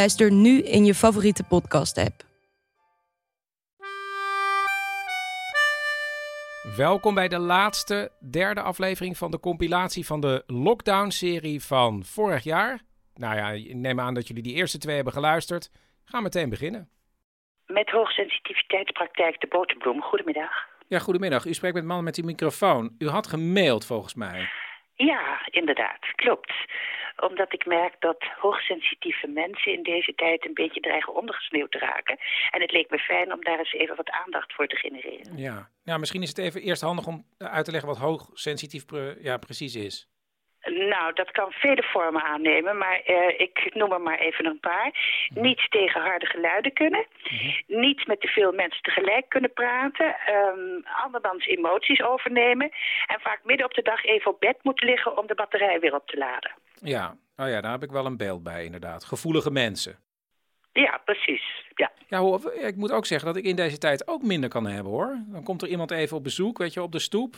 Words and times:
Luister 0.00 0.32
nu 0.32 0.62
in 0.62 0.84
je 0.84 0.94
favoriete 0.94 1.44
podcast-app. 1.44 2.22
Welkom 6.76 7.14
bij 7.14 7.28
de 7.28 7.38
laatste, 7.38 8.10
derde 8.30 8.60
aflevering 8.60 9.16
van 9.16 9.30
de 9.30 9.40
compilatie 9.40 10.06
van 10.06 10.20
de 10.20 10.42
Lockdown-serie 10.46 11.62
van 11.62 12.04
vorig 12.04 12.44
jaar. 12.44 12.80
Nou 13.14 13.36
ja, 13.36 13.50
ik 13.50 13.74
neem 13.74 14.00
aan 14.00 14.14
dat 14.14 14.28
jullie 14.28 14.42
die 14.42 14.54
eerste 14.54 14.78
twee 14.78 14.94
hebben 14.94 15.12
geluisterd. 15.12 15.70
Ga 16.04 16.20
meteen 16.20 16.50
beginnen. 16.50 16.88
Met 17.66 17.90
hoogsensitiviteitspraktijk 17.90 19.40
de 19.40 19.46
boterbloem. 19.46 20.02
Goedemiddag. 20.02 20.52
Ja, 20.88 20.98
goedemiddag. 20.98 21.44
U 21.44 21.54
spreekt 21.54 21.74
met 21.74 21.84
man 21.84 22.04
met 22.04 22.14
die 22.14 22.24
microfoon. 22.24 22.94
U 22.98 23.08
had 23.08 23.26
gemaild 23.26 23.86
volgens 23.86 24.14
mij. 24.14 24.48
Ja, 24.94 25.48
inderdaad, 25.50 25.98
klopt. 26.14 26.52
Omdat 27.16 27.52
ik 27.52 27.66
merk 27.66 27.94
dat 27.98 28.24
hoogsensitieve 28.40 29.26
mensen 29.26 29.72
in 29.72 29.82
deze 29.82 30.14
tijd 30.14 30.46
een 30.46 30.54
beetje 30.54 30.80
dreigen 30.80 31.14
ondergesneeuwd 31.14 31.70
te 31.70 31.78
raken. 31.78 32.18
En 32.50 32.60
het 32.60 32.72
leek 32.72 32.90
me 32.90 32.98
fijn 32.98 33.32
om 33.32 33.44
daar 33.44 33.58
eens 33.58 33.72
even 33.72 33.96
wat 33.96 34.10
aandacht 34.10 34.52
voor 34.52 34.66
te 34.66 34.76
genereren. 34.76 35.36
Ja. 35.36 35.68
ja, 35.84 35.98
misschien 35.98 36.22
is 36.22 36.28
het 36.28 36.38
even 36.38 36.62
eerst 36.62 36.82
handig 36.82 37.06
om 37.06 37.24
uit 37.38 37.64
te 37.64 37.70
leggen 37.70 37.88
wat 37.88 37.98
hoogsensitief 37.98 38.86
pre- 38.86 39.16
ja, 39.20 39.36
precies 39.36 39.74
is. 39.74 40.08
Nou, 40.64 41.12
dat 41.12 41.30
kan 41.30 41.52
vele 41.52 41.82
vormen 41.82 42.22
aannemen, 42.22 42.78
maar 42.78 43.00
eh, 43.00 43.40
ik 43.40 43.70
noem 43.74 43.92
er 43.92 44.00
maar 44.00 44.18
even 44.18 44.46
een 44.46 44.60
paar. 44.60 44.92
Niet 45.34 45.66
tegen 45.70 46.00
harde 46.00 46.26
geluiden 46.26 46.72
kunnen. 46.72 47.06
Niet 47.66 48.06
met 48.06 48.20
te 48.20 48.28
veel 48.28 48.52
mensen 48.52 48.82
tegelijk 48.82 49.28
kunnen 49.28 49.52
praten. 49.52 50.16
ehm 50.26 50.80
andermans 51.04 51.46
emoties 51.46 52.02
overnemen. 52.02 52.70
En 53.06 53.20
vaak 53.20 53.40
midden 53.44 53.66
op 53.66 53.74
de 53.74 53.82
dag 53.82 54.04
even 54.04 54.30
op 54.30 54.40
bed 54.40 54.56
moeten 54.62 54.86
liggen 54.86 55.18
om 55.18 55.26
de 55.26 55.34
batterij 55.34 55.80
weer 55.80 55.94
op 55.94 56.06
te 56.06 56.16
laden. 56.16 56.52
Ja, 56.80 57.16
oh 57.36 57.48
ja, 57.48 57.60
daar 57.60 57.72
heb 57.72 57.82
ik 57.82 57.90
wel 57.90 58.06
een 58.06 58.16
beeld 58.16 58.42
bij 58.42 58.64
inderdaad. 58.64 59.04
Gevoelige 59.04 59.50
mensen. 59.50 59.98
Ja, 60.72 61.00
precies. 61.04 61.42
Ja. 61.74 61.92
Ja, 62.08 62.18
hoor, 62.18 62.52
ik 62.52 62.76
moet 62.76 62.92
ook 62.92 63.06
zeggen 63.06 63.26
dat 63.26 63.36
ik 63.36 63.44
in 63.44 63.56
deze 63.56 63.78
tijd 63.78 64.08
ook 64.08 64.22
minder 64.22 64.48
kan 64.48 64.66
hebben 64.66 64.92
hoor. 64.92 65.18
Dan 65.26 65.44
komt 65.44 65.62
er 65.62 65.68
iemand 65.68 65.90
even 65.90 66.16
op 66.16 66.22
bezoek, 66.22 66.58
weet 66.58 66.72
je, 66.72 66.82
op 66.82 66.92
de 66.92 66.98
stoep. 66.98 67.34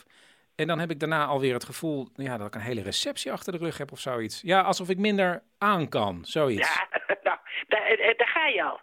En 0.57 0.67
dan 0.67 0.79
heb 0.79 0.91
ik 0.91 1.01
daarna 1.01 1.25
alweer 1.25 1.53
het 1.53 1.65
gevoel 1.65 2.09
ja, 2.15 2.37
dat 2.37 2.47
ik 2.47 2.55
een 2.55 2.61
hele 2.61 2.83
receptie 2.83 3.33
achter 3.33 3.53
de 3.53 3.59
rug 3.59 3.79
heb 3.79 3.93
of 3.93 3.99
zoiets. 3.99 4.41
Ja, 4.41 4.61
alsof 4.61 4.89
ik 4.89 4.99
minder 4.99 5.43
aan 5.59 5.89
kan, 5.89 6.25
zoiets. 6.25 6.75
Ja, 6.75 6.89
nou, 7.23 7.39
daar, 7.69 7.83
eh, 7.87 8.19
daar 8.19 8.29
ga 8.29 8.47
je 8.47 8.63
al. 8.63 8.81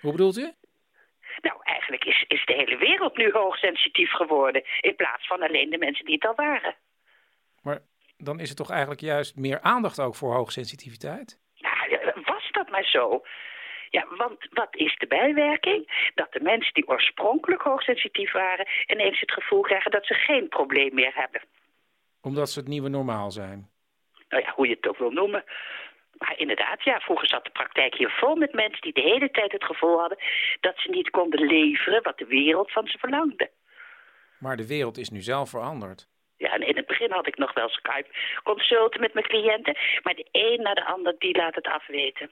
Hoe 0.00 0.12
bedoelt 0.12 0.38
u? 0.38 0.52
Nou, 1.40 1.58
eigenlijk 1.62 2.04
is, 2.04 2.24
is 2.28 2.44
de 2.44 2.52
hele 2.52 2.76
wereld 2.76 3.16
nu 3.16 3.30
hoogsensitief 3.32 4.10
geworden. 4.10 4.64
In 4.80 4.96
plaats 4.96 5.26
van 5.26 5.42
alleen 5.42 5.70
de 5.70 5.78
mensen 5.78 6.04
die 6.04 6.14
het 6.14 6.26
al 6.26 6.34
waren. 6.34 6.74
Maar 7.62 7.80
dan 8.16 8.40
is 8.40 8.48
het 8.48 8.56
toch 8.56 8.70
eigenlijk 8.70 9.00
juist 9.00 9.36
meer 9.36 9.60
aandacht 9.60 10.00
ook 10.00 10.14
voor 10.14 10.34
hoogsensitiviteit? 10.34 11.40
Nou, 11.58 12.12
was 12.24 12.48
dat 12.50 12.70
maar 12.70 12.84
zo? 12.84 13.22
Ja, 13.90 14.06
want 14.16 14.46
wat 14.50 14.76
is 14.76 14.96
de 14.98 15.06
bijwerking? 15.06 16.10
Dat 16.14 16.32
de 16.32 16.40
mensen 16.40 16.74
die 16.74 16.88
oorspronkelijk 16.88 17.62
hoogsensitief 17.62 18.32
waren... 18.32 18.66
ineens 18.86 19.20
het 19.20 19.32
gevoel 19.32 19.60
krijgen 19.60 19.90
dat 19.90 20.06
ze 20.06 20.14
geen 20.14 20.48
probleem 20.48 20.94
meer 20.94 21.12
hebben. 21.14 21.42
Omdat 22.20 22.50
ze 22.50 22.58
het 22.58 22.68
nieuwe 22.68 22.88
normaal 22.88 23.30
zijn. 23.30 23.70
Nou 24.28 24.42
ja, 24.42 24.52
hoe 24.54 24.68
je 24.68 24.74
het 24.74 24.88
ook 24.88 24.98
wil 24.98 25.10
noemen. 25.10 25.44
Maar 26.18 26.38
inderdaad, 26.38 26.84
ja, 26.84 27.00
vroeger 27.00 27.28
zat 27.28 27.44
de 27.44 27.50
praktijk 27.50 27.94
hier 27.94 28.10
vol 28.10 28.36
met 28.36 28.52
mensen... 28.52 28.80
die 28.80 28.92
de 28.92 29.00
hele 29.00 29.30
tijd 29.30 29.52
het 29.52 29.64
gevoel 29.64 29.98
hadden 29.98 30.18
dat 30.60 30.78
ze 30.78 30.90
niet 30.90 31.10
konden 31.10 31.46
leveren... 31.46 32.02
wat 32.02 32.18
de 32.18 32.26
wereld 32.26 32.72
van 32.72 32.86
ze 32.86 32.98
verlangde. 32.98 33.50
Maar 34.38 34.56
de 34.56 34.66
wereld 34.66 34.98
is 34.98 35.10
nu 35.10 35.20
zelf 35.20 35.50
veranderd. 35.50 36.08
Ja, 36.36 36.52
en 36.52 36.66
in 36.66 36.76
het 36.76 36.86
begin 36.86 37.10
had 37.10 37.26
ik 37.26 37.36
nog 37.36 37.54
wel 37.54 37.68
Skype-consulten 37.68 39.00
met 39.00 39.14
mijn 39.14 39.26
cliënten. 39.26 39.76
Maar 40.02 40.14
de 40.14 40.26
een 40.32 40.62
na 40.62 40.74
de 40.74 40.84
ander, 40.84 41.14
die 41.18 41.36
laat 41.36 41.54
het 41.54 41.66
afweten. 41.66 42.30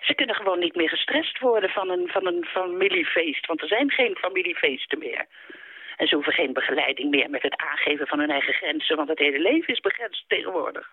Ze 0.00 0.14
kunnen 0.14 0.34
gewoon 0.34 0.58
niet 0.58 0.74
meer 0.74 0.88
gestrest 0.88 1.38
worden 1.38 1.70
van 1.70 1.90
een, 1.90 2.08
van 2.08 2.26
een 2.26 2.44
familiefeest. 2.44 3.46
Want 3.46 3.62
er 3.62 3.68
zijn 3.68 3.90
geen 3.90 4.16
familiefeesten 4.16 4.98
meer. 4.98 5.26
En 5.96 6.06
ze 6.06 6.14
hoeven 6.14 6.32
geen 6.32 6.52
begeleiding 6.52 7.10
meer 7.10 7.30
met 7.30 7.42
het 7.42 7.56
aangeven 7.56 8.06
van 8.06 8.18
hun 8.18 8.30
eigen 8.30 8.54
grenzen. 8.54 8.96
Want 8.96 9.08
het 9.08 9.18
hele 9.18 9.38
leven 9.38 9.74
is 9.74 9.80
begrensd 9.80 10.24
tegenwoordig. 10.28 10.92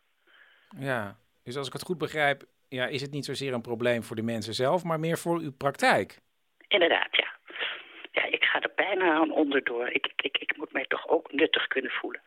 Ja, 0.80 1.16
dus 1.44 1.58
als 1.58 1.68
ik 1.68 1.74
het 1.74 1.84
goed 1.84 1.98
begrijp, 1.98 2.44
ja, 2.70 2.86
is 2.88 3.02
het 3.02 3.12
niet 3.12 3.26
zozeer 3.26 3.54
een 3.54 3.62
probleem 3.62 4.04
voor 4.04 4.16
de 4.16 4.22
mensen 4.22 4.54
zelf, 4.54 4.84
maar 4.84 5.00
meer 5.00 5.18
voor 5.18 5.40
uw 5.40 5.52
praktijk. 5.58 6.20
Inderdaad, 6.68 7.08
ja. 7.12 7.32
Ja, 8.12 8.24
ik 8.24 8.44
ga 8.44 8.62
er 8.62 8.72
bijna 8.76 9.14
aan 9.14 9.32
onderdoor. 9.32 9.88
Ik, 9.88 10.12
ik, 10.16 10.38
ik 10.38 10.58
moet 10.58 10.74
mij 10.74 10.86
toch 10.88 11.08
ook 11.08 11.32
nuttig 11.32 11.68
kunnen 11.68 11.92
voelen. 11.92 12.22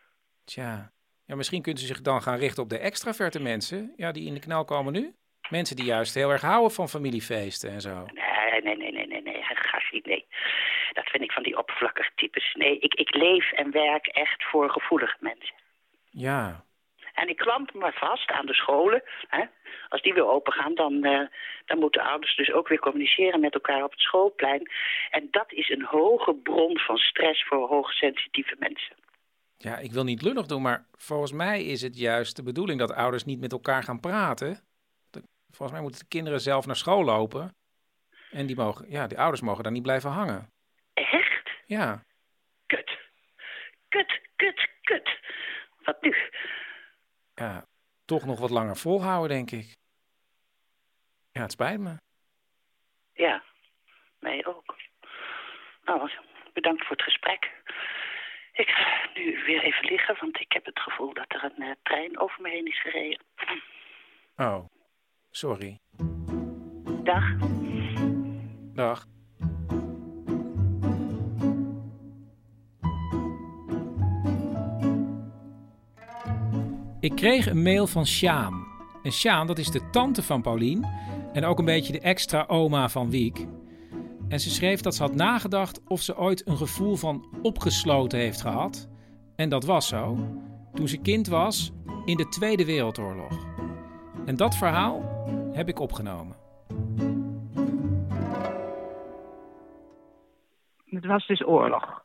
Tja, 0.46 0.92
ja, 1.26 1.34
misschien 1.36 1.62
kunt 1.62 1.80
u 1.80 1.84
zich 1.84 2.00
dan 2.00 2.22
gaan 2.22 2.38
richten 2.38 2.62
op 2.62 2.68
de 2.68 2.78
extraverte 2.78 3.40
mensen, 3.40 3.92
ja, 3.96 4.12
die 4.12 4.26
in 4.26 4.34
de 4.34 4.40
knel 4.40 4.64
komen 4.64 4.92
nu. 4.92 5.14
Mensen 5.48 5.76
die 5.76 5.84
juist 5.84 6.14
heel 6.14 6.30
erg 6.30 6.42
houden 6.42 6.70
van 6.70 6.88
familiefeesten 6.88 7.70
en 7.70 7.80
zo. 7.80 8.06
Nee, 8.14 8.62
nee, 8.62 8.76
nee, 8.76 8.92
nee, 8.92 9.06
nee, 9.06 9.22
nee, 9.22 9.42
gaaf 9.42 9.92
niet, 9.92 10.06
nee. 10.06 10.26
Dat 10.92 11.08
vind 11.08 11.22
ik 11.22 11.32
van 11.32 11.42
die 11.42 11.58
oppervlakkige 11.58 12.10
types. 12.14 12.54
Nee, 12.54 12.78
ik, 12.78 12.94
ik 12.94 13.14
leef 13.14 13.52
en 13.52 13.70
werk 13.70 14.06
echt 14.06 14.44
voor 14.44 14.70
gevoelige 14.70 15.16
mensen. 15.20 15.54
Ja, 16.10 16.64
En 17.14 17.28
ik 17.28 17.36
klamp 17.36 17.74
me 17.74 17.92
vast 17.92 18.30
aan 18.30 18.46
de 18.46 18.54
scholen. 18.54 19.02
Hè. 19.28 19.44
Als 19.88 20.02
die 20.02 20.14
weer 20.14 20.28
open 20.28 20.52
gaan, 20.52 20.74
dan, 20.74 21.04
eh, 21.04 21.26
dan 21.64 21.78
moeten 21.78 22.02
ouders 22.02 22.36
dus 22.36 22.52
ook 22.52 22.68
weer 22.68 22.78
communiceren 22.78 23.40
met 23.40 23.54
elkaar 23.54 23.84
op 23.84 23.90
het 23.90 24.00
schoolplein. 24.00 24.70
En 25.10 25.28
dat 25.30 25.52
is 25.52 25.68
een 25.68 25.84
hoge 25.84 26.34
bron 26.34 26.78
van 26.78 26.96
stress 26.96 27.44
voor 27.44 27.68
hoogsensitieve 27.68 28.56
mensen. 28.58 28.96
Ja, 29.56 29.78
ik 29.78 29.92
wil 29.92 30.04
niet 30.04 30.22
lullig 30.22 30.46
doen, 30.46 30.62
maar 30.62 30.86
volgens 30.92 31.32
mij 31.32 31.64
is 31.64 31.82
het 31.82 31.98
juist 31.98 32.36
de 32.36 32.42
bedoeling 32.42 32.78
dat 32.78 32.92
ouders 32.92 33.24
niet 33.24 33.40
met 33.40 33.52
elkaar 33.52 33.82
gaan 33.82 34.00
praten. 34.00 34.60
Volgens 35.50 35.72
mij 35.72 35.80
moeten 35.80 36.00
de 36.00 36.08
kinderen 36.08 36.40
zelf 36.40 36.66
naar 36.66 36.76
school 36.76 37.04
lopen. 37.04 37.54
En 38.30 38.46
die, 38.46 38.56
mogen, 38.56 38.90
ja, 38.90 39.06
die 39.06 39.18
ouders 39.18 39.40
mogen 39.40 39.62
daar 39.62 39.72
niet 39.72 39.82
blijven 39.82 40.10
hangen. 40.10 40.50
Echt? 40.94 41.50
Ja, 41.66 42.02
Kut. 42.66 42.98
Kut, 43.88 44.20
kut, 44.36 44.68
kut. 44.82 45.18
Wat 45.84 46.02
nu? 46.02 46.14
ja, 47.34 47.64
toch 48.04 48.24
nog 48.24 48.38
wat 48.38 48.50
langer 48.50 48.76
volhouden, 48.76 49.36
denk 49.36 49.50
ik. 49.50 49.76
Ja, 51.32 51.42
het 51.42 51.52
spijt 51.52 51.80
me. 51.80 51.96
Ja, 53.12 53.42
mij 54.18 54.46
ook. 54.46 54.76
Nou, 55.84 56.10
bedankt 56.52 56.86
voor 56.86 56.96
het 56.96 57.04
gesprek. 57.04 57.52
Ik 58.56 58.68
ga 58.68 59.08
nu 59.14 59.42
weer 59.46 59.62
even 59.62 59.84
liggen, 59.84 60.16
want 60.20 60.40
ik 60.40 60.52
heb 60.52 60.64
het 60.64 60.80
gevoel 60.80 61.14
dat 61.14 61.26
er 61.28 61.44
een 61.44 61.62
eh, 61.62 61.70
trein 61.82 62.18
over 62.18 62.42
me 62.42 62.50
heen 62.50 62.66
is 62.66 62.80
gereden. 62.80 63.20
Oh, 64.36 64.64
sorry. 65.30 65.78
Dag. 67.02 67.24
Dag. 68.74 69.06
Ik 77.00 77.16
kreeg 77.16 77.46
een 77.46 77.62
mail 77.62 77.86
van 77.86 78.06
Sjaan. 78.06 78.66
En 79.02 79.12
Sjaan, 79.12 79.46
dat 79.46 79.58
is 79.58 79.70
de 79.70 79.90
tante 79.90 80.22
van 80.22 80.42
Paulien. 80.42 80.86
En 81.32 81.44
ook 81.44 81.58
een 81.58 81.64
beetje 81.64 81.92
de 81.92 82.00
extra 82.00 82.44
oma 82.46 82.88
van 82.88 83.10
Wiek. 83.10 83.46
En 84.28 84.40
ze 84.40 84.50
schreef 84.50 84.80
dat 84.80 84.94
ze 84.94 85.02
had 85.02 85.14
nagedacht 85.14 85.80
of 85.88 86.00
ze 86.00 86.16
ooit 86.16 86.46
een 86.46 86.56
gevoel 86.56 86.96
van 86.96 87.38
opgesloten 87.42 88.18
heeft 88.18 88.40
gehad. 88.40 88.88
En 89.36 89.48
dat 89.48 89.64
was 89.64 89.88
zo. 89.88 90.18
Toen 90.74 90.88
ze 90.88 91.00
kind 91.00 91.26
was 91.26 91.72
in 92.04 92.16
de 92.16 92.28
Tweede 92.28 92.64
Wereldoorlog. 92.64 93.46
En 94.24 94.36
dat 94.36 94.56
verhaal 94.56 95.02
heb 95.52 95.68
ik 95.68 95.78
opgenomen. 95.78 96.36
Het 100.84 101.06
was 101.06 101.26
dus 101.26 101.46
oorlog. 101.46 102.04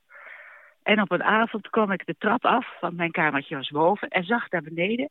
En 0.83 1.01
op 1.01 1.12
een 1.12 1.24
avond 1.24 1.69
kwam 1.69 1.91
ik 1.91 2.06
de 2.06 2.15
trap 2.17 2.45
af, 2.45 2.79
want 2.79 2.95
mijn 2.95 3.12
kamertje 3.12 3.56
was 3.56 3.69
boven, 3.69 4.07
en 4.07 4.24
zag 4.24 4.47
daar 4.47 4.62
beneden 4.62 5.09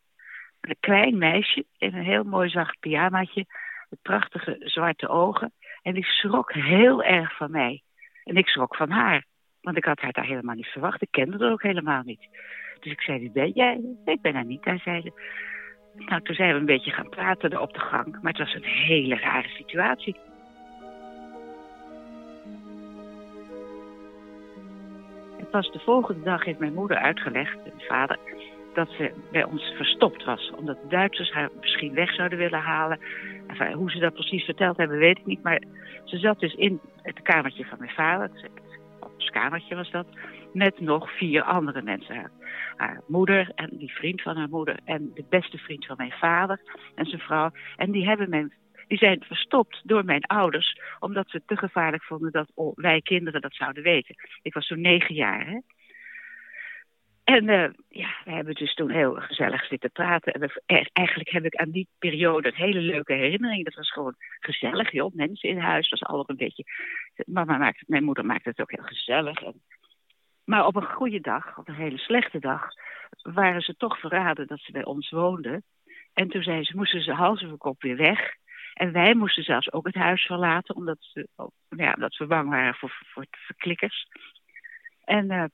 een 0.60 0.76
klein 0.80 1.18
meisje 1.18 1.64
in 1.78 1.94
een 1.94 2.04
heel 2.04 2.24
mooi 2.24 2.48
zacht 2.48 2.78
pyjamaatje, 2.80 3.46
met 3.88 4.02
prachtige 4.02 4.56
zwarte 4.58 5.08
ogen. 5.08 5.52
En 5.82 5.94
die 5.94 6.04
schrok 6.04 6.52
heel 6.52 7.02
erg 7.02 7.36
van 7.36 7.50
mij. 7.50 7.82
En 8.24 8.36
ik 8.36 8.46
schrok 8.46 8.76
van 8.76 8.90
haar, 8.90 9.24
want 9.60 9.76
ik 9.76 9.84
had 9.84 10.00
haar 10.00 10.12
daar 10.12 10.26
helemaal 10.26 10.54
niet 10.54 10.66
verwacht. 10.66 11.02
Ik 11.02 11.10
kende 11.10 11.38
haar 11.38 11.52
ook 11.52 11.62
helemaal 11.62 12.02
niet. 12.04 12.28
Dus 12.80 12.92
ik 12.92 13.00
zei, 13.00 13.18
wie 13.18 13.30
ben 13.30 13.50
jij? 13.50 13.80
Ik 14.04 14.20
ben 14.20 14.36
Anita, 14.36 14.78
zei 14.78 15.00
ze. 15.00 15.12
Nou, 15.96 16.22
toen 16.22 16.34
zijn 16.34 16.52
we 16.52 16.58
een 16.58 16.66
beetje 16.66 16.90
gaan 16.90 17.08
praten 17.08 17.60
op 17.60 17.72
de 17.72 17.80
gang. 17.80 18.18
Maar 18.22 18.32
het 18.32 18.38
was 18.38 18.54
een 18.54 18.64
hele 18.64 19.16
rare 19.16 19.48
situatie. 19.48 20.16
Het 25.38 25.50
was 25.50 25.72
de 25.72 25.78
volgende 25.78 26.22
dag, 26.22 26.44
heeft 26.44 26.58
mijn 26.58 26.74
moeder 26.74 26.96
uitgelegd, 26.96 27.56
mijn 27.64 27.80
vader, 27.88 28.18
dat 28.74 28.88
ze 28.88 29.12
bij 29.32 29.44
ons 29.44 29.62
verstopt 29.76 30.24
was. 30.24 30.50
Omdat 30.56 30.80
de 30.82 30.88
Duitsers 30.88 31.32
haar 31.32 31.50
misschien 31.60 31.94
weg 31.94 32.14
zouden 32.14 32.38
willen 32.38 32.60
halen. 32.60 33.00
Hoe 33.74 33.90
ze 33.90 33.98
dat 33.98 34.14
precies 34.14 34.44
verteld 34.44 34.76
hebben, 34.76 34.98
weet 34.98 35.18
ik 35.18 35.26
niet. 35.26 35.42
Maar 35.42 35.62
ze 36.04 36.18
zat 36.18 36.40
dus 36.40 36.54
in 36.54 36.80
het 37.02 37.22
kamertje 37.22 37.64
van 37.64 37.78
mijn 37.78 37.90
vader. 37.90 38.30
Het 39.00 39.30
kamertje 39.30 39.74
was 39.74 39.90
dat. 39.90 40.06
Met 40.52 40.80
nog 40.80 41.16
vier 41.16 41.42
andere 41.42 41.82
mensen. 41.82 42.30
Haar 42.76 43.00
moeder 43.06 43.52
en 43.54 43.70
die 43.72 43.92
vriend 43.92 44.22
van 44.22 44.36
haar 44.36 44.48
moeder. 44.48 44.78
En 44.84 45.10
de 45.14 45.24
beste 45.28 45.58
vriend 45.58 45.86
van 45.86 45.96
mijn 45.96 46.12
vader 46.12 46.60
en 46.94 47.06
zijn 47.06 47.20
vrouw. 47.20 47.50
En 47.76 47.90
die 47.90 48.06
hebben 48.06 48.30
mijn 48.30 48.52
die 48.90 48.98
zijn 48.98 49.22
verstopt 49.24 49.80
door 49.84 50.04
mijn 50.04 50.24
ouders, 50.24 50.80
omdat 51.00 51.30
ze 51.30 51.36
het 51.36 51.46
te 51.46 51.56
gevaarlijk 51.56 52.02
vonden 52.02 52.32
dat 52.32 52.50
wij 52.74 53.00
kinderen 53.00 53.40
dat 53.40 53.54
zouden 53.54 53.82
weten. 53.82 54.14
Ik 54.42 54.54
was 54.54 54.66
zo'n 54.66 54.80
negen 54.80 55.14
jaar. 55.14 55.46
Hè? 55.46 55.58
En 57.30 57.48
uh, 57.48 57.68
ja, 57.88 58.10
we 58.24 58.30
hebben 58.30 58.54
dus 58.54 58.74
toen 58.74 58.90
heel 58.90 59.14
gezellig 59.14 59.64
zitten 59.66 59.90
praten. 59.90 60.32
En 60.32 60.50
eigenlijk 60.92 61.30
heb 61.30 61.44
ik 61.44 61.54
aan 61.54 61.70
die 61.70 61.88
periode 61.98 62.48
een 62.48 62.54
hele 62.54 62.80
leuke 62.80 63.12
herinnering. 63.12 63.64
Dat 63.64 63.74
was 63.74 63.92
gewoon 63.92 64.14
gezellig, 64.40 64.92
joh. 64.92 65.14
Mensen 65.14 65.48
in 65.48 65.58
huis 65.58 65.88
was 65.88 66.02
alles 66.02 66.28
een 66.28 66.36
beetje... 66.36 66.64
Mama 67.26 67.58
maakte, 67.58 67.84
mijn 67.86 68.04
moeder 68.04 68.24
maakte 68.24 68.48
het 68.48 68.60
ook 68.60 68.70
heel 68.70 68.84
gezellig. 68.84 69.42
En, 69.42 69.62
maar 70.44 70.66
op 70.66 70.76
een 70.76 70.92
goede 70.92 71.20
dag, 71.20 71.58
op 71.58 71.68
een 71.68 71.74
hele 71.74 71.98
slechte 71.98 72.38
dag... 72.38 72.68
waren 73.22 73.60
ze 73.60 73.76
toch 73.76 74.00
verraden 74.00 74.46
dat 74.46 74.60
ze 74.60 74.72
bij 74.72 74.84
ons 74.84 75.10
woonden. 75.10 75.62
En 76.14 76.28
toen 76.28 76.42
zei 76.42 76.64
ze, 76.64 76.76
moesten 76.76 77.02
ze 77.02 77.12
hals 77.12 77.44
over 77.44 77.56
kop 77.56 77.82
weer 77.82 77.96
weg. 77.96 78.34
En 78.74 78.92
wij 78.92 79.14
moesten 79.14 79.42
zelfs 79.44 79.72
ook 79.72 79.86
het 79.86 79.94
huis 79.94 80.22
verlaten, 80.22 80.76
omdat, 80.76 80.98
ze, 81.00 81.28
ja, 81.68 81.92
omdat 81.92 82.16
we 82.16 82.26
bang 82.26 82.48
waren 82.48 82.74
voor, 82.74 82.98
voor 83.12 83.26
verklikkers. 83.30 84.06
En 85.04 85.32
uh, 85.32 85.44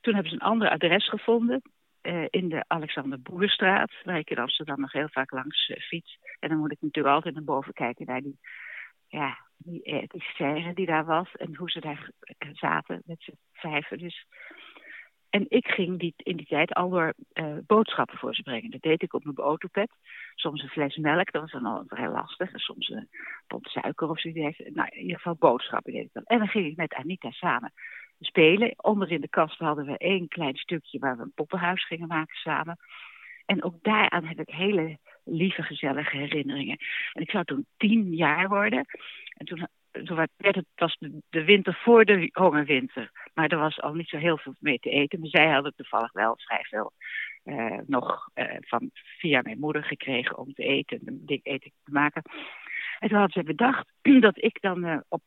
toen 0.00 0.14
hebben 0.14 0.32
ze 0.32 0.38
een 0.38 0.48
ander 0.48 0.70
adres 0.70 1.08
gevonden 1.08 1.62
uh, 2.02 2.24
in 2.30 2.48
de 2.48 2.64
Alexander 2.66 3.22
Boerstraat, 3.22 3.92
waar 4.04 4.18
ik 4.18 4.30
in 4.30 4.38
Amsterdam 4.38 4.80
nog 4.80 4.92
heel 4.92 5.08
vaak 5.08 5.30
langs 5.30 5.68
uh, 5.68 5.76
fiets. 5.76 6.18
En 6.38 6.48
dan 6.48 6.58
moet 6.58 6.72
ik 6.72 6.80
natuurlijk 6.80 7.14
altijd 7.14 7.34
naar 7.34 7.44
boven 7.44 7.72
kijken 7.72 8.06
naar 8.06 8.20
die, 8.20 8.38
ja, 9.06 9.38
die, 9.56 9.82
die 10.06 10.22
serre 10.22 10.74
die 10.74 10.86
daar 10.86 11.04
was 11.04 11.36
en 11.36 11.56
hoe 11.56 11.70
ze 11.70 11.80
daar 11.80 12.10
zaten 12.52 13.02
met 13.04 13.22
z'n 13.22 13.38
vijven. 13.52 13.98
Dus 13.98 14.26
en 15.30 15.44
ik 15.48 15.66
ging 15.66 15.98
die, 15.98 16.14
in 16.16 16.36
die 16.36 16.46
tijd 16.46 16.72
al 16.72 17.02
uh, 17.02 17.12
boodschappen 17.66 18.18
voor 18.18 18.34
ze 18.34 18.42
brengen. 18.42 18.70
Dat 18.70 18.80
deed 18.80 19.02
ik 19.02 19.14
op 19.14 19.24
mijn 19.24 19.36
autopet. 19.36 19.90
Soms 20.34 20.62
een 20.62 20.68
fles 20.68 20.96
melk, 20.96 21.32
dat 21.32 21.42
was 21.42 21.50
dan 21.50 21.66
al 21.66 21.84
vrij 21.86 22.08
lastig. 22.08 22.52
En 22.52 22.58
soms 22.58 22.88
een 22.88 23.08
pot 23.46 23.68
suiker 23.68 24.08
of 24.08 24.20
zoiets. 24.20 24.58
Nou, 24.58 24.88
in 24.90 25.00
ieder 25.00 25.16
geval 25.16 25.34
boodschappen 25.34 25.92
deed 25.92 26.04
ik 26.04 26.12
dan. 26.12 26.24
En 26.24 26.38
dan 26.38 26.48
ging 26.48 26.66
ik 26.66 26.76
met 26.76 26.94
Anita 26.94 27.30
samen 27.30 27.72
spelen. 28.20 28.74
Onder 28.76 29.10
in 29.10 29.20
de 29.20 29.28
kast 29.28 29.58
hadden 29.58 29.86
we 29.86 29.98
één 29.98 30.28
klein 30.28 30.56
stukje 30.56 30.98
waar 30.98 31.16
we 31.16 31.22
een 31.22 31.32
poppenhuis 31.34 31.86
gingen 31.86 32.08
maken 32.08 32.36
samen. 32.36 32.78
En 33.46 33.62
ook 33.62 33.82
daaraan 33.82 34.24
heb 34.24 34.40
ik 34.40 34.54
hele 34.54 34.98
lieve, 35.24 35.62
gezellige 35.62 36.16
herinneringen. 36.16 36.76
En 37.12 37.22
ik 37.22 37.30
zou 37.30 37.44
toen 37.44 37.66
tien 37.76 38.14
jaar 38.14 38.48
worden. 38.48 38.86
En 39.36 39.46
toen 39.46 39.68
toen 40.04 40.16
werd 40.36 40.54
het, 40.54 40.66
was 40.74 40.98
de, 41.28 41.44
winter 41.44 41.74
voor 41.74 42.04
de 42.04 42.30
hongerwinter. 42.32 43.10
Maar 43.34 43.48
er 43.48 43.58
was 43.58 43.80
al 43.80 43.94
niet 43.94 44.08
zo 44.08 44.16
heel 44.16 44.38
veel 44.38 44.54
mee 44.58 44.78
te 44.78 44.90
eten. 44.90 45.20
Maar 45.20 45.28
zij 45.28 45.48
hadden 45.48 45.74
toevallig 45.76 46.12
wel 46.12 46.34
vrij 46.38 46.64
veel 46.68 46.92
uh, 47.44 47.78
nog 47.86 48.28
uh, 48.34 48.44
van, 48.60 48.90
via 48.92 49.42
mijn 49.42 49.58
moeder 49.58 49.84
gekregen 49.84 50.38
om 50.38 50.52
te 50.52 50.62
eten, 50.62 51.00
dik 51.04 51.40
eten 51.42 51.72
te 51.84 51.92
maken. 51.92 52.22
En 52.98 53.08
toen 53.08 53.18
hadden 53.18 53.42
ze 53.42 53.52
bedacht 53.52 53.92
dat 54.20 54.42
ik 54.42 54.60
dan 54.60 54.84
uh, 54.84 54.98
op 55.08 55.22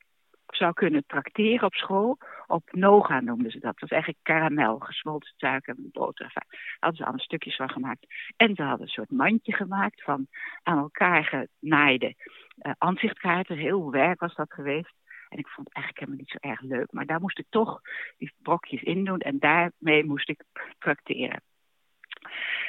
zou 0.56 0.74
kunnen 0.74 1.04
trakteren 1.08 1.66
op 1.66 1.74
school. 1.74 2.18
Op 2.48 2.70
Noga 2.72 3.20
noemden 3.20 3.52
ze 3.52 3.60
dat. 3.60 3.72
Dat 3.72 3.80
was 3.80 3.90
eigenlijk 3.90 4.24
karamel, 4.24 4.80
gesmolten 4.80 5.34
suiker 5.38 5.76
en 5.76 5.90
boter. 5.92 6.32
Daar 6.34 6.46
hadden 6.80 6.98
ze 6.98 7.04
allemaal 7.04 7.26
stukjes 7.26 7.56
van 7.56 7.70
gemaakt. 7.70 8.06
En 8.36 8.56
ze 8.56 8.64
hadden 8.64 8.82
een 8.82 8.94
soort 8.94 9.12
mandje 9.12 9.54
gemaakt 9.54 10.04
van 10.04 10.28
aan 10.64 10.78
elkaar 10.78 11.50
genaaide 11.60 12.16
uh, 12.62 12.72
aanzichtkaarten. 12.78 13.58
Heel 13.58 13.92
werk 13.92 14.20
was 14.20 14.36
dat 14.36 14.54
geweest. 14.54 14.94
En 15.30 15.38
ik 15.38 15.48
vond 15.48 15.68
het 15.68 15.76
eigenlijk 15.76 16.06
helemaal 16.06 16.26
niet 16.26 16.40
zo 16.42 16.50
erg 16.50 16.62
leuk. 16.62 16.92
Maar 16.92 17.06
daar 17.06 17.22
moest 17.22 17.40
ik 17.40 17.46
toch 17.50 17.82
die 18.18 18.34
brokjes 18.42 18.82
in 18.82 19.04
doen. 19.04 19.20
En 19.20 19.40
daarmee 19.40 20.06
moest 20.06 20.30
ik 20.30 20.44
tracteren. 20.80 21.42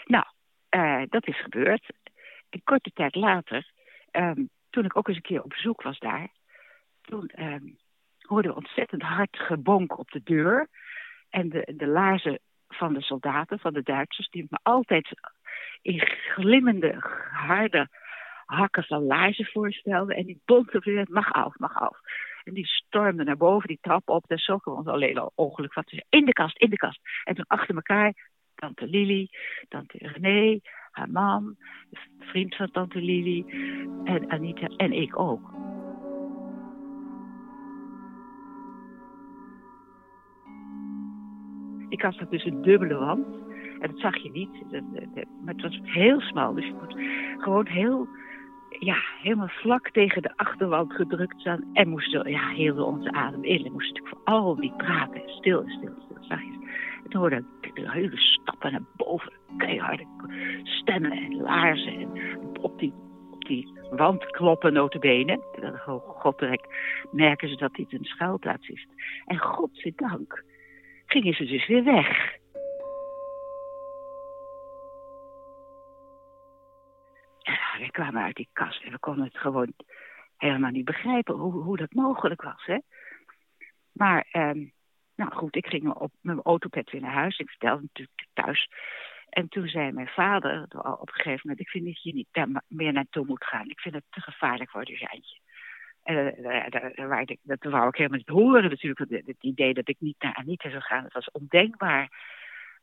Nou, 0.05 0.25
uh, 0.71 1.03
dat 1.09 1.27
is 1.27 1.43
gebeurd. 1.43 1.87
Een 2.51 2.61
korte 2.65 2.91
tijd 2.95 3.15
later, 3.15 3.71
um, 4.13 4.49
toen 4.71 4.85
ik 4.85 4.97
ook 4.97 5.09
eens 5.09 5.17
een 5.17 5.23
keer 5.23 5.43
op 5.43 5.49
bezoek 5.49 5.83
was 5.83 5.99
daar... 5.99 6.29
toen 7.03 7.31
um, 7.39 7.77
hoorde 8.19 8.49
we 8.49 8.55
ontzettend 8.55 9.03
hard 9.03 9.37
gebonk 9.39 9.99
op 9.99 10.11
de 10.11 10.21
deur. 10.25 10.69
En 11.31 11.49
de, 11.49 11.73
de 11.77 11.87
laarzen 11.87 12.39
van 12.69 12.95
de 12.95 13.03
soldaten, 13.03 13.59
van 13.59 13.73
de 13.73 13.83
Duitsers... 13.83 14.29
die 14.29 14.47
me 14.49 14.59
altijd 14.63 15.09
in 15.83 16.01
glimmende, 16.35 16.95
harde 17.31 17.89
hakken 18.45 18.85
van 18.85 19.03
laarzen 19.03 19.47
voorstelde. 19.47 20.15
En 20.15 20.27
die 20.27 20.43
bonte 20.45 20.79
weer, 20.79 21.07
mag 21.11 21.33
af, 21.33 21.59
mag 21.59 21.81
af. 21.81 21.99
En 22.45 22.55
die 22.55 22.67
stormde 22.67 23.25
naar 23.25 23.37
boven, 23.37 23.69
die 23.69 23.79
trap 23.81 24.09
op. 24.09 24.25
Daar 24.27 24.39
zoeken 24.39 24.73
we 24.73 24.79
ons 24.79 24.87
alleen 24.87 25.19
al 25.19 25.33
ongeluk 25.35 25.73
van. 25.73 25.85
In 26.09 26.25
de 26.25 26.33
kast, 26.33 26.59
in 26.59 26.71
de 26.71 26.77
kast. 26.77 27.01
En 27.25 27.35
toen 27.35 27.45
achter 27.47 27.75
elkaar, 27.75 28.15
tante 28.55 28.87
Lili, 28.87 29.29
tante 29.69 29.99
René, 29.99 30.61
haar 30.91 31.11
man, 31.11 31.57
vriend 32.19 32.57
van 32.57 32.71
tante 32.71 33.01
Lili 33.01 33.45
en 34.05 34.31
Anita 34.31 34.67
en 34.67 34.93
ik 34.93 35.19
ook. 35.19 35.51
Ik 41.93 42.03
had 42.03 42.17
dus 42.31 42.45
een 42.45 42.63
dubbele 42.63 42.95
wand. 42.95 43.27
En 43.81 43.91
dat 43.91 44.01
zag 44.01 44.17
je 44.17 44.31
niet. 44.31 44.51
Maar 45.45 45.55
het 45.55 45.63
was 45.63 45.81
heel 45.83 46.21
smal. 46.21 46.55
Dus 46.55 46.67
je 46.67 46.73
moet 46.73 46.97
gewoon 47.39 47.67
heel 47.67 48.09
ja, 48.79 48.97
helemaal 49.23 49.49
vlak 49.49 49.91
tegen 49.91 50.23
de 50.23 50.33
achterwand 50.37 50.93
gedrukt 50.93 51.41
staan. 51.41 51.65
En 51.73 51.89
moesten, 51.89 52.31
ja, 52.31 52.51
hielden 52.51 52.87
onze 52.87 53.13
adem 53.13 53.45
in. 53.45 53.65
En 53.65 53.73
moesten 53.73 54.03
natuurlijk 54.03 54.09
voor 54.09 54.35
al 54.35 54.57
die 54.57 54.73
praten. 54.77 55.23
Stil, 55.27 55.63
stil, 55.67 55.95
stil, 56.05 56.17
zachtjes. 56.21 56.57
En 57.05 57.11
toen 57.11 57.21
hoorde 57.21 57.45
ik 57.61 57.75
de 57.75 57.91
hele 57.91 58.17
stappen 58.17 58.73
naar 58.73 58.87
boven. 58.97 59.33
Keiharde 59.57 60.07
stemmen 60.63 61.13
en 61.13 61.37
laarzen. 61.37 61.93
En 61.93 62.09
op 62.61 62.79
die, 62.79 62.93
op 63.31 63.45
die 63.45 63.73
wand 63.91 64.27
kloppen 64.27 64.73
notabene. 64.73 65.41
Godrek 66.05 66.67
merken 67.11 67.49
ze 67.49 67.57
dat 67.57 67.75
dit 67.75 67.93
een 67.93 68.05
schuilplaats 68.05 68.69
is. 68.69 68.87
En 69.27 69.39
godzijdank 69.39 70.45
gingen 71.13 71.35
ze 71.35 71.45
dus 71.45 71.67
weer 71.67 71.85
weg. 71.85 72.41
we 77.79 77.91
kwamen 77.91 78.23
uit 78.23 78.37
die 78.37 78.49
kast 78.53 78.83
en 78.83 78.93
we 78.93 78.99
konden 78.99 79.25
het 79.25 79.39
gewoon 79.39 79.73
helemaal 80.37 80.71
niet 80.71 80.85
begrijpen 80.85 81.35
hoe, 81.35 81.53
hoe 81.53 81.77
dat 81.77 81.93
mogelijk 81.93 82.43
was. 82.43 82.65
Hè? 82.65 82.79
Maar, 83.93 84.27
um, 84.33 84.73
nou 85.17 85.33
goed, 85.33 85.57
ik 85.57 85.67
ging 85.67 85.93
op 85.93 86.13
mijn 86.21 86.43
autopet 86.43 86.91
weer 86.91 87.01
naar 87.01 87.13
huis. 87.13 87.39
Ik 87.39 87.49
vertelde 87.49 87.83
natuurlijk 87.83 88.29
thuis. 88.33 88.69
En 89.29 89.49
toen 89.49 89.69
zei 89.69 89.93
mijn 89.93 90.09
vader 90.09 90.63
op 91.01 91.09
een 91.09 91.15
gegeven 91.15 91.41
moment... 91.43 91.61
ik 91.61 91.69
vind 91.69 91.85
dat 91.85 92.03
je 92.03 92.13
niet 92.13 92.29
daar 92.31 92.63
meer 92.69 92.93
naartoe 92.93 93.27
moet 93.27 93.45
gaan. 93.45 93.69
Ik 93.69 93.81
vind 93.81 93.95
het 93.95 94.05
te 94.11 94.21
gevaarlijk 94.21 94.71
voor 94.71 94.85
Jantje. 94.85 95.41
En 96.03 96.41
uh, 96.41 96.67
daar, 96.69 97.21
ik, 97.21 97.39
dat 97.43 97.63
wou 97.63 97.89
ik 97.89 97.97
helemaal 97.97 98.19
niet 98.19 98.29
horen 98.29 98.71
natuurlijk. 98.71 99.27
Het, 99.27 99.37
idee 99.41 99.75
dat 99.75 99.89
ik 99.89 99.97
niet 99.99 100.17
naar 100.19 100.35
Anita 100.35 100.71
zou 100.71 100.83
gaan, 100.83 101.03
dat 101.03 101.13
was 101.13 101.31
ondenkbaar. 101.31 102.09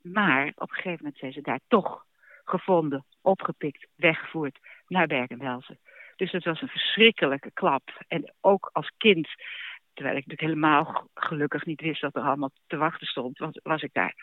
Maar 0.02 0.48
op 0.48 0.70
een 0.70 0.76
gegeven 0.76 0.98
moment 0.98 1.18
zijn 1.18 1.32
ze 1.32 1.42
daar 1.42 1.60
toch 1.68 2.06
gevonden, 2.44 3.06
opgepikt, 3.22 3.88
weggevoerd 3.96 4.60
naar 4.88 5.08
Bergen-Belsen. 5.08 5.80
Dus 6.16 6.32
dat 6.32 6.44
was 6.44 6.62
een 6.62 6.68
verschrikkelijke 6.68 7.52
klap. 7.54 8.04
En 8.08 8.34
ook 8.42 8.70
als 8.74 8.92
kind, 8.98 9.28
terwijl 9.94 10.18
ik 10.18 10.28
natuurlijk 10.28 10.60
helemaal 10.60 11.08
gelukkig 11.14 11.66
niet 11.66 11.82
wist 11.82 12.02
wat 12.02 12.16
er 12.16 12.22
allemaal 12.22 12.52
te 12.68 12.78
wachten 12.78 13.08
stond, 13.08 13.38
was, 13.38 13.60
was 13.64 13.82
ik 13.82 13.94
daar 13.94 14.16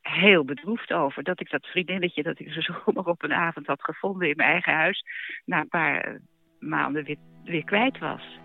heel 0.00 0.44
bedroefd 0.44 0.92
over. 0.92 1.22
Dat 1.22 1.40
ik 1.40 1.50
dat 1.50 1.66
vriendinnetje 1.66 2.22
dat 2.22 2.38
ik 2.38 2.52
zo 2.52 2.60
zomaar 2.60 3.04
op 3.04 3.22
een 3.22 3.32
avond 3.32 3.66
had 3.66 3.82
gevonden 3.82 4.28
in 4.28 4.36
mijn 4.36 4.50
eigen 4.50 4.72
huis, 4.72 5.04
na 5.44 5.60
een 5.60 5.68
paar 5.68 6.20
maanden 6.68 7.04
weer, 7.04 7.16
weer 7.44 7.64
kwijt 7.64 7.98
was. 7.98 8.42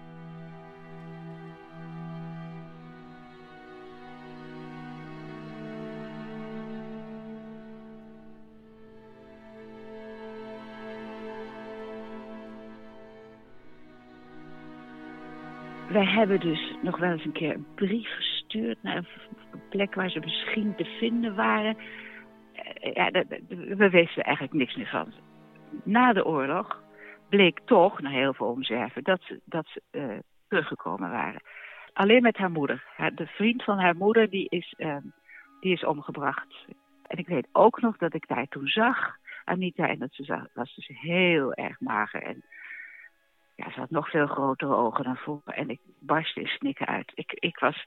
Wij 15.90 16.06
hebben 16.06 16.40
dus 16.40 16.76
nog 16.82 16.98
wel 16.98 17.12
eens 17.12 17.26
een 17.26 17.32
keer 17.32 17.54
een 17.54 17.66
brief 17.76 18.10
gestuurd 18.16 18.78
naar 18.82 18.96
een 18.96 19.08
plek 19.70 19.96
waar 19.96 20.10
ze 20.10 20.20
misschien 20.20 20.76
te 20.76 20.86
vinden 20.86 21.36
waren. 21.36 21.78
Eh, 22.54 22.94
ja, 22.94 23.12
we 23.50 23.90
wisten 23.90 24.24
eigenlijk 24.24 24.54
niks 24.54 24.76
meer 24.76 24.88
van. 24.88 25.14
Na 25.84 26.14
de 26.14 26.26
oorlog 26.26 26.82
bleek 27.30 27.60
toch, 27.66 28.02
na 28.02 28.10
heel 28.10 28.34
veel 28.34 28.48
omzwerven, 28.48 29.04
dat 29.04 29.22
ze, 29.22 29.40
dat 29.46 29.68
ze 29.68 29.82
uh, 29.92 30.18
teruggekomen 30.48 31.12
waren. 31.12 31.42
Alleen 31.94 32.22
met 32.22 32.38
haar 32.38 32.52
moeder. 32.52 32.84
De 33.16 33.28
vriend 33.28 33.64
van 33.64 33.80
haar 33.80 33.96
moeder 33.96 34.30
die 34.30 34.50
is, 34.50 34.74
uh, 34.78 34.98
die 35.60 35.74
is 35.74 35.84
omgebracht. 35.84 36.66
En 37.08 37.18
ik 37.18 37.28
weet 37.28 37.48
ook 37.52 37.82
nog 37.82 37.98
dat 37.98 38.14
ik 38.14 38.28
daar 38.28 38.48
toen 38.48 38.68
zag, 38.68 39.18
Anita, 39.44 39.88
en 39.88 40.00
dat 40.00 40.14
ze 40.14 40.50
was 40.54 40.76
dus 40.76 40.88
heel 40.88 41.54
erg 41.54 41.80
mager. 41.80 42.24
En 42.24 42.44
ja, 43.56 43.72
ze 43.72 43.80
had 43.80 43.90
nog 43.90 44.10
veel 44.10 44.28
grotere 44.28 44.76
ogen 44.76 45.04
dan 45.04 45.16
vroeger. 45.16 45.54
En 45.54 45.70
ik 45.70 45.80
barstte 46.00 46.40
in 46.40 46.48
snikken 46.48 46.88
uit. 46.88 47.12
Ik, 47.16 47.32
ik 47.34 47.60
was, 47.60 47.86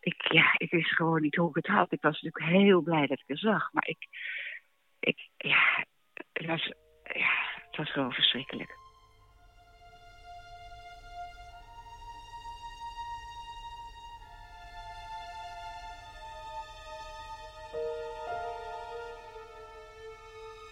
ik, 0.00 0.32
ja, 0.32 0.54
ik 0.56 0.70
wist 0.70 0.94
gewoon 0.94 1.20
niet 1.20 1.36
hoe 1.36 1.48
ik 1.48 1.54
het 1.54 1.66
had. 1.66 1.92
Ik 1.92 2.02
was 2.02 2.20
natuurlijk 2.20 2.54
heel 2.60 2.80
blij 2.80 3.06
dat 3.06 3.18
ik 3.18 3.24
het 3.26 3.38
zag. 3.38 3.72
Maar 3.72 3.86
ik, 3.86 4.06
ik 5.00 5.28
ja, 5.36 5.84
het 6.32 6.46
was, 6.46 6.72
ja, 7.02 7.32
het 7.72 7.80
was 7.80 7.92
gewoon 7.92 8.12
verschrikkelijk. 8.12 8.80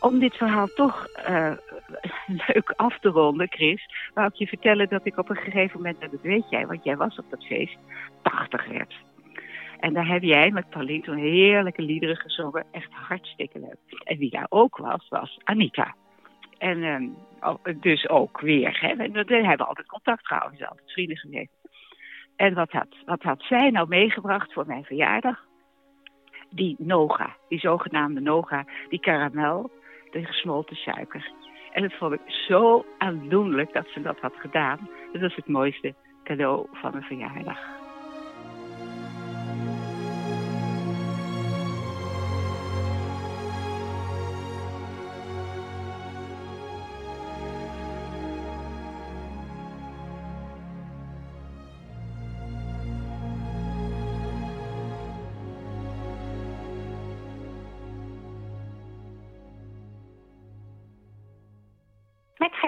Om 0.00 0.18
dit 0.18 0.36
verhaal 0.36 0.66
toch 0.66 1.06
uh, 1.28 1.52
leuk 2.46 2.72
af 2.76 2.98
te 2.98 3.08
ronden, 3.08 3.48
Chris, 3.50 4.10
wou 4.14 4.26
ik 4.26 4.34
je 4.34 4.46
vertellen 4.46 4.88
dat 4.88 5.06
ik 5.06 5.18
op 5.18 5.28
een 5.28 5.36
gegeven 5.36 5.76
moment, 5.76 6.00
dat 6.00 6.20
weet 6.22 6.50
jij, 6.50 6.66
want 6.66 6.84
jij 6.84 6.96
was 6.96 7.18
op 7.18 7.30
dat 7.30 7.44
feest, 7.44 7.78
80 8.22 8.66
werd. 8.66 8.94
En 9.78 9.92
daar 9.92 10.06
heb 10.06 10.22
jij 10.22 10.50
met 10.50 10.70
Pauline 10.70 11.02
toen 11.02 11.16
heerlijke 11.16 11.82
liederen 11.82 12.16
gezongen. 12.16 12.64
Echt 12.70 12.92
hartstikke 12.92 13.58
leuk. 13.58 14.00
En 14.04 14.18
wie 14.18 14.30
daar 14.30 14.46
ook 14.48 14.76
was, 14.76 15.08
was 15.08 15.38
Anita. 15.44 15.94
En 16.60 16.82
um, 16.82 17.16
dus 17.80 18.08
ook 18.08 18.40
weer. 18.40 18.80
Hè. 18.80 18.96
We, 18.96 19.46
hebben 19.46 19.66
altijd 19.66 19.86
contact 19.86 20.26
gehouden. 20.26 20.68
Altijd 20.68 20.92
vrienden 20.92 21.16
geweest. 21.16 21.52
En 22.36 22.54
wat 22.54 22.70
had, 22.70 22.96
wat 23.04 23.22
had 23.22 23.42
zij 23.42 23.70
nou 23.70 23.88
meegebracht 23.88 24.52
voor 24.52 24.66
mijn 24.66 24.84
verjaardag? 24.84 25.44
Die 26.50 26.74
Noga, 26.78 27.36
die 27.48 27.58
zogenaamde 27.58 28.20
Noga, 28.20 28.64
die 28.88 29.00
karamel, 29.00 29.70
de 30.10 30.24
gesmolten 30.24 30.76
suiker. 30.76 31.32
En 31.72 31.82
dat 31.82 31.92
vond 31.92 32.12
ik 32.12 32.20
zo 32.26 32.84
aandoenlijk 32.98 33.72
dat 33.72 33.88
ze 33.88 34.02
dat 34.02 34.18
had 34.20 34.34
gedaan. 34.36 34.88
Dat 35.12 35.20
was 35.20 35.34
het 35.34 35.48
mooiste 35.48 35.94
cadeau 36.24 36.66
van 36.72 36.90
mijn 36.92 37.04
verjaardag. 37.04 37.79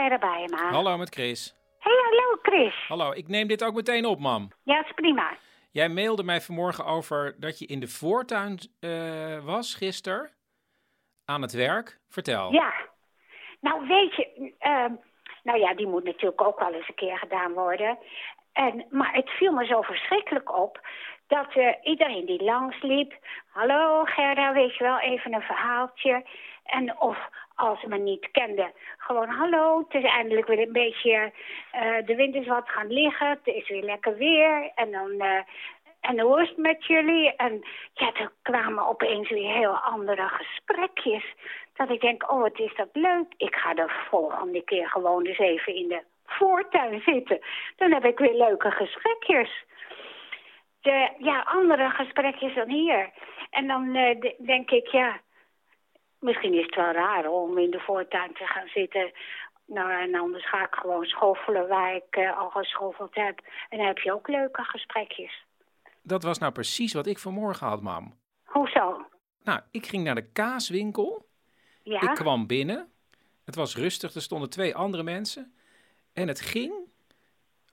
Hallo, 0.03 0.97
met 0.97 1.15
Chris. 1.15 1.55
Hey, 1.79 1.93
hallo 2.05 2.39
Chris. 2.43 2.75
Hallo, 2.89 3.13
ik 3.13 3.29
neem 3.29 3.49
dit 3.49 3.65
ook 3.65 3.75
meteen 3.75 4.05
op, 4.05 4.19
mam. 4.19 4.49
Ja, 4.65 4.85
is 4.85 4.93
prima. 4.95 5.37
Jij 5.71 5.89
mailde 5.89 6.23
mij 6.23 6.41
vanmorgen 6.41 6.85
over 6.85 7.35
dat 7.39 7.59
je 7.59 7.67
in 7.67 7.81
de 7.81 7.89
voortuin 7.89 8.59
uh, 8.81 9.45
was 9.45 9.75
gisteren. 9.75 10.31
Aan 11.25 11.43
het 11.43 11.53
werk. 11.53 12.01
Vertel. 12.09 12.53
Ja. 12.53 12.73
Nou, 13.61 13.87
weet 13.87 14.15
je, 14.17 14.55
uh, 14.61 14.99
nou 15.43 15.59
ja, 15.59 15.75
die 15.75 15.87
moet 15.87 16.05
natuurlijk 16.05 16.43
ook 16.43 16.59
wel 16.59 16.75
eens 16.75 16.89
een 16.89 16.95
keer 16.95 17.19
gedaan 17.19 17.53
worden. 17.53 17.99
En, 18.53 18.87
maar 18.91 19.13
het 19.13 19.31
viel 19.31 19.53
me 19.53 19.67
zo 19.67 19.83
verschrikkelijk 19.83 20.57
op 20.59 20.81
dat 21.27 21.57
uh, 21.57 21.75
iedereen 21.83 22.27
die 22.27 22.43
langsliep... 22.43 23.15
Hallo 23.49 24.05
Gerda, 24.05 24.53
weet 24.53 24.77
je 24.77 24.85
wel, 24.85 24.99
even 24.99 25.35
een 25.35 25.43
verhaaltje. 25.43 26.25
En 26.65 26.99
of 26.99 27.19
als 27.63 27.81
ze 27.81 27.89
me 27.89 27.99
niet 27.99 28.31
kenden, 28.31 28.73
gewoon 28.97 29.29
hallo. 29.29 29.79
Het 29.79 30.03
is 30.03 30.11
eindelijk 30.11 30.47
weer 30.47 30.59
een 30.59 30.73
beetje, 30.73 31.33
uh, 31.75 32.07
de 32.07 32.15
wind 32.15 32.35
is 32.35 32.47
wat 32.47 32.69
gaan 32.69 32.93
liggen. 32.93 33.29
Het 33.29 33.55
is 33.55 33.69
weer 33.69 33.83
lekker 33.83 34.17
weer. 34.17 34.71
En 34.75 34.91
dan, 34.91 35.11
uh, 35.11 35.41
en 36.01 36.21
hoe 36.21 36.43
is 36.43 36.49
het 36.49 36.57
met 36.57 36.87
jullie? 36.87 37.37
En 37.37 37.63
ja, 37.95 38.13
er 38.15 38.33
kwamen 38.43 38.89
opeens 38.89 39.31
weer 39.31 39.53
heel 39.53 39.77
andere 39.77 40.29
gesprekjes. 40.29 41.25
Dat 41.75 41.91
ik 41.91 42.01
denk, 42.01 42.31
oh, 42.31 42.41
wat 42.41 42.59
is 42.59 42.75
dat 42.75 42.89
leuk. 42.93 43.27
Ik 43.37 43.55
ga 43.55 43.75
de 43.75 43.89
volgende 44.11 44.63
keer 44.65 44.89
gewoon 44.89 45.27
eens 45.27 45.39
even 45.39 45.75
in 45.75 45.89
de 45.89 46.03
voortuin 46.27 47.03
zitten. 47.05 47.41
Dan 47.77 47.93
heb 47.93 48.05
ik 48.05 48.19
weer 48.19 48.35
leuke 48.35 48.71
gesprekjes. 48.71 49.65
De, 50.81 51.09
ja, 51.19 51.41
andere 51.41 51.91
gesprekjes 51.91 52.55
dan 52.55 52.69
hier. 52.69 53.11
En 53.51 53.67
dan 53.67 53.97
uh, 53.97 54.21
denk 54.39 54.71
ik, 54.71 54.87
ja, 54.87 55.21
misschien 56.23 56.55
is 56.55 56.65
het 56.65 56.75
wel 56.75 56.93
raar 56.93 57.31
om 57.31 57.59
in 57.59 57.71
de 57.71 57.81
voortuin 57.81 58.33
te 58.33 58.47
gaan 58.47 58.69
zitten. 58.69 59.13
Nou, 59.67 59.91
en 60.03 60.15
anders 60.15 60.49
ga 60.49 60.65
ik 60.65 60.75
gewoon 60.75 61.05
schoffelen 61.05 61.69
waar 61.69 61.95
ik 61.95 62.17
uh, 62.17 62.39
al 62.39 62.51
geschoffeld 62.51 63.15
heb. 63.15 63.41
En 63.69 63.79
dan 63.79 63.87
heb 63.87 63.99
je 63.99 64.13
ook 64.13 64.29
leuke 64.29 64.63
gesprekjes. 64.63 65.45
Dat 66.03 66.23
was 66.23 66.39
nou 66.39 66.53
precies 66.53 66.93
wat 66.93 67.07
ik 67.07 67.19
vanmorgen 67.19 67.67
had, 67.67 67.83
mam. 67.83 68.15
Hoezo? 68.45 69.07
Nou, 69.45 69.61
ik 69.71 69.87
ging 69.87 70.05
naar 70.05 70.15
de 70.15 70.33
kaaswinkel. 70.33 71.27
Ja? 71.83 72.01
Ik 72.01 72.15
kwam 72.15 72.47
binnen. 72.47 72.93
Het 73.45 73.55
was 73.55 73.77
rustig, 73.77 74.15
er 74.15 74.23
stonden 74.23 74.51
twee 74.51 74.75
andere 74.75 75.03
mensen. 75.03 75.55
En 76.13 76.29
het 76.29 76.41
ging 76.41 76.73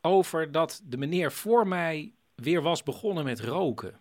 over 0.01 0.51
dat 0.51 0.81
de 0.83 0.97
meneer 0.97 1.31
voor 1.31 1.67
mij 1.67 2.13
weer 2.35 2.61
was 2.61 2.83
begonnen 2.83 3.23
met 3.23 3.39
roken. 3.39 3.99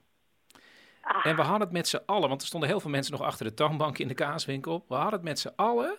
En 1.22 1.36
we 1.36 1.42
hadden 1.42 1.60
het 1.60 1.72
met 1.72 1.88
z'n 1.88 2.02
allen, 2.06 2.28
want 2.28 2.40
er 2.40 2.46
stonden 2.46 2.68
heel 2.68 2.80
veel 2.80 2.90
mensen 2.90 3.12
nog 3.12 3.22
achter 3.22 3.46
de 3.46 3.54
toonbank 3.54 3.98
in 3.98 4.08
de 4.08 4.14
kaaswinkel. 4.14 4.84
We 4.88 4.94
hadden 4.94 5.12
het 5.12 5.22
met 5.22 5.38
z'n 5.38 5.52
allen 5.56 5.98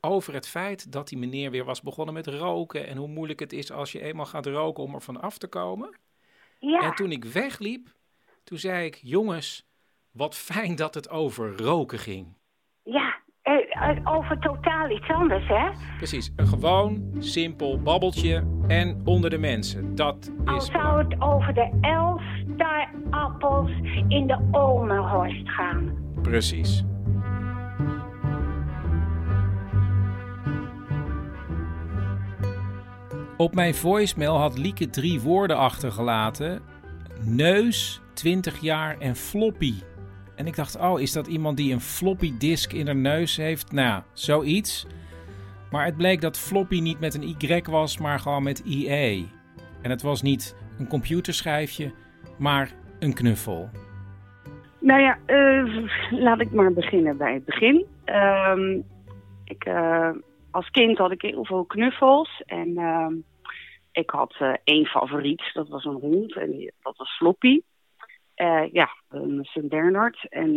over 0.00 0.34
het 0.34 0.48
feit 0.48 0.92
dat 0.92 1.08
die 1.08 1.18
meneer 1.18 1.50
weer 1.50 1.64
was 1.64 1.82
begonnen 1.82 2.14
met 2.14 2.26
roken. 2.26 2.86
En 2.86 2.96
hoe 2.96 3.08
moeilijk 3.08 3.40
het 3.40 3.52
is 3.52 3.72
als 3.72 3.92
je 3.92 4.00
eenmaal 4.00 4.26
gaat 4.26 4.46
roken 4.46 4.82
om 4.82 4.94
er 4.94 5.02
van 5.02 5.20
af 5.20 5.38
te 5.38 5.46
komen. 5.46 5.96
Ja. 6.58 6.80
En 6.80 6.94
toen 6.94 7.12
ik 7.12 7.24
wegliep, 7.24 7.88
toen 8.44 8.58
zei 8.58 8.86
ik: 8.86 8.98
Jongens, 9.02 9.66
wat 10.10 10.34
fijn 10.36 10.76
dat 10.76 10.94
het 10.94 11.10
over 11.10 11.56
roken 11.56 11.98
ging. 11.98 12.36
Ja, 12.82 13.16
eh, 13.42 13.88
eh, 13.90 14.14
over 14.16 14.38
totaal 14.38 14.90
iets 14.90 15.08
anders, 15.08 15.48
hè? 15.48 15.70
Precies, 15.96 16.32
een 16.36 16.46
gewoon, 16.46 17.14
simpel 17.18 17.82
babbeltje 17.82 18.46
en 18.66 19.00
onder 19.04 19.30
de 19.30 19.38
mensen. 19.38 19.94
Dat 19.94 20.32
is. 20.44 20.50
Al 20.50 20.60
zou 20.60 21.04
het 21.04 21.20
over 21.20 21.54
de 21.54 21.78
elf 21.80 22.22
appels 23.10 23.70
in 24.08 24.26
de 24.26 24.38
Omenhorst 24.50 25.48
gaan. 25.48 25.96
Precies. 26.22 26.84
Op 33.36 33.54
mijn 33.54 33.74
voicemail 33.74 34.38
had 34.38 34.58
Lieke 34.58 34.90
drie 34.90 35.20
woorden 35.20 35.56
achtergelaten: 35.56 36.60
neus, 37.24 38.00
20 38.14 38.60
jaar 38.60 38.98
en 38.98 39.16
floppy. 39.16 39.74
En 40.36 40.46
ik 40.46 40.56
dacht, 40.56 40.78
oh, 40.78 41.00
is 41.00 41.12
dat 41.12 41.26
iemand 41.26 41.56
die 41.56 41.72
een 41.72 41.80
floppy 41.80 42.38
disk 42.38 42.72
in 42.72 42.86
haar 42.86 42.96
neus 42.96 43.36
heeft? 43.36 43.72
Nou, 43.72 44.02
zoiets. 44.12 44.86
Maar 45.70 45.84
het 45.84 45.96
bleek 45.96 46.20
dat 46.20 46.38
floppy 46.38 46.80
niet 46.80 47.00
met 47.00 47.14
een 47.14 47.36
Y 47.38 47.62
was, 47.70 47.98
maar 47.98 48.20
gewoon 48.20 48.42
met 48.42 48.58
IE. 48.58 49.28
En 49.82 49.90
het 49.90 50.02
was 50.02 50.22
niet 50.22 50.56
een 50.78 50.88
computerschijfje, 50.88 51.92
maar 52.38 52.72
een 52.98 53.14
knuffel. 53.14 53.70
Nou 54.80 55.00
ja, 55.00 55.18
uh, 55.26 55.88
laat 56.10 56.40
ik 56.40 56.50
maar 56.50 56.72
beginnen 56.72 57.16
bij 57.16 57.34
het 57.34 57.44
begin. 57.44 57.86
Uh, 58.06 58.76
ik, 59.44 59.66
uh, 59.66 60.10
als 60.50 60.70
kind 60.70 60.98
had 60.98 61.10
ik 61.10 61.22
heel 61.22 61.44
veel 61.44 61.64
knuffels. 61.64 62.42
En 62.46 62.68
uh, 62.68 63.08
ik 63.92 64.10
had 64.10 64.36
uh, 64.40 64.54
één 64.64 64.86
favoriet, 64.86 65.50
dat 65.52 65.68
was 65.68 65.84
een 65.84 66.00
hond. 66.00 66.36
En 66.36 66.72
dat 66.82 66.96
was 66.96 67.16
Floppy. 67.16 67.60
ja, 68.72 68.88
een 69.08 69.44
St. 69.44 69.68
Bernard. 69.68 70.26
En 70.28 70.56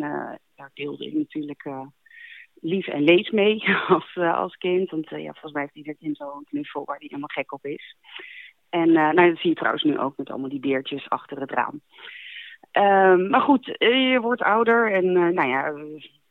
daar 0.56 0.72
deelde 0.74 1.06
ik 1.06 1.14
natuurlijk 1.14 1.68
lief 2.62 2.88
en 2.88 3.04
leed 3.04 3.32
mee 3.32 3.64
als, 3.88 4.16
als 4.16 4.56
kind. 4.56 4.90
Want 4.90 5.10
ja, 5.10 5.32
volgens 5.32 5.54
mij 5.54 5.62
heeft 5.62 5.76
ieder 5.76 5.96
kind 5.96 6.18
zo'n 6.18 6.44
knuffel 6.44 6.86
waar 6.86 6.98
hij 6.98 7.08
helemaal 7.08 7.30
gek 7.34 7.52
op 7.52 7.66
is. 7.66 7.96
En 8.72 8.92
nou, 8.92 9.16
dat 9.16 9.38
zie 9.38 9.50
je 9.50 9.56
trouwens 9.56 9.84
nu 9.84 10.00
ook 10.00 10.18
met 10.18 10.30
allemaal 10.30 10.50
die 10.50 10.60
beertjes 10.60 11.10
achter 11.10 11.40
het 11.40 11.52
raam. 11.52 11.82
Ehm, 12.72 13.30
maar 13.30 13.42
goed, 13.42 13.66
je 13.66 14.20
wordt 14.22 14.42
ouder 14.42 14.92
en 14.94 15.12
nou 15.12 15.48
ja, 15.48 15.74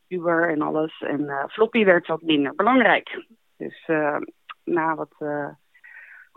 Uber 0.07 0.49
en 0.49 0.61
alles. 0.61 1.01
En 1.01 1.49
floppy 1.49 1.83
werd 1.83 2.07
wat 2.07 2.21
minder 2.21 2.55
belangrijk. 2.55 3.25
Dus 3.57 3.89
na 4.63 4.95
wat 4.95 5.15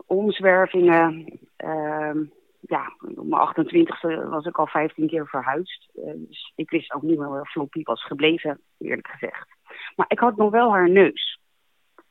omzwervingen. 0.05 1.39
Ehm, 1.55 2.23
ja, 2.67 2.93
op 3.15 3.27
mijn 3.27 3.41
28e 3.41 4.29
was 4.29 4.45
ik 4.45 4.57
al 4.57 4.67
15 4.67 5.07
keer 5.07 5.27
verhuisd. 5.27 5.89
Uh, 5.95 6.11
dus 6.15 6.53
ik 6.55 6.69
wist 6.69 6.93
ook 6.93 7.01
niet 7.01 7.17
meer 7.17 7.29
waar 7.29 7.45
Floppy 7.45 7.83
was 7.83 8.05
gebleven, 8.05 8.61
eerlijk 8.77 9.07
gezegd. 9.07 9.47
Maar 9.95 10.05
ik 10.09 10.19
had 10.19 10.35
nog 10.35 10.51
wel 10.51 10.71
haar 10.71 10.89
neus. 10.89 11.39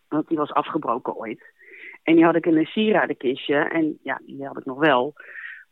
Want 0.08 0.28
die 0.28 0.36
was 0.36 0.52
afgebroken 0.52 1.16
ooit. 1.16 1.53
En 2.04 2.14
die 2.14 2.24
had 2.24 2.36
ik 2.36 2.46
in 2.46 2.56
een 2.56 2.66
sieradenkistje. 2.66 3.56
En 3.56 3.98
ja, 4.02 4.20
die 4.24 4.46
had 4.46 4.58
ik 4.58 4.64
nog 4.64 4.78
wel. 4.78 5.14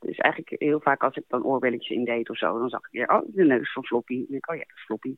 Dus 0.01 0.17
eigenlijk 0.17 0.63
heel 0.63 0.81
vaak 0.81 1.03
als 1.03 1.17
ik 1.17 1.25
dan 1.29 1.45
oorbelletjes 1.45 1.97
indeed 1.97 2.31
of 2.31 2.39
zo, 2.39 2.59
dan 2.59 2.69
zag 2.69 2.81
ik 2.81 2.91
weer, 2.91 3.09
oh, 3.09 3.23
de 3.27 3.45
neus 3.45 3.73
van 3.73 3.85
Floppy. 3.85 4.25
En 4.29 4.35
ik, 4.35 4.51
oh 4.51 4.57
ja, 4.57 4.65
Floppy. 4.75 5.17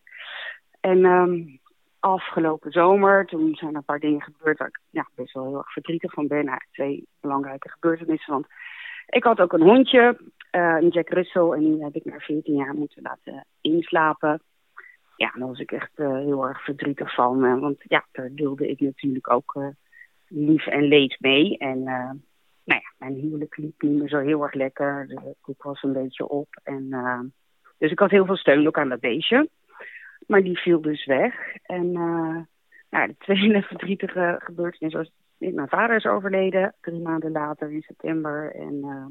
En 0.81 1.05
um, 1.05 1.61
afgelopen 2.01 2.73
zomer, 2.73 3.27
toen 3.27 3.55
zijn 3.55 3.71
er 3.71 3.77
een 3.77 3.85
paar 3.85 4.01
dingen 4.01 4.23
gebeurd 4.23 4.59
waar 4.59 4.69
ik 4.69 4.81
ja, 4.91 5.09
best 5.15 5.33
wel 5.33 5.47
heel 5.47 5.57
erg 5.57 5.73
verdrietig 5.73 6.13
van 6.13 6.27
ben. 6.27 6.37
Eigenlijk 6.37 6.73
twee 6.73 7.07
belangrijke 7.21 7.71
gebeurtenissen. 7.71 8.33
Want 8.33 8.47
ik 9.07 9.25
had 9.25 9.41
ook 9.41 9.53
een 9.53 9.63
hondje, 9.63 10.19
uh, 10.53 10.77
een 10.81 10.89
Jack 10.89 11.09
Russell, 11.09 11.51
en 11.51 11.61
die 11.61 11.85
heb 11.85 11.95
ik 11.95 12.05
na 12.05 12.19
14 12.19 12.55
jaar 12.55 12.75
moeten 12.75 13.03
laten 13.03 13.47
inslapen. 13.61 14.43
Ja, 15.17 15.33
daar 15.35 15.49
was 15.49 15.59
ik 15.59 15.73
echt 15.73 15.91
uh, 15.97 16.15
heel 16.15 16.47
erg 16.47 16.65
verdrietig 16.65 17.15
van. 17.15 17.45
Uh, 17.45 17.61
want 17.61 17.77
ja, 17.79 18.05
daar 18.13 18.31
deelde 18.35 18.69
ik 18.69 18.81
natuurlijk 18.81 19.31
ook 19.31 19.75
lief 20.29 20.67
en 20.67 20.83
leed 20.83 21.17
mee. 21.21 21.59
En 21.59 21.83
nou 22.65 22.81
ja, 22.81 22.93
mijn 22.99 23.15
huwelijk 23.15 23.57
liep 23.57 23.83
niet 23.83 23.99
meer 23.99 24.09
zo 24.09 24.19
heel 24.19 24.43
erg 24.43 24.55
lekker. 24.55 25.07
De 25.07 25.35
koek 25.41 25.63
was 25.63 25.83
een 25.83 25.93
beetje 25.93 26.29
op. 26.29 26.49
En, 26.63 26.89
dus 27.79 27.91
ik 27.91 27.99
had 27.99 28.11
heel 28.11 28.27
veel 28.27 28.37
steun 28.37 28.67
ook 28.67 28.79
aan 28.79 28.89
dat 28.89 29.01
beestje. 29.01 29.49
Maar 30.27 30.43
die 30.43 30.59
viel 30.59 30.81
dus 30.81 31.05
weg. 31.05 31.55
En 31.63 31.87
uh, 31.87 32.39
nou, 32.91 33.07
de 33.07 33.17
tweede 33.19 33.63
verdrietige 33.73 34.41
gebeurtenis 34.45 34.95
was... 34.95 35.11
Mijn 35.39 35.69
vader 35.69 35.97
is 35.97 36.07
overleden, 36.07 36.75
drie 36.81 37.01
maanden 37.01 37.33
later 37.33 37.71
in 37.71 37.83
september. 37.83 38.55
En 38.55 38.75
uh, 38.75 39.07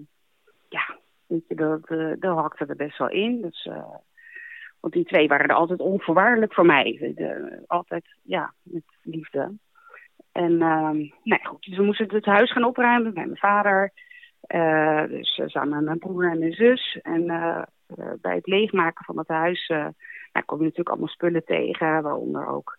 ja, 0.70 0.98
weet 1.28 1.44
je, 1.48 1.56
dat, 1.56 1.90
uh, 1.90 2.14
dat 2.20 2.38
hakte 2.38 2.66
er 2.66 2.76
best 2.76 2.98
wel 2.98 3.10
in. 3.10 3.42
Dus, 3.42 3.70
want 4.80 4.94
die 4.94 5.06
twee 5.06 5.28
waren 5.28 5.48
er 5.48 5.56
altijd 5.56 5.80
onvoorwaardelijk 5.80 6.54
voor 6.54 6.66
mij. 6.66 7.14
De, 7.16 7.64
altijd, 7.68 8.06
ja, 8.22 8.54
met 8.62 8.84
liefde. 9.02 9.52
En 10.34 10.58
nou 11.24 11.44
goed, 11.44 11.64
dus 11.66 11.78
we 11.78 11.84
moesten 11.84 12.16
het 12.16 12.26
huis 12.26 12.52
gaan 12.52 12.64
opruimen 12.64 13.14
met 13.14 13.26
mijn 13.26 13.38
vader. 13.38 13.92
dus 15.10 15.42
samen 15.46 15.76
met 15.76 15.86
mijn 15.86 16.00
broer 16.00 16.32
en 16.32 16.40
mijn 16.40 16.54
zus. 16.54 17.00
En 17.02 17.26
bij 18.22 18.36
het 18.36 18.48
leegmaken 18.48 19.06
van 19.06 19.18
het 19.18 19.28
huis 19.28 19.72
nou, 20.34 20.46
kom 20.46 20.58
je 20.58 20.64
natuurlijk 20.64 20.90
allemaal 20.90 21.08
spullen 21.08 21.46
tegen, 21.46 22.02
waaronder 22.02 22.48
ook 22.48 22.78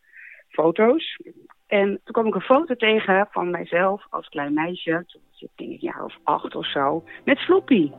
foto's. 0.49 1.21
En 1.67 1.89
toen 1.89 2.13
kwam 2.13 2.27
ik 2.27 2.35
een 2.35 2.41
foto 2.41 2.75
tegen 2.75 3.29
van 3.31 3.51
mijzelf 3.51 4.07
als 4.11 4.29
klein 4.29 4.55
meisje. 4.55 5.05
Toen 5.07 5.23
ik 5.39 5.49
denk 5.55 5.71
een 5.71 5.79
jaar 5.81 6.05
of 6.05 6.19
acht 6.23 6.55
of 6.55 6.67
zo. 6.67 7.05
Met 7.25 7.39
Floppy. 7.39 7.91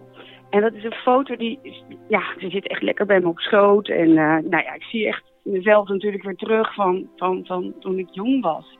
En 0.49 0.61
dat 0.61 0.73
is 0.73 0.83
een 0.83 0.93
foto 0.93 1.35
die, 1.35 1.59
ja, 2.07 2.23
die 2.37 2.49
zit 2.49 2.67
echt 2.67 2.81
lekker 2.81 3.05
bij 3.05 3.19
me 3.19 3.27
op 3.27 3.39
schoot. 3.39 3.87
En 3.87 4.09
uh, 4.09 4.37
nou 4.37 4.63
ja, 4.63 4.73
ik 4.73 4.83
zie 4.83 5.07
echt 5.07 5.23
mezelf 5.43 5.87
natuurlijk 5.87 6.23
weer 6.23 6.35
terug 6.35 6.73
van, 6.73 7.09
van, 7.15 7.45
van 7.45 7.73
toen 7.79 7.99
ik 7.99 8.07
jong 8.11 8.41
was. 8.41 8.77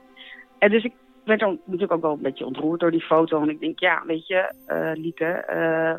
Dus 0.70 0.84
ik 0.84 0.94
werd 1.24 1.40
dan 1.40 1.60
natuurlijk 1.66 1.92
ook 1.92 2.02
wel 2.02 2.12
een 2.12 2.22
beetje 2.22 2.46
ontroerd 2.46 2.80
door 2.80 2.92
die 2.92 3.02
foto. 3.02 3.42
En 3.42 3.50
ik 3.50 3.60
denk, 3.60 3.80
ja, 3.80 4.04
weet 4.06 4.28
je, 4.28 4.54
uh, 4.68 4.92
Lieke, 4.94 5.46
uh, 5.50 5.96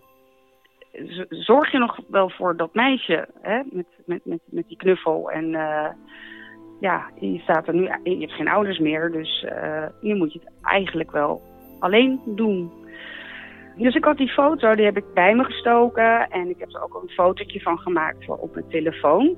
zorg 1.29 1.73
je 1.73 1.79
nog 1.79 2.01
wel 2.09 2.31
voor 2.31 2.57
dat 2.57 2.75
meisje 2.75 3.29
hè? 3.41 3.61
Met, 3.71 3.87
met, 4.05 4.25
met, 4.25 4.41
met 4.45 4.69
die 4.69 4.77
knuffel. 4.77 5.31
En 5.31 5.45
uh, 5.45 5.89
ja, 6.81 7.11
je 7.21 7.39
staat 7.39 7.69
er 7.69 7.75
nu, 7.75 7.83
je 8.03 8.19
hebt 8.19 8.33
geen 8.33 8.49
ouders 8.49 8.79
meer, 8.79 9.11
dus 9.11 9.47
nu 10.01 10.15
moet 10.15 10.33
je 10.33 10.39
het 10.39 10.53
eigenlijk 10.63 11.11
wel 11.11 11.43
alleen 11.79 12.21
doen. 12.25 12.71
Dus 13.77 13.95
ik 13.95 14.05
had 14.05 14.17
die 14.17 14.29
foto, 14.29 14.75
die 14.75 14.85
heb 14.85 14.97
ik 14.97 15.15
bij 15.15 15.35
me 15.35 15.45
gestoken 15.45 16.29
en 16.31 16.51
ik 16.51 16.59
heb 16.59 16.73
er 16.73 16.83
ook 16.83 17.03
een 17.03 17.09
fotootje 17.09 17.61
van 17.61 17.79
gemaakt 17.79 18.25
voor 18.25 18.37
op 18.37 18.55
mijn 18.55 18.69
telefoon. 18.69 19.37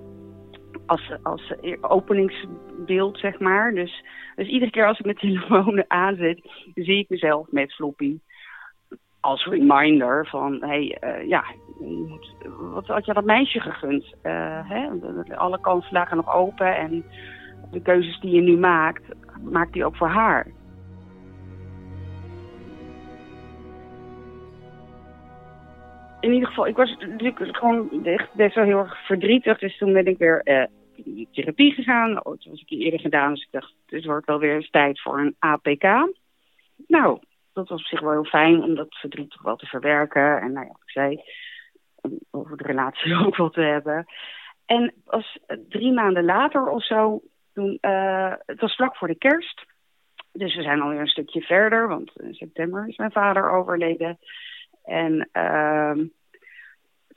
Als, 0.88 1.12
als 1.22 1.53
openingsbeeld, 1.81 3.18
zeg 3.18 3.38
maar. 3.38 3.74
Dus, 3.74 4.05
dus 4.37 4.48
iedere 4.48 4.70
keer 4.70 4.87
als 4.87 4.98
ik 4.98 5.05
mijn 5.05 5.16
telefoon 5.27 5.85
aanzet, 5.88 6.40
zie 6.74 6.98
ik 6.98 7.09
mezelf 7.09 7.46
met 7.51 7.74
Floppy 7.74 8.18
als 9.20 9.44
reminder 9.44 10.27
van, 10.27 10.53
hé, 10.61 10.66
hey, 10.66 10.98
uh, 11.01 11.29
ja, 11.29 11.44
wat 12.72 12.87
had 12.87 13.05
je 13.07 13.12
dat 13.12 13.24
meisje 13.24 13.61
gegund? 13.61 14.05
Uh, 14.22 14.70
hè? 14.70 14.88
Alle 15.37 15.61
kansen 15.61 15.92
lagen 15.92 16.16
nog 16.16 16.35
open 16.35 16.77
en 16.77 17.05
de 17.70 17.83
keuzes 17.83 18.20
die 18.20 18.35
je 18.35 18.40
nu 18.40 18.57
maakt, 18.59 19.03
maakt 19.42 19.72
die 19.72 19.85
ook 19.85 19.96
voor 19.96 20.09
haar. 20.09 20.46
In 26.20 26.33
ieder 26.33 26.48
geval, 26.48 26.66
ik 26.66 26.77
was 26.77 26.96
natuurlijk 26.98 27.57
gewoon 27.57 28.05
echt 28.05 28.35
best 28.35 28.55
wel 28.55 28.64
heel 28.64 28.79
erg 28.79 29.07
verdrietig. 29.07 29.59
Dus 29.59 29.79
toen 29.79 29.92
ben 29.92 30.07
ik 30.07 30.18
weer 30.18 30.42
in 31.05 31.29
therapie 31.33 31.73
gegaan. 31.73 32.15
Dat 32.15 32.25
was 32.25 32.61
ik 32.67 32.71
eerder 32.71 33.01
gedaan, 33.01 33.35
dus 33.35 33.43
ik 33.43 33.53
dacht, 33.53 33.75
het 33.87 34.05
wordt 34.05 34.27
wel 34.27 34.39
weer 34.39 34.55
eens 34.55 34.71
tijd 34.71 35.01
voor 35.01 35.19
een 35.19 35.37
APK. 35.39 35.83
Nou, 36.87 37.19
dat 37.53 37.69
was 37.69 37.81
op 37.81 37.87
zich 37.87 38.01
wel 38.01 38.11
heel 38.11 38.25
fijn 38.25 38.63
om 38.63 38.75
dat 38.75 38.97
verdriet 38.97 39.31
toch 39.31 39.43
wel 39.43 39.57
te 39.57 39.67
verwerken. 39.67 40.41
En 40.41 40.53
nou 40.53 40.67
ja, 40.67 40.73
ik 40.73 40.91
zei, 40.91 41.23
over 42.31 42.57
de 42.57 42.65
relatie 42.65 43.17
ook 43.27 43.37
wel 43.37 43.51
te 43.51 43.61
hebben. 43.61 44.07
En 44.67 44.95
als 45.05 45.39
drie 45.69 45.93
maanden 45.93 46.25
later 46.25 46.69
of 46.69 46.85
zo, 46.85 47.21
toen, 47.55 47.79
uh, 47.81 48.33
het 48.47 48.61
was 48.61 48.75
vlak 48.75 48.97
voor 48.97 49.09
de 49.09 49.19
kerst. 49.19 49.65
Dus 50.33 50.57
we 50.57 50.63
zijn 50.63 50.81
alweer 50.81 51.01
een 51.01 51.07
stukje 51.07 51.41
verder, 51.41 51.89
want 51.89 52.13
in 52.21 52.35
september 52.35 52.89
is 52.89 52.97
mijn 52.97 53.13
vader 53.13 53.51
overleden. 53.51 54.19
En 54.85 55.29
uh, 55.33 55.93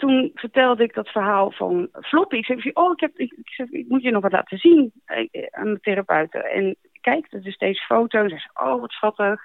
toen 0.01 0.31
vertelde 0.33 0.83
ik 0.83 0.93
dat 0.93 1.09
verhaal 1.09 1.51
van 1.51 1.89
Floppy. 1.91 2.35
Ik 2.35 2.45
zei, 2.45 2.71
oh, 2.73 2.91
ik, 2.91 2.99
heb, 2.99 3.17
ik, 3.17 3.31
ik, 3.31 3.67
ik 3.69 3.87
moet 3.87 4.01
je 4.01 4.11
nog 4.11 4.21
wat 4.21 4.31
laten 4.31 4.57
zien 4.57 4.91
eh, 5.05 5.27
aan 5.51 5.73
de 5.73 5.79
therapeuten. 5.79 6.43
En 6.43 6.75
kijk, 7.01 7.27
er 7.29 7.47
is 7.47 7.53
steeds 7.53 7.85
foto's. 7.85 8.29
Zei, 8.29 8.41
oh, 8.53 8.79
wat 8.79 8.91
schattig. 8.91 9.41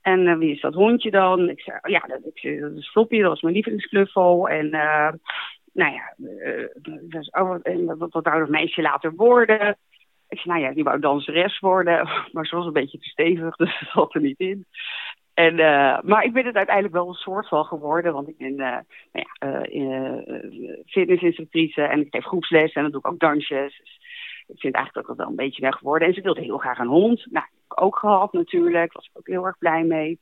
En 0.00 0.20
uh, 0.20 0.36
wie 0.36 0.54
is 0.54 0.60
dat 0.60 0.74
hondje 0.74 1.10
dan? 1.10 1.48
Ik 1.48 1.60
zei, 1.60 1.78
oh, 1.82 1.90
ja, 1.90 1.98
dat, 1.98 2.20
ik, 2.32 2.60
dat 2.60 2.72
is 2.72 2.90
Floppy, 2.90 3.20
dat 3.20 3.28
was 3.28 3.40
mijn 3.40 3.54
lievelingsknuffel. 3.54 4.48
En 4.48 4.66
uh, 4.66 5.10
nou 5.72 5.92
ja, 5.92 6.14
uh, 6.16 6.66
dat 7.02 7.34
oh, 7.34 7.58
en 7.62 7.84
wat, 7.84 8.12
wat 8.12 8.24
wou 8.24 8.38
dat 8.38 8.48
meisje 8.48 8.82
later 8.82 9.14
worden? 9.14 9.76
Ik 10.28 10.38
zei, 10.38 10.54
nou 10.54 10.68
ja, 10.68 10.74
die 10.74 10.84
wou 10.84 11.00
danseres 11.00 11.58
worden. 11.58 12.08
Maar 12.32 12.46
ze 12.46 12.56
was 12.56 12.66
een 12.66 12.72
beetje 12.72 12.98
te 12.98 13.08
stevig, 13.08 13.56
dus 13.56 13.78
dat 13.80 13.88
zat 13.92 14.14
er 14.14 14.20
niet 14.20 14.38
in. 14.38 14.66
En, 15.38 15.58
uh, 15.58 15.98
maar 16.02 16.24
ik 16.24 16.32
ben 16.32 16.46
het 16.46 16.54
uiteindelijk 16.54 16.94
wel 16.94 17.08
een 17.08 17.14
soort 17.14 17.48
van 17.48 17.64
geworden. 17.64 18.12
Want 18.12 18.28
ik 18.28 18.36
ben 18.38 18.52
uh, 18.52 18.78
nou 19.12 19.26
ja, 19.38 19.66
uh, 19.70 20.82
fitnessinstructrice 20.86 21.82
en 21.82 22.00
ik 22.00 22.06
geef 22.10 22.24
groepsles 22.24 22.72
en 22.72 22.82
dan 22.82 22.90
doe 22.90 23.00
ik 23.00 23.06
ook 23.06 23.18
dansjes. 23.18 23.78
Dus 23.78 24.00
ik 24.46 24.60
vind 24.60 24.74
eigenlijk 24.74 25.08
het 25.08 25.16
wel 25.16 25.26
een 25.26 25.36
beetje 25.36 25.62
weg 25.62 25.76
geworden. 25.76 26.08
En 26.08 26.14
ze 26.14 26.20
wilde 26.20 26.40
heel 26.40 26.58
graag 26.58 26.78
een 26.78 26.86
hond. 26.86 27.26
Nou, 27.30 27.46
ik 27.68 27.82
ook 27.82 27.98
gehad 27.98 28.32
natuurlijk. 28.32 28.92
Was 28.92 29.04
ik 29.04 29.18
ook 29.18 29.26
heel 29.26 29.46
erg 29.46 29.58
blij 29.58 29.82
mee. 29.82 30.20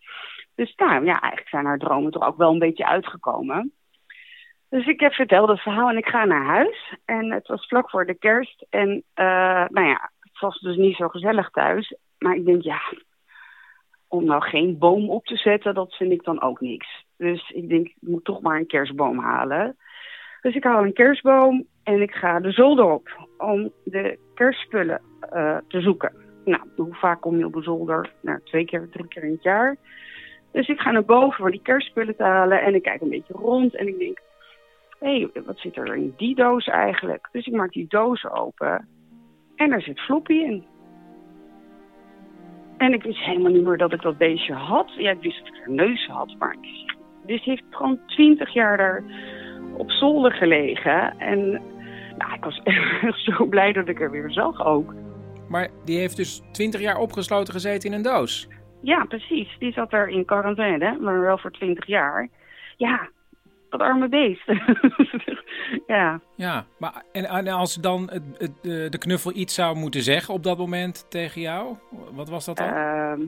Dus 0.54 0.74
nou 0.74 1.04
ja, 1.04 1.20
eigenlijk 1.20 1.48
zijn 1.48 1.64
haar 1.64 1.78
dromen 1.78 2.12
toch 2.12 2.26
ook 2.26 2.36
wel 2.36 2.52
een 2.52 2.58
beetje 2.58 2.86
uitgekomen. 2.86 3.72
Dus 4.68 4.86
ik 4.86 5.00
heb 5.00 5.12
verteld 5.12 5.48
het 5.48 5.60
verhaal 5.60 5.88
en 5.88 5.96
ik 5.96 6.06
ga 6.06 6.24
naar 6.24 6.44
huis. 6.44 6.94
En 7.04 7.32
het 7.32 7.46
was 7.46 7.66
vlak 7.66 7.90
voor 7.90 8.06
de 8.06 8.18
kerst. 8.18 8.66
En 8.70 9.04
nou 9.68 9.86
ja, 9.86 10.10
het 10.20 10.40
was 10.40 10.58
dus 10.58 10.76
niet 10.76 10.96
zo 10.96 11.08
gezellig 11.08 11.50
thuis. 11.50 11.96
Maar 12.18 12.34
ik 12.34 12.44
denk, 12.44 12.62
ja, 12.62 12.80
om 14.08 14.24
nou 14.24 14.42
geen 14.42 14.78
boom 14.78 15.10
op 15.10 15.24
te 15.24 15.36
zetten, 15.36 15.74
dat 15.74 15.94
vind 15.94 16.12
ik 16.12 16.24
dan 16.24 16.42
ook 16.42 16.60
niks. 16.60 17.04
Dus 17.16 17.50
ik 17.50 17.68
denk, 17.68 17.86
ik 17.86 17.96
moet 18.00 18.24
toch 18.24 18.40
maar 18.40 18.58
een 18.58 18.66
kerstboom 18.66 19.18
halen. 19.18 19.76
Dus 20.40 20.54
ik 20.54 20.64
haal 20.64 20.84
een 20.84 20.92
kerstboom 20.92 21.66
en 21.82 22.02
ik 22.02 22.10
ga 22.10 22.40
de 22.40 22.50
zolder 22.50 22.84
op 22.84 23.26
om 23.38 23.72
de 23.84 24.18
kerstspullen 24.34 25.00
uh, 25.34 25.56
te 25.68 25.80
zoeken. 25.80 26.12
Nou, 26.44 26.62
hoe 26.76 26.94
vaak 26.94 27.20
kom 27.20 27.38
je 27.38 27.46
op 27.46 27.52
de 27.52 27.62
zolder? 27.62 28.12
Nou, 28.20 28.40
twee 28.44 28.64
keer, 28.64 28.88
drie 28.90 29.08
keer 29.08 29.24
in 29.24 29.32
het 29.32 29.42
jaar. 29.42 29.76
Dus 30.52 30.68
ik 30.68 30.78
ga 30.78 30.90
naar 30.90 31.04
boven 31.04 31.36
voor 31.36 31.50
die 31.50 31.62
kerstspullen 31.62 32.16
te 32.16 32.22
halen 32.22 32.62
en 32.62 32.74
ik 32.74 32.82
kijk 32.82 33.00
een 33.00 33.08
beetje 33.08 33.32
rond 33.32 33.76
en 33.76 33.88
ik 33.88 33.98
denk, 33.98 34.20
hé, 34.98 35.18
hey, 35.32 35.42
wat 35.44 35.58
zit 35.58 35.76
er 35.76 35.96
in 35.96 36.14
die 36.16 36.34
doos 36.34 36.66
eigenlijk? 36.66 37.28
Dus 37.32 37.46
ik 37.46 37.52
maak 37.52 37.72
die 37.72 37.86
doos 37.88 38.26
open 38.26 38.88
en 39.56 39.72
er 39.72 39.82
zit 39.82 40.00
Floppy 40.00 40.32
in. 40.32 40.66
En 42.76 42.92
ik 42.92 43.02
wist 43.02 43.24
helemaal 43.24 43.52
niet 43.52 43.64
meer 43.64 43.76
dat 43.76 43.92
ik 43.92 44.02
dat 44.02 44.18
beestje 44.18 44.54
had. 44.54 44.92
Ja, 44.96 45.10
ik 45.10 45.20
wist 45.20 45.38
dat 45.38 45.54
ik 45.54 45.66
een 45.66 45.74
neus 45.74 46.06
had, 46.06 46.34
maar 46.38 46.56
dus 47.26 47.44
heeft 47.44 47.62
gewoon 47.70 48.00
twintig 48.06 48.52
jaar 48.52 48.76
daar 48.76 49.02
op 49.76 49.90
zolder 49.90 50.32
gelegen. 50.32 51.18
En 51.18 51.50
nou, 52.18 52.34
ik 52.34 52.44
was 52.44 52.60
echt 52.64 53.24
zo 53.24 53.44
blij 53.44 53.72
dat 53.72 53.88
ik 53.88 54.00
er 54.00 54.10
weer 54.10 54.30
zag 54.30 54.64
ook. 54.64 54.94
Maar 55.48 55.68
die 55.84 55.98
heeft 55.98 56.16
dus 56.16 56.42
20 56.52 56.80
jaar 56.80 56.98
opgesloten 56.98 57.52
gezeten 57.52 57.90
in 57.90 57.96
een 57.96 58.02
doos. 58.02 58.48
Ja, 58.82 59.04
precies. 59.04 59.56
Die 59.58 59.72
zat 59.72 59.92
er 59.92 60.08
in 60.08 60.24
quarantaine, 60.24 60.98
maar 61.00 61.20
wel 61.20 61.38
voor 61.38 61.50
20 61.50 61.86
jaar. 61.86 62.28
Ja, 62.76 63.08
dat 63.68 63.80
arme 63.80 64.08
beest. 64.08 64.46
ja. 65.86 66.20
Ja, 66.34 66.64
maar 66.78 67.02
en, 67.12 67.24
en 67.24 67.48
als 67.48 67.74
dan 67.74 68.10
het, 68.10 68.22
het, 68.38 68.62
de 68.92 68.98
knuffel 68.98 69.32
iets 69.34 69.54
zou 69.54 69.76
moeten 69.76 70.02
zeggen 70.02 70.34
op 70.34 70.42
dat 70.42 70.58
moment 70.58 71.10
tegen 71.10 71.40
jou, 71.40 71.76
wat 72.14 72.28
was 72.28 72.44
dat 72.44 72.56
dan? 72.56 72.66
Ehm, 72.66 73.20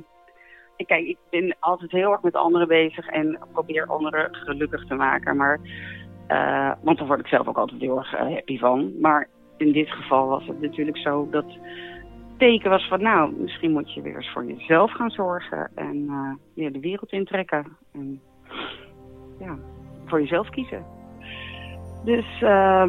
kijk, 0.86 1.06
ik 1.06 1.18
ben 1.30 1.56
altijd 1.60 1.90
heel 1.90 2.12
erg 2.12 2.22
met 2.22 2.34
anderen 2.34 2.68
bezig 2.68 3.06
en 3.06 3.38
probeer 3.52 3.86
anderen 3.86 4.34
gelukkig 4.34 4.86
te 4.86 4.94
maken. 4.94 5.36
Maar, 5.36 5.60
eh, 6.26 6.72
want 6.82 6.98
daar 6.98 7.06
word 7.06 7.20
ik 7.20 7.26
zelf 7.26 7.46
ook 7.46 7.58
altijd 7.58 7.80
heel 7.80 7.98
erg 7.98 8.14
eh, 8.14 8.20
happy 8.20 8.58
van. 8.58 9.00
Maar 9.00 9.28
in 9.56 9.72
dit 9.72 9.90
geval 9.90 10.28
was 10.28 10.46
het 10.46 10.60
natuurlijk 10.60 10.98
zo 10.98 11.28
dat 11.30 11.44
het 11.44 11.58
teken 12.38 12.70
was 12.70 12.88
van... 12.88 13.02
nou, 13.02 13.32
misschien 13.32 13.72
moet 13.72 13.94
je 13.94 14.02
weer 14.02 14.16
eens 14.16 14.32
voor 14.32 14.44
jezelf 14.44 14.92
gaan 14.92 15.10
zorgen 15.10 15.70
en 15.74 16.06
eh, 16.08 16.32
weer 16.54 16.72
de 16.72 16.80
wereld 16.80 17.12
intrekken. 17.12 17.76
En 17.92 18.20
ja, 19.38 19.58
voor 20.08 20.20
jezelf 20.20 20.50
kiezen. 20.50 20.84
Dus 22.04 22.42
eh, 22.42 22.82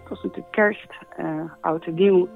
het 0.00 0.08
was 0.08 0.22
natuurlijk 0.22 0.50
kerst, 0.50 0.94
eh 1.16 1.44
oud 1.60 1.84
en 1.84 1.94
nieuw. 1.94 2.28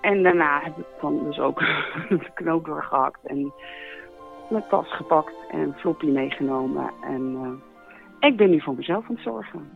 En 0.00 0.22
daarna 0.22 0.60
heb 0.62 0.78
ik 0.78 0.86
dan 1.00 1.24
dus 1.24 1.38
ook 1.38 1.58
de 2.08 2.30
knoop 2.34 2.64
doorgehakt 2.64 3.26
en 3.26 3.52
mijn 4.50 4.64
tas 4.68 4.94
gepakt 4.94 5.34
en 5.50 5.74
floppy 5.76 6.06
meegenomen. 6.06 6.90
En 7.02 7.36
eh, 8.20 8.28
ik 8.28 8.36
ben 8.36 8.50
nu 8.50 8.60
voor 8.60 8.74
mezelf 8.74 9.08
aan 9.08 9.14
het 9.14 9.24
zorgen. 9.24 9.70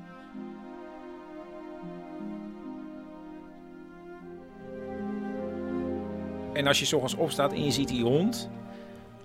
En 6.52 6.66
als 6.66 6.78
je 6.78 6.84
's 6.84 6.92
ochtends 6.92 7.16
opstaat 7.16 7.52
en 7.52 7.64
je 7.64 7.70
ziet 7.70 7.88
die 7.88 8.04
hond, 8.04 8.50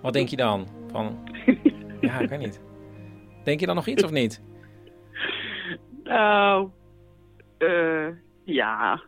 wat 0.00 0.12
denk 0.12 0.28
je 0.28 0.36
dan? 0.36 0.66
Van, 0.90 1.18
ja, 2.00 2.18
ik 2.18 2.28
weet 2.28 2.38
niet. 2.38 2.67
Denk 3.44 3.60
je 3.60 3.66
dan 3.66 3.74
nog 3.74 3.86
iets 3.86 4.04
of 4.04 4.10
niet? 4.10 4.42
Nou, 6.04 6.70
eh, 7.58 8.08
ja. 8.44 9.02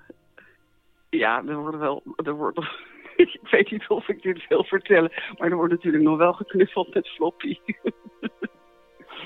Ja, 1.10 1.42
er 1.46 1.56
wordt 1.56 1.78
wel. 1.78 2.02
Er 2.16 2.32
wordt, 2.34 2.58
ik 3.16 3.38
weet 3.50 3.70
niet 3.70 3.88
of 3.88 4.08
ik 4.08 4.22
dit 4.22 4.48
wil 4.48 4.64
vertellen, 4.64 5.12
maar 5.38 5.50
er 5.50 5.56
wordt 5.56 5.72
natuurlijk 5.72 6.04
nog 6.04 6.18
wel 6.18 6.32
geknuffeld 6.32 6.94
met 6.94 7.08
floppy. 7.08 7.58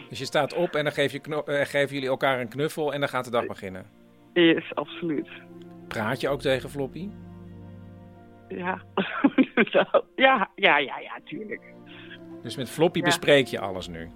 Dus 0.09 0.19
je 0.19 0.25
staat 0.25 0.55
op 0.55 0.75
en 0.75 0.85
dan 0.85 0.93
geef 0.93 1.13
je 1.13 1.21
eh, 1.21 1.61
geven 1.67 1.95
jullie 1.95 2.09
elkaar 2.09 2.41
een 2.41 2.49
knuffel 2.49 2.93
en 2.93 3.01
dan 3.01 3.09
gaat 3.09 3.25
de 3.25 3.31
dag 3.31 3.47
beginnen. 3.47 3.87
Yes, 4.33 4.75
absoluut. 4.75 5.29
Praat 5.89 6.21
je 6.21 6.29
ook 6.29 6.41
tegen 6.41 6.71
Floppy? 6.71 7.09
Ja. 8.49 8.83
Nou, 9.73 10.05
ja, 10.17 10.51
ja, 10.55 10.79
ja, 10.79 10.99
ja, 10.99 11.19
tuurlijk. 11.25 11.61
Dus 12.43 12.57
met 12.57 12.71
Floppy 12.71 12.99
Ja. 12.99 13.05
bespreek 13.05 13.47
je 13.47 13.61
alles 13.61 13.89
nu. 13.89 14.09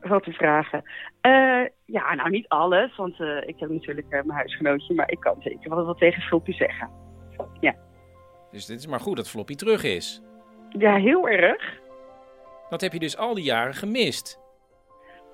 Wat 0.00 0.22
te 0.22 0.32
vragen. 0.32 0.82
Eh, 1.20 1.64
ja, 1.84 2.14
nou 2.14 2.30
niet 2.30 2.48
alles, 2.48 2.96
want 2.96 3.20
eh, 3.20 3.48
ik 3.48 3.54
heb 3.58 3.70
natuurlijk 3.70 4.06
eh, 4.08 4.22
mijn 4.22 4.38
huisgenootje, 4.38 4.94
maar 4.94 5.10
ik 5.10 5.20
kan 5.20 5.36
zeker 5.38 5.70
wel 5.70 5.84
wat 5.84 5.98
tegen 5.98 6.22
Floppy 6.22 6.52
zeggen. 6.52 7.06
Dus 8.50 8.66
dit 8.66 8.78
is 8.78 8.86
maar 8.86 9.00
goed 9.00 9.16
dat 9.16 9.28
Floppy 9.28 9.54
terug 9.54 9.84
is. 9.84 10.22
Ja, 10.68 10.96
heel 10.96 11.28
erg. 11.28 11.80
Dat 12.68 12.80
heb 12.80 12.92
je 12.92 12.98
dus 12.98 13.16
al 13.16 13.34
die 13.34 13.44
jaren 13.44 13.74
gemist. 13.74 14.40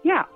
Ja. 0.03 0.29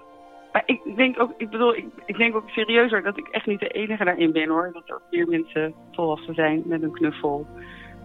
Maar 0.53 0.63
ik 0.67 0.97
denk 0.97 1.21
ook, 1.21 1.35
ik 1.37 1.51
bedoel, 1.51 1.77
ik, 1.77 1.87
ik 2.07 2.17
denk 2.17 2.35
ook 2.35 2.49
serieus 2.49 2.91
hoor, 2.91 3.03
dat 3.03 3.19
ik 3.19 3.29
echt 3.29 3.47
niet 3.47 3.61
de 3.61 3.69
enige 3.69 4.05
daarin 4.05 4.33
ben 4.33 4.49
hoor. 4.49 4.71
Dat 4.73 4.89
er 4.89 5.01
meer 5.11 5.29
mensen 5.29 5.75
volwassen 5.93 6.35
zijn 6.35 6.63
met 6.65 6.83
een 6.83 6.93
knuffel 6.93 7.47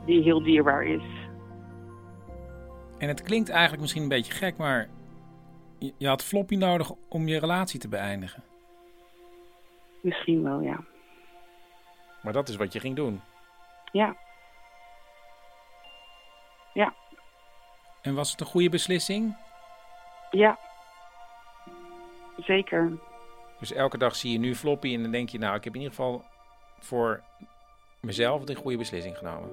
die 0.06 0.22
heel 0.22 0.44
dierbaar 0.44 0.86
is. 0.86 1.04
En 2.98 3.08
het 3.08 3.24
klinkt 3.24 3.50
eigenlijk 3.50 3.82
misschien 3.82 4.04
een 4.04 4.10
beetje 4.10 4.34
gek, 4.34 4.58
maar 4.58 4.90
je, 5.98 6.08
had 6.08 6.24
Floppy 6.24 6.56
nodig 6.56 6.92
om 7.10 7.28
je 7.28 7.40
relatie 7.40 7.80
te 7.80 7.88
beëindigen. 7.88 8.44
Misschien 10.02 10.44
wel, 10.44 10.62
ja. 10.62 10.80
Maar 12.22 12.34
dat 12.34 12.50
is 12.50 12.56
wat 12.56 12.74
je 12.74 12.80
ging 12.80 12.96
doen. 12.96 13.22
Ja. 13.92 14.16
Ja, 16.74 16.94
En 18.02 18.16
was 18.16 18.32
het 18.32 18.40
een 18.40 18.46
goede 18.46 18.70
beslissing? 18.70 19.36
ja. 20.32 20.58
Zeker. 22.38 22.92
Dus 23.60 23.74
elke 23.74 23.98
dag 23.98 24.16
zie 24.16 24.32
je 24.32 24.40
nu 24.40 24.56
Floppy 24.56 24.94
en 24.94 25.02
dan 25.02 25.12
denk 25.12 25.30
je, 25.30 25.38
nou, 25.38 25.56
ik 25.56 25.64
heb 25.64 25.74
in 25.74 25.82
ieder 25.82 25.96
geval 25.96 26.24
voor 26.80 27.22
mezelf 28.00 28.50
een 28.50 28.56
goede 28.56 28.78
beslissing 28.78 29.18
genomen. 29.18 29.50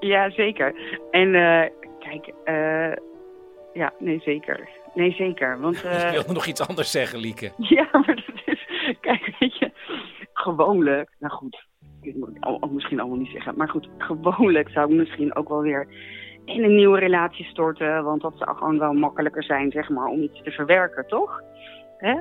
Ja, 0.00 0.30
zeker. 0.30 0.74
En 1.10 1.34
eh, 1.34 1.70
kijk, 1.98 2.32
eh, 2.44 2.92
ja, 3.72 3.92
nee, 3.98 4.20
zeker. 4.20 4.68
Nee, 4.98 5.12
zeker. 5.12 5.60
Want, 5.60 5.82
eh, 5.84 6.04
ik 6.06 6.12
wilde 6.12 6.32
nog 6.32 6.46
iets 6.46 6.68
anders 6.68 6.90
zeggen, 6.90 7.18
Lieke. 7.18 7.50
Ja, 7.76 7.88
maar 7.92 8.24
dat 8.26 8.42
is... 8.44 8.66
Kijk, 9.00 9.36
weet 9.38 9.58
je, 9.58 9.70
gewoonlijk... 10.32 11.10
Nou 11.18 11.32
goed, 11.32 11.66
dit 12.00 12.16
moet 12.16 12.28
ik 12.36 12.44
al, 12.44 12.58
misschien 12.72 13.00
allemaal 13.00 13.18
niet 13.18 13.30
zeggen. 13.32 13.54
Maar 13.56 13.68
goed, 13.68 13.88
gewoonlijk 13.98 14.68
zou 14.68 14.90
ik 14.90 14.98
misschien 14.98 15.36
ook 15.36 15.48
wel 15.48 15.62
weer 15.62 15.86
in 16.44 16.64
een 16.64 16.74
nieuwe 16.74 16.98
relatie 16.98 17.44
storten. 17.44 18.04
Want 18.04 18.22
dat 18.22 18.34
zou 18.38 18.56
gewoon 18.56 18.78
wel 18.78 18.92
makkelijker 18.92 19.44
zijn, 19.44 19.70
zeg 19.70 19.88
maar, 19.88 20.06
om 20.06 20.20
iets 20.22 20.42
te 20.42 20.50
verwerken, 20.50 21.06
toch? 21.06 21.40
Hè? 21.98 22.14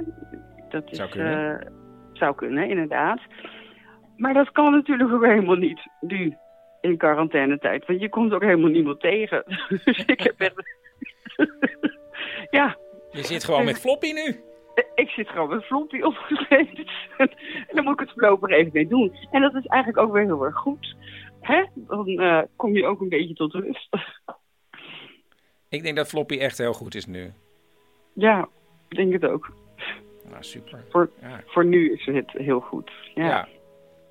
Dat 0.69 0.91
is, 0.91 0.97
Zou 0.97 1.09
kunnen. 1.09 1.59
eh, 1.59 1.67
zou 2.13 2.35
kunnen, 2.35 2.69
inderdaad. 2.69 3.19
Maar 4.17 4.33
dat 4.33 4.51
kan 4.51 4.71
natuurlijk 4.71 5.13
ook 5.13 5.25
helemaal 5.25 5.55
niet, 5.55 5.79
nu, 5.99 6.35
in 6.81 6.97
quarantainetijd. 6.97 7.85
Want 7.85 7.99
je 8.01 8.09
komt 8.09 8.33
ook 8.33 8.43
helemaal 8.43 8.69
niemand 8.69 8.99
tegen. 8.99 9.43
Dus 9.85 10.05
ik 10.05 10.19
heb 10.21 10.39
echt... 10.39 10.75
ja, 12.49 12.77
Je 13.11 13.23
zit 13.23 13.43
gewoon 13.43 13.65
met 13.65 13.79
Floppy 13.79 14.11
nu. 14.11 14.41
ik 14.95 15.09
zit 15.09 15.29
gewoon 15.29 15.49
met 15.49 15.63
Floppy 15.65 16.01
opgeschreven. 16.01 16.85
en 17.17 17.29
dan 17.75 17.83
moet 17.83 17.93
ik 17.93 17.99
het 17.99 18.11
voorlopig 18.11 18.49
even 18.49 18.71
mee 18.73 18.87
doen. 18.87 19.15
En 19.31 19.41
dat 19.41 19.55
is 19.55 19.65
eigenlijk 19.65 20.07
ook 20.07 20.13
weer 20.13 20.23
heel 20.25 20.43
erg 20.45 20.55
goed. 20.57 20.95
Hè? 21.41 21.63
Dan 21.73 22.07
eh, 22.07 22.41
kom 22.55 22.73
je 22.73 22.85
ook 22.85 23.01
een 23.01 23.09
beetje 23.09 23.33
tot 23.33 23.53
rust. 23.53 23.89
Ik 25.69 25.83
denk 25.83 25.95
dat 25.95 26.07
Floppy 26.07 26.37
echt 26.37 26.57
heel 26.57 26.73
goed 26.73 26.95
is 26.95 27.05
nu. 27.05 27.33
ja, 28.13 28.47
ik 28.89 28.97
denk 28.97 29.13
het 29.13 29.25
ook. 29.25 29.53
Nou, 30.29 30.43
super. 30.43 30.83
Voor, 30.89 31.09
Ja. 31.21 31.41
voor 31.45 31.65
nu 31.65 31.93
is 31.93 32.05
het 32.05 32.31
heel 32.31 32.59
goed. 32.59 32.91
Ja, 33.15 33.23
Ja. 33.23 33.27
ja. 33.29 33.47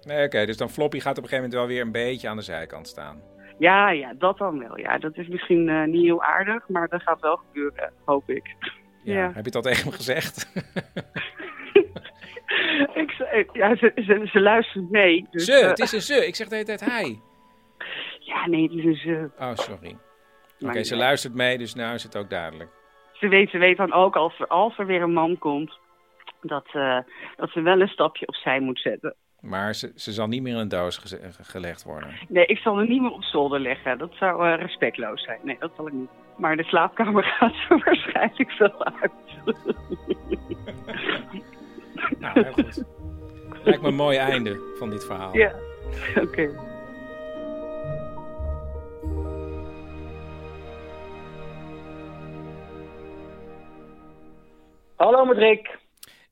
Nee, 0.02 0.24
oké, 0.26 0.46
dus 0.46 0.56
dan 0.56 0.70
Floppy 0.70 1.00
gaat 1.00 1.18
op 1.18 1.22
een 1.24 1.28
gegeven 1.28 1.50
moment 1.50 1.54
wel 1.54 1.66
weer 1.66 1.80
een 1.86 1.92
beetje 2.08 2.28
aan 2.28 2.36
de 2.36 2.42
zijkant 2.42 2.88
staan. 2.88 3.20
Ja, 3.58 4.14
dat 4.18 4.38
dan 4.38 4.58
wel. 4.58 4.78
Ja, 4.78 4.98
dat 4.98 5.16
is 5.16 5.28
misschien 5.28 5.68
eh, 5.68 5.84
niet 5.84 6.02
heel 6.02 6.22
aardig, 6.22 6.68
maar 6.68 6.88
dat 6.88 7.02
gaat 7.02 7.20
wel 7.20 7.36
gebeuren, 7.36 7.92
hoop 8.04 8.30
ik. 8.30 8.54
Ja. 9.02 9.14
Ja. 9.14 9.30
Heb 9.34 9.46
je 9.46 9.52
al 9.52 9.62
tegen 9.62 9.82
hem 9.84 9.92
gezegd? 9.92 10.52
ik 13.02 13.14
ja, 13.52 13.76
ze, 13.76 13.92
ze, 13.94 14.28
ze 14.32 14.40
luistert 14.40 14.90
mee. 14.90 15.26
Dus, 15.30 15.44
ze, 15.44 15.52
eh, 15.52 15.68
het 15.68 15.78
is 15.78 15.92
een 15.92 16.00
ze. 16.00 16.26
Ik 16.26 16.34
zeg 16.34 16.48
de 16.48 16.54
hele 16.54 16.66
tijd 16.66 16.84
hij. 16.84 17.20
Ja, 18.18 18.46
nee, 18.46 18.62
het 18.62 18.72
is 18.72 18.84
een 18.84 18.96
ze. 18.96 19.30
Oh, 19.38 19.54
sorry. 19.54 19.96
Oké, 20.60 20.82
ze 20.82 20.94
ja. 20.94 21.00
luistert 21.00 21.34
mee, 21.34 21.58
dus 21.58 21.74
nou 21.74 21.94
is 21.94 22.02
het 22.02 22.16
ook 22.16 22.30
duidelijk. 22.30 22.70
ze 23.12 23.28
weet, 23.28 23.50
ze 23.50 23.58
weet 23.58 23.76
dan 23.76 23.92
ook 23.92 24.16
als 24.16 24.38
er, 24.38 24.46
als 24.46 24.78
er 24.78 24.86
weer 24.86 25.02
een 25.02 25.12
man 25.12 25.38
komt, 25.38 25.78
dat, 26.40 26.66
eh, 26.72 26.98
dat 27.36 27.50
ze 27.50 27.60
wel 27.60 27.80
een 27.80 27.88
stapje 27.88 28.26
opzij 28.26 28.60
moet 28.60 28.80
zetten. 28.80 29.14
Maar 29.46 29.74
ze, 29.74 29.92
ze 29.94 30.12
zal 30.12 30.26
niet 30.26 30.42
meer 30.42 30.52
in 30.52 30.58
een 30.58 30.68
doos 30.68 30.96
ge- 30.98 31.30
gelegd 31.42 31.82
worden. 31.84 32.10
Nee, 32.28 32.46
ik 32.46 32.58
zal 32.58 32.78
er 32.78 32.88
niet 32.88 33.00
meer 33.02 33.10
op 33.10 33.22
zolder 33.22 33.60
leggen. 33.60 33.98
Dat 33.98 34.12
zou 34.14 34.46
eh, 34.52 34.58
respectloos 34.60 35.22
zijn. 35.22 35.38
Nee, 35.42 35.56
dat 35.58 35.70
zal 35.76 35.86
ik 35.86 35.92
niet. 35.92 36.08
Maar 36.36 36.56
de 36.56 36.64
slaapkamer 36.64 37.22
gaat 37.38 37.54
er 37.68 37.82
waarschijnlijk 37.84 38.52
wel 38.58 38.84
uit. 38.84 39.12
Nou, 42.18 42.42
heel 42.42 42.52
goed. 42.52 42.84
Lijkt 43.64 43.82
me 43.82 43.88
een 43.88 43.94
mooi 43.94 44.16
einde 44.16 44.74
van 44.78 44.90
dit 44.90 45.04
verhaal. 45.06 45.36
Ja, 45.36 45.52
oké. 46.22 46.50
Hallo 54.96 55.24
met 55.24 55.36
Rick. 55.38 55.78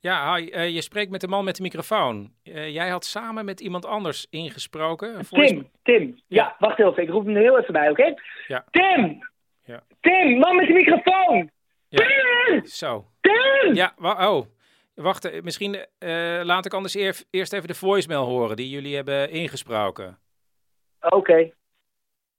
Ja, 0.05 0.35
hi, 0.37 0.49
eh, 0.51 0.69
je 0.75 0.81
spreekt 0.83 1.11
met 1.11 1.21
de 1.21 1.29
man 1.29 1.45
met 1.45 1.57
de 1.57 1.63
microfoon. 1.63 2.33
Eh, 2.43 2.69
jij 2.75 2.89
had 2.89 3.05
samen 3.05 3.45
met 3.45 3.61
iemand 3.61 3.87
anders 3.87 4.27
ingesproken. 4.31 5.27
Tim, 5.31 5.71
Tim. 5.83 6.21
Ja, 6.27 6.57
wacht 6.59 6.79
even. 6.79 7.03
Ik 7.03 7.09
roep 7.09 7.25
hem 7.27 7.37
er 7.37 7.43
heel 7.43 7.59
even 7.59 7.73
bij, 7.73 7.91
oké? 7.91 8.15
Ja. 8.47 8.65
Tim! 8.71 9.19
Ja. 9.65 9.83
Tim, 10.01 10.39
man 10.39 10.57
met 10.57 10.67
de 10.67 10.73
microfoon! 10.73 11.51
Ja. 11.89 12.05
Tim! 12.47 12.65
Zo. 12.67 13.05
Tim! 13.21 13.75
Ja, 13.75 13.93
wa- 13.97 14.31
oh. 14.35 14.47
Wacht, 14.95 15.25
eh, 15.25 15.43
misschien 15.43 15.75
eh, 15.99 16.41
laat 16.43 16.67
ik 16.67 16.75
anders 16.75 16.95
eer- 16.95 17.23
eerst 17.31 17.53
even 17.53 17.69
de 17.69 17.75
voicemail 17.75 18.25
horen 18.25 18.57
die 18.57 18.69
jullie 18.69 18.95
hebben 18.97 19.31
ingesproken. 19.31 20.19
Oké. 21.01 21.51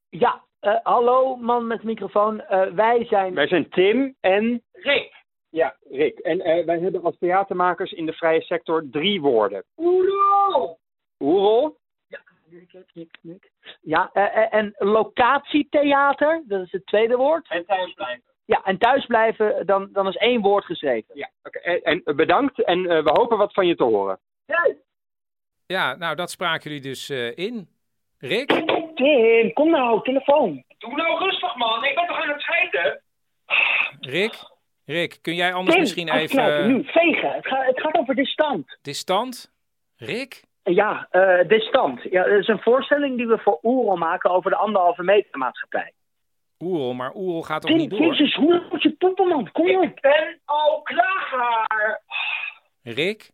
Ja, 0.10 0.44
eh, 0.60 0.76
hallo 0.84 1.36
man 1.36 1.68
met 1.68 1.80
de 1.80 1.86
microfoon. 1.86 2.42
Eh, 2.42 2.62
wij 2.72 3.06
zijn... 3.06 3.34
Wij 3.34 3.48
zijn 3.48 3.70
Tim 3.70 4.16
en 4.20 4.64
Rick. 4.74 5.15
Ja, 5.56 5.76
Rick. 5.90 6.20
En 6.20 6.42
eh, 6.42 6.66
wij 6.66 6.80
hebben 6.80 7.04
als 7.04 7.18
theatermakers 7.20 7.92
in 7.92 8.06
de 8.06 8.14
vrije 8.14 8.42
sector 8.42 8.84
drie 8.92 9.22
woorden. 9.22 9.64
Uno! 9.78 10.78
Oerol. 11.20 11.78
Ja, 12.08 12.20
Ja, 13.82 14.10
eh, 14.14 14.44
eh, 14.44 14.54
en 14.54 14.76
locatietheater, 14.78 16.44
dat 16.48 16.62
is 16.62 16.72
het 16.72 16.86
tweede 16.86 17.16
woord. 17.16 17.50
En 17.50 17.66
thuisblijven. 17.66 18.24
Ja, 18.46 18.64
en 18.64 18.78
thuisblijven, 18.78 19.66
dan, 19.66 19.90
dan 19.92 20.08
is 20.08 20.16
één 20.16 20.42
woord 20.42 20.66
geschreven. 20.66 21.18
Ja, 21.18 21.30
oké. 21.44 21.60
En, 21.60 22.04
en 22.04 22.16
bedankt 22.16 22.64
en 22.64 22.90
eh, 22.90 23.04
we 23.04 23.10
hopen 23.14 23.38
wat 23.38 23.54
van 23.54 23.68
je 23.68 23.76
te 23.76 23.84
horen. 23.84 24.20
Ja, 25.66 25.96
nou 25.96 26.16
dat 26.16 26.32
spraken 26.32 26.64
jullie 26.64 26.86
dus 26.88 27.10
eh, 27.10 27.38
in. 27.38 27.70
Rick? 28.18 28.48
Tim, 28.96 29.54
kom 29.54 29.70
nou, 29.70 30.04
telefoon. 30.04 30.64
Doe 30.78 30.96
nou 30.96 31.20
rustig 31.20 31.56
man, 31.56 31.84
ik 31.84 31.96
ben 31.96 32.08
toch 32.08 32.22
aan 32.22 32.30
het 32.30 32.42
scheiden? 32.42 33.02
Rick? 34.00 34.34
Rick, 34.86 35.18
kun 35.22 35.36
jij 35.36 35.54
anders 35.54 35.78
misschien 35.78 36.10
even... 36.10 36.68
nu, 36.68 36.84
vegen. 36.84 37.32
Het, 37.32 37.48
gaat 37.48 37.66
het 37.66 37.82
gaat 37.82 37.98
over 37.98 38.16
distant. 38.16 38.78
Distant? 38.82 39.52
Rick? 39.98 40.44
Ja, 40.64 41.08
eh 41.12 41.48
distant. 41.48 42.02
Ja, 42.04 42.24
dat 42.24 42.40
is 42.40 42.48
een 42.48 42.62
voorstelling 42.62 43.18
die 43.18 43.28
we 43.28 43.38
voor 43.38 43.60
Oerol 43.64 43.96
maken 43.96 44.32
over 44.32 44.50
de 44.52 44.58
anderhalve 44.58 45.04
meter 45.04 45.38
maatschappij. 45.38 45.94
Oerol, 46.60 46.94
maar 46.94 47.16
Oerol 47.16 47.44
gaat 47.44 47.62
toch 47.62 47.76
niet 47.76 47.90
door? 47.90 48.00
jezus, 48.00 48.36
hoe 48.36 48.66
moet 48.72 48.82
je 48.82 48.92
poepen, 48.92 49.28
man? 49.28 49.52
Kom 49.52 49.76
op. 49.76 49.84
Ik 49.84 50.02
ben 50.02 50.40
al 50.46 50.82
klaar. 50.82 52.02
Rick? 52.84 53.32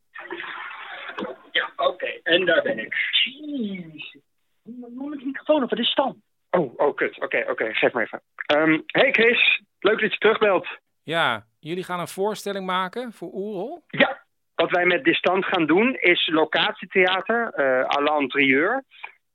Ja, 1.51 1.69
oké. 1.75 2.19
En 2.23 2.45
daar 2.45 2.61
ben 2.61 2.79
ik. 2.79 2.95
Jeez. 3.23 4.15
Noem 4.63 5.11
de 5.11 5.25
microfoon 5.25 5.63
over 5.63 5.77
distant. 5.77 6.15
Oh, 6.51 6.79
oh, 6.79 6.95
kut. 6.95 7.21
Oké, 7.21 7.45
oké. 7.49 7.73
Geef 7.73 7.93
me 7.93 8.01
even. 8.01 8.21
Ehm, 8.45 8.79
hey 8.85 9.11
Chris, 9.11 9.61
leuk 9.79 9.99
dat 9.99 10.11
je 10.11 10.17
terugbelt. 10.17 10.67
Ja, 11.11 11.45
jullie 11.59 11.83
gaan 11.83 11.99
een 11.99 12.07
voorstelling 12.07 12.65
maken 12.65 13.13
voor 13.13 13.29
Oerol? 13.33 13.83
Ja, 13.87 14.23
wat 14.55 14.71
wij 14.71 14.85
met 14.85 15.03
Distant 15.03 15.45
gaan 15.45 15.65
doen 15.65 15.95
is 15.95 16.27
locatietheater 16.27 17.53
eh 17.53 17.97
à 17.97 17.99
l'intérieur. 18.01 18.83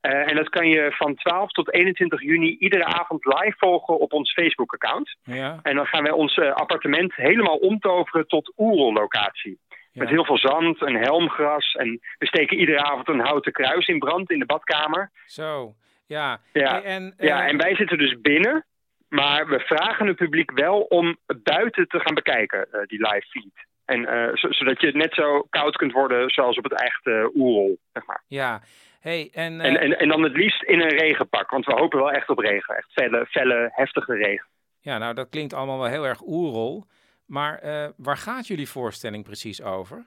Eh, 0.01 0.31
en 0.31 0.37
dat 0.37 0.49
kan 0.49 0.69
je 0.69 0.93
van 0.93 1.15
12 1.15 1.51
tot 1.51 1.73
21 1.73 2.23
juni 2.23 2.57
iedere 2.59 2.85
avond 2.85 3.25
live 3.25 3.55
volgen 3.59 3.99
op 3.99 4.13
ons 4.13 4.33
Facebook-account. 4.33 5.17
Ja. 5.23 5.59
En 5.63 5.77
dan 5.77 5.87
gaan 5.87 6.03
wij 6.03 6.13
ons 6.13 6.35
eh, 6.35 6.53
appartement 6.53 7.15
helemaal 7.15 7.57
omtoveren 7.57 8.27
tot 8.27 8.53
Oerol-locatie. 8.57 9.59
Met 9.93 10.09
heel 10.09 10.25
veel 10.25 10.39
zand 10.39 10.83
en 10.83 10.95
helmgras. 10.95 11.75
En 11.75 12.01
we 12.19 12.27
steken 12.27 12.59
iedere 12.59 12.83
avond 12.83 13.09
een 13.09 13.21
houten 13.21 13.53
kruis 13.53 13.87
in 13.87 13.99
brand 13.99 14.31
in 14.31 14.39
de 14.39 14.47
badkamer. 14.47 15.11
Zo, 15.27 15.75
ja. 16.07 16.41
Ja, 16.53 16.83
en, 16.83 17.15
ja, 17.19 17.47
en 17.47 17.57
wij 17.57 17.75
zitten 17.75 17.99
dus 17.99 18.21
binnen. 18.21 18.65
Maar 19.09 19.47
we 19.49 19.59
vragen 19.61 20.07
het 20.07 20.17
publiek 20.17 20.51
wel 20.51 20.81
om 20.81 21.17
buiten 21.43 21.89
te 21.89 22.01
gaan 22.01 22.15
bekijken, 22.15 22.73
eh, 22.73 22.87
die 22.87 22.99
live 23.09 23.27
feed. 23.29 23.67
En 23.85 24.07
eh, 24.07 24.35
zo- 24.37 24.53
zodat 24.53 24.81
je 24.81 24.93
net 24.93 25.15
zo 25.15 25.43
koud 25.51 25.77
kunt 25.77 25.93
worden 25.93 26.31
zoals 26.31 26.57
op 26.59 26.65
het 26.65 26.81
echte 26.81 27.31
Oerol, 27.35 27.79
zeg 27.93 28.07
maar. 28.07 28.23
Ja. 28.27 28.61
Hey, 29.01 29.31
en, 29.33 29.61
eh, 29.61 29.67
En, 29.69 29.77
en, 29.81 29.99
en 29.99 30.09
dan 30.09 30.23
het 30.23 30.33
liefst 30.37 30.63
in 30.63 30.81
een 30.81 30.89
regenpak, 30.99 31.51
want 31.51 31.65
we 31.67 31.73
hopen 31.73 31.99
wel 31.99 32.11
echt 32.13 32.29
op 32.29 32.39
regen. 32.39 32.77
Echt 32.77 32.93
felle, 32.93 33.27
felle 33.27 33.69
heftige 33.73 34.15
regen. 34.15 34.47
ja, 34.81 34.99
nou 34.99 35.15
dat 35.15 35.29
klinkt 35.29 35.53
allemaal 35.53 35.79
wel 35.79 35.89
heel 35.91 36.07
erg 36.07 36.23
Oerol. 36.23 36.85
Maar 37.27 37.59
eh, 37.59 37.89
waar 37.97 38.17
gaat 38.17 38.47
jullie 38.47 38.69
voorstelling 38.69 39.25
precies 39.25 39.63
over? 39.63 40.05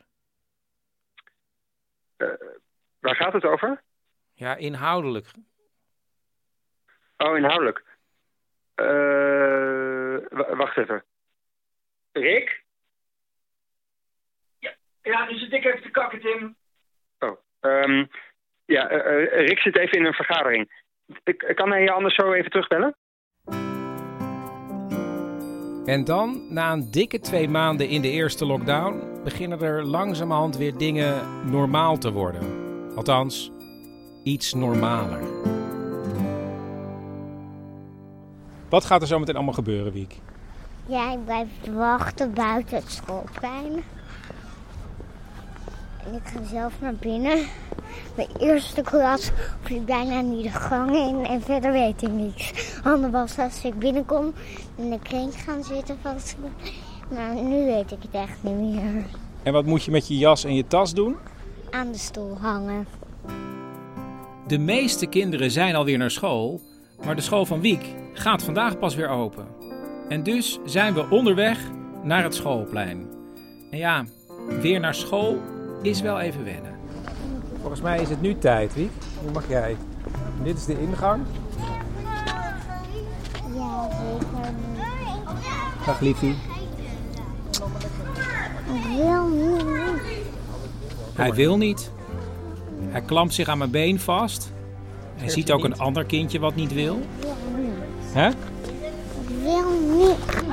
Eh, 2.18 2.28
waar 3.00 3.16
gaat 3.16 3.34
het 3.34 3.46
over? 3.46 3.82
Ja, 4.34 4.56
inhoudelijk. 4.56 5.28
Oh, 7.18 7.38
inhoudelijk. 7.38 7.84
Eh, 8.80 10.16
wacht 10.58 10.78
even. 10.78 11.04
Rick? 12.12 12.64
Ja, 15.02 15.26
nu 15.30 15.38
zit 15.38 15.54
ik 15.54 15.66
even 15.66 15.82
te 15.82 15.90
kakken, 15.90 16.20
Tim. 16.20 16.56
Oh, 17.20 17.38
ehm, 17.60 18.06
ja, 18.66 18.90
eh, 18.90 19.24
eh, 19.24 19.48
Rick 19.48 19.60
zit 19.60 19.78
even 19.78 19.98
in 19.98 20.06
een 20.06 20.14
vergadering. 20.14 20.84
Ik, 21.24 21.52
kan 21.56 21.72
hij 21.72 21.82
je 21.82 21.92
anders 21.92 22.16
zo 22.16 22.34
even 22.34 22.52
terugbellen? 22.52 22.96
En 25.86 26.04
dan, 26.04 26.54
na 26.54 26.72
een 26.72 26.92
dikke 26.92 27.20
twee 27.20 27.48
maanden 27.48 27.88
in 27.88 28.02
de 28.02 28.10
eerste 28.10 28.46
lockdown, 28.46 29.22
beginnen 29.24 29.62
er 29.62 29.84
langzamerhand 29.84 30.58
weer 30.58 30.78
dingen 30.78 31.22
normaal 31.52 31.98
te 31.98 32.12
worden. 32.12 32.42
Althans, 32.96 33.52
iets 34.24 34.54
normaler. 34.54 35.49
Wat 38.70 38.86
gaat 38.86 39.02
er 39.02 39.08
zo 39.08 39.20
meteen 39.20 39.36
allemaal 39.36 39.54
gebeuren, 39.54 39.92
Wiek? 39.92 40.16
Jij 40.86 41.20
blijft 41.26 41.74
wachten 41.76 42.34
buiten 42.34 42.78
het 42.78 42.92
schoolplein. 42.92 43.84
En 46.06 46.14
ik 46.14 46.22
ga 46.24 46.44
zelf 46.52 46.74
naar 46.82 46.94
binnen. 46.94 47.46
Mijn 48.16 48.30
eerste 48.40 48.82
klas 48.82 49.32
vlieg 49.62 49.86
bijna 49.86 50.22
niet 50.22 50.44
de 50.44 50.50
gang 50.50 50.96
in 50.96 51.26
en 51.26 51.42
verder 51.42 51.72
weet 51.72 52.02
ik 52.02 52.12
niks. 52.12 52.52
Ander 52.84 53.12
was 53.12 53.38
als 53.38 53.64
ik 53.64 53.80
binnenkom 53.80 54.34
in 54.76 54.90
de 54.90 55.00
kring 55.00 55.34
gaan 55.44 55.64
zitten 55.64 55.98
school. 56.18 56.50
Maar 57.14 57.36
nu 57.36 57.66
weet 57.66 57.92
ik 57.92 58.02
het 58.02 58.12
echt 58.12 58.38
niet 58.44 58.56
meer. 58.56 59.06
En 59.44 59.54
wat 59.54 59.66
moet 59.66 59.84
je 59.84 59.92
met 59.92 60.08
je 60.08 60.18
jas 60.18 60.44
en 60.44 60.56
je 60.56 60.68
tas 60.68 60.94
doen? 60.94 61.16
Aan 61.70 61.92
de 61.92 61.98
stoel 61.98 62.38
hangen. 62.38 62.88
De 64.48 64.58
meeste 64.58 65.06
kinderen 65.06 65.52
zijn 65.52 65.76
alweer 65.76 65.98
naar 65.98 66.12
school, 66.12 66.62
maar 67.06 67.16
de 67.16 67.22
school 67.22 67.46
van 67.46 67.62
Wiek 67.62 67.86
gaat 68.14 68.44
vandaag 68.44 68.78
pas 68.78 68.96
weer 68.96 69.10
open. 69.10 69.48
En 70.10 70.24
dus 70.24 70.60
zijn 70.66 70.94
we 70.94 71.10
onderweg 71.10 71.60
naar 72.04 72.24
het 72.24 72.36
schoolplein. 72.36 73.08
En 73.72 73.78
ja, 73.78 74.06
weer 74.62 74.80
naar 74.80 74.96
school 74.96 75.42
is 75.82 76.02
wel 76.02 76.20
even 76.20 76.44
wennen. 76.44 76.76
Volgens 77.60 77.82
mij 77.82 78.02
is 78.02 78.10
het 78.10 78.22
nu 78.22 78.38
tijd, 78.38 78.74
Wiek. 78.74 78.92
Nu 79.26 79.32
mag 79.32 79.50
jij. 79.50 79.78
Dit 80.44 80.58
is 80.58 80.66
de 80.66 80.82
ingang. 80.82 81.26
Ja, 83.56 83.90
zeker. 83.90 84.54
Dag 85.86 86.00
liefie. 86.00 86.36
Ik 88.74 88.84
wil 88.98 89.28
niet. 89.28 90.04
Hij 91.14 91.34
wil 91.34 91.58
niet. 91.58 91.92
Hij 92.90 93.02
klampt 93.02 93.34
zich 93.34 93.48
aan 93.48 93.58
mijn 93.58 93.72
been 93.72 94.00
vast. 94.00 94.54
Hij 95.20 95.30
ziet 95.30 95.52
ook 95.52 95.64
een 95.64 95.78
ander 95.78 96.06
kindje 96.06 96.40
wat 96.40 96.56
niet 96.56 96.74
wil. 96.74 97.00
Hè? 98.12 98.28
Ik 98.28 98.36
wil 99.44 99.98
niet. 99.98 100.44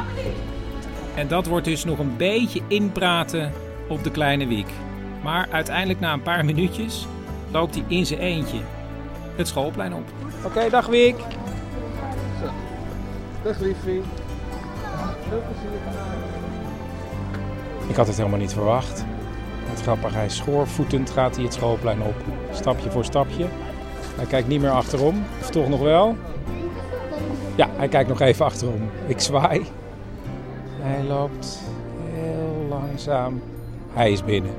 En 1.14 1.28
dat 1.28 1.46
wordt 1.46 1.64
dus 1.64 1.84
nog 1.84 1.98
een 1.98 2.16
beetje 2.16 2.60
inpraten 2.68 3.52
op 3.88 4.04
de 4.04 4.10
kleine 4.10 4.46
Wiek. 4.46 4.68
Maar 5.22 5.48
uiteindelijk 5.50 6.00
na 6.00 6.12
een 6.12 6.22
paar 6.22 6.44
minuutjes 6.44 7.06
loopt 7.50 7.74
hij 7.74 7.84
in 7.88 8.06
zijn 8.06 8.20
eentje 8.20 8.58
het 9.36 9.48
schoolplein 9.48 9.94
op. 9.94 10.04
Oké, 10.44 10.70
dag 10.70 10.86
Wiek. 10.86 11.16
Dag 13.42 13.58
liefie. 13.58 14.02
Ik 17.88 17.96
had 17.96 18.06
het 18.06 18.16
helemaal 18.16 18.38
niet 18.38 18.52
verwacht. 18.52 19.04
Wat 19.68 19.82
grappig, 19.82 20.14
hij 20.14 20.24
is 20.24 20.36
schoorvoetend 20.36 21.10
gaat 21.10 21.34
hij 21.34 21.44
het 21.44 21.54
schoolplein 21.54 22.02
op. 22.02 22.14
Stapje 22.52 22.90
voor 22.90 23.04
stapje. 23.04 23.46
Hij 24.16 24.26
kijkt 24.26 24.48
niet 24.48 24.60
meer 24.60 24.70
achterom, 24.70 25.24
of 25.40 25.50
toch 25.50 25.68
nog 25.68 25.80
wel? 25.80 26.16
Ja, 27.56 27.70
hij 27.76 27.88
kijkt 27.88 28.08
nog 28.08 28.20
even 28.20 28.44
achterom. 28.44 28.90
Ik 29.06 29.20
zwaai. 29.20 29.62
Hij 30.70 31.04
loopt 31.04 31.60
heel 32.12 32.66
langzaam. 32.68 33.42
Hij 33.92 34.12
is 34.12 34.24
binnen. 34.24 34.54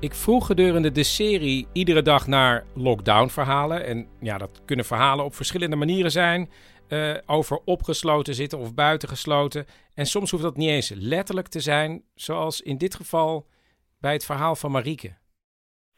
Ik 0.00 0.14
vroeg 0.14 0.46
gedurende 0.46 0.92
de 0.92 1.02
serie 1.02 1.66
iedere 1.72 2.02
dag 2.02 2.26
naar 2.26 2.64
lockdown-verhalen. 2.74 3.84
En 3.86 4.06
ja, 4.20 4.38
dat 4.38 4.60
kunnen 4.64 4.84
verhalen 4.84 5.24
op 5.24 5.34
verschillende 5.34 5.76
manieren 5.76 6.10
zijn. 6.10 6.50
eh, 6.88 7.14
over 7.26 7.58
opgesloten 7.64 8.34
zitten 8.34 8.58
of 8.58 8.74
buitengesloten. 8.74 9.66
En 9.94 10.06
soms 10.06 10.30
hoeft 10.30 10.42
dat 10.42 10.56
niet 10.56 10.68
eens 10.68 10.92
letterlijk 10.94 11.48
te 11.48 11.60
zijn, 11.60 12.02
zoals 12.14 12.60
in 12.60 12.78
dit 12.78 12.94
geval 12.94 13.46
bij 13.98 14.12
het 14.12 14.24
verhaal 14.24 14.56
van 14.56 14.70
Marieke. 14.70 15.12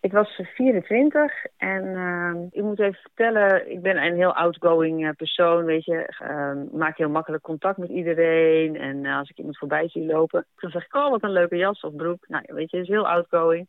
Ik 0.02 0.12
was 0.12 0.40
24 0.54 1.44
en 1.56 1.94
ehm, 1.94 2.46
ik 2.50 2.62
moet 2.62 2.80
even 2.80 3.00
vertellen, 3.00 3.70
ik 3.70 3.82
ben 3.82 4.04
een 4.04 4.14
heel 4.14 4.34
outgoing 4.34 5.06
eh, 5.06 5.14
persoon, 5.16 5.64
weet 5.64 5.84
je. 5.84 6.14
Ehm, 6.18 6.76
maak 6.76 6.96
heel 6.96 7.08
makkelijk 7.08 7.42
contact 7.42 7.78
met 7.78 7.88
iedereen 7.88 8.76
en 8.76 9.04
eh, 9.04 9.18
als 9.18 9.30
ik 9.30 9.38
iemand 9.38 9.58
voorbij 9.58 9.88
zie 9.88 10.06
lopen, 10.06 10.46
dan 10.56 10.70
zeg 10.70 10.84
ik, 10.84 10.94
oh 10.94 11.10
wat 11.10 11.22
een 11.22 11.32
leuke 11.32 11.56
jas 11.56 11.80
of 11.80 11.96
broek. 11.96 12.28
Nou, 12.28 12.44
weet 12.46 12.70
je, 12.70 12.78
is 12.78 12.88
heel 12.88 13.08
outgoing. 13.08 13.68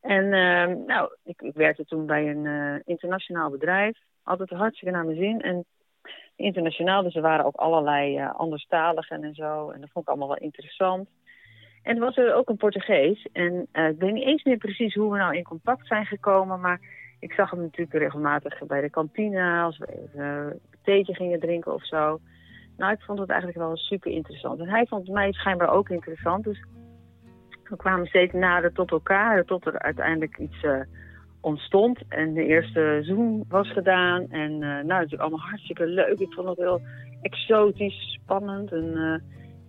En 0.00 0.32
ehm, 0.32 0.84
nou, 0.86 1.16
ik, 1.24 1.42
ik 1.42 1.54
werkte 1.54 1.84
toen 1.84 2.06
bij 2.06 2.30
een 2.30 2.46
eh, 2.46 2.80
internationaal 2.84 3.50
bedrijf, 3.50 3.98
altijd 4.22 4.50
hartstikke 4.50 4.94
naar 4.94 5.04
mijn 5.04 5.16
zin. 5.16 5.40
En 5.40 5.64
internationaal, 6.36 7.02
dus 7.02 7.14
er 7.14 7.22
waren 7.22 7.44
ook 7.44 7.56
allerlei 7.56 8.30
anderstaligen 8.36 9.24
en 9.24 9.34
zo. 9.34 9.70
En 9.70 9.80
dat 9.80 9.90
vond 9.90 10.04
ik 10.04 10.10
allemaal 10.10 10.28
wel 10.28 10.46
interessant. 10.46 11.08
En 11.88 11.98
was 11.98 12.16
er 12.16 12.34
ook 12.34 12.48
een 12.48 12.56
Portugees. 12.56 13.28
En 13.32 13.66
eh, 13.72 13.88
ik 13.88 13.98
weet 13.98 14.12
niet 14.12 14.26
eens 14.26 14.44
meer 14.44 14.56
precies 14.56 14.94
hoe 14.94 15.12
we 15.12 15.18
nou 15.18 15.36
in 15.36 15.42
contact 15.42 15.86
zijn 15.86 16.06
gekomen. 16.06 16.60
Maar 16.60 16.80
ik 17.18 17.32
zag 17.32 17.50
hem 17.50 17.60
natuurlijk 17.60 17.98
regelmatig 17.98 18.66
bij 18.66 18.80
de 18.80 18.90
kantine. 18.90 19.62
Als 19.62 19.78
we 19.78 19.86
even 19.86 20.20
eh, 20.20 20.44
een 20.44 20.78
theetje 20.82 21.14
gingen 21.14 21.40
drinken 21.40 21.74
of 21.74 21.86
zo. 21.86 22.18
Nou, 22.76 22.92
ik 22.92 23.00
vond 23.00 23.18
het 23.18 23.28
eigenlijk 23.28 23.60
wel 23.60 23.76
super 23.76 24.10
interessant. 24.10 24.60
En 24.60 24.68
hij 24.68 24.86
vond 24.86 25.08
mij 25.08 25.32
schijnbaar 25.32 25.70
ook 25.70 25.88
interessant. 25.88 26.44
Dus 26.44 26.64
We 27.62 27.76
kwamen 27.76 28.06
steeds 28.06 28.32
nader 28.32 28.72
tot 28.72 28.90
elkaar, 28.90 29.44
tot 29.44 29.66
er 29.66 29.78
uiteindelijk 29.78 30.38
iets 30.38 30.62
uh, 30.62 30.80
ontstond. 31.40 31.98
En 32.08 32.34
de 32.34 32.44
eerste 32.44 32.98
zoen 33.02 33.44
was 33.48 33.72
gedaan. 33.72 34.26
En 34.30 34.52
uh, 34.52 34.58
nou, 34.60 34.86
natuurlijk 34.86 35.22
allemaal 35.22 35.48
hartstikke 35.48 35.86
leuk. 35.86 36.18
Ik 36.18 36.32
vond 36.32 36.48
het 36.48 36.58
heel 36.58 36.80
exotisch, 37.22 38.18
spannend. 38.22 38.72
En 38.72 39.22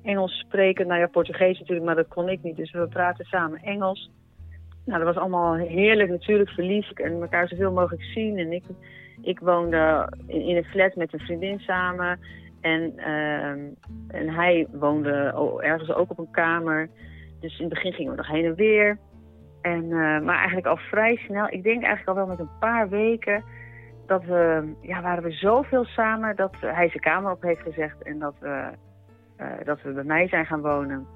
Engels 0.04 0.40
spreken, 0.40 0.88
nou 0.88 1.00
ja, 1.00 1.08
Portugees 1.08 1.60
natuurlijk, 1.60 1.86
maar 1.86 1.96
dat 1.96 2.08
kon 2.08 2.30
ik 2.30 2.44
niet. 2.44 2.56
Dus 2.56 2.72
we 2.72 2.88
praten 2.88 3.26
samen 3.26 3.62
Engels. 3.62 4.12
Nou, 4.86 5.04
dat 5.04 5.14
was 5.14 5.24
allemaal 5.24 5.56
heerlijk 5.56 6.10
natuurlijk, 6.10 6.50
verliefd 6.50 7.00
en 7.00 7.22
elkaar 7.22 7.48
zoveel 7.48 7.72
mogelijk 7.72 8.04
zien. 8.04 8.38
En 8.38 8.52
ik, 8.52 8.64
ik 9.22 9.40
woonde 9.40 10.14
in, 10.28 10.56
een 10.56 10.64
flat 10.64 10.96
met 10.96 11.14
een 11.14 11.20
vriendin 11.20 11.60
samen. 11.60 12.20
En, 12.62 12.94
uh, 12.98 13.50
en 14.08 14.30
hij 14.30 14.68
woonde 14.72 15.12
ergens 15.62 15.94
ook 15.94 16.10
op 16.10 16.20
een 16.20 16.32
kamer. 16.32 16.90
Dus 17.40 17.58
in 17.58 17.66
het 17.66 17.74
begin 17.74 17.94
gingen 17.94 18.12
we 18.12 18.18
nog 18.18 18.28
heen 18.28 18.46
en 18.46 18.56
weer. 18.56 18.98
En, 19.62 19.84
uh, 19.84 20.20
maar 20.20 20.38
eigenlijk 20.38 20.68
al 20.68 20.78
vrij 20.78 21.16
snel, 21.16 21.48
ik 21.50 21.64
denk 21.64 21.84
eigenlijk 21.84 22.08
al 22.08 22.16
wel 22.16 22.36
met 22.36 22.40
een 22.40 22.58
paar 22.60 22.90
weken, 22.90 23.44
dat 24.06 24.24
we, 24.24 24.74
ja, 24.82 25.02
waren 25.02 25.24
we 25.24 25.32
zoveel 25.32 25.86
samen 25.86 26.36
dat 26.36 26.56
hij 26.60 26.90
zijn 26.90 27.04
kamer 27.04 27.32
op 27.32 27.42
heeft 27.42 27.62
gezegd 27.62 28.04
en 28.04 28.20
dat 28.20 28.36
we, 28.40 28.70
dat 29.64 29.82
we 29.82 29.92
bij 29.92 30.04
mij 30.04 30.28
zijn 30.28 30.46
gaan 30.46 30.62
wonen. 30.62 31.08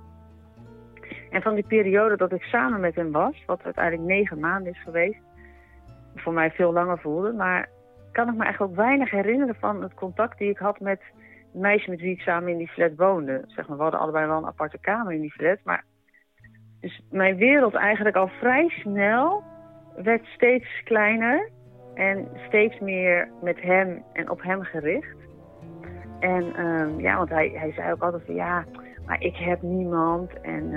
En 1.30 1.42
van 1.42 1.56
die 1.56 1.68
periode 1.68 2.18
dat 2.18 2.32
ik 2.32 2.44
samen 2.44 2.80
met 2.80 2.96
hem 2.96 3.12
was, 3.12 3.44
wat 3.46 3.64
uiteindelijk 3.64 4.08
negen 4.08 4.40
maanden 4.40 4.72
is 4.72 4.84
geweest, 4.84 5.22
voor 6.16 6.34
mij 6.34 6.52
veel 6.52 6.74
langer 6.74 7.00
voelde, 7.00 7.34
maar 7.34 7.70
kan 8.12 8.28
ik 8.28 8.36
me 8.36 8.44
eigenlijk 8.44 8.72
ook 8.72 8.86
weinig 8.86 9.10
herinneren 9.12 9.56
van 9.56 9.82
het 9.82 9.94
contact 9.94 10.38
die 10.38 10.50
ik 10.50 10.58
had 10.58 10.80
met 10.80 11.02
het 11.52 11.62
meisje 11.62 11.90
met 11.90 12.00
wie 12.00 12.12
ik 12.12 12.22
samen 12.22 12.52
in 12.52 12.58
die 12.58 12.68
flat 12.68 12.96
woonde. 12.96 13.44
Zeg 13.48 13.68
maar, 13.68 13.78
we 13.78 13.84
hadden 13.84 14.02
allebei 14.02 14.28
wel 14.28 14.38
een 14.38 14.46
aparte 14.46 14.80
kamer 14.80 15.14
in 15.14 15.22
die 15.22 15.32
flat, 15.32 15.58
maar 15.64 15.84
dus 16.80 17.02
mijn 17.10 17.36
wereld 17.36 17.74
eigenlijk 17.74 18.16
al 18.16 18.28
vrij 18.28 18.70
snel 18.70 19.44
werd 19.96 20.26
steeds 20.26 20.84
kleiner 20.84 21.50
en 21.94 22.28
steeds 22.48 22.80
meer 22.80 23.30
met 23.42 23.62
hem 23.62 24.04
en 24.14 24.30
op 24.30 24.42
hem 24.42 24.64
gericht. 24.64 25.18
En 26.24 26.66
um, 26.66 27.00
ja, 27.00 27.18
want 27.18 27.30
hij, 27.30 27.50
hij 27.50 27.72
zei 27.72 27.92
ook 27.92 28.02
altijd 28.02 28.26
van 28.26 28.36
ja, 28.36 28.66
maar 29.06 29.22
ik 29.22 29.36
heb 29.36 29.62
niemand. 29.62 30.40
En, 30.42 30.74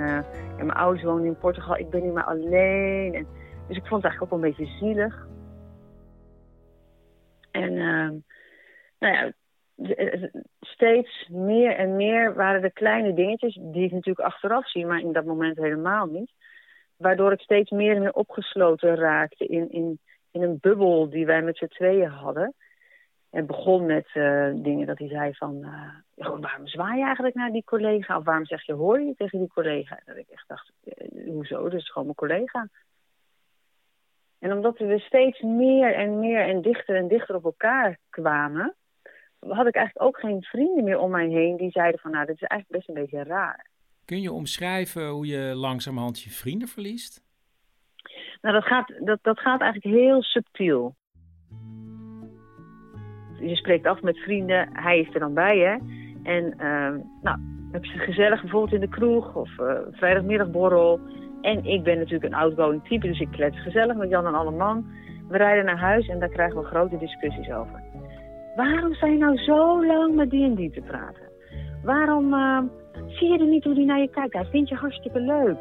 en 0.57 0.65
mijn 0.65 0.71
ouders 0.71 1.03
wonen 1.03 1.25
in 1.25 1.37
Portugal, 1.37 1.77
ik 1.77 1.89
ben 1.89 2.03
niet 2.03 2.13
meer 2.13 2.23
alleen. 2.23 3.13
En, 3.13 3.27
dus 3.67 3.77
ik 3.77 3.87
vond 3.87 4.03
het 4.03 4.11
eigenlijk 4.11 4.23
ook 4.23 4.31
een 4.31 4.49
beetje 4.49 4.77
zielig. 4.79 5.27
En 7.51 7.71
uh, 7.71 8.09
nou 8.99 9.13
ja, 9.13 9.31
steeds 10.59 11.27
meer 11.31 11.75
en 11.75 11.95
meer 11.95 12.33
waren 12.35 12.61
de 12.61 12.71
kleine 12.71 13.13
dingetjes, 13.13 13.59
die 13.61 13.85
ik 13.85 13.91
natuurlijk 13.91 14.27
achteraf 14.27 14.69
zie, 14.69 14.85
maar 14.85 14.99
in 14.99 15.11
dat 15.11 15.25
moment 15.25 15.57
helemaal 15.57 16.05
niet. 16.05 16.31
Waardoor 16.97 17.31
ik 17.31 17.39
steeds 17.39 17.71
meer 17.71 17.95
en 17.95 18.01
meer 18.01 18.13
opgesloten 18.13 18.95
raakte 18.95 19.45
in, 19.45 19.71
in, 19.71 19.99
in 20.31 20.41
een 20.41 20.57
bubbel 20.61 21.09
die 21.09 21.25
wij 21.25 21.41
met 21.41 21.57
z'n 21.57 21.65
tweeën 21.65 22.09
hadden. 22.09 22.53
Het 23.37 23.47
begon 23.47 23.85
met 23.85 24.07
uh, 24.13 24.49
dingen 24.55 24.87
dat 24.87 24.97
hij 24.97 25.07
zei 25.07 25.33
van, 25.33 25.55
uh, 25.55 26.39
waarom 26.41 26.67
zwaai 26.67 26.97
je 26.97 27.05
eigenlijk 27.05 27.35
naar 27.35 27.51
die 27.51 27.63
collega? 27.63 28.17
Of 28.17 28.23
waarom 28.23 28.45
zeg 28.45 28.65
je 28.65 28.73
hoor 28.73 29.01
je 29.01 29.15
tegen 29.15 29.39
die 29.39 29.47
collega? 29.47 30.01
Dat 30.05 30.15
ik 30.15 30.27
echt 30.29 30.47
dacht, 30.47 30.71
uh, 30.83 31.33
hoezo? 31.33 31.63
Dat 31.63 31.79
is 31.79 31.91
gewoon 31.91 32.03
mijn 32.03 32.17
collega. 32.17 32.69
En 34.39 34.53
omdat 34.53 34.77
we 34.77 34.99
steeds 34.99 35.41
meer 35.41 35.95
en 35.95 36.19
meer 36.19 36.47
en 36.47 36.61
dichter 36.61 36.95
en 36.95 37.07
dichter 37.07 37.35
op 37.35 37.43
elkaar 37.43 37.97
kwamen, 38.09 38.75
had 39.39 39.67
ik 39.67 39.75
eigenlijk 39.75 40.05
ook 40.05 40.19
geen 40.19 40.43
vrienden 40.43 40.83
meer 40.83 40.99
om 40.99 41.11
mij 41.11 41.27
heen 41.27 41.57
die 41.57 41.71
zeiden 41.71 41.99
van, 41.99 42.11
nou, 42.11 42.25
dit 42.25 42.35
is 42.35 42.47
eigenlijk 42.47 42.79
best 42.79 42.97
een 42.97 43.03
beetje 43.03 43.23
raar. 43.23 43.67
Kun 44.05 44.21
je 44.21 44.31
omschrijven 44.31 45.07
hoe 45.07 45.27
je 45.27 45.55
langzamerhand 45.55 46.21
je 46.21 46.29
vrienden 46.29 46.67
verliest? 46.67 47.23
Nou, 48.41 48.53
dat 48.55 48.63
gaat, 48.63 48.93
dat, 48.99 49.19
dat 49.21 49.39
gaat 49.39 49.61
eigenlijk 49.61 49.95
heel 49.95 50.23
subtiel 50.23 50.95
je 53.39 53.55
spreekt 53.55 53.85
af 53.85 54.01
met 54.01 54.17
vrienden, 54.17 54.69
hij 54.73 54.99
is 54.99 55.13
er 55.13 55.19
dan 55.19 55.33
bij, 55.33 55.57
hè. 55.57 55.75
En 56.23 56.43
uh, 56.45 57.03
nou, 57.21 57.37
heb 57.71 57.85
je 57.85 57.99
gezellig 57.99 58.41
bijvoorbeeld 58.41 58.73
in 58.73 58.79
de 58.79 58.95
kroeg 58.95 59.35
of 59.35 59.49
uh, 59.59 59.71
vrijdagmiddagborrel. 59.91 60.99
En 61.41 61.65
ik 61.65 61.83
ben 61.83 61.97
natuurlijk 61.97 62.33
een 62.33 62.39
outgoing 62.39 62.83
type, 62.83 63.07
dus 63.07 63.19
ik 63.19 63.31
klets 63.31 63.61
gezellig 63.61 63.95
met 63.95 64.09
Jan 64.09 64.25
en 64.25 64.35
alle 64.35 64.51
man. 64.51 64.85
We 65.27 65.37
rijden 65.37 65.65
naar 65.65 65.79
huis 65.79 66.07
en 66.07 66.19
daar 66.19 66.29
krijgen 66.29 66.59
we 66.59 66.65
grote 66.65 66.97
discussies 66.97 67.51
over. 67.51 67.83
Waarom 68.55 68.93
zijn 68.93 69.11
je 69.11 69.17
nou 69.17 69.37
zo 69.37 69.85
lang 69.85 70.15
met 70.15 70.29
die 70.29 70.45
en 70.45 70.55
die 70.55 70.71
te 70.71 70.81
praten? 70.81 71.29
Waarom 71.83 72.33
uh, 72.33 72.59
zie 73.07 73.31
je 73.31 73.39
er 73.39 73.47
niet 73.47 73.63
hoe 73.63 73.73
die 73.73 73.85
naar 73.85 73.99
je 73.99 74.09
kijkt? 74.09 74.33
Hij 74.33 74.45
vindt 74.45 74.69
je 74.69 74.75
hartstikke 74.75 75.19
leuk. 75.19 75.57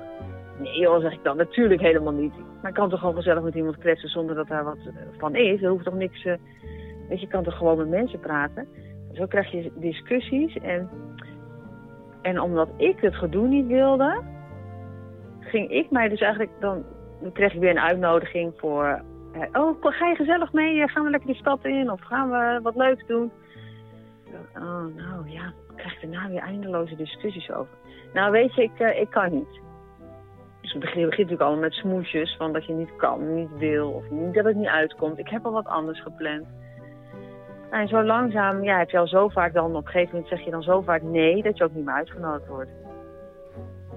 Nee 0.59 0.79
joh, 0.79 1.01
zeg 1.01 1.13
ik 1.13 1.23
dan. 1.23 1.37
Natuurlijk 1.37 1.81
helemaal 1.81 2.13
niet. 2.13 2.33
Maar 2.63 2.71
ik 2.71 2.77
kan 2.77 2.91
toch 2.91 3.01
gewoon 3.01 3.15
gezellig 3.15 3.43
met 3.43 3.55
iemand 3.55 3.79
kletsen 3.79 4.09
zonder 4.09 4.35
dat 4.35 4.49
daar 4.49 4.65
wat 4.65 4.79
van 5.19 5.35
is. 5.35 5.63
Er 5.63 5.71
hoeft 5.71 5.85
toch 5.85 5.95
niks... 5.95 6.25
Uh, 6.25 6.35
Weet 7.09 7.21
je, 7.21 7.27
kan 7.27 7.45
toch 7.45 7.57
gewoon 7.57 7.77
met 7.77 7.89
mensen 7.89 8.21
praten. 8.21 8.69
Zo 9.13 9.27
krijg 9.27 9.51
je 9.51 9.73
discussies. 9.75 10.57
En, 10.57 10.91
en 12.23 12.41
omdat 12.41 12.69
ik 12.77 13.01
het 13.01 13.15
gedoe 13.15 13.49
niet 13.49 13.67
wilde, 13.67 14.23
ging 15.41 15.71
ik 15.71 15.91
mij 15.91 16.09
dus 16.09 16.21
eigenlijk 16.21 16.53
dan... 16.61 16.85
Dan 17.21 17.33
kreeg 17.33 17.55
ik 17.55 17.61
weer 17.61 17.71
een 17.71 17.81
uitnodiging 17.81 18.53
voor... 18.57 19.03
oh, 19.53 19.77
ga 19.81 20.07
je 20.07 20.15
gezellig 20.15 20.53
mee? 20.53 20.89
Gaan 20.89 21.05
we 21.05 21.11
lekker 21.11 21.29
de 21.29 21.35
stad 21.35 21.65
in? 21.65 21.91
Of 21.91 22.01
gaan 22.01 22.31
we 22.31 22.61
wat 22.63 22.77
leuks 22.77 23.07
doen? 23.07 23.31
Oh, 24.55 24.85
nou 24.97 25.31
ja, 25.31 25.47
ik 25.47 25.77
krijg 25.77 26.01
daarna 26.01 26.29
weer 26.29 26.41
eindeloze 26.41 26.97
discussies 26.97 27.51
over. 27.51 27.73
Nou, 28.13 28.31
weet 28.31 28.55
je, 28.55 28.63
ik, 28.63 28.79
ik 28.79 29.11
kan 29.11 29.33
niet. 29.33 29.61
Dus 30.61 30.79
begint 30.79 31.11
natuurlijk 31.11 31.41
allemaal 31.41 31.61
met 31.61 31.73
smoesjes 31.73 32.37
van 32.37 32.53
dat 32.53 32.67
je 32.67 32.73
niet 32.73 32.97
kan, 32.97 33.35
niet 33.35 33.59
wil 33.59 33.91
of 33.91 34.11
niet, 34.11 34.35
dat 34.35 34.45
het 34.45 34.57
niet 34.57 34.67
uitkomt. 34.67 35.19
Ik 35.19 35.29
heb 35.29 35.47
al 35.47 35.53
wat 35.53 35.67
anders 35.67 36.03
gepland. 36.03 36.47
En 37.71 37.89
zo 37.89 38.03
langzaam 38.03 38.65
ja, 38.65 38.79
heb 38.79 38.91
je 38.91 38.99
al 38.99 39.09
zo 39.09 39.29
vaak 39.29 39.53
dan, 39.53 39.77
op 39.77 39.85
een 39.85 39.91
gegeven 39.91 40.15
moment 40.15 40.29
zeg 40.29 40.45
je 40.45 40.51
dan 40.51 40.63
zo 40.63 40.81
vaak 40.81 41.03
nee, 41.03 41.43
dat 41.43 41.57
je 41.57 41.65
ook 41.65 41.75
niet 41.75 41.85
meer 41.85 41.95
uitgenodigd 41.95 42.49
wordt. 42.49 42.71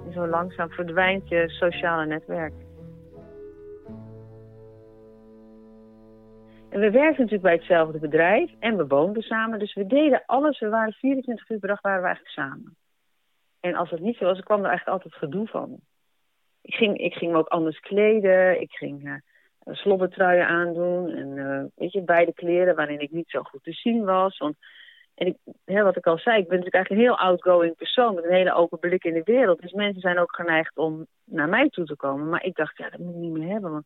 En 0.05 0.13
zo 0.13 0.27
langzaam 0.27 0.69
verdwijnt 0.69 1.29
je 1.29 1.49
sociale 1.49 2.05
netwerk. 2.05 2.53
En 6.69 6.79
we 6.79 6.91
werkten 6.91 7.23
natuurlijk 7.23 7.41
bij 7.41 7.53
hetzelfde 7.53 7.99
bedrijf 7.99 8.51
en 8.59 8.77
we 8.77 8.87
woonden 8.87 9.23
samen. 9.23 9.59
Dus 9.59 9.73
we 9.73 9.87
deden 9.87 10.23
alles. 10.25 10.59
We 10.59 10.69
waren 10.69 10.93
24 10.93 11.49
uur 11.49 11.59
per 11.59 11.67
dag 11.67 11.81
waren 11.81 12.01
we 12.01 12.07
eigenlijk 12.07 12.35
samen. 12.35 12.77
En 13.59 13.75
als 13.75 13.89
dat 13.89 13.99
niet 13.99 14.17
zo 14.17 14.25
was, 14.25 14.39
kwam 14.39 14.59
er 14.59 14.69
eigenlijk 14.69 15.03
altijd 15.03 15.21
gedoe 15.21 15.47
van. 15.47 15.79
Ik 16.61 16.73
ging, 16.73 16.97
ik 16.97 17.13
ging 17.13 17.31
me 17.31 17.37
ook 17.37 17.47
anders 17.47 17.79
kleden. 17.79 18.61
Ik 18.61 18.71
ging 18.71 19.05
uh, 19.05 19.13
slobbertruien 19.71 20.47
aandoen. 20.47 21.09
En 21.09 21.27
uh, 21.27 21.63
weet 21.75 21.91
je, 21.91 22.01
beide 22.01 22.33
kleren 22.33 22.75
waarin 22.75 22.99
ik 22.99 23.11
niet 23.11 23.29
zo 23.29 23.43
goed 23.43 23.63
te 23.63 23.71
zien 23.71 24.03
was. 24.03 24.37
Want, 24.37 24.55
en 25.15 25.27
ik, 25.27 25.37
hè, 25.65 25.83
wat 25.83 25.97
ik 25.97 26.07
al 26.07 26.17
zei, 26.17 26.37
ik 26.37 26.47
ben 26.47 26.57
natuurlijk 26.57 26.75
eigenlijk 26.75 26.89
een 26.89 27.15
heel 27.15 27.27
outgoing 27.27 27.75
persoon 27.75 28.15
met 28.15 28.23
een 28.23 28.33
hele 28.33 28.53
open 28.53 28.79
blik 28.79 29.03
in 29.03 29.13
de 29.13 29.23
wereld. 29.23 29.61
Dus 29.61 29.71
mensen 29.71 30.01
zijn 30.01 30.19
ook 30.19 30.35
geneigd 30.35 30.77
om 30.77 31.05
naar 31.23 31.49
mij 31.49 31.69
toe 31.69 31.85
te 31.85 31.95
komen. 31.95 32.29
Maar 32.29 32.43
ik 32.43 32.55
dacht, 32.55 32.77
ja, 32.77 32.89
dat 32.89 32.99
moet 32.99 33.13
ik 33.13 33.19
niet 33.19 33.31
meer 33.31 33.49
hebben. 33.49 33.85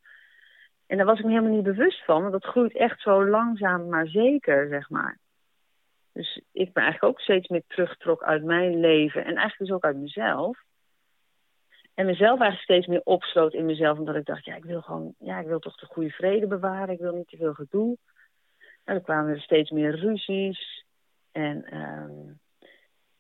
En 0.87 0.97
daar 0.97 1.05
was 1.05 1.19
ik 1.19 1.25
me 1.25 1.31
helemaal 1.31 1.55
niet 1.55 1.63
bewust 1.63 2.05
van. 2.05 2.21
Want 2.21 2.33
dat 2.33 2.45
groeit 2.45 2.77
echt 2.77 3.01
zo 3.01 3.25
langzaam 3.25 3.89
maar 3.89 4.07
zeker, 4.07 4.67
zeg 4.69 4.89
maar. 4.89 5.17
Dus 6.13 6.41
ik 6.51 6.73
ben 6.73 6.83
eigenlijk 6.83 7.13
ook 7.13 7.21
steeds 7.21 7.47
meer 7.47 7.63
teruggetrokken 7.67 8.27
uit 8.27 8.43
mijn 8.43 8.79
leven. 8.79 9.21
En 9.21 9.35
eigenlijk 9.35 9.57
dus 9.57 9.71
ook 9.71 9.83
uit 9.83 9.97
mezelf. 9.97 10.63
En 11.93 12.05
mezelf 12.05 12.39
eigenlijk 12.39 12.61
steeds 12.61 12.87
meer 12.87 13.01
opsloot 13.03 13.53
in 13.53 13.65
mezelf. 13.65 13.97
Omdat 13.97 14.15
ik 14.15 14.25
dacht, 14.25 14.45
ja, 14.45 14.55
ik 14.55 14.65
wil 14.65 14.81
gewoon, 14.81 15.13
ja, 15.19 15.39
ik 15.39 15.47
wil 15.47 15.59
toch 15.59 15.75
de 15.75 15.85
goede 15.85 16.09
vrede 16.09 16.47
bewaren. 16.47 16.93
Ik 16.93 16.99
wil 16.99 17.15
niet 17.15 17.27
te 17.27 17.37
veel 17.37 17.53
gedoe. 17.53 17.97
En 18.83 18.93
dan 18.93 19.03
kwamen 19.03 19.33
er 19.33 19.41
steeds 19.41 19.69
meer 19.69 19.95
ruzies. 19.95 20.85
En 21.31 21.77
um, 21.77 22.39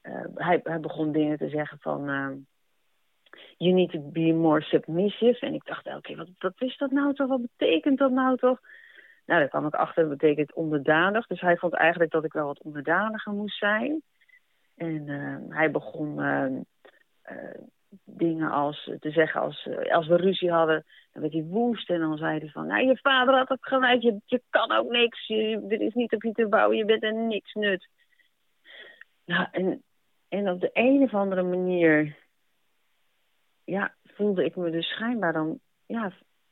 uh, 0.03 0.25
hij, 0.35 0.59
hij 0.63 0.79
begon 0.79 1.11
dingen 1.11 1.37
te 1.37 1.49
zeggen 1.49 1.77
van... 1.79 2.09
Uh, 2.09 2.31
you 3.57 3.73
need 3.73 3.91
to 3.91 3.99
be 3.99 4.33
more 4.33 4.61
submissive. 4.61 5.45
En 5.45 5.53
ik 5.53 5.65
dacht 5.65 6.01
keer, 6.01 6.17
wat, 6.17 6.29
wat 6.37 6.53
is 6.57 6.77
dat 6.77 6.91
nou 6.91 7.13
toch? 7.13 7.27
Wat 7.27 7.41
betekent 7.41 7.97
dat 7.97 8.11
nou 8.11 8.37
toch? 8.37 8.59
Nou, 9.25 9.39
daar 9.39 9.49
kwam 9.49 9.65
ik 9.65 9.73
achter, 9.73 10.07
dat 10.07 10.17
betekent 10.17 10.53
onderdanig. 10.53 11.27
Dus 11.27 11.41
hij 11.41 11.57
vond 11.57 11.73
eigenlijk 11.73 12.11
dat 12.11 12.23
ik 12.23 12.33
wel 12.33 12.45
wat 12.45 12.63
onderdaniger 12.63 13.33
moest 13.33 13.57
zijn. 13.57 14.01
En 14.75 15.07
uh, 15.07 15.55
hij 15.57 15.71
begon 15.71 16.19
dingen 18.05 18.51
als 18.51 18.91
te 18.99 19.11
zeggen 19.11 19.41
als, 19.41 19.67
eh, 19.67 19.95
als 19.95 20.07
we 20.07 20.15
ruzie 20.15 20.51
hadden, 20.51 20.85
dan 21.11 21.21
werd 21.21 21.33
hij 21.33 21.43
woest 21.43 21.89
en 21.89 21.99
dan 21.99 22.17
zei 22.17 22.39
hij 22.39 22.49
van, 22.49 22.67
nou 22.67 22.87
je 22.87 22.97
vader 22.97 23.35
had 23.37 23.49
het 23.49 23.65
gelijk, 23.65 24.01
je, 24.01 24.21
je 24.25 24.41
kan 24.49 24.71
ook 24.71 24.89
niks, 24.91 25.27
je, 25.27 25.65
er 25.69 25.81
is 25.81 25.93
niet 25.93 26.13
op 26.13 26.23
je 26.23 26.31
te 26.31 26.47
bouwen, 26.47 26.77
je 26.77 26.85
bent 26.85 27.03
er 27.03 27.13
niks 27.13 27.53
nut. 27.53 27.87
Nou, 29.25 29.47
en, 29.51 29.83
en 30.29 30.49
op 30.49 30.61
de 30.61 30.69
een 30.73 31.01
of 31.01 31.13
andere 31.13 31.43
manier, 31.43 32.17
ja, 33.63 33.93
voelde 34.03 34.45
ik 34.45 34.55
me 34.55 34.69
dus 34.69 34.87
schijnbaar 34.87 35.33
dan, 35.33 35.59
ja, 35.85 36.11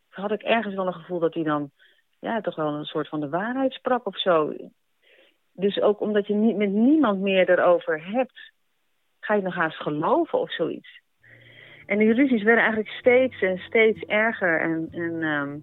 had 0.10 0.32
ik 0.32 0.42
ergens 0.42 0.76
wel 0.76 0.88
een 0.88 0.94
gevoel 0.94 1.20
dat 1.20 1.34
hij 1.34 1.44
dan, 1.44 1.72
ja, 2.20 2.42
toch 2.42 2.56
wel 2.56 2.74
een 2.74 2.86
soort 2.86 3.08
van 3.08 3.20
de 3.20 3.30
waarheid 3.30 3.74
sprak 3.74 4.06
of 4.06 4.20
zo. 4.20 4.56
Dus 5.52 5.82
ook 5.82 6.00
omdat 6.00 6.28
je 6.28 6.34
niet, 6.34 6.56
met 6.56 6.70
niemand 6.70 7.20
meer 7.20 7.50
erover 7.50 8.06
hebt, 8.06 8.52
ga 9.20 9.34
je 9.34 9.42
nog 9.42 9.56
haast 9.56 9.78
geloven 9.78 10.40
of 10.40 10.54
zoiets. 10.54 11.01
En 11.92 11.98
die 11.98 12.14
ruzies 12.14 12.44
werden 12.44 12.64
eigenlijk 12.64 12.94
steeds 12.94 13.42
en 13.42 13.58
steeds 13.58 14.04
erger. 14.04 14.60
En, 14.60 14.88
en, 14.92 15.22
ehm, 15.22 15.58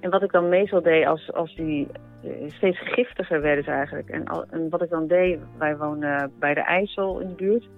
en 0.00 0.10
wat 0.10 0.22
ik 0.22 0.32
dan 0.32 0.48
meestal 0.48 0.82
deed 0.82 1.06
als, 1.06 1.32
als 1.32 1.54
die 1.54 1.88
eh, 2.22 2.30
steeds 2.50 2.78
giftiger 2.78 3.40
werden 3.40 3.74
eigenlijk. 3.74 4.08
En, 4.08 4.24
en 4.50 4.68
wat 4.68 4.82
ik 4.82 4.90
dan 4.90 5.06
deed, 5.06 5.38
wij 5.58 5.76
wonen 5.76 6.32
bij 6.38 6.54
de 6.54 6.60
IJssel 6.60 7.18
in 7.18 7.28
de 7.28 7.34
buurt. 7.34 7.68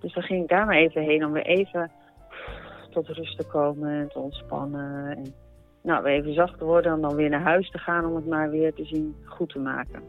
Dus 0.00 0.14
dan 0.14 0.22
ging 0.22 0.42
ik 0.42 0.48
daar 0.48 0.66
maar 0.66 0.76
even 0.76 1.02
heen 1.02 1.24
om 1.24 1.32
weer 1.32 1.46
even 1.46 1.90
tot 2.90 3.08
rust 3.08 3.38
te 3.38 3.46
komen 3.46 3.90
en 3.90 4.08
te 4.08 4.18
ontspannen. 4.18 5.16
En 5.16 5.34
nou, 5.82 6.02
weer 6.02 6.12
even 6.12 6.34
zacht 6.34 6.58
te 6.58 6.64
worden 6.64 6.92
en 6.92 7.00
dan 7.00 7.14
weer 7.14 7.30
naar 7.30 7.40
huis 7.40 7.70
te 7.70 7.78
gaan 7.78 8.06
om 8.06 8.14
het 8.14 8.26
maar 8.26 8.50
weer 8.50 8.74
te 8.74 8.84
zien 8.84 9.16
goed 9.24 9.48
te 9.48 9.58
maken. 9.58 10.02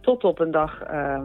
Tot 0.00 0.24
op 0.24 0.38
een 0.38 0.50
dag 0.50 0.90
uh, 0.90 1.22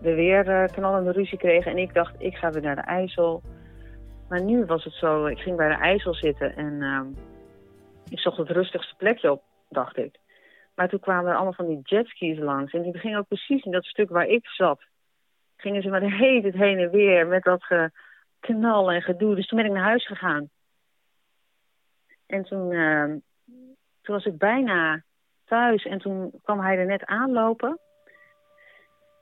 we 0.00 0.14
weer 0.14 0.48
uh, 0.48 0.64
knallende 0.64 1.10
ruzie 1.12 1.38
kregen 1.38 1.70
en 1.70 1.78
ik 1.78 1.94
dacht, 1.94 2.14
ik 2.18 2.36
ga 2.36 2.50
weer 2.50 2.62
naar 2.62 2.76
de 2.76 2.82
IJssel. 2.82 3.42
Maar 4.28 4.42
nu 4.42 4.64
was 4.64 4.84
het 4.84 4.92
zo, 4.92 5.26
ik 5.26 5.38
ging 5.38 5.56
bij 5.56 5.68
de 5.68 5.74
IJssel 5.74 6.14
zitten 6.14 6.56
en 6.56 6.72
uh, 6.72 7.00
ik 8.08 8.18
zocht 8.18 8.36
het 8.36 8.50
rustigste 8.50 8.94
plekje 8.96 9.32
op, 9.32 9.42
dacht 9.68 9.96
ik. 9.96 10.18
Maar 10.74 10.88
toen 10.88 11.00
kwamen 11.00 11.30
er 11.30 11.34
allemaal 11.34 11.52
van 11.52 11.66
die 11.66 11.80
jetskis 11.82 12.38
langs 12.38 12.72
en 12.72 12.82
die 12.82 12.98
gingen 12.98 13.18
ook 13.18 13.28
precies 13.28 13.64
in 13.64 13.72
dat 13.72 13.84
stuk 13.84 14.08
waar 14.08 14.26
ik 14.26 14.46
zat. 14.46 14.80
Gingen 15.56 15.82
ze 15.82 15.88
maar 15.88 16.00
de 16.00 16.12
hele 16.12 16.40
tijd 16.40 16.54
heen 16.54 16.78
en 16.78 16.90
weer 16.90 17.26
met 17.26 17.42
dat 17.42 17.64
geknal 18.40 18.92
en 18.92 19.02
gedoe. 19.02 19.34
Dus 19.34 19.46
toen 19.46 19.58
ben 19.58 19.66
ik 19.66 19.74
naar 19.74 19.84
huis 19.84 20.06
gegaan. 20.06 20.48
En 22.26 22.44
toen, 22.44 22.70
toen 24.02 24.14
was 24.14 24.24
ik 24.24 24.38
bijna 24.38 25.02
thuis 25.44 25.84
en 25.84 25.98
toen 25.98 26.32
kwam 26.42 26.60
hij 26.60 26.78
er 26.78 26.86
net 26.86 27.04
aanlopen. 27.04 27.78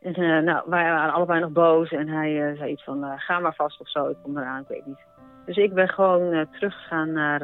En 0.07 0.23
uh, 0.23 0.43
nou, 0.43 0.63
wij 0.67 0.91
waren 0.91 1.15
allebei 1.15 1.41
nog 1.41 1.53
boos 1.53 1.91
en 1.91 2.09
hij 2.09 2.51
uh, 2.51 2.59
zei 2.59 2.71
iets 2.71 2.85
van, 2.85 3.05
uh, 3.05 3.13
ga 3.17 3.39
maar 3.39 3.55
vast 3.55 3.81
of 3.81 3.91
zo, 3.91 4.09
ik 4.09 4.17
kom 4.23 4.39
eraan, 4.39 4.61
ik 4.61 4.69
weet 4.69 4.87
niet. 4.87 5.05
Dus 5.47 5.57
ik 5.57 5.75
ben 5.75 5.89
gewoon 5.89 6.47
teruggegaan 6.51 7.13
naar, 7.13 7.41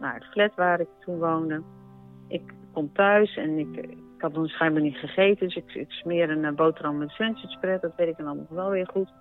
naar 0.00 0.14
het 0.14 0.24
flat 0.24 0.54
waar 0.54 0.80
ik 0.80 0.88
toen 1.00 1.18
woonde. 1.18 1.62
Ik 2.28 2.52
kom 2.72 2.92
thuis 2.92 3.36
en 3.36 3.58
ik, 3.58 3.76
ik 3.76 4.20
had 4.20 4.32
nog 4.32 4.48
schijnbaar 4.48 4.82
niet 4.82 4.96
gegeten, 4.96 5.46
dus 5.46 5.56
ik, 5.56 5.74
ik 5.74 5.90
smeer 5.90 6.30
een 6.30 6.54
boterham 6.54 6.98
met 6.98 7.10
sandwichspread, 7.10 7.80
dat 7.80 7.94
weet 7.96 8.08
ik 8.08 8.16
dan 8.16 8.36
nog 8.36 8.48
wel 8.48 8.70
weer 8.70 8.88
goed. 8.92 9.12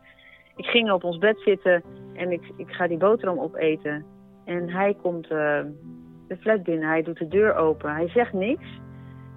Ik 0.56 0.66
ging 0.66 0.92
op 0.92 1.04
ons 1.04 1.18
bed 1.18 1.40
zitten 1.40 1.84
en 2.14 2.32
ik, 2.32 2.52
ik 2.58 2.72
ga 2.72 2.88
die 2.88 2.98
boterham 2.98 3.40
opeten. 3.40 4.06
En 4.46 4.70
hij 4.70 4.96
komt 5.02 5.28
de 5.28 6.38
flat 6.40 6.64
binnen, 6.64 6.90
hij 6.90 7.04
doet 7.04 7.18
de 7.18 7.28
deur 7.28 7.56
open, 7.56 7.94
hij 7.94 8.08
zegt 8.08 8.34
niks. 8.34 8.66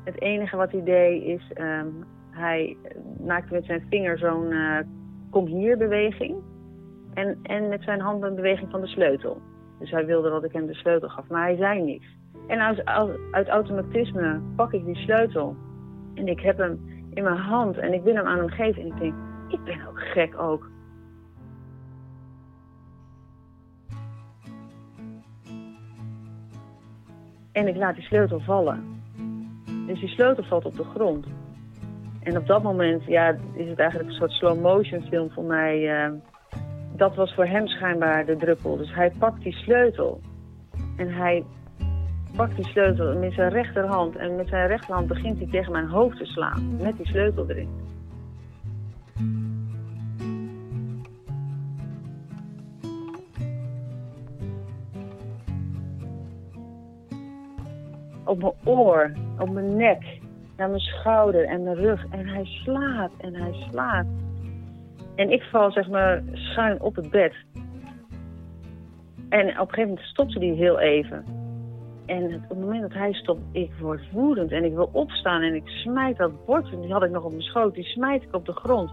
Het 0.05 0.21
enige 0.21 0.57
wat 0.57 0.73
hij 0.73 0.85
deed 0.85 1.23
is, 1.23 1.51
um, 1.61 2.05
hij 2.39 2.77
maakte 3.27 3.53
met 3.53 3.65
zijn 3.65 3.87
vinger 3.89 4.19
zo'n 4.19 4.51
uh, 4.51 4.79
kom 5.31 5.47
hier 5.47 5.77
beweging. 5.77 6.37
En, 7.15 7.39
en 7.43 7.69
met 7.69 7.83
zijn 7.83 8.01
hand 8.01 8.23
een 8.23 8.35
beweging 8.35 8.71
van 8.71 8.81
de 8.81 8.87
sleutel. 8.87 9.41
Dus 9.79 9.91
hij 9.91 10.07
wilde 10.07 10.31
dat 10.31 10.45
ik 10.45 10.53
hem 10.53 10.67
de 10.67 10.75
sleutel 10.75 11.09
gaf, 11.09 11.29
maar 11.29 11.43
hij 11.43 11.57
zei 11.57 11.83
niks. 11.83 12.07
En 12.47 12.61
uit, 12.61 12.85
uit 13.31 13.49
automatisme 13.49 14.41
pak 14.57 14.73
ik 14.73 14.85
die 14.85 14.97
sleutel. 14.97 15.57
En 16.15 16.29
ik 16.29 16.41
heb 16.41 16.59
hem 16.59 16.81
in 17.15 17.23
mijn 17.23 17.37
hand 17.37 17.77
en 17.77 17.93
ik 17.93 18.03
wil 18.03 18.15
hem 18.15 18.27
aan 18.27 18.39
hem 18.39 18.49
geven. 18.49 18.83
En 18.83 18.89
ik 18.89 18.99
denk, 18.99 19.15
ik 19.49 19.65
ben 19.65 19.87
ook 19.89 20.01
gek 20.01 20.39
ook. 20.39 20.71
En 27.53 27.69
ik 27.69 27.77
laat 27.77 27.95
die 27.95 28.05
sleutel 28.05 28.41
vallen. 28.41 29.03
Dus 29.87 30.01
die 30.01 30.09
sleutel 30.09 30.45
valt 30.45 30.65
op 30.65 30.77
de 30.77 30.85
grond. 30.85 31.27
En 32.29 32.37
op 32.37 32.47
dat 32.47 32.63
moment 32.63 33.05
ja, 33.05 33.37
is 33.55 33.69
het 33.69 33.79
eigenlijk 33.79 34.11
een 34.11 34.17
soort 34.17 34.31
slow 34.31 34.61
motion 34.61 35.03
film 35.03 35.31
voor 35.31 35.45
mij. 35.45 36.07
Uh, 36.07 36.13
dat 36.97 37.15
was 37.15 37.35
voor 37.35 37.47
hem 37.47 37.67
schijnbaar 37.67 38.27
de 38.27 38.37
druppel. 38.37 38.77
Dus 38.77 38.95
hij 38.95 39.13
pakt 39.19 39.43
die 39.43 39.53
sleutel. 39.53 40.21
En 40.97 41.09
hij 41.09 41.45
pakt 42.37 42.57
die 42.57 42.67
sleutel 42.67 43.19
met 43.19 43.33
zijn 43.33 43.51
rechterhand. 43.51 44.17
En 44.17 44.37
met 44.37 44.49
zijn 44.49 44.67
rechterhand 44.67 45.07
begint 45.07 45.39
hij 45.39 45.49
tegen 45.51 45.73
mijn 45.73 45.89
hoofd 45.89 46.19
te 46.19 46.25
slaan. 46.25 46.77
Met 46.83 46.97
die 46.97 47.07
sleutel 47.07 47.51
erin. 47.51 47.69
Op 58.25 58.39
mijn 58.39 58.53
oor, 58.65 59.13
op 59.39 59.51
mijn 59.51 59.77
nek, 59.77 60.18
naar 60.59 60.69
mijn 60.69 60.81
schouder 60.81 61.45
en 61.45 61.63
mijn 61.63 61.77
rug. 61.77 62.07
En 62.11 62.27
hij 62.27 62.45
slaat 62.45 63.11
en 63.19 63.35
hij 63.35 63.53
slaat. 63.71 64.07
En 65.15 65.31
ik 65.31 65.43
val 65.43 65.71
zeg 65.71 65.89
maar 65.89 66.23
schuin 66.33 66.81
op 66.81 66.97
het 66.97 67.11
bed. 67.11 67.35
En 69.29 69.49
op 69.49 69.69
een 69.69 69.75
gegeven 69.75 69.89
moment 69.89 70.01
stopte 70.01 70.39
hij 70.39 70.49
heel 70.49 70.79
even. 70.79 71.25
En 72.07 72.35
op 72.35 72.49
het 72.49 72.59
moment 72.59 72.83
dat 72.83 72.93
hij 72.93 73.13
stopt, 73.13 73.41
ik 73.53 73.73
word 73.81 74.11
woedend 74.13 74.51
en 74.51 74.65
ik 74.65 74.75
wil 74.75 74.91
opstaan 74.93 75.43
en 75.43 75.55
ik 75.55 75.69
smijt 75.69 76.17
dat 76.17 76.45
bord. 76.45 76.73
En 76.73 76.81
die 76.81 76.93
had 76.93 77.03
ik 77.03 77.11
nog 77.11 77.25
op 77.25 77.31
mijn 77.31 77.43
schoot, 77.43 77.75
die 77.75 77.85
smijt 77.85 78.23
ik 78.23 78.35
op 78.35 78.47
de 78.47 78.53
grond. 78.53 78.93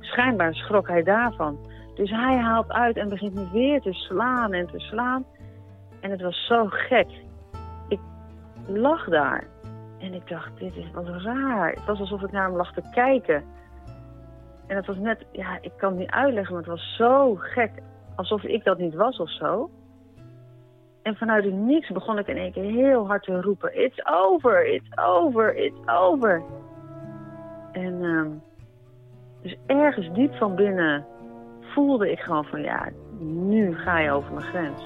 Schijnbaar 0.00 0.54
schrok 0.54 0.88
hij 0.88 1.02
daarvan. 1.02 1.58
Dus 1.94 2.10
hij 2.10 2.36
haalt 2.36 2.70
uit 2.70 2.96
en 2.96 3.08
begint 3.08 3.34
me 3.34 3.50
weer 3.52 3.80
te 3.80 3.92
slaan 3.92 4.52
en 4.52 4.66
te 4.66 4.78
slaan. 4.78 5.24
En 6.00 6.10
het 6.10 6.20
was 6.20 6.46
zo 6.46 6.66
gek. 6.68 7.08
Ik 7.88 8.00
lag 8.66 9.08
daar 9.08 9.46
en 9.98 10.14
ik 10.14 10.28
dacht, 10.28 10.58
dit 10.58 10.76
is 10.76 10.90
wat 10.92 11.08
raar. 11.08 11.70
Het 11.72 11.84
was 11.84 12.00
alsof 12.00 12.22
ik 12.22 12.32
naar 12.32 12.46
hem 12.46 12.56
lag 12.56 12.72
te 12.72 12.82
kijken. 12.90 13.44
En 14.66 14.76
het 14.76 14.86
was 14.86 14.96
net, 14.96 15.24
ja, 15.32 15.58
ik 15.60 15.72
kan 15.76 15.90
het 15.90 15.98
niet 15.98 16.10
uitleggen, 16.10 16.54
maar 16.54 16.62
het 16.62 16.72
was 16.72 16.96
zo 16.96 17.34
gek. 17.34 17.70
Alsof 18.16 18.42
ik 18.42 18.64
dat 18.64 18.78
niet 18.78 18.94
was 18.94 19.18
of 19.18 19.30
zo. 19.30 19.70
En 21.02 21.16
vanuit 21.16 21.44
het 21.44 21.54
niks 21.54 21.90
begon 21.90 22.18
ik 22.18 22.26
in 22.26 22.36
één 22.36 22.52
keer 22.52 22.62
heel 22.62 23.06
hard 23.06 23.22
te 23.22 23.40
roepen. 23.40 23.82
It's 23.82 24.00
over, 24.04 24.66
it's 24.66 24.88
over, 24.94 25.56
it's 25.56 25.78
over. 25.86 26.42
En 27.72 28.02
um, 28.02 28.42
dus 29.42 29.56
ergens 29.66 30.12
diep 30.12 30.34
van 30.34 30.54
binnen 30.54 31.06
voelde 31.60 32.10
ik 32.10 32.18
gewoon 32.18 32.44
van 32.44 32.62
ja, 32.62 32.88
nu 33.18 33.76
ga 33.76 33.98
je 33.98 34.10
over 34.10 34.32
mijn 34.32 34.46
grens. 34.46 34.82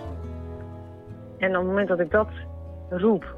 En 1.38 1.48
op 1.48 1.56
het 1.56 1.66
moment 1.66 1.88
dat 1.88 2.00
ik 2.00 2.10
dat 2.10 2.28
roep, 2.88 3.36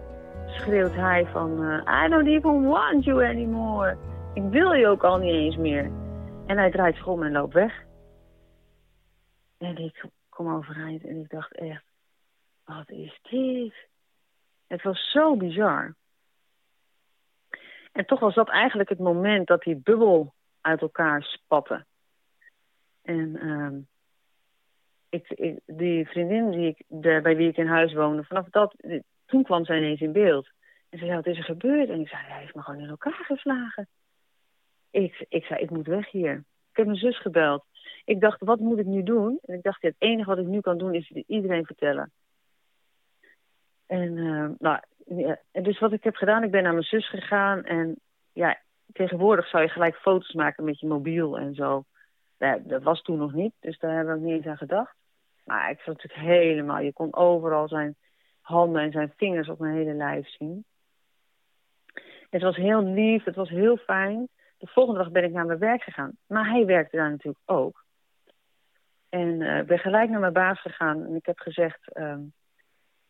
schreeuwt 0.52 0.94
hij 0.94 1.26
van... 1.26 1.62
Uh, 1.62 2.04
I 2.04 2.08
don't 2.08 2.26
even 2.26 2.68
want 2.68 3.04
you 3.04 3.24
anymore. 3.24 3.96
Ik 4.34 4.42
wil 4.42 4.72
je 4.72 4.86
ook 4.86 5.04
al 5.04 5.18
niet 5.18 5.34
eens 5.34 5.56
meer. 5.56 5.84
En 6.46 6.58
hij 6.58 6.70
draait 6.70 6.96
zich 6.96 7.06
om 7.06 7.22
en 7.22 7.32
loopt 7.32 7.54
weg. 7.54 7.82
En 9.58 9.76
ik 9.76 10.04
kom 10.28 10.54
overeind 10.54 11.04
en 11.04 11.20
ik 11.20 11.30
dacht 11.30 11.52
echt... 11.52 11.84
Wat 12.64 12.90
is 12.90 13.20
dit? 13.22 13.74
Het 14.66 14.82
was 14.82 15.10
zo 15.10 15.36
bizar. 15.36 15.94
En 17.92 18.06
toch 18.06 18.20
was 18.20 18.34
dat 18.34 18.48
eigenlijk 18.48 18.88
het 18.88 18.98
moment 18.98 19.46
dat 19.46 19.62
die 19.62 19.76
bubbel 19.76 20.34
uit 20.60 20.80
elkaar 20.80 21.22
spatte. 21.22 21.84
En 23.02 23.88
ik, 25.08 25.60
die 25.66 26.08
vriendin 26.08 26.50
die 26.50 26.66
ik, 26.68 26.84
bij 27.22 27.36
wie 27.36 27.48
ik 27.48 27.56
in 27.56 27.66
huis 27.66 27.92
woonde, 27.92 28.24
vanaf 28.24 28.48
dat, 28.48 28.74
toen 29.32 29.42
kwam 29.42 29.64
zij 29.64 29.76
ineens 29.76 30.00
in 30.00 30.12
beeld. 30.12 30.50
En 30.90 30.98
ze 30.98 31.04
zei, 31.04 31.16
wat 31.16 31.26
is 31.26 31.38
er 31.38 31.44
gebeurd? 31.44 31.88
En 31.88 32.00
ik 32.00 32.08
zei, 32.08 32.22
hij 32.22 32.40
heeft 32.40 32.54
me 32.54 32.62
gewoon 32.62 32.80
in 32.80 32.88
elkaar 32.88 33.24
geslagen. 33.24 33.88
Ik, 34.90 35.24
ik 35.28 35.44
zei, 35.44 35.60
ik 35.60 35.70
moet 35.70 35.86
weg 35.86 36.10
hier. 36.10 36.34
Ik 36.70 36.76
heb 36.76 36.86
mijn 36.86 36.98
zus 36.98 37.20
gebeld. 37.20 37.64
Ik 38.04 38.20
dacht, 38.20 38.40
wat 38.40 38.60
moet 38.60 38.78
ik 38.78 38.86
nu 38.86 39.02
doen? 39.02 39.38
En 39.42 39.54
ik 39.54 39.62
dacht, 39.62 39.82
het 39.82 39.94
enige 39.98 40.28
wat 40.28 40.38
ik 40.38 40.46
nu 40.46 40.60
kan 40.60 40.78
doen 40.78 40.94
is 40.94 41.10
iedereen 41.26 41.66
vertellen. 41.66 42.10
En 43.86 44.16
uh, 44.16 44.48
nou, 44.58 44.80
ja, 45.06 45.38
dus 45.52 45.78
wat 45.78 45.92
ik 45.92 46.04
heb 46.04 46.14
gedaan, 46.14 46.42
ik 46.42 46.50
ben 46.50 46.62
naar 46.62 46.72
mijn 46.72 46.84
zus 46.84 47.08
gegaan. 47.08 47.64
En 47.64 47.96
ja, 48.32 48.60
tegenwoordig 48.92 49.48
zou 49.48 49.62
je 49.62 49.68
gelijk 49.68 49.96
foto's 49.96 50.32
maken 50.32 50.64
met 50.64 50.80
je 50.80 50.86
mobiel 50.86 51.38
en 51.38 51.54
zo. 51.54 51.84
Ja, 52.38 52.58
dat 52.58 52.82
was 52.82 53.02
toen 53.02 53.18
nog 53.18 53.32
niet, 53.32 53.52
dus 53.60 53.78
daar 53.78 53.96
hebben 53.96 54.14
we 54.14 54.20
niet 54.20 54.36
eens 54.36 54.46
aan 54.46 54.56
gedacht. 54.56 54.94
Maar 55.44 55.70
ik 55.70 55.80
zat 55.80 55.94
natuurlijk 55.94 56.20
helemaal, 56.20 56.78
je 56.78 56.92
kon 56.92 57.14
overal 57.14 57.68
zijn 57.68 57.96
handen 58.52 58.82
en 58.82 58.92
zijn 58.92 59.12
vingers 59.16 59.48
op 59.48 59.58
mijn 59.58 59.74
hele 59.74 59.94
lijf 59.94 60.28
zien. 60.28 60.64
Het 62.30 62.42
was 62.42 62.56
heel 62.56 62.82
lief, 62.82 63.24
het 63.24 63.34
was 63.34 63.48
heel 63.48 63.76
fijn. 63.76 64.28
De 64.58 64.66
volgende 64.66 65.00
dag 65.00 65.10
ben 65.10 65.24
ik 65.24 65.32
naar 65.32 65.46
mijn 65.46 65.58
werk 65.58 65.82
gegaan. 65.82 66.16
Maar 66.26 66.48
hij 66.50 66.66
werkte 66.66 66.96
daar 66.96 67.10
natuurlijk 67.10 67.50
ook. 67.50 67.84
En 69.08 69.40
uh, 69.40 69.58
ik 69.58 69.66
ben 69.66 69.78
gelijk 69.78 70.10
naar 70.10 70.20
mijn 70.20 70.32
baas 70.32 70.60
gegaan 70.60 71.04
en 71.04 71.14
ik 71.14 71.26
heb 71.26 71.38
gezegd... 71.38 71.98
Um, 71.98 72.32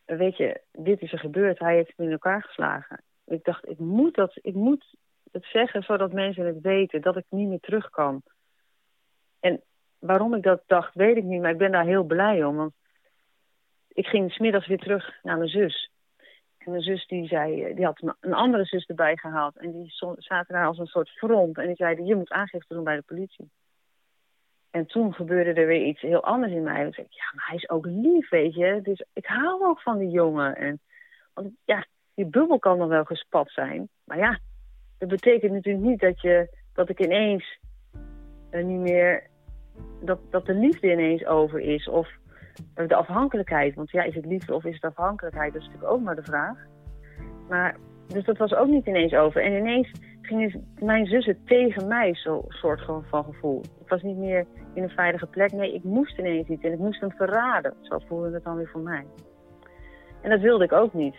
weet 0.05 0.37
je, 0.37 0.61
dit 0.73 1.01
is 1.01 1.13
er 1.13 1.19
gebeurd. 1.19 1.59
Hij 1.59 1.75
heeft 1.75 1.93
me 1.97 2.05
in 2.05 2.13
elkaar 2.13 2.43
geslagen. 2.43 3.03
Ik 3.27 3.45
dacht, 3.45 3.69
ik 3.69 3.79
moet, 3.79 4.15
dat, 4.15 4.39
ik 4.43 4.55
moet 4.55 4.95
het 5.33 5.45
zeggen 5.45 5.83
zodat 5.83 6.13
mensen 6.13 6.47
het 6.47 6.61
weten. 6.61 7.01
Dat 7.01 7.17
ik 7.17 7.25
niet 7.29 7.49
meer 7.49 7.61
terug 7.61 7.91
kan. 7.91 8.23
En 9.41 9.63
waarom 9.99 10.35
ik 10.35 10.43
dat 10.43 10.63
dacht, 10.67 10.95
weet 10.95 11.17
ik 11.17 11.25
niet. 11.25 11.41
Maar 11.41 11.51
ik 11.51 11.59
ben 11.59 11.73
daar 11.73 11.85
heel 11.85 12.05
blij 12.05 12.45
om. 12.45 12.57
Want 12.57 12.73
ik 13.95 14.07
ging 14.07 14.33
smiddags 14.33 14.67
weer 14.67 14.79
terug 14.79 15.19
naar 15.23 15.37
mijn 15.37 15.49
zus. 15.49 15.91
En 16.59 16.71
mijn 16.71 16.83
zus 16.83 17.07
die 17.07 17.27
zei, 17.27 17.75
die 17.75 17.85
had 17.85 18.15
een 18.21 18.35
andere 18.35 18.65
zus 18.65 18.87
erbij 18.87 19.17
gehaald. 19.17 19.57
En 19.57 19.73
die 19.73 19.93
zaten 20.17 20.55
daar 20.55 20.67
als 20.67 20.79
een 20.79 20.87
soort 20.87 21.09
front. 21.09 21.59
En 21.59 21.67
die 21.67 21.77
zeiden, 21.77 22.07
je 22.07 22.17
moet 22.17 22.31
aangifte 22.31 22.75
doen 22.75 22.85
bij 22.85 22.97
de 22.97 23.03
politie. 23.03 23.51
En 24.71 24.87
toen 24.87 25.15
gebeurde 25.15 25.61
er 25.61 25.67
weer 25.67 25.87
iets 25.87 26.01
heel 26.01 26.25
anders 26.25 26.53
in 26.53 26.63
mij. 26.63 26.87
Ik 26.87 26.95
zei, 26.95 27.07
ja, 27.11 27.25
maar 27.35 27.47
hij 27.47 27.57
is 27.57 27.69
ook 27.69 27.87
lief, 27.87 28.29
weet 28.29 28.55
je. 28.55 28.81
Dus 28.83 29.05
ik 29.13 29.27
hou 29.27 29.65
ook 29.65 29.81
van 29.81 29.99
die 29.99 30.11
jongen. 30.11 30.57
En, 30.57 30.81
want 31.35 31.53
ja, 31.65 31.87
die 32.15 32.27
bubbel 32.27 32.59
kan 32.59 32.79
nog 32.79 32.89
wel 32.89 33.05
gespat 33.05 33.51
zijn. 33.51 33.89
Maar 34.05 34.19
ja, 34.19 34.39
dat 34.99 35.09
betekent 35.09 35.53
natuurlijk 35.53 35.85
niet 35.85 36.01
dat, 36.01 36.21
je, 36.21 36.57
dat 36.73 36.89
ik 36.89 37.01
ineens 37.01 37.59
uh, 38.51 38.65
niet 38.65 38.81
meer... 38.81 39.31
Dat, 40.01 40.19
dat 40.31 40.47
de 40.47 40.55
liefde 40.55 40.93
ineens 40.93 41.27
over 41.27 41.61
is. 41.61 41.89
Of 41.89 42.09
de 42.75 42.95
afhankelijkheid. 42.95 43.75
Want 43.75 43.91
ja, 43.91 44.03
is 44.03 44.15
het 44.15 44.27
liefde 44.27 44.55
of 44.55 44.65
is 44.65 44.75
het 44.75 44.85
afhankelijkheid? 44.85 45.53
Dat 45.53 45.63
is 45.63 45.69
natuurlijk 45.69 45.93
ook 45.93 46.03
maar 46.03 46.17
de 46.17 46.23
vraag. 46.23 46.57
Maar, 47.49 47.77
dus 48.07 48.25
dat 48.25 48.39
was 48.39 48.55
ook 48.55 48.69
niet 48.69 48.87
ineens 48.87 49.15
over. 49.15 49.43
En 49.43 49.53
ineens 49.53 49.91
gingen 50.23 50.67
mijn 50.79 51.07
zussen 51.07 51.45
tegen 51.45 51.89
mij, 51.89 52.15
zo'n 52.15 52.45
soort 52.49 52.85
van 52.85 53.25
gevoel. 53.25 53.61
Ik 53.81 53.89
was 53.89 54.03
niet 54.03 54.17
meer 54.17 54.47
in 54.75 54.83
een 54.83 54.91
veilige 54.91 55.27
plek. 55.27 55.53
Nee, 55.53 55.75
ik 55.75 55.85
moest 55.85 56.19
ineens 56.19 56.49
iets 56.49 56.65
en 56.65 56.73
ik 56.73 56.79
moest 56.79 57.01
hem 57.01 57.11
verraden. 57.11 57.75
Zo 57.81 57.99
voelde 57.99 58.31
het 58.35 58.45
dan 58.45 58.57
weer 58.57 58.69
voor 58.69 58.81
mij. 58.81 59.07
En 60.23 60.31
dat 60.31 60.41
wilde 60.41 60.65
ik 60.65 60.73
ook 60.73 60.93
niet. 60.93 61.15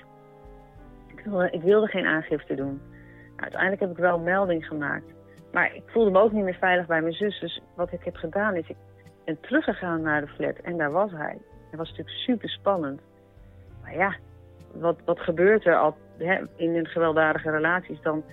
Ik 1.08 1.24
wilde, 1.24 1.50
ik 1.52 1.62
wilde 1.62 1.88
geen 1.88 2.06
aangifte 2.06 2.56
doen. 2.56 2.82
Nou, 3.30 3.42
uiteindelijk 3.42 3.82
heb 3.82 3.92
ik 3.92 3.98
wel 3.98 4.18
een 4.18 4.24
melding 4.24 4.66
gemaakt. 4.66 5.14
Maar 5.52 5.76
ik 5.76 5.84
voelde 5.86 6.12
me 6.12 6.20
ook 6.20 6.32
niet 6.32 6.44
meer 6.44 6.58
veilig 6.60 6.86
bij 6.86 7.02
mijn 7.02 7.14
zus. 7.14 7.40
Dus 7.40 7.62
wat 7.76 7.92
ik 7.92 8.04
heb 8.04 8.16
gedaan 8.16 8.56
is, 8.56 8.68
ik 8.68 8.78
ben 9.26 9.40
teruggegaan 9.40 10.02
naar 10.02 10.22
de 10.22 10.28
flat. 10.28 10.56
En 10.56 10.78
daar 10.78 10.92
was 10.92 11.12
hij. 11.12 11.38
Dat 11.70 11.80
was 11.80 11.90
natuurlijk 11.90 12.18
super 12.18 12.50
spannend. 12.50 13.02
Maar 13.82 13.96
ja, 13.96 14.16
wat, 14.74 14.98
wat 15.06 15.20
gebeurt 15.20 15.66
er 15.66 15.78
al 15.78 15.96
hè, 16.18 16.42
in 16.56 16.76
een 16.76 16.88
gewelddadige 16.88 17.52
relaties 17.52 18.02
dan 18.02 18.24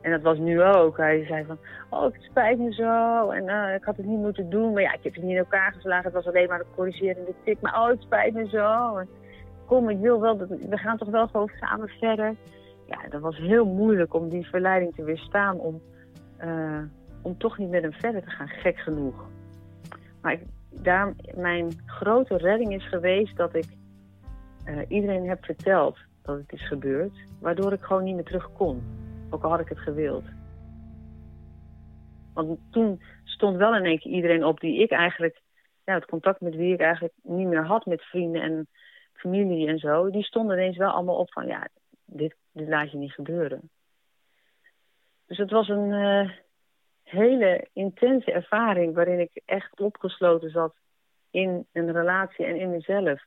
en 0.00 0.10
dat 0.10 0.22
was 0.22 0.38
nu 0.38 0.62
ook. 0.62 0.96
Hij 0.96 1.24
zei 1.24 1.44
van, 1.44 1.58
oh, 1.90 2.02
het 2.02 2.22
spijt 2.22 2.58
me 2.58 2.72
zo. 2.72 3.30
En 3.30 3.44
uh, 3.44 3.74
ik 3.74 3.84
had 3.84 3.96
het 3.96 4.06
niet 4.06 4.18
moeten 4.18 4.50
doen. 4.50 4.72
Maar 4.72 4.82
ja, 4.82 4.92
ik 4.92 5.02
heb 5.02 5.14
het 5.14 5.22
niet 5.22 5.32
in 5.32 5.38
elkaar 5.38 5.72
geslagen. 5.72 6.04
Het 6.04 6.12
was 6.12 6.26
alleen 6.26 6.48
maar 6.48 6.60
een 6.60 6.74
corrigerende 6.74 7.34
tik. 7.44 7.60
Maar 7.60 7.80
oh, 7.80 7.88
het 7.88 8.00
spijt 8.00 8.34
me 8.34 8.48
zo. 8.48 8.96
En, 8.96 9.08
kom, 9.66 9.88
ik 9.88 9.98
wil 9.98 10.20
wel, 10.20 10.36
dat, 10.36 10.48
we 10.48 10.76
gaan 10.76 10.96
toch 10.96 11.08
wel 11.08 11.26
gewoon 11.26 11.50
samen 11.60 11.88
verder. 11.88 12.34
Ja, 12.86 12.98
dat 13.08 13.20
was 13.20 13.36
heel 13.36 13.66
moeilijk 13.66 14.14
om 14.14 14.28
die 14.28 14.46
verleiding 14.46 14.94
te 14.94 15.04
weerstaan. 15.04 15.58
Om, 15.58 15.80
uh, 16.44 16.82
om 17.22 17.38
toch 17.38 17.58
niet 17.58 17.70
met 17.70 17.82
hem 17.82 17.92
verder 17.92 18.22
te 18.22 18.30
gaan. 18.30 18.48
Gek 18.48 18.78
genoeg. 18.78 19.24
Maar 20.22 20.38
daar, 20.70 21.14
mijn 21.34 21.72
grote 21.86 22.36
redding 22.36 22.74
is 22.74 22.88
geweest 22.88 23.36
dat 23.36 23.54
ik 23.54 23.66
uh, 24.66 24.78
iedereen 24.88 25.28
heb 25.28 25.44
verteld 25.44 25.98
dat 26.22 26.36
het 26.36 26.52
is 26.52 26.68
gebeurd. 26.68 27.18
Waardoor 27.40 27.72
ik 27.72 27.82
gewoon 27.82 28.04
niet 28.04 28.14
meer 28.14 28.24
terug 28.24 28.52
kon. 28.52 28.82
Ook 29.30 29.42
al 29.42 29.50
had 29.50 29.60
ik 29.60 29.68
het 29.68 29.78
gewild. 29.78 30.24
Want 32.34 32.58
toen 32.70 33.02
stond 33.24 33.56
wel 33.56 33.76
in 33.76 33.84
één 33.84 33.98
keer 33.98 34.12
iedereen 34.12 34.44
op 34.44 34.60
die 34.60 34.82
ik 34.82 34.90
eigenlijk, 34.90 35.40
ja, 35.84 35.94
het 35.94 36.04
contact 36.04 36.40
met 36.40 36.54
wie 36.54 36.72
ik 36.72 36.80
eigenlijk 36.80 37.14
niet 37.22 37.46
meer 37.46 37.66
had 37.66 37.86
met 37.86 38.02
vrienden 38.02 38.42
en 38.42 38.68
familie 39.12 39.68
en 39.68 39.78
zo, 39.78 40.10
die 40.10 40.22
stonden 40.22 40.56
ineens 40.56 40.76
wel 40.76 40.90
allemaal 40.90 41.16
op 41.16 41.32
van, 41.32 41.46
ja, 41.46 41.68
dit, 42.04 42.36
laat 42.52 42.90
je 42.90 42.98
niet 42.98 43.12
gebeuren. 43.12 43.70
Dus 45.26 45.38
het 45.38 45.50
was 45.50 45.68
een 45.68 45.90
uh, 45.90 46.30
hele 47.10 47.68
intense 47.72 48.32
ervaring 48.32 48.94
waarin 48.94 49.20
ik 49.20 49.42
echt 49.44 49.80
opgesloten 49.80 50.50
zat 50.50 50.74
in 51.30 51.66
een 51.72 51.92
relatie 51.92 52.44
en 52.44 52.56
in 52.56 52.70
mezelf. 52.70 53.24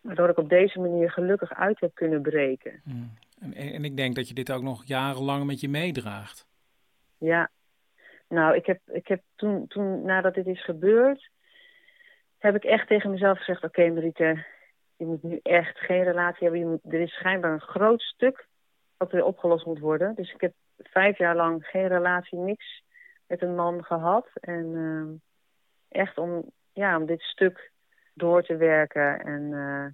Waardoor 0.00 0.28
ik 0.28 0.38
op 0.38 0.48
deze 0.48 0.80
manier 0.80 1.10
gelukkig 1.10 1.54
uit 1.54 1.80
heb 1.80 1.94
kunnen 1.94 2.22
breken. 2.22 2.80
Mm. 2.84 3.10
En, 3.40 3.54
en 3.54 3.84
ik 3.84 3.96
denk 3.96 4.14
dat 4.14 4.28
je 4.28 4.34
dit 4.34 4.52
ook 4.52 4.62
nog 4.62 4.84
jarenlang 4.84 5.44
met 5.44 5.60
je 5.60 5.68
meedraagt. 5.68 6.46
Ja, 7.18 7.50
nou, 8.28 8.54
ik 8.54 8.66
heb, 8.66 8.80
ik 8.86 9.08
heb 9.08 9.22
toen, 9.36 9.66
toen, 9.66 10.02
nadat 10.02 10.34
dit 10.34 10.46
is 10.46 10.64
gebeurd, 10.64 11.30
heb 12.38 12.54
ik 12.54 12.64
echt 12.64 12.88
tegen 12.88 13.10
mezelf 13.10 13.38
gezegd: 13.38 13.64
Oké, 13.64 13.82
okay, 13.82 14.44
je 14.96 15.06
moet 15.06 15.22
nu 15.22 15.40
echt 15.42 15.78
geen 15.78 16.02
relatie 16.02 16.42
hebben. 16.42 16.58
Je 16.58 16.66
moet, 16.66 16.92
er 16.94 17.00
is 17.00 17.12
schijnbaar 17.12 17.52
een 17.52 17.60
groot 17.60 18.00
stuk 18.00 18.46
wat 18.96 19.12
weer 19.12 19.24
opgelost 19.24 19.66
moet 19.66 19.78
worden. 19.78 20.14
Dus 20.14 20.32
ik 20.32 20.40
heb 20.40 20.52
vijf 20.82 21.18
jaar 21.18 21.36
lang 21.36 21.66
geen 21.66 21.86
relatie, 21.86 22.38
niks 22.38 22.82
met 23.26 23.42
een 23.42 23.54
man 23.54 23.84
gehad. 23.84 24.28
En 24.34 24.64
uh, 24.64 25.08
echt 25.88 26.18
om, 26.18 26.50
ja, 26.72 26.96
om 26.96 27.06
dit 27.06 27.20
stuk 27.20 27.70
door 28.14 28.42
te 28.42 28.56
werken 28.56 29.20
en 29.20 29.42
uh, 29.42 29.86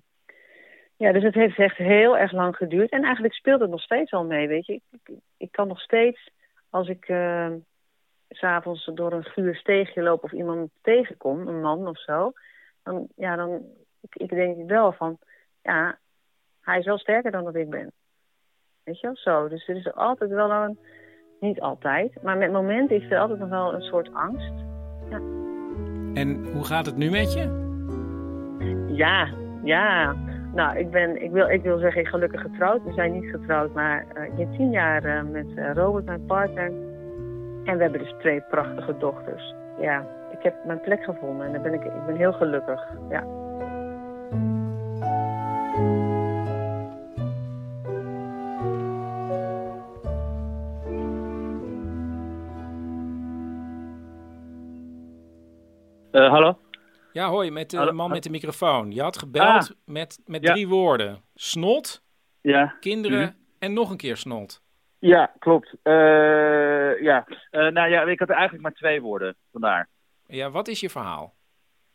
ja, 0.96 1.12
dus 1.12 1.22
het 1.22 1.34
heeft 1.34 1.58
echt 1.58 1.76
heel 1.76 2.18
erg 2.18 2.32
lang 2.32 2.56
geduurd. 2.56 2.90
En 2.90 3.02
eigenlijk 3.02 3.34
speelt 3.34 3.60
het 3.60 3.70
nog 3.70 3.82
steeds 3.82 4.12
al 4.12 4.24
mee, 4.24 4.48
weet 4.48 4.66
je. 4.66 4.72
Ik, 4.72 4.82
ik, 4.90 5.14
ik 5.36 5.52
kan 5.52 5.68
nog 5.68 5.80
steeds, 5.80 6.30
als 6.70 6.88
ik 6.88 7.08
uh, 7.08 7.52
s'avonds 8.28 8.90
door 8.94 9.12
een 9.12 9.24
guur 9.24 9.56
steegje 9.56 10.02
loop 10.02 10.24
of 10.24 10.32
iemand 10.32 10.70
tegenkom, 10.82 11.48
een 11.48 11.60
man 11.60 11.86
of 11.86 12.00
zo, 12.00 12.32
dan, 12.82 13.08
ja, 13.16 13.36
dan 13.36 13.64
ik, 14.00 14.14
ik 14.14 14.28
denk 14.28 14.68
wel 14.68 14.92
van, 14.92 15.18
ja, 15.62 15.98
hij 16.60 16.78
is 16.78 16.84
wel 16.84 16.98
sterker 16.98 17.30
dan 17.30 17.44
dat 17.44 17.54
ik 17.54 17.70
ben. 17.70 17.92
Weet 18.86 19.00
je 19.00 19.06
wel, 19.06 19.16
zo. 19.16 19.48
Dus 19.48 19.68
er 19.68 19.76
is 19.76 19.94
altijd 19.94 20.30
wel 20.30 20.50
een, 20.50 20.78
niet 21.40 21.60
altijd, 21.60 22.22
maar 22.22 22.36
met 22.36 22.52
momenten 22.52 22.96
is 22.96 23.10
er 23.10 23.18
altijd 23.18 23.38
nog 23.38 23.48
wel 23.48 23.74
een 23.74 23.82
soort 23.82 24.10
angst. 24.12 24.52
Ja. 25.10 25.16
En 26.14 26.46
hoe 26.52 26.64
gaat 26.64 26.86
het 26.86 26.96
nu 26.96 27.10
met 27.10 27.32
je? 27.32 27.64
Ja, 28.88 29.28
ja. 29.62 30.14
Nou, 30.54 30.78
ik, 30.78 30.90
ben, 30.90 31.22
ik, 31.22 31.30
wil, 31.30 31.48
ik 31.48 31.62
wil 31.62 31.78
zeggen, 31.78 32.06
gelukkig 32.06 32.40
getrouwd. 32.40 32.84
We 32.84 32.92
zijn 32.92 33.12
niet 33.12 33.30
getrouwd, 33.30 33.72
maar 33.74 34.04
uh, 34.16 34.24
ik 34.24 34.34
ben 34.34 34.50
tien 34.56 34.70
jaar 34.70 35.04
uh, 35.04 35.22
met 35.22 35.46
uh, 35.46 35.72
Robert, 35.72 36.04
mijn 36.04 36.26
partner. 36.26 36.66
En 37.64 37.76
we 37.76 37.82
hebben 37.82 38.00
dus 38.00 38.14
twee 38.18 38.40
prachtige 38.40 38.96
dochters. 38.98 39.54
Ja, 39.80 40.06
ik 40.30 40.42
heb 40.42 40.54
mijn 40.64 40.80
plek 40.80 41.04
gevonden 41.04 41.46
en 41.46 41.52
daar 41.52 41.62
ben 41.62 41.74
ik, 41.74 41.84
ik 41.84 42.06
ben 42.06 42.16
heel 42.16 42.32
gelukkig. 42.32 42.88
Ja. 43.08 43.45
Hallo? 56.20 56.58
Ja, 57.12 57.28
hoi, 57.28 57.50
met 57.50 57.70
de 57.70 57.92
man 57.92 58.10
met 58.10 58.22
de 58.22 58.30
microfoon. 58.30 58.90
Je 58.90 59.02
had 59.02 59.18
gebeld 59.18 59.70
ah, 59.70 59.76
met, 59.84 60.22
met 60.26 60.42
ja. 60.42 60.52
drie 60.52 60.68
woorden. 60.68 61.22
Snot, 61.34 62.02
ja. 62.40 62.76
kinderen 62.80 63.20
Mhm. 63.20 63.32
en 63.58 63.72
nog 63.72 63.90
een 63.90 63.96
keer 63.96 64.16
snot. 64.16 64.62
Ja, 64.98 65.32
klopt. 65.38 65.76
Eh, 65.82 67.02
ja. 67.02 67.26
Eh, 67.50 67.66
nou 67.68 67.88
ja, 67.88 68.02
ik 68.02 68.18
had 68.18 68.30
eigenlijk 68.30 68.62
maar 68.62 68.72
twee 68.72 69.00
woorden, 69.00 69.36
vandaar. 69.52 69.88
Ja, 70.26 70.50
wat 70.50 70.68
is 70.68 70.80
je 70.80 70.90
verhaal? 70.90 71.34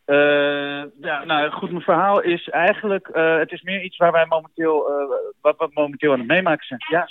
Eh, 0.04 0.82
ja, 1.00 1.24
nou 1.24 1.50
goed, 1.50 1.70
mijn 1.70 1.82
verhaal 1.82 2.20
is 2.20 2.48
eigenlijk, 2.48 3.08
eh, 3.08 3.36
het 3.36 3.52
is 3.52 3.62
meer 3.62 3.82
iets 3.82 3.96
waar 3.96 4.12
wij 4.12 4.26
momenteel, 4.26 4.88
eh, 4.88 5.04
wat 5.40 5.58
we 5.58 5.68
momenteel 5.72 6.12
aan 6.12 6.18
het 6.18 6.28
meemaken 6.28 6.66
zijn. 6.66 6.80
Ja, 6.90 7.08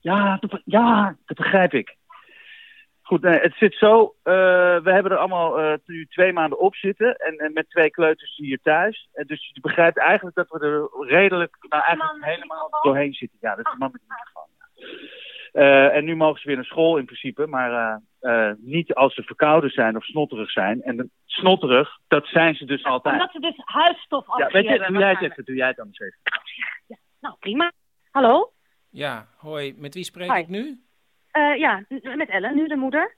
ja, 0.00 0.36
dat, 0.40 0.60
ja, 0.64 1.16
dat 1.26 1.36
begrijp 1.36 1.72
ik. 1.72 1.96
Goed, 3.10 3.22
nee, 3.22 3.38
het 3.40 3.54
zit 3.54 3.74
zo, 3.74 4.14
eh, 4.22 4.32
we 4.82 4.90
hebben 4.92 5.12
er 5.12 5.18
allemaal 5.18 5.58
eh, 5.60 5.78
nu 5.86 6.06
twee 6.06 6.32
maanden 6.32 6.58
op 6.58 6.74
zitten 6.74 7.16
en, 7.16 7.36
en 7.36 7.52
met 7.52 7.70
twee 7.70 7.90
kleuters 7.90 8.36
hier 8.36 8.58
thuis. 8.62 9.08
En 9.12 9.26
dus 9.26 9.50
je 9.54 9.60
begrijpt 9.60 9.98
eigenlijk 9.98 10.36
dat 10.36 10.48
we 10.48 10.58
er 10.58 11.06
redelijk, 11.08 11.56
nou 11.68 11.82
eigenlijk 11.82 12.24
helemaal 12.24 12.68
doorheen 12.82 13.12
zitten. 13.12 13.38
Ja, 13.40 13.54
dat 13.54 13.66
is 13.66 13.72
de 13.72 13.78
man 13.78 13.90
met 13.92 14.00
de 14.00 14.14
microfoon. 14.16 14.48
Ja. 14.58 15.60
Eh, 15.60 15.96
en 15.96 16.04
nu 16.04 16.16
mogen 16.16 16.40
ze 16.40 16.46
weer 16.46 16.56
naar 16.56 16.64
school 16.64 16.96
in 16.96 17.04
principe, 17.04 17.46
maar 17.46 18.00
eh, 18.20 18.48
eh, 18.48 18.54
niet 18.58 18.94
als 18.94 19.14
ze 19.14 19.22
verkouden 19.22 19.70
zijn 19.70 19.96
of 19.96 20.04
snotterig 20.04 20.50
zijn. 20.50 20.82
En 20.82 20.96
de- 20.96 21.08
snotterig, 21.26 21.98
dat 22.08 22.26
zijn 22.26 22.54
ze 22.54 22.64
dus 22.64 22.84
altijd. 22.84 23.14
Omdat 23.14 23.32
ze 23.32 23.40
dus 23.40 23.60
huisstof 23.64 24.26
Ja, 24.26 24.34
weet 24.36 24.46
afgeven. 24.46 24.72
je, 24.86 24.92
doe 24.92 24.98
jij 24.98 25.10
het 25.10 25.22
even, 25.22 25.44
doe 25.44 25.54
jij 25.54 25.68
het 25.68 25.80
anders 25.80 25.98
even. 25.98 26.18
Nou, 27.20 27.34
prima. 27.38 27.72
Hallo? 28.10 28.52
Ja, 28.90 29.26
hoi, 29.36 29.74
met 29.76 29.94
wie 29.94 30.04
spreek 30.04 30.32
Hi. 30.32 30.38
ik 30.40 30.48
nu? 30.48 30.80
Eh, 31.30 31.56
ja, 31.56 31.84
met 32.16 32.28
Ellen, 32.28 32.54
nu 32.54 32.66
de 32.66 32.76
moeder. 32.76 33.14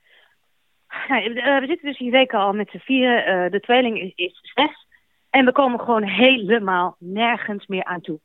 Nou, 1.09 1.35
eh, 1.35 1.59
we 1.61 1.67
zitten 1.67 1.89
dus 1.89 1.99
hier 1.99 2.11
weken 2.11 2.39
al 2.39 2.53
met 2.53 2.71
z'n 2.71 2.79
vieren. 2.79 3.25
Eh, 3.25 3.51
de 3.51 3.61
tweeling 3.61 4.01
is, 4.01 4.13
is 4.15 4.53
zes. 4.55 4.87
En 5.31 5.45
we 5.45 5.53
komen 5.53 5.81
gewoon 5.81 6.03
helemaal 6.03 6.97
nergens 6.99 7.67
meer 7.67 7.85
aan 7.85 8.01
toe. 8.01 8.21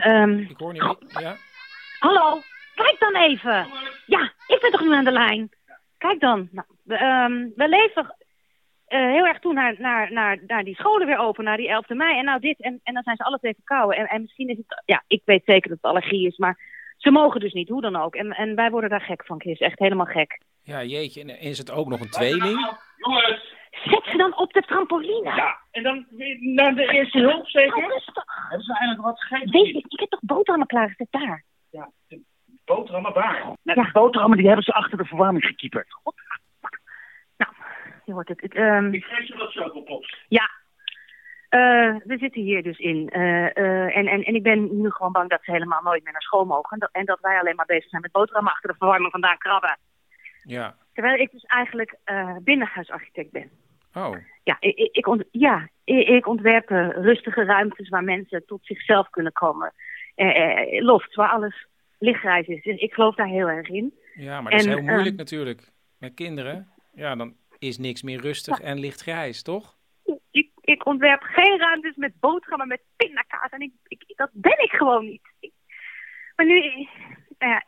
Ehm, 0.00 0.38
Ik 0.38 0.58
hoor 0.58 0.72
niet. 0.72 0.96
Ja? 1.08 1.34
hallo, 1.98 2.40
kijk 2.74 2.96
dan 2.98 3.16
even. 3.16 3.66
Ja, 4.06 4.32
ik 4.46 4.58
ben 4.60 4.70
toch 4.70 4.80
nu 4.80 4.92
aan 4.92 5.04
de 5.04 5.12
lijn. 5.12 5.50
Kijk 5.98 6.20
dan. 6.20 6.48
Nou, 6.50 6.66
we, 6.84 6.96
ehm, 6.96 7.48
we 7.54 7.68
leven 7.68 8.16
heel 8.86 9.26
erg 9.26 9.38
toe 9.38 9.52
naar, 9.52 9.74
naar, 9.78 10.12
naar, 10.12 10.38
naar 10.46 10.64
die 10.64 10.74
scholen 10.74 11.06
weer 11.06 11.18
open, 11.18 11.44
naar 11.44 11.56
die 11.56 11.68
11e 11.68 11.94
mei. 11.94 12.18
En 12.18 12.24
nou 12.24 12.40
dit, 12.40 12.60
en, 12.60 12.80
en 12.82 12.94
dan 12.94 13.02
zijn 13.02 13.16
ze 13.16 13.24
alle 13.24 13.38
twee 13.38 13.54
verkouden. 13.54 13.98
En, 13.98 14.06
en 14.06 14.20
misschien 14.20 14.48
is 14.48 14.56
het, 14.56 14.82
ja, 14.84 15.02
ik 15.06 15.22
weet 15.24 15.42
zeker 15.44 15.68
dat 15.68 15.78
het 15.82 15.90
allergie 15.90 16.26
is, 16.26 16.36
maar 16.36 16.58
ze 17.02 17.10
mogen 17.10 17.40
dus 17.40 17.52
niet, 17.52 17.68
hoe 17.68 17.80
dan 17.80 17.96
ook. 17.96 18.14
En, 18.14 18.30
en 18.30 18.54
wij 18.54 18.70
worden 18.70 18.90
daar 18.90 19.00
gek 19.00 19.26
van, 19.26 19.40
Chris. 19.40 19.58
Echt 19.58 19.78
helemaal 19.78 20.06
gek. 20.06 20.40
Ja, 20.62 20.82
jeetje. 20.82 21.20
En 21.20 21.40
is 21.40 21.58
het 21.58 21.70
ook 21.70 21.88
nog 21.88 22.00
een 22.00 22.10
tweeling? 22.10 22.76
Jongens! 22.96 23.60
Zet 23.84 24.04
ze 24.04 24.16
dan 24.16 24.36
op 24.36 24.52
de 24.52 24.60
trampoline. 24.62 25.34
Ja, 25.34 25.58
en 25.70 25.82
dan 25.82 26.06
weer 26.10 26.36
naar 26.40 26.74
de 26.74 26.86
eerste 26.86 27.18
hulp 27.18 27.48
zeker? 27.48 27.82
Hebben 27.82 28.66
ze 28.66 28.76
eigenlijk 28.76 29.02
wat 29.02 29.20
gegeten? 29.20 29.50
Weet 29.50 29.66
je, 29.66 29.84
ik 29.88 30.00
heb 30.00 30.10
toch 30.10 30.20
boterhammen 30.22 30.66
klaargezet 30.66 31.06
daar? 31.10 31.44
Ja, 31.70 31.90
de 32.08 32.20
boterhammen 32.64 33.12
waar? 33.12 33.52
De 33.62 33.88
boterhammen 33.92 34.38
die 34.38 34.46
hebben 34.46 34.64
ze 34.64 34.72
achter 34.72 34.98
de 34.98 35.04
verwarming 35.04 35.44
gekieperd. 35.44 35.92
God, 35.92 36.14
je 38.04 38.12
hoort 38.12 38.28
het. 38.28 38.42
Ik, 38.42 38.54
ehm, 38.54 38.94
Ik 38.94 39.04
geef 39.04 39.26
je 39.28 39.36
wat 39.36 39.52
chocopops. 39.52 40.24
Ja. 40.28 40.50
Eh, 41.52 41.94
we 42.04 42.18
zitten 42.18 42.42
hier 42.42 42.62
dus 42.62 42.78
in. 42.78 43.08
Eh, 43.08 43.56
eh, 43.56 43.96
en, 43.96 44.06
en, 44.06 44.22
en 44.22 44.34
ik 44.34 44.42
ben 44.42 44.80
nu 44.80 44.90
gewoon 44.90 45.12
bang 45.12 45.30
dat 45.30 45.40
ze 45.42 45.50
helemaal 45.50 45.82
nooit 45.82 46.04
meer 46.04 46.12
naar 46.12 46.22
school 46.22 46.44
mogen. 46.44 46.70
En 46.70 46.78
dat, 46.78 46.88
en 46.92 47.04
dat 47.04 47.18
wij 47.20 47.38
alleen 47.38 47.56
maar 47.56 47.66
bezig 47.66 47.90
zijn 47.90 48.02
met 48.02 48.12
boterhammen 48.12 48.52
achter 48.52 48.70
de 48.70 48.76
verwarming 48.78 49.10
vandaan 49.10 49.38
krabben. 49.38 49.78
Ja. 50.44 50.76
Terwijl 50.92 51.20
ik 51.20 51.30
dus 51.30 51.44
eigenlijk 51.44 51.96
binnenhuisarchitect 52.42 53.30
ben. 53.30 53.50
Oh. 53.94 54.16
Ja, 54.42 54.56
ik, 54.60 54.88
ik, 54.92 55.06
ont, 55.06 55.24
ja, 55.30 55.68
ik, 55.84 56.08
ik 56.08 56.26
ontwerp 56.26 56.68
rustige 56.96 57.44
ruimtes 57.44 57.88
waar 57.88 58.04
mensen 58.04 58.46
tot 58.46 58.60
zichzelf 58.62 59.10
kunnen 59.10 59.32
komen. 59.32 59.72
Eh, 60.14 60.76
eh, 60.76 60.84
loft, 60.84 61.14
waar 61.14 61.28
alles 61.28 61.66
lichtgrijs 61.98 62.46
is. 62.46 62.62
Dus 62.62 62.80
ik 62.80 62.92
geloof 62.92 63.14
daar 63.14 63.26
heel 63.26 63.48
erg 63.48 63.68
in. 63.68 63.94
Ja, 64.14 64.40
maar 64.40 64.52
dat 64.52 64.60
is 64.60 64.66
En, 64.66 64.72
heel 64.72 64.82
moeilijk 64.82 65.16
natuurlijk. 65.16 65.72
Met 65.98 66.14
kinderen, 66.14 66.68
ja, 66.94 67.16
dan 67.16 67.36
is 67.58 67.78
niks 67.78 68.02
meer 68.02 68.20
rustig 68.20 68.60
en 68.60 68.78
lichtgrijs, 68.78 69.42
toch? 69.42 69.76
Ik, 70.72 70.78
ik 70.78 70.86
ontwerp 70.86 71.22
geen 71.22 71.58
ruimtes 71.58 71.96
met 71.96 72.12
boterhammen 72.20 72.68
met 72.68 72.82
pindakaas. 72.96 73.50
En 73.50 73.60
ik, 73.60 73.72
ik, 73.88 74.02
dat 74.16 74.30
ben 74.32 74.58
ik 74.62 74.70
gewoon 74.72 75.04
niet. 75.04 75.22
Ik- 75.40 75.52
maar 76.36 76.46
nu, 76.46 76.58
eh, 76.62 76.74
nou 77.38 77.52
ja, 77.52 77.62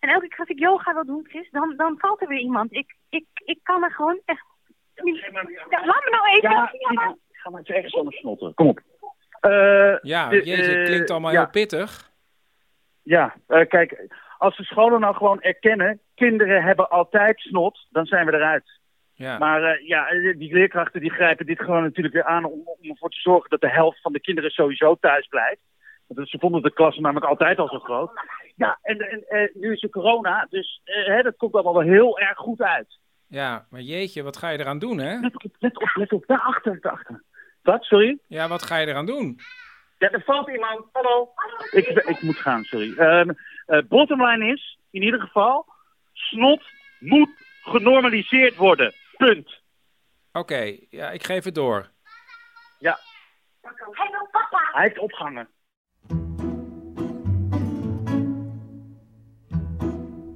en 0.00 0.08
elke 0.08 0.28
keer 0.28 0.38
als 0.38 0.48
ik 0.48 0.58
yoga 0.58 0.94
wil 0.94 1.04
doen, 1.06 1.26
Chris, 1.28 1.50
dan, 1.50 1.74
dan 1.76 1.94
valt 1.98 2.20
er 2.22 2.28
weer 2.28 2.38
iemand. 2.40 2.72
Ik, 2.74 2.96
ik, 3.10 3.26
ik 3.44 3.58
kan 3.62 3.82
er 3.82 3.90
gewoon 3.92 4.20
echt... 4.24 4.44
Ja, 4.94 5.84
laat 5.86 6.04
me 6.04 6.10
nou 6.10 6.28
even. 6.36 6.50
Ja, 6.50 6.70
Ja, 6.78 6.92
maar- 6.92 7.14
Ga 7.32 7.50
maar 7.50 7.58
eens 7.60 7.68
ergens 7.68 7.94
anders 7.94 8.16
snotten. 8.18 8.54
Kom 8.54 8.68
op. 8.68 8.80
Eh, 9.40 9.98
Ja, 10.02 10.28
de- 10.28 10.36
jeetje, 10.44 10.76
eh, 10.78 10.84
klinkt 10.84 11.10
allemaal 11.10 11.32
ja. 11.32 11.38
heel 11.40 11.50
pittig. 11.50 12.10
Ja, 13.02 13.34
eh, 13.46 13.66
kijk, 13.68 14.06
als 14.38 14.56
de 14.56 14.64
scholen 14.64 15.00
nou 15.00 15.14
gewoon 15.14 15.40
erkennen, 15.40 16.00
kinderen 16.14 16.62
hebben 16.62 16.90
altijd 16.90 17.40
snot, 17.40 17.86
dan 17.90 18.06
zijn 18.06 18.26
we 18.26 18.32
eruit. 18.32 18.80
Ja. 19.22 19.38
Maar 19.38 19.62
eh, 19.62 19.86
ja, 19.86 20.08
die 20.36 20.52
leerkrachten 20.52 21.00
die 21.00 21.10
grijpen 21.10 21.46
dit 21.46 21.60
gewoon 21.60 21.82
natuurlijk 21.82 22.14
weer 22.14 22.24
aan 22.24 22.44
om, 22.44 22.62
om 22.64 22.90
ervoor 22.90 23.10
te 23.10 23.20
zorgen 23.20 23.50
dat 23.50 23.60
de 23.60 23.70
helft 23.70 24.00
van 24.00 24.12
de 24.12 24.20
kinderen 24.20 24.50
sowieso 24.50 24.96
thuis 25.00 25.26
blijft. 25.26 25.60
Want 26.06 26.28
ze 26.28 26.38
vonden 26.38 26.62
de 26.62 26.72
klassen 26.72 27.02
namelijk 27.02 27.26
altijd 27.26 27.58
al 27.58 27.68
zo 27.68 27.78
groot. 27.78 28.10
Ja, 28.56 28.78
en, 28.82 28.98
en 28.98 29.24
eh, 29.28 29.54
nu 29.54 29.72
is 29.72 29.82
er 29.82 29.90
corona, 29.90 30.46
dus 30.50 30.80
eh, 30.84 31.06
hè, 31.06 31.22
dat 31.22 31.36
komt 31.36 31.54
allemaal 31.54 31.74
wel 31.74 31.92
heel 31.92 32.18
erg 32.18 32.38
goed 32.38 32.60
uit. 32.62 32.98
Ja, 33.28 33.66
maar 33.70 33.80
jeetje, 33.80 34.22
wat 34.22 34.36
ga 34.36 34.48
je 34.48 34.58
eraan 34.58 34.78
doen, 34.78 34.98
hè? 34.98 35.18
Let 35.20 35.34
op, 35.34 35.52
let 35.58 35.76
op, 35.76 35.90
let 35.94 36.12
op, 36.12 36.26
daarachter, 36.26 36.80
daarachter. 36.80 37.22
Wat, 37.62 37.84
sorry? 37.84 38.18
Ja, 38.26 38.48
wat 38.48 38.62
ga 38.62 38.76
je 38.76 38.86
eraan 38.86 39.06
doen? 39.06 39.38
Ja, 39.98 40.10
er 40.10 40.22
valt 40.22 40.48
iemand. 40.48 40.84
Hallo. 40.92 41.32
Ik, 41.70 41.86
ik 41.86 42.22
moet 42.22 42.36
gaan, 42.36 42.62
sorry. 42.62 42.94
Ehm 42.96 43.30
eh, 43.66 43.78
bottomline 43.88 44.52
is, 44.52 44.78
in 44.90 45.02
ieder 45.02 45.20
geval, 45.20 45.66
snot 46.12 46.62
moet 46.98 47.30
genormaliseerd 47.62 48.56
worden. 48.56 48.92
Punt. 49.26 49.60
Oké, 50.32 50.76
ja, 50.90 51.10
ik 51.10 51.24
geef 51.24 51.44
het 51.44 51.54
door. 51.54 51.90
Ja. 52.78 52.98
Hij 54.72 54.82
heeft 54.82 54.98
opgehangen. 54.98 55.48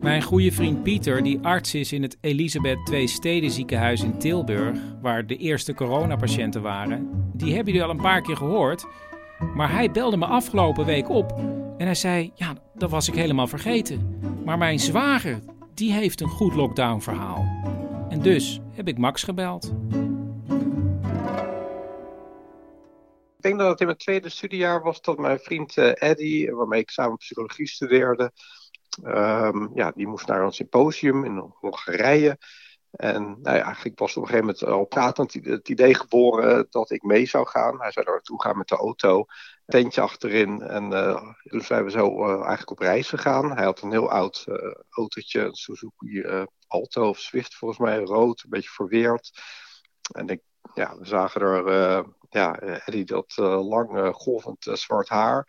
Mijn 0.00 0.22
goede 0.22 0.52
vriend 0.52 0.82
Pieter, 0.82 1.22
die 1.22 1.38
arts 1.42 1.74
is 1.74 1.92
in 1.92 2.02
het 2.02 2.18
Elisabeth 2.20 2.90
II 2.90 3.06
Steden 3.06 3.50
ziekenhuis 3.50 4.02
in 4.02 4.18
Tilburg, 4.18 4.78
waar 5.00 5.26
de 5.26 5.36
eerste 5.36 5.74
coronapatiënten 5.74 6.62
waren, 6.62 7.30
die 7.34 7.54
hebben 7.54 7.72
jullie 7.72 7.88
al 7.88 7.94
een 7.94 8.02
paar 8.02 8.20
keer 8.22 8.36
gehoord. 8.36 8.86
Maar 9.54 9.70
hij 9.70 9.90
belde 9.90 10.16
me 10.16 10.26
afgelopen 10.26 10.84
week 10.84 11.08
op 11.08 11.30
en 11.78 11.84
hij 11.84 11.94
zei: 11.94 12.32
Ja, 12.34 12.54
dat 12.74 12.90
was 12.90 13.08
ik 13.08 13.14
helemaal 13.14 13.46
vergeten. 13.46 14.18
Maar 14.44 14.58
mijn 14.58 14.78
zwager, 14.78 15.38
die 15.74 15.92
heeft 15.92 16.20
een 16.20 16.28
goed 16.28 16.54
lockdown-verhaal. 16.54 17.44
En 18.08 18.22
dus 18.22 18.60
heb 18.70 18.88
ik 18.88 18.98
Max 18.98 19.22
gebeld. 19.22 19.64
Ik 23.36 23.42
denk 23.42 23.58
dat 23.58 23.70
het 23.70 23.80
in 23.80 23.86
mijn 23.86 23.98
tweede 23.98 24.28
studiejaar 24.28 24.82
was 24.82 25.00
dat 25.00 25.18
mijn 25.18 25.38
vriend 25.38 25.76
eh, 25.76 26.10
Eddy, 26.10 26.50
waarmee 26.50 26.80
ik 26.80 26.90
samen 26.90 27.16
psychologie 27.16 27.68
studeerde, 27.68 28.32
ehm, 29.02 29.66
ja, 29.74 29.90
die 29.90 30.06
moest 30.06 30.26
naar 30.26 30.42
een 30.42 30.52
symposium 30.52 31.24
in 31.24 31.52
Hongarije. 31.60 32.38
En 32.90 33.22
nou 33.22 33.56
ja, 33.56 33.62
eigenlijk 33.62 33.98
was 33.98 34.16
op 34.16 34.22
een 34.22 34.28
gegeven 34.28 34.46
moment 34.46 34.64
al 34.64 34.84
pratend 34.84 35.32
het 35.32 35.68
idee 35.68 35.94
geboren 35.94 36.66
dat 36.70 36.90
ik 36.90 37.02
mee 37.02 37.26
zou 37.26 37.46
gaan. 37.46 37.80
Hij 37.80 37.92
zou 37.92 38.06
naartoe 38.06 38.42
gaan 38.42 38.58
met 38.58 38.68
de 38.68 38.76
auto, 38.76 39.24
tentje 39.66 40.00
achterin. 40.00 40.62
En 40.62 40.92
eh, 40.92 41.32
dus 41.42 41.66
zijn 41.66 41.84
we 41.84 41.90
zo 41.90 42.24
eh, 42.24 42.30
eigenlijk 42.30 42.70
op 42.70 42.78
reis 42.78 43.08
gegaan. 43.08 43.52
Hij 43.52 43.64
had 43.64 43.80
een 43.80 43.90
heel 43.90 44.10
oud 44.10 44.44
eh, 44.48 44.72
autootje, 44.90 45.40
een 45.40 45.54
Suzuki 45.54 46.20
Alto 46.66 47.08
of 47.08 47.18
Swift 47.18 47.54
volgens 47.54 47.80
mij, 47.80 47.98
rood, 47.98 48.42
een 48.42 48.50
beetje 48.50 48.70
verweerd. 48.70 49.30
En 50.12 50.28
ik, 50.28 50.40
ja, 50.74 50.98
we 50.98 51.06
zagen 51.06 51.40
er, 51.40 51.66
eh, 51.66 52.04
ja, 52.30 52.58
eh, 52.58 52.88
Eddie 52.88 53.04
dat 53.04 53.34
eh, 53.36 53.68
lang 53.68 54.14
golvend 54.14 54.66
zwart 54.72 55.08
haar. 55.08 55.48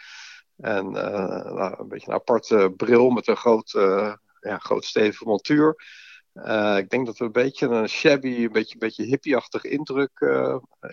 En 0.57 0.91
nou, 0.91 1.79
een 1.79 1.87
beetje 1.87 2.07
een 2.07 2.13
aparte 2.13 2.73
bril 2.77 3.09
met 3.09 3.27
een 3.27 3.37
groot, 3.37 3.71
ja, 4.39 4.57
groot 4.57 4.85
stevige 4.85 5.25
montuur. 5.25 5.75
Ik 6.77 6.89
denk 6.89 7.05
dat 7.05 7.17
we 7.17 7.25
een 7.25 7.31
beetje 7.31 7.67
een 7.67 7.89
shabby, 7.89 8.43
een 8.43 8.51
beetje, 8.51 8.73
een 8.73 8.79
beetje 8.79 9.03
hippieachtig 9.03 9.63
indruk, 9.63 10.11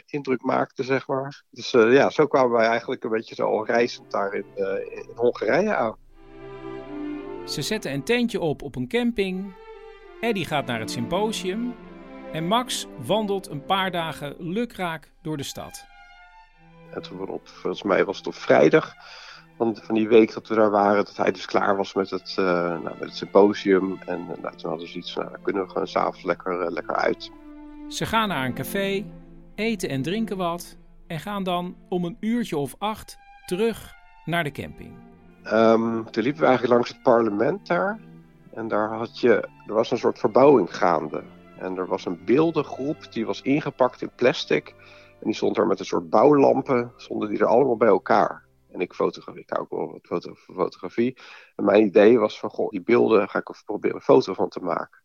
indruk 0.06 0.42
maakten, 0.42 0.84
zeg 0.84 1.06
maar. 1.06 1.44
Dus 1.50 1.70
ja, 1.70 2.10
zo 2.10 2.26
kwamen 2.26 2.50
wij 2.50 2.66
eigenlijk 2.66 3.04
een 3.04 3.10
beetje 3.10 3.34
zo 3.34 3.46
al 3.46 3.66
reizend 3.66 4.10
daar 4.10 4.34
in, 4.34 4.46
in 4.90 5.10
Hongarije 5.14 5.74
aan. 5.74 5.96
Ze 7.46 7.62
zetten 7.62 7.92
een 7.92 8.04
tentje 8.04 8.40
op 8.40 8.62
op 8.62 8.76
een 8.76 8.88
camping. 8.88 9.54
Eddie 10.24 10.44
gaat 10.44 10.66
naar 10.66 10.80
het 10.80 10.90
symposium. 10.90 11.74
En 12.32 12.46
Max 12.46 12.86
wandelt 13.06 13.48
een 13.48 13.64
paar 13.64 13.90
dagen 13.90 14.34
lukraak 14.38 15.10
door 15.22 15.36
de 15.36 15.42
stad. 15.42 15.86
En 16.90 17.02
toen 17.02 17.40
volgens 17.42 17.82
mij 17.82 18.04
was 18.04 18.16
het 18.16 18.26
op 18.26 18.34
vrijdag 18.34 18.94
van, 19.56 19.76
van 19.82 19.94
die 19.94 20.08
week 20.08 20.32
dat 20.34 20.48
we 20.48 20.54
daar 20.54 20.70
waren, 20.70 21.04
dat 21.04 21.16
hij 21.16 21.32
dus 21.32 21.46
klaar 21.46 21.76
was 21.76 21.94
met 21.94 22.10
het, 22.10 22.34
eh, 22.38 22.44
nou, 22.44 22.82
met 22.82 23.00
het 23.00 23.16
symposium. 23.16 23.98
En 24.06 24.18
eh, 24.18 24.42
nou, 24.42 24.56
toen 24.56 24.70
hadden 24.70 24.88
ze 24.88 24.98
iets 24.98 25.12
van, 25.12 25.22
nou, 25.22 25.34
dan 25.34 25.44
kunnen 25.44 25.62
we 25.62 25.68
gewoon 25.68 25.86
s'avonds 25.86 26.22
lekker, 26.22 26.60
eh, 26.60 26.70
lekker 26.70 26.94
uit. 26.94 27.30
Ze 27.88 28.06
gaan 28.06 28.28
naar 28.28 28.44
een 28.44 28.54
café, 28.54 29.04
eten 29.54 29.88
en 29.88 30.02
drinken 30.02 30.36
wat. 30.36 30.76
En 31.06 31.20
gaan 31.20 31.42
dan 31.42 31.76
om 31.88 32.04
een 32.04 32.16
uurtje 32.20 32.56
of 32.56 32.74
acht 32.78 33.18
terug 33.46 33.94
naar 34.24 34.44
de 34.44 34.50
camping. 34.50 34.92
Ehm, 35.42 36.04
toen 36.04 36.22
liepen 36.22 36.40
we 36.40 36.46
eigenlijk 36.46 36.74
langs 36.74 36.88
het 36.88 37.02
parlement 37.02 37.66
daar. 37.66 37.98
En 38.54 38.68
daar 38.68 38.92
had 38.92 39.20
je, 39.20 39.48
er 39.66 39.74
was 39.74 39.90
een 39.90 39.98
soort 39.98 40.18
verbouwing 40.18 40.76
gaande. 40.76 41.22
En 41.58 41.76
er 41.76 41.86
was 41.86 42.04
een 42.04 42.24
beeldengroep 42.24 43.12
die 43.12 43.26
was 43.26 43.42
ingepakt 43.42 44.02
in 44.02 44.10
plastic. 44.16 44.74
En 45.20 45.26
die 45.30 45.34
stond 45.34 45.56
daar 45.56 45.66
met 45.66 45.78
een 45.78 45.84
soort 45.84 46.10
bouwlampen, 46.10 46.92
stonden 46.96 47.28
die 47.28 47.38
er 47.38 47.46
allemaal 47.46 47.76
bij 47.76 47.88
elkaar. 47.88 48.44
En 48.70 48.80
ik 48.80 48.94
fotografie, 48.94 49.42
ik 49.42 49.50
hou 49.50 49.62
ook 49.62 49.70
wel 49.70 49.92
wat 49.92 50.06
foto, 50.06 50.34
fotografie. 50.34 51.18
En 51.56 51.64
mijn 51.64 51.84
idee 51.84 52.18
was 52.18 52.38
van, 52.38 52.50
goh, 52.50 52.70
die 52.70 52.82
beelden 52.82 53.28
ga 53.28 53.38
ik 53.38 53.62
proberen 53.64 53.96
een 53.96 54.02
foto 54.02 54.32
van 54.34 54.48
te 54.48 54.60
maken. 54.60 55.02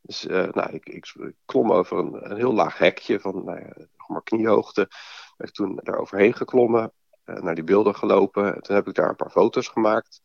Dus 0.00 0.26
eh, 0.26 0.48
nou, 0.52 0.72
ik, 0.72 0.88
ik, 0.88 1.32
klom 1.44 1.72
over 1.72 1.98
een, 1.98 2.36
heel 2.36 2.52
laag 2.52 2.78
hekje 2.78 3.20
van 3.20 3.44
nou 3.44 3.60
ja, 3.60 3.86
maar 4.06 4.22
kniehoogte. 4.22 4.88
Ben 5.36 5.52
toen 5.52 5.80
daar 5.82 5.98
overheen 5.98 6.34
geklommen, 6.34 6.92
eh, 7.24 7.42
naar 7.42 7.54
die 7.54 7.64
beelden 7.64 7.94
gelopen. 7.94 8.54
En 8.54 8.62
toen 8.62 8.76
heb 8.76 8.88
ik 8.88 8.94
daar 8.94 9.08
een 9.08 9.16
paar 9.16 9.30
foto's 9.30 9.68
gemaakt. 9.68 10.22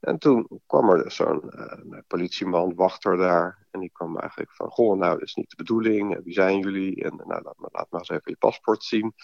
En 0.00 0.18
toen 0.18 0.60
kwam 0.66 0.90
er 0.90 1.02
dus 1.02 1.14
zo'n 1.14 1.50
eh, 1.50 1.98
politieman, 2.06 2.74
wachter 2.74 3.16
daar. 3.16 3.66
En 3.70 3.80
die 3.80 3.90
kwam 3.92 4.18
eigenlijk 4.18 4.52
van, 4.52 4.70
goh, 4.70 4.98
nou, 4.98 5.12
dat 5.12 5.28
is 5.28 5.34
niet 5.34 5.50
de 5.50 5.56
bedoeling. 5.56 6.24
Wie 6.24 6.32
zijn 6.32 6.58
jullie? 6.58 7.04
En 7.04 7.16
nou, 7.16 7.42
laat, 7.42 7.58
maar, 7.58 7.70
laat 7.72 7.90
maar 7.90 8.00
eens 8.00 8.08
even 8.08 8.22
je 8.24 8.36
paspoort 8.36 8.84
zien. 8.84 9.14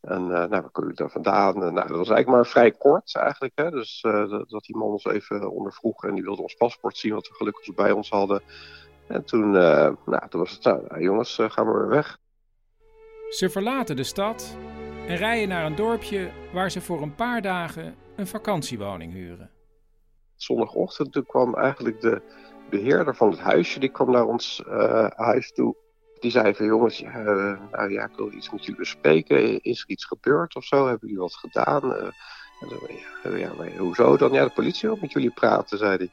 En 0.00 0.22
uh, 0.22 0.28
nou, 0.28 0.48
waar 0.48 0.70
komen 0.70 0.72
jullie 0.72 0.94
daar 0.94 1.10
vandaan? 1.10 1.58
Nou, 1.58 1.74
dat 1.74 1.88
was 1.88 2.08
eigenlijk 2.08 2.28
maar 2.28 2.46
vrij 2.46 2.70
kort 2.70 3.14
eigenlijk. 3.14 3.52
Hè? 3.54 3.70
Dus 3.70 4.00
dat, 4.48 4.64
die 4.64 4.76
man 4.76 4.88
ons 4.88 5.04
even 5.04 5.50
ondervroeg 5.50 6.04
en 6.04 6.14
die 6.14 6.22
wilde 6.24 6.42
ons 6.42 6.54
paspoort 6.54 6.96
zien, 6.96 7.14
wat 7.14 7.28
we 7.28 7.34
gelukkig 7.34 7.74
bij 7.74 7.92
ons 7.92 8.10
hadden. 8.10 8.42
En 9.06 9.24
toen, 9.24 9.50
nou, 9.50 10.28
toen 10.28 10.40
was 10.40 10.52
het, 10.52 10.64
nou, 10.64 11.02
jongens, 11.02 11.38
gaan 11.40 11.66
we 11.66 11.78
weer 11.78 11.88
weg. 11.88 12.18
Ze 13.28 13.50
verlaten 13.50 13.96
de 13.96 14.04
stad 14.04 14.56
en 15.06 15.16
rijden 15.16 15.48
naar 15.48 15.66
een 15.66 15.76
dorpje 15.76 16.30
waar 16.52 16.70
ze 16.70 16.80
voor 16.80 17.02
een 17.02 17.14
paar 17.14 17.42
dagen 17.42 17.94
een 18.16 18.26
vakantiewoning 18.26 19.12
huren. 19.12 19.57
Zondagochtend 20.38 21.12
toen 21.12 21.26
kwam 21.26 21.54
eigenlijk 21.54 22.00
de 22.00 22.22
beheerder 22.70 23.16
van 23.16 23.30
het 23.30 23.38
huisje, 23.38 23.80
die 23.80 23.88
kwam 23.88 24.10
naar 24.10 24.26
ons 24.26 24.62
huis 25.14 25.52
toe. 25.52 25.76
Die 26.20 26.30
zei 26.30 26.54
van 26.54 26.66
jongens, 26.66 27.02
uh, 27.02 27.60
nou 27.70 27.92
ja, 27.92 28.04
ik 28.04 28.16
wil 28.16 28.32
iets 28.32 28.50
met 28.50 28.64
jullie 28.64 28.80
bespreken. 28.80 29.60
Is 29.62 29.80
er 29.80 29.88
iets 29.88 30.04
gebeurd 30.04 30.56
of 30.56 30.64
zo? 30.64 30.86
Hebben 30.86 31.08
jullie 31.08 31.22
wat 31.22 31.34
gedaan? 31.34 31.84
Uh, 31.84 32.08
ja, 33.22 33.36
ja, 33.36 33.52
maar 33.54 33.76
hoezo 33.76 34.16
dan? 34.16 34.32
Ja, 34.32 34.44
de 34.44 34.50
politie 34.50 34.88
wil 34.88 34.98
met 35.00 35.12
jullie 35.12 35.30
praten, 35.30 35.78
zei 35.78 35.96
hij. 35.96 36.10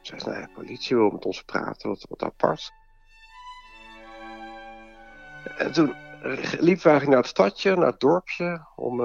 Zei 0.00 0.20
nou 0.24 0.34
ja, 0.34 0.46
de 0.46 0.52
politie 0.54 0.96
wil 0.96 1.10
met 1.10 1.24
ons 1.24 1.42
praten, 1.42 1.96
wat, 2.08 2.22
apart. 2.22 2.72
En 5.56 5.72
toen 5.72 5.94
liepen 6.40 6.60
we 6.60 6.88
eigenlijk 6.88 7.08
naar 7.08 7.16
het 7.16 7.26
stadje, 7.26 7.76
naar 7.76 7.86
het 7.86 8.00
dorpje, 8.00 8.66
om 8.76 9.00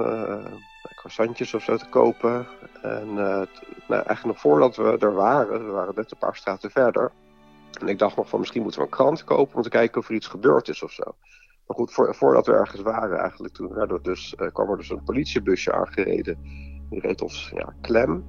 croissantjes 1.04 1.54
of 1.54 1.62
zo 1.62 1.76
te 1.76 1.88
kopen. 1.88 2.46
En 2.82 3.14
nou, 3.14 3.46
eigenlijk 3.88 4.24
nog 4.24 4.40
voordat 4.40 4.76
we 4.76 4.96
er 4.98 5.14
waren, 5.14 5.66
we 5.66 5.72
waren 5.72 5.94
net 5.96 6.10
een 6.10 6.18
paar 6.18 6.36
straten 6.36 6.70
verder, 6.70 7.12
En 7.80 7.88
ik 7.88 7.98
dacht 7.98 8.16
nog 8.16 8.28
van 8.28 8.38
misschien 8.40 8.62
moeten 8.62 8.80
we 8.80 8.86
een 8.86 8.92
krant 8.92 9.24
kopen 9.24 9.56
om 9.56 9.62
te 9.62 9.68
kijken 9.68 10.00
of 10.00 10.08
er 10.08 10.14
iets 10.14 10.26
gebeurd 10.26 10.68
is 10.68 10.82
of 10.82 10.92
zo. 10.92 11.14
Maar 11.66 11.76
goed, 11.76 11.92
voordat 11.92 12.46
we 12.46 12.52
ergens 12.52 12.82
waren 12.82 13.18
eigenlijk, 13.18 13.54
toen 13.54 13.98
dus, 14.02 14.34
uh, 14.40 14.48
kwam 14.52 14.70
er 14.70 14.76
dus 14.76 14.90
een 14.90 15.04
politiebusje 15.04 15.72
aangereden. 15.72 16.38
Die 16.90 17.00
reed 17.00 17.22
ons 17.22 17.50
ja, 17.54 17.74
klem. 17.80 18.24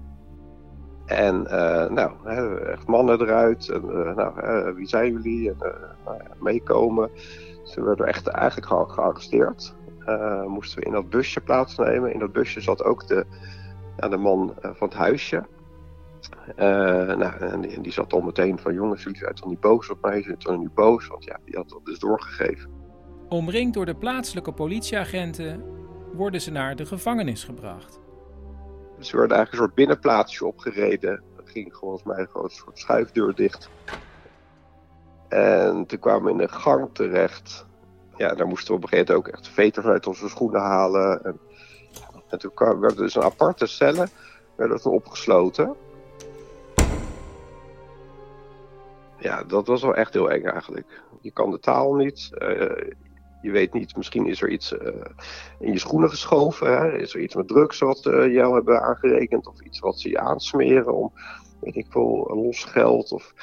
En 1.05 1.41
uh, 1.41 1.89
nou, 1.89 2.11
hè, 2.23 2.59
echt 2.59 2.87
mannen 2.87 3.21
eruit. 3.21 3.69
En 3.69 3.85
nou, 4.15 4.73
wie 4.73 4.87
zijn 4.87 5.11
jullie? 5.11 5.49
En 5.49 5.57
nou, 6.05 6.21
meekomen. 6.39 7.09
Ze 7.63 7.83
werden 7.83 8.07
echt 8.07 8.27
eigenlijk 8.27 8.91
gearresteerd. 8.91 9.75
Moesten 10.47 10.79
we 10.79 10.85
in 10.85 10.91
dat 10.91 11.09
busje 11.09 11.41
plaatsnemen. 11.41 12.13
In 12.13 12.19
dat 12.19 12.31
busje 12.31 12.61
zat 12.61 12.83
ook 12.83 13.07
de, 13.07 13.25
ja, 13.97 14.07
de 14.07 14.17
man 14.17 14.53
van 14.61 14.87
het 14.87 14.97
huisje. 14.97 15.45
nou, 16.55 17.37
en 17.37 17.61
die, 17.61 17.81
die, 17.81 17.91
zat 17.91 18.13
al 18.13 18.21
meteen 18.21 18.59
van 18.59 18.73
jongens, 18.73 19.03
jullie 19.03 19.17
zijn 19.17 19.33
toch 19.33 19.49
niet 19.49 19.59
boos 19.59 19.89
op 19.89 20.01
mij? 20.01 20.23
Zijn 20.23 20.37
toch 20.37 20.57
niet 20.57 20.73
boos? 20.73 21.07
Want 21.07 21.23
ja, 21.23 21.39
die 21.45 21.55
had 21.55 21.69
dat 21.69 21.85
dus 21.85 21.99
doorgegeven. 21.99 22.69
Omringd 23.29 23.73
door 23.73 23.85
de 23.85 23.95
plaatselijke 23.95 24.51
politieagenten 24.51 25.63
worden 26.13 26.41
ze 26.41 26.51
naar 26.51 26.75
de 26.75 26.85
gevangenis 26.85 27.43
gebracht. 27.43 27.99
Ze 28.99 29.17
werden 29.17 29.37
eigenlijk 29.37 29.51
een 29.51 29.57
soort 29.57 29.73
binnenplaatsje 29.73 30.45
opgereden. 30.45 31.23
Dat 31.35 31.49
ging 31.49 31.75
volgens 31.75 32.03
mij 32.03 32.25
gewoon 32.25 32.43
een 32.43 32.49
soort 32.49 32.79
schuifdeur 32.79 33.35
dicht. 33.35 33.69
En 35.27 35.85
toen 35.85 35.99
kwamen 35.99 36.23
we 36.23 36.31
in 36.31 36.39
een 36.39 36.49
gang 36.49 36.89
terecht. 36.93 37.65
Ja, 38.17 38.33
daar 38.33 38.47
moesten 38.47 38.67
we 38.67 38.77
op 38.77 38.83
een 38.83 38.89
gegeven 38.89 39.13
moment 39.13 39.27
ook 39.27 39.33
echt 39.33 39.47
veters 39.47 39.85
uit 39.85 40.07
onze 40.07 40.29
schoenen 40.29 40.61
halen. 40.61 41.23
En, 41.23 41.39
en 42.29 42.39
toen 42.39 42.53
kwam, 42.53 42.79
werden 42.79 42.97
dus 42.97 43.15
een 43.15 43.23
aparte 43.23 43.65
cellen 43.65 44.09
toen 44.55 44.93
opgesloten. 44.93 45.75
Ja, 49.19 49.43
dat 49.43 49.67
was 49.67 49.81
wel 49.81 49.95
echt 49.95 50.13
heel 50.13 50.31
eng 50.31 50.43
eigenlijk. 50.43 51.01
Je 51.21 51.31
kan 51.31 51.51
de 51.51 51.59
taal 51.59 51.93
niet. 51.93 52.29
Uh, 52.33 52.91
je 53.41 53.51
weet 53.51 53.73
niet, 53.73 53.95
misschien 53.95 54.25
is 54.25 54.41
er 54.41 54.49
iets 54.49 54.71
uh, 54.71 54.79
in 55.59 55.71
je 55.71 55.79
schoenen 55.79 56.09
geschoven. 56.09 56.77
Hè? 56.77 56.97
Is 56.97 57.13
er 57.13 57.21
iets 57.21 57.35
met 57.35 57.47
drugs 57.47 57.79
wat 57.79 58.05
uh, 58.05 58.33
jou 58.33 58.53
hebben 58.53 58.81
aangerekend? 58.81 59.47
Of 59.47 59.61
iets 59.61 59.79
wat 59.79 59.99
ze 59.99 60.09
je 60.09 60.19
aansmeren 60.19 60.93
om, 60.93 61.13
weet 61.61 61.75
ik 61.75 61.85
veel, 61.89 62.31
los 62.33 62.63
geld? 62.63 63.11
Of 63.11 63.33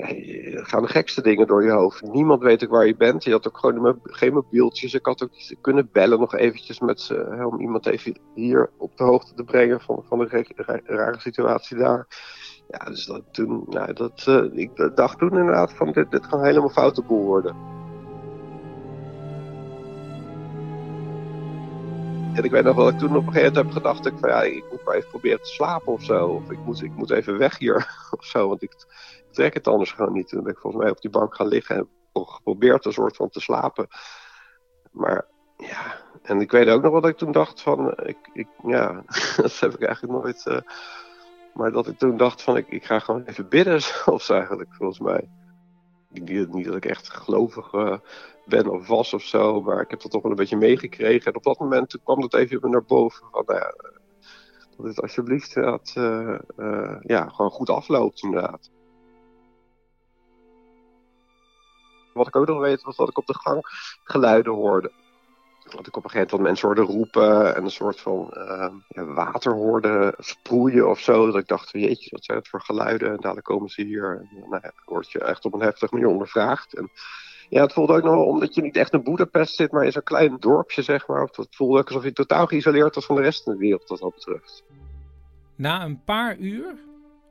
er 0.00 0.66
gaan 0.66 0.82
de 0.82 0.88
gekste 0.88 1.22
dingen 1.22 1.46
door 1.46 1.64
je 1.64 1.70
hoofd. 1.70 2.02
Niemand 2.02 2.42
weet 2.42 2.64
ook 2.64 2.70
waar 2.70 2.86
je 2.86 2.96
bent. 2.96 3.24
Je 3.24 3.30
had 3.30 3.46
ook 3.46 3.58
gewoon 3.58 4.00
geen 4.02 4.32
mobieltjes. 4.32 4.94
Ik 4.94 5.06
had 5.06 5.22
ook 5.22 5.30
niet 5.30 5.56
kunnen 5.60 5.88
bellen 5.92 6.18
nog 6.18 6.34
eventjes 6.34 6.80
met 6.80 7.00
ze. 7.00 7.46
Om 7.50 7.60
iemand 7.60 7.86
even 7.86 8.18
hier 8.34 8.70
op 8.76 8.96
de 8.96 9.04
hoogte 9.04 9.34
te 9.34 9.44
brengen 9.44 9.80
van, 9.80 10.04
van 10.08 10.18
de 10.18 10.80
rare 10.84 11.20
situatie 11.20 11.76
daar. 11.76 12.06
Ja, 12.68 12.84
dus 12.84 13.06
dat, 13.06 13.22
toen, 13.30 13.64
nou, 13.68 13.92
dat, 13.92 14.24
uh, 14.28 14.58
ik 14.58 14.90
dacht 14.94 15.18
toen 15.18 15.38
inderdaad 15.38 15.72
van 15.72 15.92
dit, 15.92 16.10
dit 16.10 16.26
kan 16.26 16.44
helemaal 16.44 16.68
foute 16.68 17.02
boel 17.02 17.24
worden. 17.24 17.56
En 22.34 22.44
ik 22.44 22.50
weet 22.50 22.64
nog 22.64 22.76
wel 22.76 22.84
dat 22.84 22.94
ik 22.94 22.98
toen 22.98 23.16
op 23.16 23.26
een 23.26 23.32
gegeven 23.32 23.54
moment 23.54 23.74
heb 23.74 23.82
gedacht, 23.82 24.06
ik, 24.06 24.12
van, 24.20 24.28
ja, 24.28 24.42
ik 24.42 24.64
moet 24.70 24.84
maar 24.84 24.94
even 24.94 25.08
proberen 25.08 25.42
te 25.42 25.48
slapen 25.48 25.92
of 25.92 26.02
zo. 26.02 26.26
Of 26.26 26.50
ik 26.50 26.58
moet, 26.64 26.82
ik 26.82 26.94
moet 26.94 27.10
even 27.10 27.38
weg 27.38 27.58
hier 27.58 27.76
of 28.18 28.24
zo, 28.24 28.48
want 28.48 28.62
ik 28.62 28.72
trek 29.30 29.54
het 29.54 29.68
anders 29.68 29.92
gewoon 29.92 30.12
niet. 30.12 30.28
Toen 30.28 30.42
ben 30.42 30.52
ik 30.52 30.58
volgens 30.58 30.82
mij 30.82 30.92
op 30.92 31.00
die 31.00 31.10
bank 31.10 31.34
gaan 31.34 31.48
liggen 31.48 31.76
en 31.76 31.88
geprobeerd 32.12 32.84
een 32.84 32.92
soort 32.92 33.16
van 33.16 33.28
te 33.28 33.40
slapen. 33.40 33.86
Maar 34.90 35.26
ja, 35.56 35.96
en 36.22 36.40
ik 36.40 36.50
weet 36.50 36.68
ook 36.68 36.82
nog 36.82 36.92
wat 36.92 37.06
ik 37.06 37.16
toen 37.16 37.32
dacht 37.32 37.60
van, 37.60 37.92
ik, 38.02 38.30
ik, 38.32 38.48
ja, 38.62 39.04
dat 39.36 39.58
heb 39.58 39.74
ik 39.74 39.82
eigenlijk 39.82 40.22
nooit... 40.22 40.44
Uh, 40.46 40.58
maar 41.54 41.72
dat 41.72 41.86
ik 41.88 41.98
toen 41.98 42.16
dacht 42.16 42.42
van, 42.42 42.56
ik, 42.56 42.68
ik 42.68 42.84
ga 42.84 42.98
gewoon 42.98 43.24
even 43.24 43.48
bidden 43.48 43.80
zo 44.20 44.34
eigenlijk, 44.34 44.74
volgens 44.74 45.00
mij. 45.00 45.28
Niet, 46.08 46.52
niet 46.52 46.66
dat 46.66 46.76
ik 46.76 46.84
echt 46.84 47.10
gelovig 47.10 47.72
uh, 47.72 47.96
ben 48.44 48.70
of 48.70 48.86
was 48.86 49.14
of 49.14 49.22
zo, 49.22 49.62
maar 49.62 49.80
ik 49.80 49.90
heb 49.90 50.00
dat 50.00 50.10
toch 50.10 50.22
wel 50.22 50.30
een 50.30 50.36
beetje 50.36 50.56
meegekregen. 50.56 51.26
En 51.26 51.36
op 51.36 51.42
dat 51.42 51.58
moment 51.58 51.98
kwam 52.04 52.20
dat 52.20 52.34
even 52.34 52.70
naar 52.70 52.84
boven 52.84 53.26
van, 53.30 53.42
nou 53.46 53.58
ja, 53.58 53.74
dat 54.76 54.86
het 54.86 55.00
alsjeblieft 55.00 55.54
dat, 55.54 55.94
uh, 55.98 56.38
ja, 57.00 57.28
gewoon 57.28 57.50
goed 57.50 57.70
afloopt 57.70 58.22
inderdaad. 58.22 58.70
Wat 62.20 62.28
ik 62.28 62.36
ook 62.36 62.46
nog 62.46 62.58
weet 62.58 62.82
was 62.82 62.96
dat 62.96 63.08
ik 63.08 63.18
op 63.18 63.26
de 63.26 63.38
gang 63.38 63.60
geluiden 64.04 64.52
hoorde. 64.52 64.92
Dat 65.70 65.86
ik 65.86 65.96
op 65.96 66.04
een 66.04 66.10
gegeven 66.10 66.30
moment 66.30 66.48
mensen 66.48 66.66
hoorde 66.66 66.92
roepen 66.92 67.54
en 67.54 67.64
een 67.64 67.70
soort 67.70 68.00
van 68.00 68.30
uh, 68.36 68.68
ja, 68.88 69.04
water 69.04 69.52
hoorde 69.52 70.14
sproeien 70.18 70.88
of 70.88 70.98
zo. 70.98 71.26
Dat 71.26 71.36
ik 71.36 71.48
dacht, 71.48 71.70
jeetje, 71.70 72.10
wat 72.10 72.24
zijn 72.24 72.38
het 72.38 72.48
voor 72.48 72.60
geluiden? 72.60 73.10
En 73.10 73.16
dadelijk 73.16 73.46
komen 73.46 73.68
ze 73.68 73.82
hier. 73.82 74.26
En 74.32 74.48
nou 74.48 74.60
ja, 74.62 74.72
word 74.84 75.10
je 75.10 75.18
echt 75.18 75.44
op 75.44 75.54
een 75.54 75.60
heftige 75.60 75.94
manier 75.94 76.10
ondervraagd. 76.10 76.74
En 76.74 76.90
ja, 77.48 77.62
het 77.62 77.72
voelde 77.72 77.92
ook 77.92 78.02
nog 78.02 78.14
wel, 78.14 78.26
omdat 78.26 78.54
je 78.54 78.62
niet 78.62 78.76
echt 78.76 78.92
in 78.92 79.02
Boedapest 79.02 79.54
zit, 79.54 79.72
maar 79.72 79.84
in 79.84 79.92
zo'n 79.92 80.02
klein 80.02 80.36
dorpje, 80.40 80.82
zeg 80.82 81.06
maar. 81.06 81.22
Het 81.22 81.56
voelde 81.56 81.78
ook 81.78 81.86
alsof 81.86 82.04
je 82.04 82.12
totaal 82.12 82.46
geïsoleerd 82.46 82.94
was 82.94 83.06
van 83.06 83.16
de 83.16 83.22
rest 83.22 83.42
van 83.42 83.52
de 83.52 83.58
wereld, 83.58 83.88
wat 83.88 83.98
dat 83.98 84.14
betreft. 84.14 84.64
Na 85.56 85.84
een 85.84 86.04
paar 86.04 86.36
uur 86.36 86.74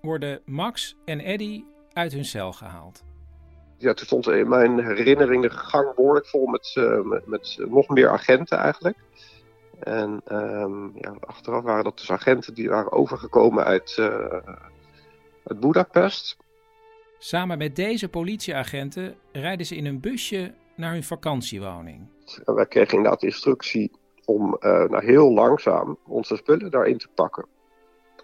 worden 0.01 0.41
Max 0.45 0.95
en 1.05 1.19
Eddy 1.19 1.63
uit 1.93 2.13
hun 2.13 2.25
cel 2.25 2.53
gehaald. 2.53 3.07
Ja, 3.79 3.93
toen 3.93 4.05
stond 4.05 4.27
in 4.27 4.49
mijn 4.49 4.85
herinnering 4.85 5.41
de 5.41 5.49
gang 5.49 5.95
behoorlijk 5.95 6.27
vol 6.27 6.45
met, 6.45 6.75
uh, 6.77 7.01
met, 7.01 7.27
met 7.27 7.57
nog 7.69 7.87
meer 7.87 8.09
agenten 8.09 8.57
eigenlijk. 8.57 8.97
En 9.79 10.21
um, 10.31 10.91
ja, 10.95 11.15
achteraf 11.19 11.63
waren 11.63 11.83
dat 11.83 11.97
dus 11.97 12.11
agenten 12.11 12.53
die 12.53 12.69
waren 12.69 12.91
overgekomen 12.91 13.63
uit, 13.63 13.97
uh, 13.99 14.05
uit 15.43 15.59
Budapest. 15.59 16.37
Samen 17.17 17.57
met 17.57 17.75
deze 17.75 18.09
politieagenten 18.09 19.15
rijden 19.31 19.65
ze 19.65 19.75
in 19.75 19.85
een 19.85 19.99
busje 19.99 20.53
naar 20.75 20.91
hun 20.91 21.03
vakantiewoning. 21.03 22.07
wij 22.45 22.65
kregen 22.65 22.97
inderdaad 22.97 23.23
instructie 23.23 23.91
om 24.25 24.57
uh, 24.59 24.83
nou, 24.83 25.05
heel 25.05 25.33
langzaam 25.33 25.97
onze 26.05 26.35
spullen 26.35 26.71
daarin 26.71 26.97
te 26.97 27.07
pakken. 27.15 27.45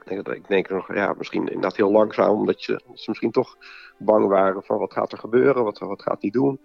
Ik 0.05 0.47
denk, 0.47 0.69
nog, 0.69 0.93
ja, 0.93 1.13
misschien 1.17 1.47
inderdaad 1.47 1.75
heel 1.75 1.91
langzaam, 1.91 2.29
omdat 2.29 2.63
je, 2.63 2.81
ze 2.93 3.09
misschien 3.09 3.31
toch 3.31 3.57
bang 3.97 4.27
waren 4.27 4.63
van 4.63 4.77
wat 4.77 4.93
gaat 4.93 5.11
er 5.11 5.17
gebeuren, 5.17 5.63
wat, 5.63 5.79
wat 5.79 6.01
gaat 6.01 6.21
hij 6.21 6.29
doen. 6.29 6.59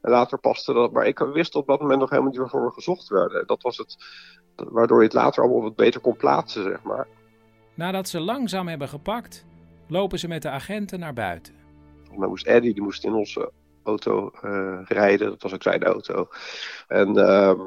En 0.00 0.10
later 0.10 0.38
paste 0.38 0.72
dat, 0.72 0.92
maar 0.92 1.06
ik 1.06 1.18
wist 1.18 1.54
op 1.54 1.66
dat 1.66 1.80
moment 1.80 2.00
nog 2.00 2.10
helemaal 2.10 2.30
niet 2.30 2.40
waarvoor 2.40 2.64
we 2.64 2.72
gezocht 2.72 3.08
werden. 3.08 3.46
Dat 3.46 3.62
was 3.62 3.76
het, 3.76 3.96
waardoor 4.56 4.98
je 4.98 5.04
het 5.04 5.12
later 5.12 5.42
allemaal 5.42 5.62
wat 5.62 5.76
beter 5.76 6.00
kon 6.00 6.16
plaatsen, 6.16 6.62
zeg 6.62 6.82
maar. 6.82 7.06
Nadat 7.74 8.08
ze 8.08 8.20
langzaam 8.20 8.68
hebben 8.68 8.88
gepakt, 8.88 9.46
lopen 9.88 10.18
ze 10.18 10.28
met 10.28 10.42
de 10.42 10.50
agenten 10.50 10.98
naar 10.98 11.12
buiten. 11.12 11.54
Maar 12.16 12.28
moest 12.28 12.46
Eddie, 12.46 12.74
die 12.74 12.82
moest 12.82 13.04
in 13.04 13.14
onze 13.14 13.52
auto 13.82 14.30
uh, 14.44 14.80
rijden. 14.84 15.28
Dat 15.28 15.42
was 15.42 15.54
ook 15.54 15.62
zijn 15.62 15.84
auto. 15.84 16.28
En 16.88 17.18
uh, 17.18 17.60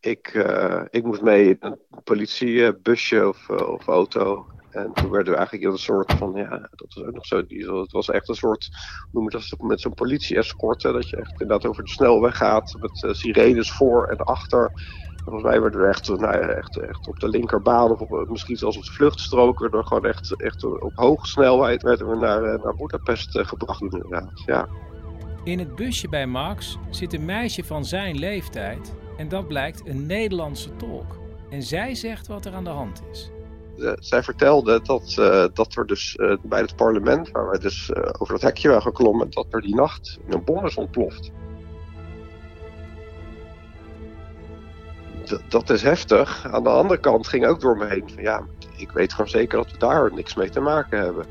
ik, 0.00 0.34
uh, 0.34 0.82
ik 0.90 1.04
moest 1.04 1.22
mee 1.22 1.48
in 1.48 1.56
een 1.60 1.78
politiebusje 2.04 3.28
of, 3.28 3.48
eh, 3.48 3.68
of 3.68 3.86
auto. 3.86 4.46
En 4.70 4.92
toen 4.92 5.10
werden 5.10 5.32
we 5.32 5.38
eigenlijk 5.38 5.72
een 5.72 5.78
soort 5.78 6.12
van, 6.12 6.32
ja, 6.34 6.48
dat 6.48 6.94
was 6.94 7.04
ook 7.04 7.14
nog 7.14 7.26
zo. 7.26 7.36
Het 7.80 7.92
was 7.92 8.10
echt 8.10 8.28
een 8.28 8.34
soort, 8.34 8.68
noem 9.12 9.24
het 9.24 9.32
dat, 9.32 9.60
met 9.60 9.80
zo'n 9.80 9.94
politie-escorte. 9.94 10.92
Dat 10.92 11.08
je 11.08 11.16
echt 11.16 11.30
inderdaad 11.30 11.66
over 11.66 11.84
de 11.84 11.90
snelweg 11.90 12.36
gaat. 12.36 12.76
Met 12.80 13.02
uh, 13.02 13.12
sirenes 13.12 13.72
voor 13.72 14.06
en 14.06 14.16
achter. 14.16 14.72
Volgens 15.24 15.44
mij 15.44 15.60
werden 15.60 15.80
we 15.80 15.86
echt, 15.86 16.08
nou 16.08 16.20
ja, 16.20 16.48
echt, 16.48 16.78
echt 16.78 17.08
op 17.08 17.20
de 17.20 17.28
linkerbaan 17.28 17.90
of 17.90 18.28
misschien 18.28 18.56
zelfs 18.56 18.76
op 18.76 18.82
de 18.82 19.70
we 19.70 19.86
gewoon 19.86 20.04
echt, 20.04 20.42
echt 20.42 20.64
op 20.64 20.92
hoge 20.94 21.26
snelheid 21.26 21.82
werden 21.82 22.08
we 22.08 22.16
naar, 22.16 22.42
naar 22.42 22.76
Budapest 22.76 23.38
gebracht 23.38 23.82
inderdaad. 23.82 24.42
Ja. 24.46 24.68
In 25.44 25.58
het 25.58 25.74
busje 25.74 26.08
bij 26.08 26.26
Max 26.26 26.78
zit 26.90 27.12
een 27.12 27.24
meisje 27.24 27.64
van 27.64 27.84
zijn 27.84 28.18
leeftijd. 28.18 28.94
En 29.20 29.28
dat 29.28 29.48
blijkt 29.48 29.82
een 29.86 30.06
Nederlandse 30.06 30.76
tolk. 30.76 31.18
En 31.50 31.62
zij 31.62 31.94
zegt 31.94 32.26
wat 32.26 32.44
er 32.44 32.52
aan 32.52 32.64
de 32.64 32.70
hand 32.70 33.02
is. 33.12 33.30
Uh, 33.76 33.92
zij 33.98 34.22
vertelde 34.22 34.80
dat, 34.82 35.16
uh, 35.18 35.44
dat 35.54 35.76
er 35.76 35.86
dus 35.86 36.16
uh, 36.16 36.36
bij 36.42 36.60
het 36.60 36.76
parlement, 36.76 37.30
waar 37.30 37.50
wij 37.50 37.58
dus 37.58 37.94
over 37.94 38.34
het 38.34 38.42
hekje 38.42 38.68
waren 38.68 38.82
geklommen, 38.82 39.30
dat 39.30 39.46
er 39.50 39.60
die 39.60 39.74
nacht 39.74 40.18
een 40.28 40.44
bom 40.44 40.66
is 40.66 40.74
ontploft. 40.74 41.30
D 45.24 45.40
dat 45.48 45.70
is 45.70 45.82
heftig. 45.82 46.46
Aan 46.52 46.62
de 46.62 46.68
andere 46.68 47.00
kant 47.00 47.26
ging 47.26 47.46
ook 47.46 47.60
door 47.60 47.76
me 47.76 47.86
heen 47.86 48.10
van 48.14 48.22
ja, 48.22 48.46
ik 48.76 48.90
weet 48.90 49.12
gewoon 49.12 49.30
zeker 49.30 49.58
dat 49.58 49.70
we 49.70 49.78
daar 49.78 50.14
niks 50.14 50.34
mee 50.34 50.50
te 50.50 50.60
maken 50.60 50.98
hebben. 50.98 51.26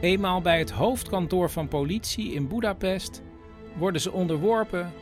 Eenmaal 0.00 0.40
bij 0.40 0.58
het 0.58 0.70
hoofdkantoor 0.70 1.50
van 1.50 1.68
politie 1.68 2.32
in 2.32 2.48
Budapest 2.48 3.22
worden 3.76 4.00
ze 4.00 4.12
onderworpen 4.12 4.92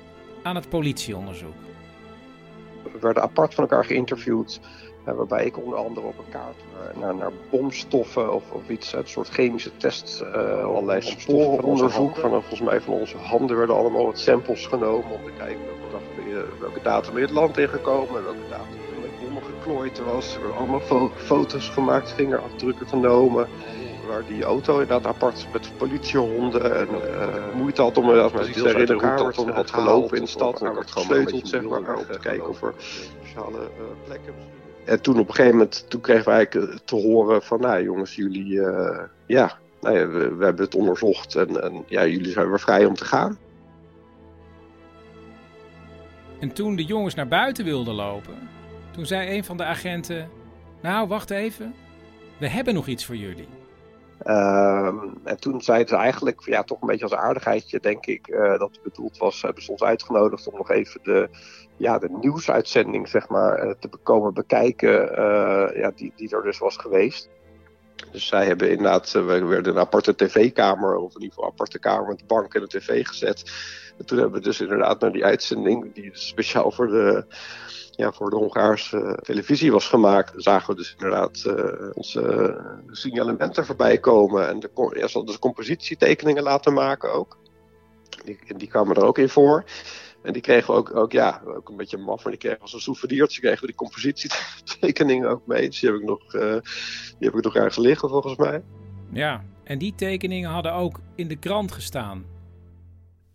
aan 0.43 0.55
het 0.55 0.69
politieonderzoek. 0.69 1.71
We 2.83 2.99
werden 3.01 3.23
apart 3.23 3.55
van 3.55 3.65
elkaar 3.65 3.85
geïnterviewd, 3.85 4.61
waarbij 5.05 5.45
ik 5.45 5.59
onder 5.59 5.79
andere 5.79 6.07
op 6.07 6.19
een 6.19 6.31
kaart 6.31 6.57
naar, 7.01 7.15
naar 7.15 7.33
bomstoffen 7.51 8.35
of, 8.35 8.51
of 8.51 8.69
iets, 8.69 8.93
een 8.93 9.07
soort 9.07 9.29
chemische 9.29 9.77
test, 9.77 10.23
uh, 10.23 10.65
allerlei 10.65 11.01
sporenonderzoek. 11.01 12.17
Van, 12.17 12.31
volgens 12.31 12.61
mij 12.61 12.81
van 12.81 12.95
onze 12.95 13.17
handen 13.17 13.57
werden 13.57 13.77
allemaal 13.77 14.05
wat 14.05 14.19
samples 14.19 14.67
genomen 14.67 15.11
om 15.11 15.25
te 15.25 15.33
kijken 15.39 15.61
welke, 15.93 16.47
welke 16.61 16.83
datum 16.83 17.17
in 17.17 17.23
het 17.23 17.31
land 17.31 17.59
ingekomen 17.59 18.17
en 18.17 18.25
welke 18.25 18.49
datum 18.49 18.79
er 18.95 19.01
met 19.01 19.21
bommen 19.21 19.43
geklooid 19.43 20.05
was. 20.05 20.35
Er 20.35 20.41
werden 20.41 20.59
allemaal 20.59 20.81
fo 20.81 21.11
foto's 21.17 21.69
gemaakt, 21.69 22.13
vingerafdrukken 22.13 22.89
genomen. 22.89 23.49
Waar 24.09 24.27
die 24.27 24.43
auto 24.43 24.81
inderdaad 24.81 25.07
apart 25.07 25.47
met 25.53 25.71
politiehonden 25.77 26.77
en 26.77 26.89
uh, 26.89 27.55
moeite 27.55 27.83
had 27.83 27.99
om 27.99 28.05
inderdaad 28.09 28.33
met 28.33 28.53
te 28.53 28.69
herinneren 28.69 29.09
hoe 29.09 29.25
dat 29.25 29.35
dan 29.35 29.49
had 29.49 29.71
gelopen 29.71 30.17
in 30.17 30.23
de 30.23 30.29
stad. 30.29 30.63
En 30.63 30.75
werd 30.75 30.91
gesleuteld 30.91 31.49
zeg 31.49 31.63
maar, 31.63 31.97
om 31.97 32.05
te 32.11 32.19
kijken 32.21 32.49
of 32.49 32.63
er 32.63 32.75
speciale 32.79 33.59
uh, 33.59 33.85
plekken 34.05 34.35
En 34.85 35.01
toen 35.01 35.19
op 35.19 35.29
een 35.29 35.35
gegeven 35.35 35.57
moment, 35.57 35.85
toen 35.89 36.01
kregen 36.01 36.25
we 36.25 36.31
eigenlijk 36.31 36.79
te 36.85 36.97
horen 36.97 37.43
van, 37.43 37.61
nou 37.61 37.83
jongens, 37.83 38.15
jullie, 38.15 38.53
uh, 38.53 39.01
ja, 39.27 39.59
nou 39.81 39.99
ja 39.99 40.07
we, 40.07 40.35
we, 40.35 40.45
hebben 40.45 40.65
het 40.65 40.75
onderzocht 40.75 41.35
en, 41.35 41.63
en 41.63 41.85
ja, 41.87 42.07
jullie 42.07 42.33
zijn 42.33 42.49
weer 42.49 42.61
vrij 42.61 42.85
om 42.85 42.95
te 42.95 43.05
gaan. 43.05 43.39
En 46.41 46.53
toen 46.53 46.77
de 46.77 46.85
jongens 46.85 47.15
naar 47.15 47.29
buiten 47.29 47.65
wilden 47.65 47.95
lopen, 47.95 48.49
toen 48.91 49.07
zei 49.07 49.37
een 49.37 49.45
van 49.45 49.57
de 49.57 49.65
agenten: 49.65 50.31
Nou, 50.81 51.09
wacht 51.09 51.31
even, 51.31 51.75
we 52.39 52.49
hebben 52.49 52.75
nog 52.75 52.87
iets 52.87 53.05
voor 53.05 53.17
jullie. 53.17 53.49
Uh, 54.25 54.93
en 55.25 55.41
toen 55.41 55.61
zeiden 55.61 55.89
ze 55.89 55.97
eigenlijk, 55.97 56.41
ja, 56.45 56.63
toch 56.63 56.81
een 56.81 56.87
beetje 56.87 57.05
als 57.05 57.15
aardigheidje, 57.15 57.81
denk 57.81 58.07
ik, 58.07 58.29
uh, 58.29 58.59
dat 58.59 58.71
het 58.73 58.83
bedoeld 58.83 59.19
was, 59.19 59.43
hebben 59.43 59.63
ze 59.63 59.71
ons 59.71 59.83
uitgenodigd 59.83 60.47
om 60.47 60.57
nog 60.57 60.71
even 60.71 61.01
de, 61.03 61.29
ja, 61.77 61.99
de 61.99 62.09
nieuwsuitzending, 62.21 63.09
zeg 63.09 63.29
maar, 63.29 63.67
uh, 63.67 63.73
te 63.79 63.89
komen 64.03 64.35
bekijken, 64.35 65.11
uh, 65.19 65.77
ja, 65.77 65.93
die, 65.97 66.13
die 66.17 66.37
er 66.37 66.43
dus 66.43 66.59
was 66.59 66.77
geweest. 66.77 67.29
Dus 68.13 68.27
zij 68.27 68.47
hebben 68.47 68.71
inderdaad, 68.71 69.13
we 69.13 69.45
werden 69.45 69.73
een 69.73 69.81
aparte 69.81 70.15
tv-kamer, 70.15 70.97
of 70.97 71.15
in 71.15 71.21
ieder 71.21 71.29
geval 71.29 71.45
een 71.45 71.53
aparte 71.53 71.79
kamer 71.79 72.09
met 72.09 72.19
de 72.19 72.25
bank 72.27 72.55
en 72.55 72.61
de 72.61 72.67
tv 72.67 73.07
gezet. 73.07 73.43
En 73.99 74.07
toen 74.07 74.19
hebben 74.19 74.39
we 74.39 74.45
dus 74.45 74.61
inderdaad 74.61 75.01
naar 75.01 75.13
die 75.13 75.25
uitzending, 75.25 75.95
die 75.95 76.11
speciaal 76.13 76.71
voor 76.71 76.87
de, 76.87 77.25
ja, 78.03 78.13
voor 78.13 78.31
de 78.31 78.37
Hongaarse 78.37 79.19
televisie 79.23 79.73
was 79.73 79.89
gemaakt, 79.89 80.33
zagen 80.37 80.71
we 80.71 80.77
dus 80.77 80.93
inderdaad 80.93 81.45
uh, 81.47 81.91
onze 81.93 82.57
signalementen 82.91 83.67
voorbij 83.67 83.99
komen. 83.99 84.49
En 84.49 84.61
de, 84.61 84.71
ja, 84.75 85.07
ze 85.07 85.13
hadden 85.13 85.27
dus 85.27 85.39
compositietekeningen 85.39 86.43
laten 86.43 86.73
maken 86.73 87.13
ook. 87.13 87.39
Die, 88.25 88.39
die 88.57 88.69
kwamen 88.69 88.97
er 88.97 89.05
ook 89.05 89.19
in 89.19 89.29
voor. 89.29 89.65
En 90.23 90.33
die 90.33 90.43
kregen 90.43 90.75
we 90.75 90.79
ook, 90.79 90.97
ook, 90.97 91.13
ja, 91.13 91.43
ook 91.45 91.69
een 91.69 91.77
beetje 91.77 91.99
maf, 91.99 92.23
maar 92.23 92.33
die 92.33 92.41
kregen 92.41 92.61
als 92.61 92.73
een 92.73 92.81
souvenirtje 92.81 93.41
kregen 93.41 93.61
we 93.61 93.67
die 93.67 93.77
compositietekeningen 93.77 95.29
ook 95.29 95.47
mee. 95.47 95.67
Dus 95.67 95.81
die 95.81 95.91
heb 95.91 95.99
ik 95.99 96.07
nog, 96.07 96.35
uh, 96.35 96.41
die 97.19 97.29
heb 97.29 97.35
ik 97.35 97.45
nog 97.45 97.55
ergens 97.55 97.77
liggen 97.77 98.09
volgens 98.09 98.37
mij. 98.37 98.63
Ja, 99.13 99.45
en 99.65 99.79
die 99.79 99.95
tekeningen 99.95 100.51
hadden 100.51 100.73
ook 100.73 101.01
in 101.15 101.29
de 101.29 101.37
krant 101.37 101.73
gestaan. 101.73 102.32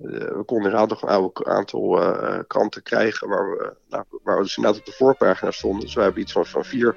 Uh, 0.01 0.11
we 0.11 0.43
konden 0.45 0.71
inderdaad 0.71 0.89
nog 0.89 1.01
een 1.01 1.09
oude 1.09 1.45
aantal 1.45 2.01
uh, 2.01 2.39
kranten 2.47 2.83
krijgen 2.83 3.27
waar 3.27 3.49
we, 3.49 3.75
nou, 3.89 4.03
waar 4.23 4.37
we 4.37 4.43
dus 4.43 4.57
inderdaad 4.57 4.79
op 4.79 4.85
de 4.85 4.91
voorpagina 4.91 5.51
stonden. 5.51 5.81
Dus 5.81 5.93
we 5.93 6.01
hebben 6.01 6.21
iets 6.21 6.31
van, 6.31 6.45
van 6.45 6.65
vier 6.65 6.95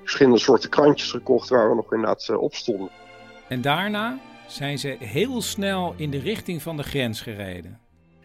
verschillende 0.00 0.38
soorten 0.38 0.70
krantjes 0.70 1.10
gekocht 1.10 1.48
waar 1.48 1.68
we 1.68 1.74
nog 1.74 1.92
inderdaad 1.92 2.28
uh, 2.30 2.40
op 2.40 2.54
stonden. 2.54 2.90
En 3.48 3.60
daarna 3.60 4.18
zijn 4.46 4.78
ze 4.78 4.96
heel 4.98 5.42
snel 5.42 5.94
in 5.96 6.10
de 6.10 6.18
richting 6.18 6.62
van 6.62 6.76
de 6.76 6.82
grens 6.82 7.20
gereden. 7.20 7.80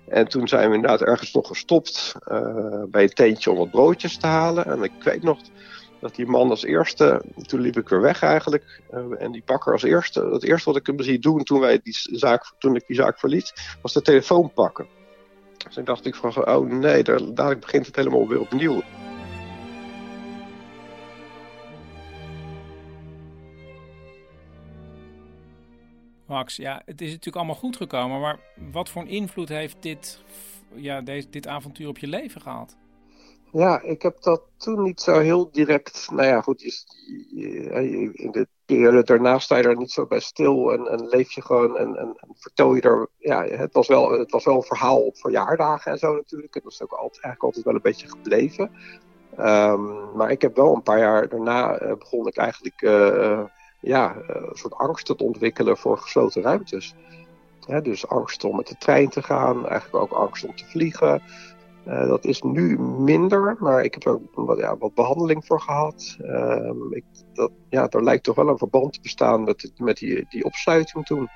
En 0.07 0.28
toen 0.28 0.47
zijn 0.47 0.69
we 0.69 0.75
inderdaad 0.75 1.01
ergens 1.01 1.34
nog 1.34 1.47
gestopt 1.47 2.15
bij 2.89 3.03
een 3.03 3.13
tentje 3.13 3.51
om 3.51 3.57
wat 3.57 3.71
broodjes 3.71 4.17
te 4.17 4.28
halen. 4.28 4.65
En 4.65 4.84
ik 4.84 4.91
weet 5.03 5.23
nog 5.23 5.39
dat 6.00 6.16
die 6.16 6.26
man 6.26 6.50
als 6.50 6.64
eerste, 6.64 7.22
toen 7.41 7.60
liep 7.60 7.78
ik 7.78 7.89
weer 7.89 8.02
weg 8.02 8.22
eigenlijk, 8.22 8.82
uh, 8.93 9.22
en 9.22 9.32
die 9.32 9.43
bakker 9.45 9.74
als 9.74 9.84
eerste, 9.84 10.30
het 10.32 10.43
eerste 10.43 10.70
wat 10.70 10.80
ik 10.80 10.88
hem 10.88 11.02
zie 11.02 11.20
doen 11.20 11.43
toen, 11.43 11.60
wij 11.60 11.80
die 11.84 11.98
zaak, 12.12 12.54
toen 12.58 12.76
ik 12.76 12.88
die 12.88 12.95
zaak 12.95 13.20
verliet, 13.20 13.54
was 13.82 13.93
de 13.93 14.02
telefoon 14.02 14.52
pakken. 14.54 14.88
Dus 15.58 15.74
toen 15.74 15.84
dacht 15.84 16.06
ik 16.06 16.16
van, 16.16 16.48
oh 16.48 16.70
nee, 16.70 17.04
daar, 17.04 17.34
dadelijk 17.34 17.62
begint 17.62 17.86
het 17.86 17.95
helemaal 17.95 18.28
weer 18.28 18.39
opnieuw. 18.39 18.82
Max, 26.26 26.56
ja, 26.56 26.82
het 26.86 27.02
is 27.02 27.08
natuurlijk 27.08 27.36
allemaal 27.36 27.56
goed 27.56 27.78
gekomen, 27.78 28.20
maar 28.20 28.39
wat 28.72 28.89
voor 28.89 29.02
een 29.02 29.08
invloed 29.08 29.50
heeft 29.50 29.78
dit, 29.80 30.22
ja, 30.76 31.02
deze, 31.02 31.30
dit 31.30 31.48
avontuur 31.48 31.88
op 31.88 31.98
je 31.98 32.08
leven 32.08 32.41
gehad? 32.41 32.78
Ja, 33.52 33.82
ik 33.82 34.02
heb 34.02 34.22
dat 34.22 34.41
toen 34.58 34.84
niet 34.84 35.02
zo 35.02 35.20
heel 35.20 35.52
direct. 35.52 36.08
Nou 36.12 36.28
ja, 36.28 36.41
goed, 36.41 36.62
je, 36.62 38.10
in 38.14 38.32
de 38.32 38.48
periode 38.66 39.04
daarna 39.04 39.39
sta 39.39 39.58
je 39.58 39.64
er 39.64 39.78
niet 39.78 39.91
zo 39.91 40.06
bij 40.06 40.20
stil 40.20 40.74
en, 40.74 40.88
en 40.88 41.08
leef 41.08 41.32
je 41.32 41.41
gewoon 41.41 41.78
en, 41.78 41.95
en, 41.95 42.16
en, 42.18 42.30
vertel 42.36 42.76
je 42.76 42.82
er. 42.82 43.08
Ja, 43.18 43.43
het 43.43 43.74
was, 43.74 43.88
wel, 43.88 44.12
het 44.12 44.32
was 44.32 44.45
wel 44.45 44.56
een 44.56 44.64
verhaal 44.64 45.02
op 45.02 45.18
verjaardagen 45.18 45.91
en 45.91 45.98
zo 45.98 46.16
natuurlijk. 46.16 46.54
Het 46.54 46.64
was 46.64 46.82
ook 46.82 46.91
altijd, 46.91 47.24
eigenlijk 47.24 47.43
altijd 47.43 47.66
wel 47.66 47.76
een 47.76 47.82
beetje 47.82 48.08
gebleven. 48.08 48.72
Um, 49.39 50.16
maar 50.16 50.32
ik 50.32 50.41
heb 50.41 50.56
wel 50.56 50.76
een 50.76 50.84
paar 50.84 51.00
jaar 51.00 51.30
daarna 51.30 51.82
uh, 51.82 51.93
begon 51.93 52.28
ik 52.28 52.38
eigenlijk 52.38 52.82
uh, 52.82 53.43
ja, 53.82 54.16
een 54.28 54.58
soort 54.58 54.74
angst 54.74 55.06
te 55.06 55.18
ontwikkelen 55.18 55.78
voor 55.78 55.98
gesloten 55.98 56.41
ruimtes. 56.41 56.95
Dus 57.82 58.08
angst 58.08 58.43
om 58.43 58.56
met 58.56 58.68
de 58.68 58.78
trein 58.78 59.10
te 59.10 59.24
gaan, 59.24 59.68
eigenlijk 59.68 60.04
ook 60.04 60.20
angst 60.20 60.45
om 60.45 60.56
te 60.56 60.66
vliegen. 60.66 61.22
Uh, 61.88 62.07
dat 62.07 62.25
is 62.25 62.41
nu 62.41 62.79
minder, 62.79 63.55
maar 63.59 63.83
ik 63.83 63.93
heb 63.93 64.05
er 64.05 64.19
wat, 64.33 64.57
ja, 64.57 64.77
wat 64.77 64.93
behandeling 64.93 65.45
voor 65.45 65.61
gehad. 65.61 66.17
Uh, 66.21 66.71
ik, 66.89 67.03
dat, 67.33 67.51
ja, 67.69 67.89
er 67.89 68.03
lijkt 68.03 68.23
toch 68.23 68.35
wel 68.35 68.47
een 68.47 68.57
verband 68.57 68.93
te 68.93 68.99
bestaan 69.01 69.43
met, 69.43 69.71
met 69.77 69.97
die, 69.97 70.25
die 70.29 70.43
opsluiting 70.43 71.05
toen. 71.05 71.29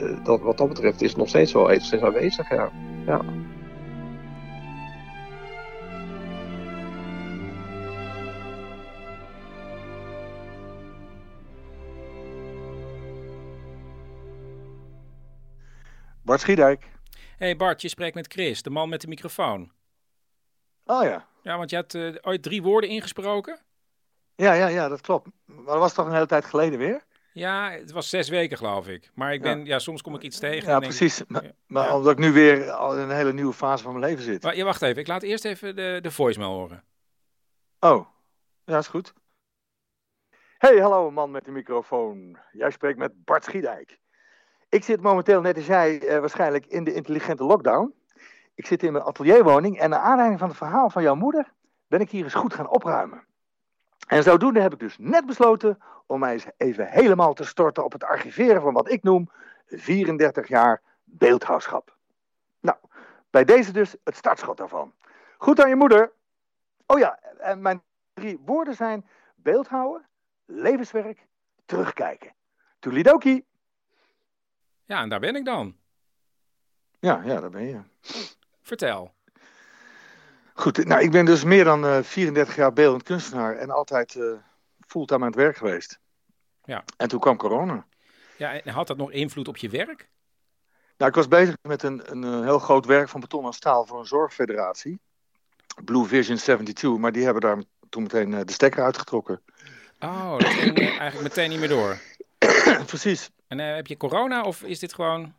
Uh, 0.00 0.24
dat, 0.24 0.40
wat 0.40 0.58
dat 0.58 0.68
betreft 0.68 1.02
is 1.02 1.08
het 1.08 1.18
nog 1.18 1.28
steeds 1.28 1.52
wel 1.52 1.70
enigszins 1.70 2.02
aanwezig, 2.02 2.50
ja. 2.50 2.70
ja. 3.06 3.24
Bart 16.22 16.40
Schiedijk. 16.40 16.84
hey 17.36 17.56
Bart, 17.56 17.82
je 17.82 17.88
spreekt 17.88 18.14
met 18.14 18.32
Chris, 18.32 18.62
de 18.62 18.70
man 18.70 18.88
met 18.88 19.00
de 19.00 19.08
microfoon. 19.08 19.73
Oh 20.84 21.02
ja. 21.02 21.26
Ja, 21.42 21.56
want 21.56 21.70
je 21.70 21.76
had 21.76 21.94
uh, 21.94 22.14
ooit 22.20 22.42
drie 22.42 22.62
woorden 22.62 22.90
ingesproken? 22.90 23.60
Ja, 24.34 24.52
ja, 24.52 24.66
ja, 24.66 24.88
dat 24.88 25.00
klopt. 25.00 25.28
Maar 25.44 25.64
dat 25.64 25.78
was 25.78 25.94
toch 25.94 26.06
een 26.06 26.12
hele 26.12 26.26
tijd 26.26 26.44
geleden 26.44 26.78
weer? 26.78 27.04
Ja, 27.32 27.70
het 27.70 27.92
was 27.92 28.08
zes 28.08 28.28
weken 28.28 28.56
geloof 28.56 28.88
ik. 28.88 29.10
Maar 29.14 29.32
ik 29.32 29.42
ben, 29.42 29.58
ja, 29.58 29.64
ja 29.64 29.78
soms 29.78 30.02
kom 30.02 30.14
ik 30.14 30.22
iets 30.22 30.38
tegen. 30.38 30.68
Ja, 30.68 30.78
precies. 30.78 31.20
Ik, 31.20 31.28
maar, 31.28 31.52
maar 31.66 31.86
ja. 31.86 31.96
omdat 31.96 32.12
ik 32.12 32.18
nu 32.18 32.32
weer 32.32 32.70
al 32.70 32.94
in 32.94 32.98
een 32.98 33.16
hele 33.16 33.32
nieuwe 33.32 33.52
fase 33.52 33.82
van 33.82 33.92
mijn 33.92 34.04
leven 34.04 34.24
zit. 34.24 34.42
Maar, 34.42 34.56
ja, 34.56 34.64
wacht 34.64 34.82
even. 34.82 35.00
Ik 35.00 35.06
laat 35.06 35.22
eerst 35.22 35.44
even 35.44 35.76
de, 35.76 35.98
de 36.02 36.10
voicemail 36.10 36.50
horen. 36.50 36.84
Oh, 37.80 38.06
ja, 38.64 38.78
is 38.78 38.86
goed. 38.86 39.12
Hey, 40.58 40.78
hallo 40.78 41.10
man 41.10 41.30
met 41.30 41.44
de 41.44 41.50
microfoon. 41.50 42.38
Jij 42.52 42.70
spreekt 42.70 42.98
met 42.98 43.24
Bart 43.24 43.44
Schiedijk. 43.44 43.98
Ik 44.68 44.84
zit 44.84 45.00
momenteel, 45.00 45.40
net 45.40 45.56
als 45.56 45.66
jij, 45.66 46.02
uh, 46.02 46.18
waarschijnlijk 46.18 46.66
in 46.66 46.84
de 46.84 46.94
intelligente 46.94 47.44
lockdown. 47.44 47.94
Ik 48.54 48.66
zit 48.66 48.82
in 48.82 48.92
mijn 48.92 49.04
atelierwoning 49.04 49.78
en 49.78 49.90
naar 49.90 49.98
aanleiding 49.98 50.38
van 50.38 50.48
het 50.48 50.56
verhaal 50.56 50.90
van 50.90 51.02
jouw 51.02 51.14
moeder 51.14 51.52
ben 51.86 52.00
ik 52.00 52.10
hier 52.10 52.24
eens 52.24 52.34
goed 52.34 52.54
gaan 52.54 52.68
opruimen. 52.68 53.24
En 54.06 54.22
zodoende 54.22 54.60
heb 54.60 54.72
ik 54.72 54.78
dus 54.78 54.98
net 54.98 55.26
besloten 55.26 55.78
om 56.06 56.20
mij 56.20 56.32
eens 56.32 56.46
even 56.56 56.86
helemaal 56.86 57.34
te 57.34 57.44
storten 57.44 57.84
op 57.84 57.92
het 57.92 58.04
archiveren 58.04 58.62
van 58.62 58.72
wat 58.72 58.90
ik 58.90 59.02
noem 59.02 59.30
34 59.66 60.48
jaar 60.48 60.82
beeldhouwschap. 61.04 61.96
Nou, 62.60 62.76
bij 63.30 63.44
deze 63.44 63.72
dus 63.72 63.96
het 64.04 64.16
startschot 64.16 64.56
daarvan. 64.56 64.92
Goed 65.36 65.60
aan 65.60 65.68
je 65.68 65.76
moeder. 65.76 66.12
Oh 66.86 66.98
ja, 66.98 67.18
en 67.38 67.62
mijn 67.62 67.82
drie 68.14 68.38
woorden 68.44 68.74
zijn 68.74 69.06
beeldhouden, 69.34 70.06
levenswerk, 70.44 71.26
terugkijken. 71.64 72.34
Toelidoki. 72.78 73.44
Ja, 74.84 75.00
en 75.00 75.08
daar 75.08 75.20
ben 75.20 75.36
ik 75.36 75.44
dan. 75.44 75.76
Ja, 77.00 77.22
ja, 77.24 77.40
daar 77.40 77.50
ben 77.50 77.66
je. 77.66 77.80
Vertel. 78.64 79.12
Goed, 80.54 80.84
nou, 80.84 81.02
ik 81.02 81.10
ben 81.10 81.24
dus 81.24 81.44
meer 81.44 81.64
dan 81.64 81.84
uh, 81.84 82.02
34 82.02 82.56
jaar 82.56 82.72
beeldend 82.72 83.02
kunstenaar 83.02 83.56
en 83.56 83.70
altijd 83.70 84.14
uh, 84.14 84.32
fulltime 84.86 85.20
aan 85.20 85.26
het 85.26 85.36
werk 85.36 85.56
geweest. 85.56 85.98
Ja. 86.64 86.84
En 86.96 87.08
toen 87.08 87.20
kwam 87.20 87.36
corona. 87.36 87.86
Ja, 88.36 88.60
en 88.60 88.72
had 88.72 88.86
dat 88.86 88.96
nog 88.96 89.10
invloed 89.10 89.48
op 89.48 89.56
je 89.56 89.68
werk? 89.68 90.08
Nou, 90.96 91.10
ik 91.10 91.16
was 91.16 91.28
bezig 91.28 91.56
met 91.62 91.82
een, 91.82 92.02
een, 92.10 92.22
een 92.22 92.42
heel 92.42 92.58
groot 92.58 92.86
werk 92.86 93.08
van 93.08 93.20
beton 93.20 93.44
en 93.44 93.52
staal 93.52 93.86
voor 93.86 93.98
een 93.98 94.06
zorgfederatie. 94.06 95.00
Blue 95.84 96.04
Vision 96.04 96.36
72, 96.36 96.96
maar 96.96 97.12
die 97.12 97.24
hebben 97.24 97.42
daar 97.42 97.62
toen 97.88 98.02
meteen 98.02 98.30
de 98.30 98.52
stekker 98.52 98.84
uitgetrokken. 98.84 99.42
Oh, 100.00 100.38
dat 100.38 100.48
ging 100.48 100.78
eigenlijk 100.78 101.22
meteen 101.22 101.50
niet 101.50 101.58
meer 101.58 101.68
door. 101.68 101.98
Precies. 102.86 103.30
En 103.46 103.58
uh, 103.58 103.74
heb 103.74 103.86
je 103.86 103.96
corona 103.96 104.42
of 104.42 104.62
is 104.62 104.78
dit 104.78 104.94
gewoon... 104.94 105.34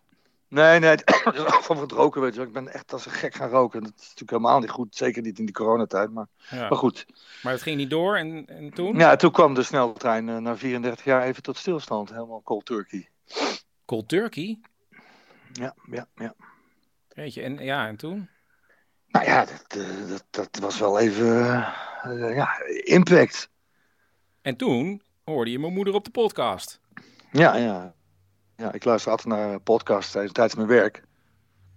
Nee, 0.55 0.79
nee, 0.79 0.97
van 1.67 1.77
het 1.77 1.91
roken, 1.91 2.21
weet 2.21 2.31
je 2.31 2.37
wel. 2.37 2.47
Ik 2.47 2.53
ben 2.53 2.73
echt 2.73 2.93
als 2.93 3.05
een 3.05 3.11
gek 3.11 3.35
gaan 3.35 3.49
roken. 3.49 3.83
Dat 3.83 3.93
is 3.95 4.01
natuurlijk 4.01 4.29
helemaal 4.29 4.59
niet 4.59 4.69
goed. 4.69 4.95
Zeker 4.95 5.21
niet 5.21 5.39
in 5.39 5.45
die 5.45 5.53
coronatijd, 5.53 6.11
maar, 6.11 6.27
ja. 6.49 6.69
maar 6.69 6.77
goed. 6.77 7.05
Maar 7.43 7.53
het 7.53 7.61
ging 7.61 7.77
niet 7.77 7.89
door 7.89 8.17
en, 8.17 8.45
en 8.45 8.69
toen? 8.69 8.97
Ja, 8.97 9.15
toen 9.15 9.31
kwam 9.31 9.53
de 9.53 9.63
sneltrein 9.63 10.27
uh, 10.27 10.37
na 10.37 10.57
34 10.57 11.05
jaar 11.05 11.23
even 11.23 11.43
tot 11.43 11.57
stilstand. 11.57 12.09
Helemaal 12.09 12.41
cold 12.43 12.65
turkey. 12.65 13.09
Cold 13.85 14.07
turkey? 14.07 14.59
Ja, 15.51 15.75
ja, 15.91 16.07
ja. 16.15 16.33
Weet 17.07 17.33
je, 17.33 17.41
en, 17.41 17.57
ja, 17.57 17.87
en 17.87 17.95
toen? 17.95 18.29
Nou 19.07 19.25
ja, 19.25 19.45
dat, 19.45 19.75
uh, 19.77 20.09
dat, 20.09 20.25
dat 20.29 20.57
was 20.59 20.79
wel 20.79 20.99
even, 20.99 21.27
uh, 22.05 22.35
ja, 22.35 22.59
impact. 22.83 23.49
En 24.41 24.55
toen 24.55 25.01
hoorde 25.23 25.51
je 25.51 25.59
mijn 25.59 25.73
moeder 25.73 25.93
op 25.93 26.05
de 26.05 26.11
podcast. 26.11 26.81
Ja, 27.31 27.55
ja. 27.55 27.94
Ja 28.55 28.73
ik 28.73 28.83
luister 28.83 29.11
altijd 29.11 29.27
naar 29.27 29.59
podcasts 29.59 30.11
tijdens, 30.11 30.55
mijn 30.55 30.67
werk. 30.67 30.97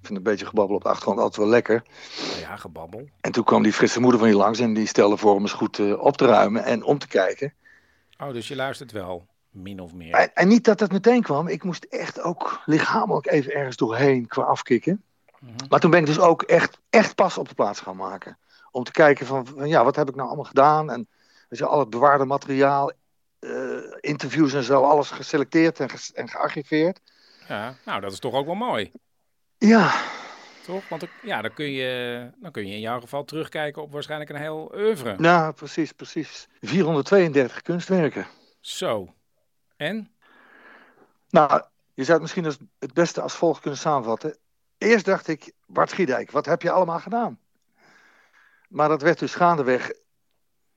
Ik 0.01 0.07
vind 0.07 0.18
een 0.18 0.24
beetje 0.24 0.47
gebabbel 0.47 0.76
op 0.76 0.83
de 0.83 0.89
achtergrond 0.89 1.18
altijd 1.18 1.37
wel 1.37 1.49
lekker. 1.49 1.83
Ja, 2.41 2.57
gebabbel. 2.57 3.09
En 3.20 3.33
toen 3.33 3.45
kwam 3.45 3.62
die 3.62 3.72
frisse 3.72 4.01
moeder 4.01 4.20
van 4.20 4.29
je 4.29 4.37
langs 4.37 4.59
en 4.59 4.74
die 4.74 4.87
stelde 4.87 5.16
voor 5.16 5.35
om 5.35 5.43
eens 5.43 5.53
goed 5.53 5.79
eh, 5.79 6.01
op 6.01 6.16
te 6.16 6.26
ruimen 6.26 6.64
en 6.64 6.83
om 6.83 6.99
te 6.99 7.09
kijken. 7.09 7.55
Oh, 8.18 8.33
dus 8.33 8.49
je 8.49 8.57
luistert 8.57 8.93
wel, 8.93 9.26
min 9.51 9.81
of 9.81 9.95
meer. 9.95 10.14
En, 10.14 10.35
en 10.35 10.49
niet 10.49 10.64
dat 10.64 10.79
dat 10.79 10.93
meteen 10.93 11.22
kwam. 11.22 11.49
Ik 11.49 11.64
moest 11.64 11.85
echt 11.85 12.20
ook 12.20 12.61
lichamelijk 12.64 13.26
even 13.26 13.53
ergens 13.53 13.76
doorheen 13.76 14.26
qua 14.26 14.43
afkicken. 14.43 15.03
Maar 15.68 15.81
toen 15.81 15.91
ben 15.91 16.01
ik 16.01 16.07
dus 16.07 16.18
ook 16.18 16.43
echt, 16.43 16.81
echt 16.91 17.14
pas 17.14 17.39
op 17.39 17.49
de 17.49 17.55
plaats 17.55 17.81
gaan 17.81 17.97
maken. 17.97 18.39
Om 18.70 18.85
te 18.85 18.93
kijken 18.93 19.26
van, 19.26 19.47
van 19.47 19.68
ja, 19.68 19.85
wat 19.85 19.97
heb 19.97 20.09
ik 20.09 20.14
nou 20.14 20.26
allemaal 20.26 20.45
gedaan? 20.45 20.91
En 20.91 21.09
weet 21.49 21.59
je, 21.59 21.66
al 21.66 21.79
het 21.79 21.91
bewaarde 21.91 22.24
materiaal, 22.24 22.91
eh, 22.91 22.97
interviews 24.01 24.55
en 24.55 24.62
zo, 24.62 24.82
alles 24.82 25.11
geselecteerd 25.11 25.80
en, 25.80 25.89
en 26.14 26.28
gearchiveerd. 26.28 27.01
Ja, 27.49 27.74
nou, 27.84 28.01
dat 28.01 28.12
is 28.12 28.18
toch 28.18 28.34
ook 28.34 28.47
wel 28.47 28.55
mooi. 28.55 28.93
Ja, 29.59 29.93
Toch? 30.64 30.89
Want 30.89 31.07
ja, 31.22 31.43
dan 31.43 31.55
kun, 31.55 31.70
je, 31.70 32.30
dan 32.36 32.51
kun 32.51 32.66
je 32.66 32.74
in 32.74 32.80
jouw 32.80 33.01
geval 33.01 33.24
terugkijken 33.24 33.82
op 33.82 33.93
waarschijnlijk 33.93 34.30
een 34.30 34.36
heel 34.36 34.72
oeuvre. 34.74 35.14
nou 35.18 35.53
precies, 35.53 35.93
precies. 35.93 36.49
432 36.61 37.62
kunstwerken. 37.62 38.26
Zo. 38.61 39.14
En? 39.76 40.11
Nou, 41.30 41.62
je 41.95 42.03
zou 42.05 42.12
het 42.12 42.20
misschien 42.20 42.45
als 42.45 42.59
het 42.78 42.93
beste 42.93 43.20
als 43.20 43.34
volgt 43.34 43.61
kunnen 43.61 43.80
samenvatten. 43.80 44.36
Eerst 44.78 45.05
dacht 45.05 45.28
ik, 45.28 45.53
Bart 45.66 45.91
Schiedijk, 45.91 46.30
wat 46.30 46.47
heb 46.47 46.62
je 46.62 46.70
allemaal 46.70 47.01
gedaan? 47.01 47.39
Maar 48.68 48.89
dat 48.89 49.03
werd 49.03 49.18
dus 49.18 49.34
gaandeweg. 49.34 49.91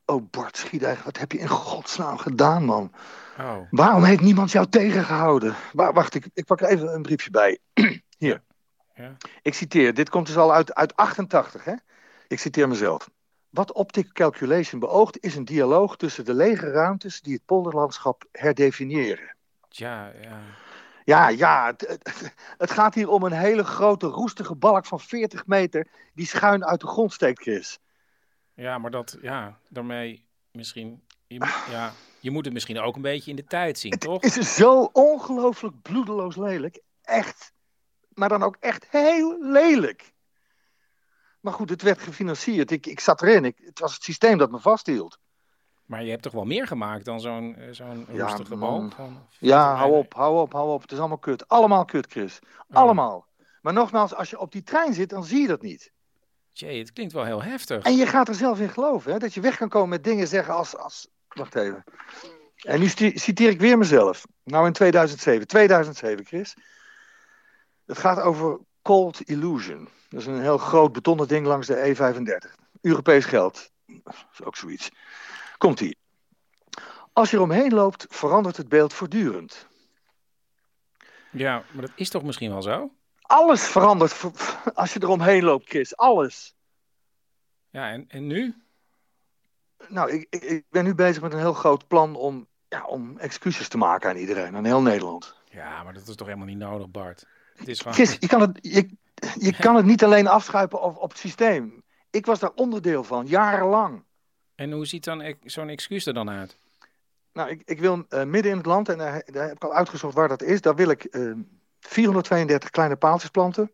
Oh, 0.05 0.29
Bart 0.31 0.57
Schiedijk, 0.57 0.99
wat 0.99 1.17
heb 1.17 1.31
je 1.31 1.37
in 1.37 1.47
godsnaam 1.47 2.17
gedaan, 2.17 2.65
man? 2.65 2.91
Oh. 3.39 3.57
Waarom 3.69 4.03
heeft 4.03 4.21
niemand 4.21 4.51
jou 4.51 4.67
tegengehouden? 4.67 5.55
Wa- 5.73 5.93
wacht, 5.93 6.15
ik, 6.15 6.27
ik 6.33 6.45
pak 6.45 6.61
er 6.61 6.67
even 6.67 6.93
een 6.93 7.01
briefje 7.01 7.29
bij. 7.31 7.59
Hier. 8.17 8.43
Ja. 8.95 9.15
Ik 9.41 9.53
citeer, 9.53 9.93
dit 9.93 10.09
komt 10.09 10.25
dus 10.27 10.37
al 10.37 10.53
uit, 10.53 10.73
uit 10.73 10.95
88, 10.95 11.63
hè? 11.63 11.73
Ik 12.27 12.39
citeer 12.39 12.67
mezelf. 12.67 13.09
Wat 13.49 13.71
optic 13.73 14.13
calculation 14.13 14.79
beoogt, 14.79 15.23
is 15.23 15.35
een 15.35 15.45
dialoog 15.45 15.97
tussen 15.97 16.25
de 16.25 16.33
lege 16.33 16.71
ruimtes 16.71 17.21
die 17.21 17.33
het 17.33 17.45
polderlandschap 17.45 18.23
herdefiniëren. 18.31 19.35
Ja. 20.21 20.39
Ja, 21.03 21.27
ja, 21.29 21.65
het, 21.65 21.81
het- 22.03 22.33
het 22.57 22.71
gaat 22.71 22.93
hier 22.93 23.09
om 23.09 23.23
een 23.23 23.31
hele 23.31 23.63
grote 23.63 24.07
roestige 24.07 24.55
balk 24.55 24.85
van 24.85 24.99
40 24.99 25.45
meter 25.45 25.87
die 26.13 26.25
schuin 26.27 26.65
uit 26.65 26.79
de 26.79 26.87
grond 26.87 27.13
steekt, 27.13 27.41
Chris. 27.41 27.79
Ja, 28.61 28.77
maar 28.77 28.91
dat, 28.91 29.17
ja, 29.21 29.57
daarmee 29.67 30.25
misschien, 30.51 31.03
je, 31.27 31.63
ja, 31.69 31.93
je 32.19 32.31
moet 32.31 32.45
het 32.45 32.53
misschien 32.53 32.79
ook 32.79 32.95
een 32.95 33.01
beetje 33.01 33.29
in 33.29 33.35
de 33.35 33.43
tijd 33.43 33.79
zien, 33.79 33.91
toch? 33.91 34.21
Het 34.21 34.37
is 34.37 34.55
zo 34.55 34.89
ongelooflijk 34.93 35.81
bloedeloos 35.81 36.35
lelijk. 36.35 36.81
Echt. 37.01 37.53
Maar 38.13 38.29
dan 38.29 38.43
ook 38.43 38.55
echt 38.59 38.87
heel 38.89 39.37
lelijk. 39.39 40.13
Maar 41.39 41.53
goed, 41.53 41.69
het 41.69 41.81
werd 41.81 42.01
gefinancierd. 42.01 42.71
Ik, 42.71 42.85
ik 42.85 42.99
zat 42.99 43.21
erin. 43.21 43.45
Ik, 43.45 43.57
het 43.63 43.79
was 43.79 43.93
het 43.93 44.03
systeem 44.03 44.37
dat 44.37 44.51
me 44.51 44.59
vasthield. 44.59 45.19
Maar 45.85 46.03
je 46.03 46.09
hebt 46.09 46.23
toch 46.23 46.33
wel 46.33 46.45
meer 46.45 46.67
gemaakt 46.67 47.05
dan 47.05 47.19
zo'n 47.19 47.55
eh, 47.55 47.67
zo'n 47.71 48.05
Ja, 48.11 48.37
man. 48.49 48.59
balk? 48.59 48.91
Van, 48.93 49.27
Ja, 49.39 49.75
hou 49.75 49.93
op, 49.93 50.13
hou 50.13 50.41
op, 50.41 50.53
hou 50.53 50.71
op. 50.71 50.81
Het 50.81 50.91
is 50.91 50.99
allemaal 50.99 51.17
kut. 51.17 51.47
Allemaal 51.47 51.85
kut, 51.85 52.11
Chris. 52.11 52.39
Allemaal. 52.69 53.27
Maar 53.61 53.73
nogmaals, 53.73 54.13
als 54.15 54.29
je 54.29 54.39
op 54.39 54.51
die 54.51 54.63
trein 54.63 54.93
zit, 54.93 55.09
dan 55.09 55.23
zie 55.23 55.41
je 55.41 55.47
dat 55.47 55.61
niet. 55.61 55.91
Jee, 56.51 56.79
het 56.79 56.93
klinkt 56.93 57.13
wel 57.13 57.25
heel 57.25 57.43
heftig. 57.43 57.83
En 57.83 57.95
je 57.95 58.05
gaat 58.05 58.27
er 58.27 58.35
zelf 58.35 58.59
in 58.59 58.69
geloven, 58.69 59.11
hè? 59.11 59.17
Dat 59.17 59.33
je 59.33 59.41
weg 59.41 59.57
kan 59.57 59.69
komen 59.69 59.89
met 59.89 60.03
dingen 60.03 60.27
zeggen 60.27 60.53
als... 60.53 60.77
als... 60.77 61.07
Wacht 61.27 61.55
even. 61.55 61.83
En 62.61 62.79
nu 62.79 62.87
citeer 63.15 63.49
ik 63.49 63.59
weer 63.59 63.77
mezelf. 63.77 64.25
Nou 64.43 64.65
in 64.65 64.73
2007. 64.73 65.47
2007, 65.47 66.25
Chris. 66.25 66.55
Het 67.85 67.97
gaat 67.97 68.19
over 68.19 68.59
Cold 68.81 69.21
Illusion. 69.21 69.89
Dat 70.09 70.21
is 70.21 70.25
een 70.25 70.41
heel 70.41 70.57
groot 70.57 70.91
betonnen 70.91 71.27
ding 71.27 71.45
langs 71.45 71.67
de 71.67 71.95
E35. 71.95 72.65
Europees 72.81 73.25
geld. 73.25 73.71
Dat 73.85 74.15
is 74.33 74.43
ook 74.43 74.55
zoiets. 74.55 74.89
Komt-ie. 75.57 75.97
Als 77.13 77.29
je 77.29 77.35
eromheen 77.35 77.73
loopt, 77.73 78.05
verandert 78.09 78.57
het 78.57 78.69
beeld 78.69 78.93
voortdurend. 78.93 79.67
Ja, 81.31 81.63
maar 81.71 81.81
dat 81.81 81.91
is 81.95 82.09
toch 82.09 82.23
misschien 82.23 82.51
wel 82.51 82.61
zo? 82.61 82.91
Alles 83.31 83.67
verandert 83.67 84.13
ver- 84.13 84.71
als 84.73 84.93
je 84.93 85.03
eromheen 85.03 85.43
loopt, 85.43 85.69
Chris. 85.69 85.97
Alles. 85.97 86.55
Ja, 87.69 87.89
en, 87.89 88.05
en 88.07 88.27
nu? 88.27 88.55
Nou, 89.87 90.11
ik, 90.11 90.27
ik, 90.29 90.43
ik 90.43 90.65
ben 90.69 90.83
nu 90.83 90.95
bezig 90.95 91.21
met 91.21 91.33
een 91.33 91.39
heel 91.39 91.53
groot 91.53 91.87
plan 91.87 92.15
om, 92.15 92.47
ja, 92.67 92.85
om 92.85 93.17
excuses 93.17 93.67
te 93.67 93.77
maken 93.77 94.09
aan 94.09 94.15
iedereen, 94.15 94.55
aan 94.55 94.65
heel 94.65 94.81
Nederland. 94.81 95.35
Ja, 95.49 95.83
maar 95.83 95.93
dat 95.93 96.07
is 96.07 96.15
toch 96.15 96.27
helemaal 96.27 96.47
niet 96.47 96.57
nodig, 96.57 96.89
Bart? 96.89 97.25
Het 97.55 97.67
is 97.67 97.77
gewoon... 97.77 97.93
Chris, 97.93 98.17
je 98.19 98.27
kan 98.27 98.41
het, 98.41 98.59
je, 98.61 98.89
je 99.39 99.55
kan 99.55 99.75
het 99.75 99.85
niet 99.85 100.03
alleen 100.03 100.27
afschuipen 100.27 100.81
op, 100.81 100.97
op 100.97 101.09
het 101.09 101.19
systeem. 101.19 101.83
Ik 102.09 102.25
was 102.25 102.39
daar 102.39 102.53
onderdeel 102.55 103.03
van, 103.03 103.25
jarenlang. 103.25 104.03
En 104.55 104.71
hoe 104.71 104.85
ziet 104.85 105.03
dan 105.03 105.35
zo'n 105.43 105.69
excuus 105.69 106.05
er 106.05 106.13
dan 106.13 106.29
uit? 106.29 106.57
Nou, 107.33 107.49
ik, 107.49 107.61
ik 107.65 107.79
wil 107.79 108.05
eh, 108.09 108.23
midden 108.23 108.51
in 108.51 108.57
het 108.57 108.65
land, 108.65 108.89
en 108.89 108.97
daar, 108.97 109.23
daar 109.25 109.47
heb 109.47 109.55
ik 109.55 109.63
al 109.63 109.73
uitgezocht 109.73 110.13
waar 110.13 110.27
dat 110.27 110.41
is, 110.41 110.61
daar 110.61 110.75
wil 110.75 110.89
ik 110.89 111.03
eh, 111.03 111.31
432 111.81 112.69
kleine 112.69 112.95
paaltjes 112.95 113.29
planten 113.29 113.71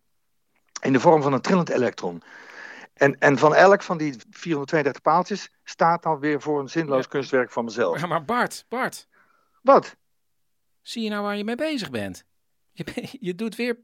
in 0.82 0.94
de 0.94 1.00
vorm 1.00 1.22
van 1.22 1.34
een 1.34 1.42
trillend 1.42 1.70
elektron. 1.70 2.24
En, 2.94 3.20
en 3.20 3.38
van 3.38 3.56
elk 3.56 3.82
van 3.82 3.98
die 3.98 4.16
432 4.30 5.02
paaltjes 5.02 5.50
staat 5.64 6.04
dan 6.04 6.20
weer 6.20 6.42
voor 6.42 6.60
een 6.60 6.70
zinloos 6.70 7.08
kunstwerk 7.08 7.52
van 7.52 7.66
mezelf. 7.66 8.00
Ja, 8.00 8.08
maar 8.08 8.26
Bart, 8.26 8.66
Bart. 8.70 9.08
Wat? 9.62 9.96
Zie 10.82 11.04
je 11.04 11.10
nou 11.10 11.24
waar 11.24 11.38
je 11.38 11.44
mee 11.44 11.56
bezig 11.56 11.90
bent? 11.90 12.24
Je, 12.72 13.08
je 13.20 13.36
doet 13.36 13.56
weer 13.56 13.78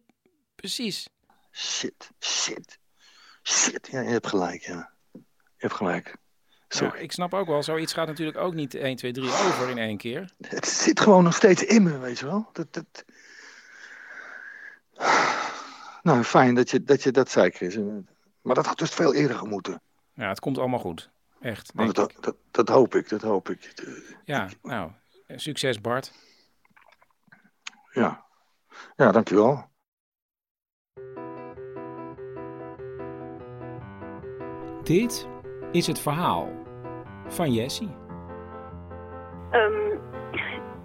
precies. 0.55 1.07
Shit, 1.51 2.11
shit, 2.19 2.79
shit. 3.43 3.87
Ja, 3.91 4.01
je 4.01 4.09
hebt 4.09 4.27
gelijk, 4.27 4.61
ja. 4.61 4.93
Je 5.11 5.21
hebt 5.57 5.73
gelijk. 5.73 6.15
Ja, 6.67 6.95
ik 6.95 7.11
snap 7.11 7.33
ook 7.33 7.47
wel, 7.47 7.63
zoiets 7.63 7.93
gaat 7.93 8.07
natuurlijk 8.07 8.37
ook 8.37 8.53
niet 8.53 8.75
1, 8.75 8.95
2, 8.95 9.11
3 9.11 9.25
over 9.29 9.69
in 9.69 9.77
één 9.77 9.97
keer. 9.97 10.33
Het 10.47 10.67
zit 10.67 10.99
gewoon 10.99 11.23
nog 11.23 11.35
steeds 11.35 11.63
in 11.63 11.83
me, 11.83 11.97
weet 11.97 12.19
je 12.19 12.25
wel. 12.25 12.49
Dat, 12.51 12.73
dat... 12.73 13.05
Nou, 16.03 16.23
fijn 16.23 16.55
dat 16.55 16.69
je, 16.69 16.83
dat 16.83 17.03
je 17.03 17.11
dat 17.11 17.29
zei, 17.29 17.49
Chris. 17.49 17.77
Maar 18.41 18.55
dat 18.55 18.65
had 18.65 18.77
dus 18.77 18.93
veel 18.93 19.13
eerder 19.13 19.37
gemoeten. 19.37 19.81
Ja, 20.13 20.27
het 20.27 20.39
komt 20.39 20.57
allemaal 20.57 20.79
goed. 20.79 21.11
Echt. 21.39 21.73
Maar 21.73 21.85
denk 21.85 21.95
dat, 21.95 22.11
ik. 22.11 22.21
dat, 22.21 22.35
dat 22.51 22.69
hoop 22.69 22.95
ik, 22.95 23.09
dat 23.09 23.21
hoop 23.21 23.49
ik. 23.49 23.73
Ja, 24.25 24.49
nou, 24.61 24.91
succes 25.27 25.81
Bart. 25.81 26.13
Ja, 27.91 28.25
ja 28.95 29.11
dankjewel. 29.11 29.71
Dit 34.83 35.27
is 35.71 35.87
het 35.87 35.99
verhaal 35.99 36.49
van 37.27 37.53
Jessie. 37.53 37.95
Ehm, 39.51 39.97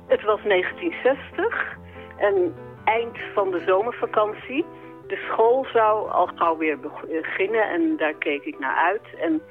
het 0.06 0.22
was 0.22 0.42
1960 0.42 1.76
en 2.18 2.54
eind 2.88 3.18
van 3.34 3.50
de 3.50 3.62
zomervakantie. 3.66 4.64
De 5.06 5.16
school 5.16 5.66
zou 5.72 6.10
al 6.10 6.26
gauw 6.26 6.56
weer 6.56 6.78
beginnen 6.80 7.68
en 7.68 7.96
daar 7.96 8.14
keek 8.14 8.44
ik 8.44 8.58
naar 8.58 8.76
uit. 8.76 9.06
En 9.20 9.42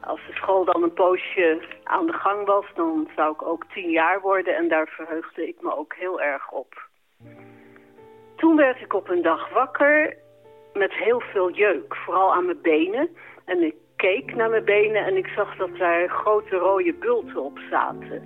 als 0.00 0.20
de 0.26 0.32
school 0.32 0.64
dan 0.64 0.82
een 0.82 0.92
poosje 0.92 1.62
aan 1.84 2.06
de 2.06 2.12
gang 2.12 2.46
was, 2.46 2.66
dan 2.74 3.08
zou 3.16 3.32
ik 3.32 3.42
ook 3.42 3.64
tien 3.72 3.90
jaar 3.90 4.20
worden 4.20 4.56
en 4.56 4.68
daar 4.68 4.88
verheugde 4.88 5.48
ik 5.48 5.56
me 5.60 5.76
ook 5.76 5.94
heel 5.94 6.20
erg 6.20 6.50
op. 6.50 6.88
Toen 8.36 8.56
werd 8.56 8.80
ik 8.80 8.92
op 8.94 9.08
een 9.08 9.22
dag 9.22 9.52
wakker 9.52 10.16
met 10.72 10.92
heel 10.92 11.20
veel 11.20 11.50
jeuk, 11.50 11.96
vooral 11.96 12.34
aan 12.34 12.44
mijn 12.44 12.62
benen. 12.62 13.08
En 13.44 13.62
ik 13.62 13.74
keek 13.96 14.34
naar 14.34 14.50
mijn 14.50 14.64
benen 14.64 15.04
en 15.04 15.16
ik 15.16 15.26
zag 15.26 15.56
dat 15.56 15.76
daar 15.76 16.08
grote 16.08 16.56
rode 16.56 16.94
bulten 16.94 17.42
op 17.42 17.58
zaten. 17.70 18.22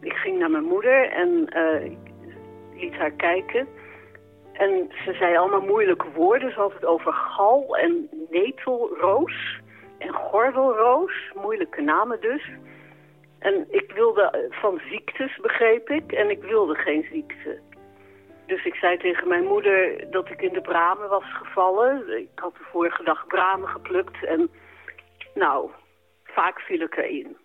Ik 0.00 0.12
ging 0.12 0.38
naar 0.38 0.50
mijn 0.50 0.64
moeder 0.64 1.08
en 1.10 1.46
ik 1.84 2.03
liet 2.76 2.94
haar 2.94 3.10
kijken. 3.10 3.68
En 4.52 4.90
ze 5.04 5.12
zei 5.12 5.36
allemaal 5.36 5.60
moeilijke 5.60 6.10
woorden. 6.10 6.52
Ze 6.52 6.58
had 6.58 6.72
het 6.72 6.84
over 6.84 7.12
gal 7.12 7.76
en 7.76 8.08
netelroos 8.30 9.60
en 9.98 10.12
gordelroos. 10.12 11.32
Moeilijke 11.34 11.80
namen 11.80 12.20
dus. 12.20 12.50
En 13.38 13.66
ik 13.70 13.92
wilde 13.92 14.48
van 14.50 14.80
ziektes, 14.90 15.36
begreep 15.36 15.90
ik. 15.90 16.12
En 16.12 16.30
ik 16.30 16.42
wilde 16.42 16.74
geen 16.74 17.06
ziekte. 17.10 17.60
Dus 18.46 18.64
ik 18.64 18.74
zei 18.74 18.96
tegen 18.98 19.28
mijn 19.28 19.44
moeder 19.44 20.10
dat 20.10 20.30
ik 20.30 20.42
in 20.42 20.52
de 20.52 20.60
bramen 20.60 21.08
was 21.08 21.36
gevallen. 21.36 22.18
Ik 22.18 22.28
had 22.34 22.54
de 22.54 22.64
vorige 22.70 23.04
dag 23.04 23.26
bramen 23.26 23.68
geplukt 23.68 24.24
en 24.24 24.50
nou, 25.34 25.70
vaak 26.24 26.60
viel 26.60 26.80
ik 26.80 26.96
erin. 26.96 27.36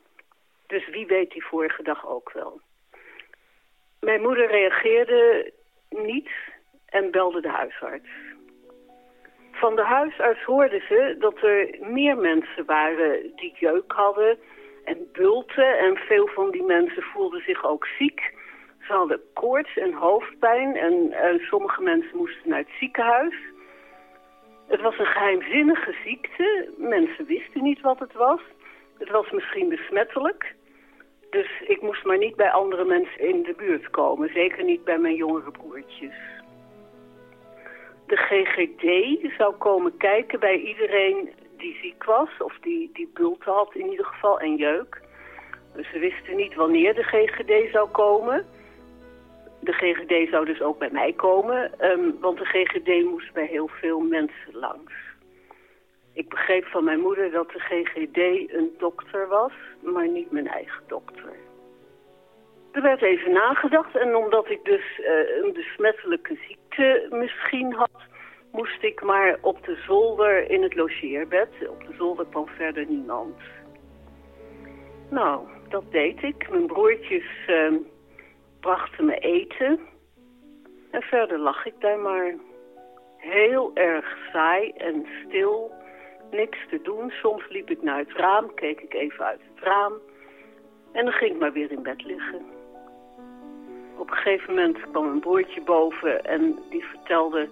Dus 0.68 0.90
wie 0.90 1.06
weet 1.06 1.32
die 1.32 1.46
vorige 1.46 1.84
dag 1.84 2.08
ook 2.08 2.32
wel. 2.34 2.62
Mijn 4.00 4.22
moeder 4.22 4.48
reageerde 4.48 5.52
niet 5.90 6.30
en 6.86 7.12
belde 7.12 7.42
de 7.42 7.50
huisarts. 7.50 8.10
Van 9.52 9.76
de 9.76 9.84
huisarts 9.84 10.44
hoorden 10.44 10.82
ze 10.88 11.16
dat 11.20 11.42
er 11.42 11.76
meer 11.80 12.18
mensen 12.18 12.66
waren 12.66 13.32
die 13.36 13.54
jeuk 13.60 13.92
hadden 13.92 14.38
en 14.84 15.10
bulten. 15.12 15.78
En 15.78 15.98
veel 15.98 16.28
van 16.28 16.52
die 16.52 16.64
mensen 16.64 17.04
voelden 17.04 17.42
zich 17.42 17.66
ook 17.66 17.88
ziek. 17.98 18.34
Ze 18.82 18.94
hadden 18.94 19.22
koorts 19.34 19.78
en 19.78 19.94
hoofdpijn 19.94 20.76
en 20.76 21.12
eh, 21.12 21.40
sommige 21.40 21.82
mensen 21.82 22.18
moesten 22.18 22.50
naar 22.50 22.60
het 22.60 22.78
ziekenhuis. 22.80 23.36
Het 24.68 24.82
was 24.82 25.00
een 25.00 25.06
geheimzinnige 25.06 25.96
ziekte. 26.04 26.74
Mensen 26.78 27.26
wisten 27.26 27.64
niet 27.64 27.82
wat 27.82 28.00
het 28.00 28.14
was. 28.14 28.42
Het 28.98 29.10
was 29.10 29.32
misschien 29.32 29.70
besmettelijk. 29.70 30.56
Dus 31.30 31.62
ik 31.68 31.82
moest 31.82 32.06
maar 32.06 32.18
niet 32.18 32.36
bij 32.36 32.52
andere 32.52 32.86
mensen 32.86 33.20
in 33.20 33.44
de 33.44 33.54
buurt 33.58 33.90
komen. 33.90 34.30
Zeker 34.34 34.64
niet 34.64 34.84
bij 34.84 34.98
mijn 34.98 35.16
jongere 35.16 35.52
broertjes. 35.52 36.16
De 38.06 38.16
GGD 38.16 39.36
zou 39.38 39.56
komen 39.56 39.98
kijken 39.98 40.40
bij 40.40 40.58
iedereen 40.58 41.30
die 41.58 41.78
ziek 41.82 42.04
was. 42.04 42.30
Of 42.40 42.58
die, 42.62 42.90
die 42.94 43.10
bulten 43.14 43.54
had 43.54 43.76
in 43.76 43.90
ieder 43.90 44.06
geval 44.06 44.40
en 44.40 44.56
jeuk. 44.56 45.02
Dus 45.76 45.90
ze 45.92 46.00
wisten 46.00 46.36
niet 46.36 46.56
wanneer 46.56 46.96
de 46.96 47.04
GGD 47.04 47.72
zou 47.72 47.90
komen. 47.90 48.46
De 49.60 49.72
GGD 49.72 50.30
zou 50.30 50.46
dus 50.46 50.62
ook 50.62 50.80
bij 50.80 50.90
mij 50.92 51.14
komen. 51.14 51.80
ehm, 51.80 52.12
want 52.20 52.38
de 52.38 52.46
GGD 52.46 53.04
moest 53.04 53.34
bij 53.34 53.46
heel 53.46 53.68
veel 53.68 54.00
mensen 54.00 54.54
langs. 54.54 54.94
Ik 56.14 56.30
begreep 56.30 56.66
van 56.66 56.84
mijn 56.84 57.00
moeder 57.00 57.32
dat 57.32 57.50
de 57.52 57.60
GGD 57.60 58.18
een 58.54 58.76
dokter 58.78 59.28
was, 59.28 59.52
maar 59.82 60.08
niet 60.08 60.32
mijn 60.32 60.48
eigen 60.48 60.84
dokter. 60.88 61.34
Er 62.72 62.82
werd 62.82 63.02
even 63.02 63.32
nagedacht 63.32 63.96
en 63.96 64.16
omdat 64.16 64.50
ik 64.50 64.66
dus 64.66 65.00
eh, 65.00 65.44
een 65.44 65.54
besmettelijke 65.54 66.38
ziekte 66.48 67.08
misschien 67.10 67.74
had, 67.74 68.02
moest 68.52 68.84
ik 68.84 69.04
maar 69.04 69.38
op 69.42 69.66
de 69.66 69.76
zolder 69.76 70.50
in 70.50 70.64
het 70.64 70.76
logeerbed. 70.76 71.50
Op 71.70 71.88
de 71.88 71.94
zolder 71.98 72.26
kwam 72.26 72.48
verder 72.48 72.86
niemand. 72.86 73.36
Nou, 75.10 75.48
dat 75.70 75.92
deed 75.92 76.24
ik. 76.24 76.50
Mijn 76.50 76.68
broertjes 76.68 77.46
eh, 77.48 77.74
brachten 78.60 79.06
me 79.06 79.18
eten. 79.18 79.80
En 80.92 81.02
verder 81.02 81.40
lag 81.40 81.66
ik 81.66 81.74
daar 81.80 82.00
maar. 82.00 82.36
Heel 83.18 83.72
erg 83.74 84.18
saai 84.32 84.72
en 84.72 85.06
stil. 85.26 85.72
Niks 86.32 86.58
te 86.70 86.82
doen. 86.82 87.10
Soms 87.10 87.50
liep 87.50 87.70
ik 87.70 87.82
naar 87.82 87.98
het 87.98 88.14
raam, 88.14 88.54
keek 88.54 88.82
ik 88.82 88.94
even 88.94 89.26
uit 89.26 89.42
het 89.54 89.64
raam. 89.64 89.94
En 90.92 91.06
dan 91.06 91.14
ging 91.14 91.32
ik 91.32 91.40
maar 91.40 91.54
weer 91.54 91.72
in 91.72 91.84
bed 91.84 92.04
liggen. 92.04 92.46
Op 93.98 94.10
een 94.10 94.18
gegeven 94.18 94.56
moment 94.56 94.80
kwam 94.92 95.08
een 95.08 95.20
broertje 95.20 95.62
boven 95.62 96.26
en 96.26 96.60
die 96.70 96.84
vertelde 96.84 97.50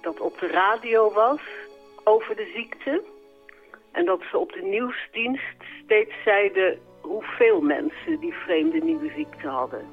dat 0.00 0.20
op 0.20 0.38
de 0.38 0.46
radio 0.46 1.12
was 1.12 1.40
over 2.04 2.36
de 2.36 2.50
ziekte. 2.54 3.02
En 3.92 4.04
dat 4.04 4.20
ze 4.30 4.38
op 4.38 4.52
de 4.52 4.62
nieuwsdienst 4.62 5.62
steeds 5.84 6.14
zeiden 6.24 6.78
hoeveel 7.00 7.60
mensen 7.60 8.20
die 8.20 8.34
vreemde 8.34 8.78
nieuwe 8.78 9.10
ziekte 9.16 9.46
hadden. 9.48 9.86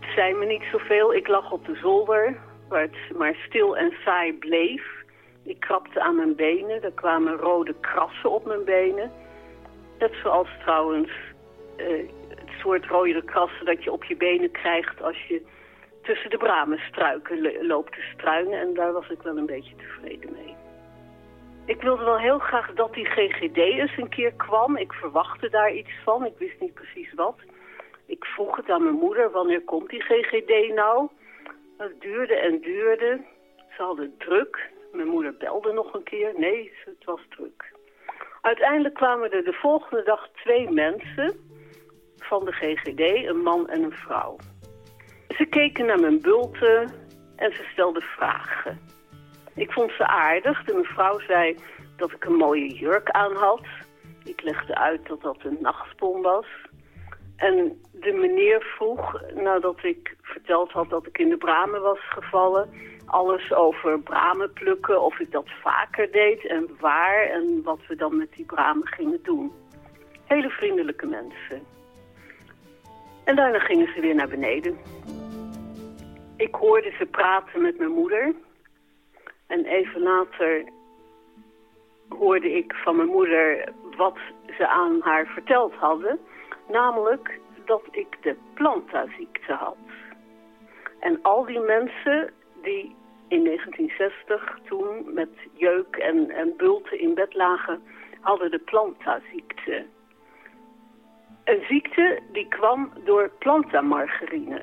Het 0.00 0.10
zei 0.14 0.34
me 0.34 0.46
niet 0.46 0.64
zoveel. 0.72 1.14
Ik 1.14 1.28
lag 1.28 1.52
op 1.52 1.66
de 1.66 1.74
zolder, 1.74 2.36
waar 2.68 2.80
het 2.80 3.16
maar 3.16 3.34
stil 3.46 3.76
en 3.76 3.92
saai 4.04 4.32
bleef. 4.32 4.95
Ik 5.46 5.60
krabde 5.60 6.00
aan 6.00 6.16
mijn 6.16 6.34
benen. 6.34 6.82
Er 6.82 6.92
kwamen 6.92 7.36
rode 7.36 7.74
krassen 7.80 8.30
op 8.30 8.44
mijn 8.44 8.64
benen. 8.64 9.12
Net 9.98 10.14
zoals 10.22 10.48
trouwens 10.60 11.10
eh, 11.76 11.86
het 12.28 12.50
soort 12.60 12.86
rode 12.86 13.24
krassen 13.24 13.64
dat 13.66 13.84
je 13.84 13.92
op 13.92 14.04
je 14.04 14.16
benen 14.16 14.50
krijgt 14.50 15.02
als 15.02 15.26
je 15.26 15.42
tussen 16.02 16.30
de 16.30 16.36
bramenstruiken 16.36 17.40
lo- 17.40 17.62
loopt 17.66 17.92
te 17.92 18.02
struinen. 18.14 18.60
En 18.60 18.74
daar 18.74 18.92
was 18.92 19.08
ik 19.08 19.22
wel 19.22 19.36
een 19.36 19.46
beetje 19.46 19.74
tevreden 19.76 20.32
mee. 20.32 20.54
Ik 21.64 21.82
wilde 21.82 22.04
wel 22.04 22.18
heel 22.18 22.38
graag 22.38 22.72
dat 22.74 22.94
die 22.94 23.04
GGD 23.04 23.56
eens 23.56 23.96
een 23.96 24.08
keer 24.08 24.32
kwam. 24.32 24.76
Ik 24.76 24.92
verwachtte 24.92 25.48
daar 25.50 25.72
iets 25.72 25.92
van. 26.04 26.24
Ik 26.26 26.38
wist 26.38 26.60
niet 26.60 26.74
precies 26.74 27.14
wat. 27.14 27.38
Ik 28.06 28.24
vroeg 28.24 28.56
het 28.56 28.70
aan 28.70 28.82
mijn 28.82 28.94
moeder, 28.94 29.30
wanneer 29.30 29.60
komt 29.60 29.88
die 29.90 30.02
GGD 30.02 30.74
nou? 30.74 31.08
Het 31.76 32.00
duurde 32.00 32.34
en 32.34 32.60
duurde. 32.60 33.20
Ze 33.76 33.82
hadden 33.82 34.14
druk. 34.18 34.70
Mijn 34.96 35.08
moeder 35.08 35.36
belde 35.36 35.72
nog 35.72 35.94
een 35.94 36.02
keer. 36.02 36.32
Nee, 36.36 36.72
het 36.84 37.04
was 37.04 37.20
druk. 37.28 37.72
Uiteindelijk 38.40 38.94
kwamen 38.94 39.30
er 39.30 39.44
de 39.44 39.52
volgende 39.52 40.02
dag 40.02 40.28
twee 40.34 40.70
mensen 40.70 41.34
van 42.16 42.44
de 42.44 42.52
GGD, 42.52 43.28
een 43.28 43.42
man 43.42 43.68
en 43.68 43.82
een 43.82 43.92
vrouw. 43.92 44.36
Ze 45.28 45.44
keken 45.44 45.86
naar 45.86 46.00
mijn 46.00 46.20
bulten 46.20 46.90
en 47.36 47.52
ze 47.52 47.68
stelden 47.72 48.02
vragen. 48.02 48.80
Ik 49.54 49.72
vond 49.72 49.90
ze 49.90 50.06
aardig. 50.06 50.64
De 50.64 50.74
mevrouw 50.74 51.18
zei 51.18 51.56
dat 51.96 52.12
ik 52.12 52.24
een 52.24 52.36
mooie 52.36 52.74
jurk 52.74 53.10
aan 53.10 53.34
had. 53.34 53.66
Ik 54.24 54.42
legde 54.42 54.74
uit 54.74 55.06
dat 55.06 55.20
dat 55.20 55.44
een 55.44 55.58
nachtpon 55.60 56.22
was. 56.22 56.46
En 57.36 57.80
de 57.92 58.12
meneer 58.12 58.62
vroeg, 58.76 59.22
nadat 59.34 59.84
ik 59.84 60.16
verteld 60.22 60.72
had 60.72 60.90
dat 60.90 61.06
ik 61.06 61.18
in 61.18 61.28
de 61.28 61.36
bramen 61.36 61.82
was 61.82 61.98
gevallen... 62.08 62.70
alles 63.06 63.52
over 63.52 64.00
bramen 64.00 64.52
plukken, 64.52 65.02
of 65.02 65.18
ik 65.18 65.32
dat 65.32 65.48
vaker 65.62 66.12
deed 66.12 66.46
en 66.46 66.68
waar... 66.80 67.22
en 67.22 67.62
wat 67.62 67.80
we 67.88 67.96
dan 67.96 68.16
met 68.16 68.32
die 68.32 68.44
bramen 68.44 68.86
gingen 68.86 69.20
doen. 69.22 69.52
Hele 70.24 70.50
vriendelijke 70.50 71.06
mensen. 71.06 71.62
En 73.24 73.36
daarna 73.36 73.58
gingen 73.58 73.92
ze 73.94 74.00
weer 74.00 74.14
naar 74.14 74.28
beneden. 74.28 74.78
Ik 76.36 76.54
hoorde 76.54 76.90
ze 76.98 77.06
praten 77.06 77.62
met 77.62 77.78
mijn 77.78 77.92
moeder... 77.92 78.34
En 79.46 79.64
even 79.64 80.02
later 80.02 80.64
hoorde 82.08 82.52
ik 82.52 82.74
van 82.74 82.96
mijn 82.96 83.08
moeder 83.08 83.72
wat 83.96 84.16
ze 84.58 84.68
aan 84.68 85.00
haar 85.00 85.26
verteld 85.26 85.74
hadden. 85.74 86.18
Namelijk 86.68 87.40
dat 87.64 87.82
ik 87.90 88.22
de 88.22 88.36
plantaziekte 88.54 89.52
had. 89.52 89.76
En 91.00 91.18
al 91.22 91.44
die 91.44 91.60
mensen 91.60 92.32
die 92.62 92.96
in 93.28 93.44
1960 93.44 94.58
toen 94.64 95.14
met 95.14 95.28
jeuk 95.52 95.96
en, 95.96 96.30
en 96.30 96.56
bulten 96.56 97.00
in 97.00 97.14
bed 97.14 97.34
lagen, 97.34 97.82
hadden 98.20 98.50
de 98.50 98.58
plantaziekte. 98.58 99.86
Een 101.44 101.64
ziekte 101.68 102.20
die 102.32 102.48
kwam 102.48 102.92
door 103.04 103.30
plantamargarine. 103.38 104.62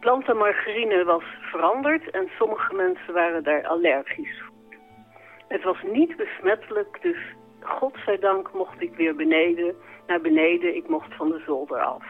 Plantamargarine 0.00 1.04
was 1.04 1.24
veranderd 1.40 2.10
en 2.10 2.30
sommige 2.38 2.74
mensen 2.74 3.14
waren 3.14 3.44
daar 3.44 3.66
allergisch 3.66 4.40
voor. 4.40 4.54
Het 5.48 5.62
was 5.62 5.82
niet 5.92 6.16
besmettelijk, 6.16 6.98
dus 7.02 7.18
godzijdank 7.60 8.52
mocht 8.52 8.80
ik 8.80 8.94
weer 8.94 9.14
beneden, 9.14 9.76
naar 10.06 10.20
beneden. 10.20 10.76
Ik 10.76 10.88
mocht 10.88 11.14
van 11.14 11.28
de 11.28 11.42
zolder 11.46 11.80
af. 11.80 12.04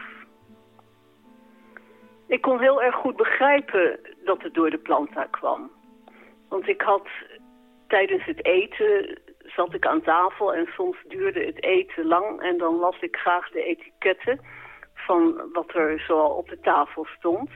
Ik 2.27 2.41
kon 2.41 2.59
heel 2.59 2.83
erg 2.83 2.95
goed 2.95 3.15
begrijpen 3.15 3.99
dat 4.25 4.41
het 4.41 4.53
door 4.53 4.69
de 4.69 4.77
planta 4.77 5.23
kwam. 5.23 5.71
Want 6.49 6.67
ik 6.67 6.81
had 6.81 7.07
tijdens 7.87 8.25
het 8.25 8.45
eten 8.45 9.19
zat 9.55 9.73
ik 9.73 9.85
aan 9.85 10.01
tafel 10.01 10.53
en 10.53 10.65
soms 10.65 10.97
duurde 11.07 11.45
het 11.45 11.63
eten 11.63 12.05
lang 12.05 12.41
en 12.41 12.57
dan 12.57 12.75
las 12.75 12.99
ik 12.99 13.15
graag 13.15 13.49
de 13.49 13.63
etiketten 13.63 14.39
van 14.93 15.49
wat 15.53 15.73
er 15.73 15.99
zo 15.99 16.19
op 16.19 16.49
de 16.49 16.59
tafel 16.59 17.05
stond. 17.05 17.49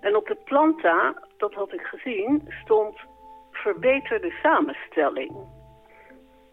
En 0.00 0.16
op 0.16 0.26
de 0.26 0.36
planta, 0.44 1.22
dat 1.36 1.54
had 1.54 1.72
ik 1.72 1.80
gezien, 1.80 2.42
stond 2.62 2.96
verbeterde 3.50 4.30
samenstelling. 4.42 5.32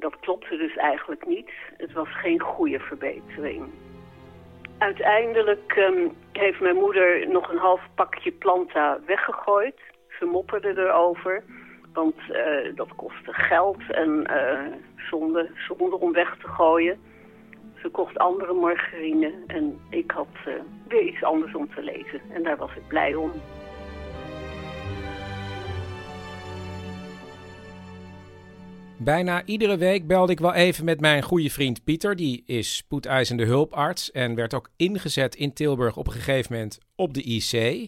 Dat 0.01 0.19
klopte 0.19 0.57
dus 0.57 0.75
eigenlijk 0.75 1.27
niet. 1.27 1.49
Het 1.77 1.93
was 1.93 2.07
geen 2.09 2.39
goede 2.39 2.79
verbetering. 2.79 3.69
Uiteindelijk 4.77 5.73
ehm, 5.75 6.07
heeft 6.31 6.59
mijn 6.59 6.75
moeder 6.75 7.27
nog 7.27 7.51
een 7.51 7.57
half 7.57 7.81
pakje 7.95 8.31
planta 8.31 8.99
weggegooid. 9.05 9.79
Ze 10.19 10.25
mopperde 10.25 10.69
erover, 10.77 11.43
want 11.93 12.15
eh, 12.31 12.75
dat 12.75 12.95
kostte 12.95 13.33
geld 13.33 13.81
en 13.91 14.25
eh, 14.25 14.59
zonde, 15.09 15.49
om 15.99 16.11
weg 16.11 16.37
te 16.37 16.47
gooien. 16.47 16.99
Ze 17.81 17.89
kocht 17.89 18.17
andere 18.17 18.53
margarine 18.53 19.33
en 19.47 19.79
ik 19.89 20.11
had 20.11 20.35
eh, 20.45 20.53
weer 20.87 21.03
iets 21.03 21.23
anders 21.23 21.55
om 21.55 21.73
te 21.75 21.81
lezen. 21.81 22.21
En 22.33 22.43
daar 22.43 22.57
was 22.57 22.75
ik 22.75 22.87
blij 22.87 23.15
om. 23.15 23.31
Bijna 29.03 29.45
iedere 29.45 29.77
week 29.77 30.07
belde 30.07 30.31
ik 30.31 30.39
wel 30.39 30.53
even 30.53 30.85
met 30.85 30.99
mijn 30.99 31.21
goede 31.21 31.49
vriend 31.49 31.83
Pieter. 31.83 32.15
Die 32.15 32.43
is 32.45 32.75
spoedeisende 32.75 33.45
hulparts 33.45 34.11
en 34.11 34.35
werd 34.35 34.53
ook 34.53 34.69
ingezet 34.77 35.35
in 35.35 35.53
Tilburg 35.53 35.97
op 35.97 36.07
een 36.07 36.13
gegeven 36.13 36.53
moment 36.53 36.79
op 36.95 37.13
de 37.13 37.23
IC. 37.23 37.87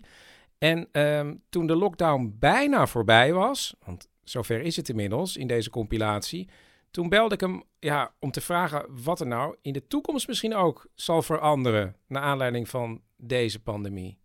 En 0.60 0.88
ehm, 0.92 1.36
toen 1.50 1.68
de 1.68 1.76
lockdown 1.76 2.36
bijna 2.40 2.86
voorbij 2.86 3.34
was, 3.34 3.76
want 3.86 4.10
zover 4.24 4.62
is 4.62 4.76
het 4.76 4.90
inmiddels 4.90 5.38
in 5.38 5.48
deze 5.48 5.70
compilatie, 5.70 6.50
toen 6.92 7.10
belde 7.10 7.34
ik 7.34 7.42
hem 7.42 7.64
ja, 7.80 8.12
om 8.20 8.32
te 8.32 8.42
vragen 8.42 8.86
wat 9.04 9.20
er 9.20 9.28
nou 9.28 9.56
in 9.62 9.74
de 9.74 9.88
toekomst 9.88 10.28
misschien 10.28 10.56
ook 10.56 10.88
zal 10.96 11.22
veranderen 11.22 11.96
naar 12.08 12.22
aanleiding 12.22 12.70
van 12.70 13.02
deze 13.18 13.64
pandemie. 13.64 14.18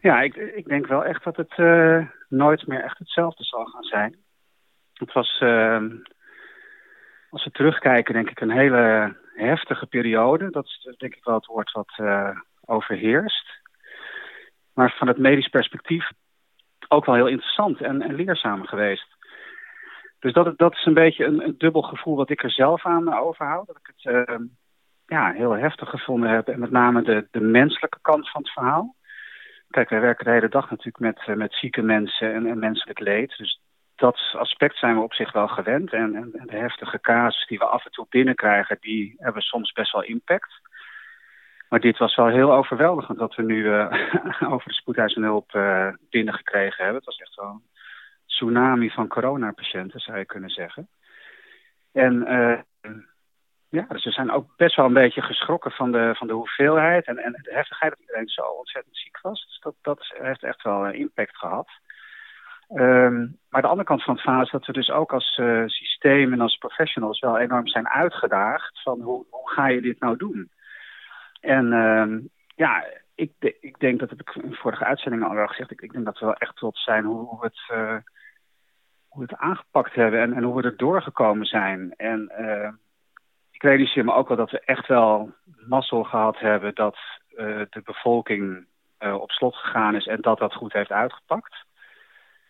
Ja, 0.00 0.20
ik, 0.20 0.36
ik 0.36 0.68
denk 0.68 0.86
wel 0.86 1.04
echt 1.04 1.24
dat 1.24 1.36
het 1.36 1.52
eh, 1.56 2.08
nooit 2.28 2.66
meer 2.66 2.84
echt 2.84 2.98
hetzelfde 2.98 3.44
zal 3.44 3.64
gaan 3.64 3.82
zijn. 3.82 4.16
Het 4.98 5.12
was, 5.12 5.40
uh, 5.40 5.82
als 7.30 7.44
we 7.44 7.50
terugkijken, 7.50 8.14
denk 8.14 8.30
ik 8.30 8.40
een 8.40 8.50
hele 8.50 9.16
heftige 9.34 9.86
periode. 9.86 10.50
Dat 10.50 10.64
is 10.64 10.94
denk 10.96 11.14
ik 11.14 11.24
wel 11.24 11.34
het 11.34 11.46
woord 11.46 11.72
wat 11.72 11.94
uh, 12.00 12.38
overheerst. 12.64 13.60
maar 14.74 14.94
van 14.98 15.08
het 15.08 15.18
medisch 15.18 15.48
perspectief 15.48 16.10
ook 16.88 17.04
wel 17.04 17.14
heel 17.14 17.26
interessant 17.26 17.80
en, 17.80 18.14
leerzaam 18.14 18.66
geweest. 18.66 19.16
Dus 20.18 20.32
dat, 20.32 20.58
dat 20.58 20.72
is 20.72 20.84
een 20.84 20.94
beetje 20.94 21.24
een, 21.24 21.54
dubbel 21.58 21.82
gevoel 21.82 22.16
wat 22.16 22.30
ik 22.30 22.42
er 22.42 22.50
zelf 22.50 22.86
aan 22.86 23.14
overhoud. 23.14 23.66
Dat 23.66 23.76
ik 23.76 23.92
het 23.96 24.28
uh, 24.28 24.36
ja, 25.06 25.32
heel 25.32 25.52
heftig 25.52 25.90
gevonden 25.90 26.30
heb. 26.30 26.48
En 26.48 26.58
met 26.58 26.70
name 26.70 27.02
de, 27.02 27.28
de 27.30 27.40
menselijke 27.40 27.98
kant 28.02 28.30
van 28.30 28.42
het 28.42 28.52
verhaal. 28.52 28.94
Kijk, 29.68 29.88
wij 29.88 30.00
werken 30.00 30.24
de 30.24 30.30
hele 30.30 30.48
dag 30.48 30.70
natuurlijk 30.70 30.98
met, 30.98 31.36
met 31.36 31.52
zieke 31.52 31.82
mensen 31.82 32.34
en, 32.34 32.46
en 32.46 32.58
menselijk 32.58 32.98
leed. 32.98 33.36
Dus 33.36 33.60
dat 33.98 34.18
aspect 34.32 34.76
zijn 34.76 34.94
we 34.94 35.02
op 35.02 35.14
zich 35.14 35.32
wel 35.32 35.48
gewend. 35.48 35.92
En, 35.92 36.14
en, 36.14 36.30
en 36.32 36.46
de 36.46 36.56
heftige 36.56 37.00
casus 37.00 37.46
die 37.46 37.58
we 37.58 37.64
af 37.64 37.84
en 37.84 37.90
toe 37.90 38.06
binnenkrijgen, 38.08 38.76
die 38.80 39.14
hebben 39.18 39.42
soms 39.42 39.72
best 39.72 39.92
wel 39.92 40.02
impact. 40.02 40.60
Maar 41.68 41.80
dit 41.80 41.98
was 41.98 42.16
wel 42.16 42.26
heel 42.26 42.52
overweldigend 42.52 43.18
dat 43.18 43.34
we 43.34 43.42
nu 43.42 43.64
uh, 43.64 43.92
over 44.52 44.68
de 44.68 44.74
spoedeisende 44.74 45.26
hulp 45.26 45.54
uh, 45.54 45.88
binnengekregen 46.10 46.84
hebben. 46.84 46.96
Het 46.96 47.04
was 47.04 47.16
echt 47.16 47.34
wel 47.34 47.48
een 47.48 47.62
tsunami 48.26 48.90
van 48.90 49.08
coronapatiënten, 49.08 50.00
zou 50.00 50.18
je 50.18 50.24
kunnen 50.24 50.50
zeggen. 50.50 50.88
En 51.92 52.14
uh, 52.14 52.58
ja, 53.68 53.86
dus 53.88 54.04
we 54.04 54.10
zijn 54.10 54.30
ook 54.30 54.56
best 54.56 54.76
wel 54.76 54.86
een 54.86 54.92
beetje 54.92 55.22
geschrokken 55.22 55.70
van 55.70 55.92
de, 55.92 56.14
van 56.14 56.26
de 56.26 56.32
hoeveelheid 56.32 57.06
en, 57.06 57.18
en 57.18 57.32
de 57.32 57.52
heftigheid 57.52 57.90
dat 57.90 58.00
iedereen 58.00 58.28
zo 58.28 58.42
ontzettend 58.42 58.96
ziek 58.96 59.18
was. 59.22 59.46
Dus 59.46 59.58
dat, 59.60 59.74
dat 59.82 60.14
heeft 60.18 60.42
echt 60.42 60.62
wel 60.62 60.90
impact 60.90 61.36
gehad. 61.36 61.68
Um, 62.74 63.38
maar 63.48 63.62
de 63.62 63.68
andere 63.68 63.88
kant 63.88 64.02
van 64.04 64.14
het 64.14 64.22
verhaal 64.22 64.42
is 64.42 64.50
dat 64.50 64.66
we 64.66 64.72
dus 64.72 64.90
ook 64.90 65.12
als 65.12 65.38
uh, 65.40 65.66
systeem 65.66 66.32
en 66.32 66.40
als 66.40 66.56
professionals 66.56 67.20
wel 67.20 67.38
enorm 67.38 67.66
zijn 67.66 67.88
uitgedaagd 67.88 68.82
van 68.82 69.00
hoe, 69.00 69.26
hoe 69.30 69.50
ga 69.50 69.66
je 69.66 69.80
dit 69.80 70.00
nou 70.00 70.16
doen? 70.16 70.50
En 71.40 71.72
uh, 71.72 72.30
ja, 72.56 72.84
ik, 73.14 73.32
ik 73.60 73.78
denk, 73.78 74.00
dat 74.00 74.10
heb 74.10 74.20
ik 74.20 74.34
in 74.34 74.54
vorige 74.54 74.84
uitzendingen 74.84 75.28
al 75.28 75.34
wel 75.34 75.46
gezegd, 75.46 75.70
ik, 75.70 75.80
ik 75.80 75.92
denk 75.92 76.04
dat 76.04 76.18
we 76.18 76.24
wel 76.24 76.34
echt 76.34 76.56
trots 76.56 76.84
zijn 76.84 77.04
hoe, 77.04 77.40
we, 77.40 77.46
het, 77.46 77.78
uh, 77.78 77.96
hoe 79.08 79.22
het 79.22 79.36
aangepakt 79.36 79.94
hebben 79.94 80.20
en, 80.20 80.32
en 80.32 80.42
hoe 80.42 80.56
we 80.56 80.62
er 80.62 80.76
doorgekomen 80.76 81.46
zijn. 81.46 81.94
En 81.96 82.32
uh, 82.40 82.70
ik 83.50 83.62
realiseer 83.62 84.04
me 84.04 84.12
ook 84.12 84.28
wel 84.28 84.36
dat 84.36 84.50
we 84.50 84.60
echt 84.60 84.86
wel 84.86 85.34
mazzel 85.68 86.04
gehad 86.04 86.38
hebben 86.38 86.74
dat 86.74 86.96
uh, 87.30 87.62
de 87.70 87.82
bevolking 87.84 88.66
op 88.98 89.30
slot 89.30 89.56
gegaan 89.56 89.94
is 89.94 90.06
en 90.06 90.20
dat 90.20 90.38
dat 90.38 90.54
goed 90.54 90.72
heeft 90.72 90.90
uitgepakt. 90.90 91.66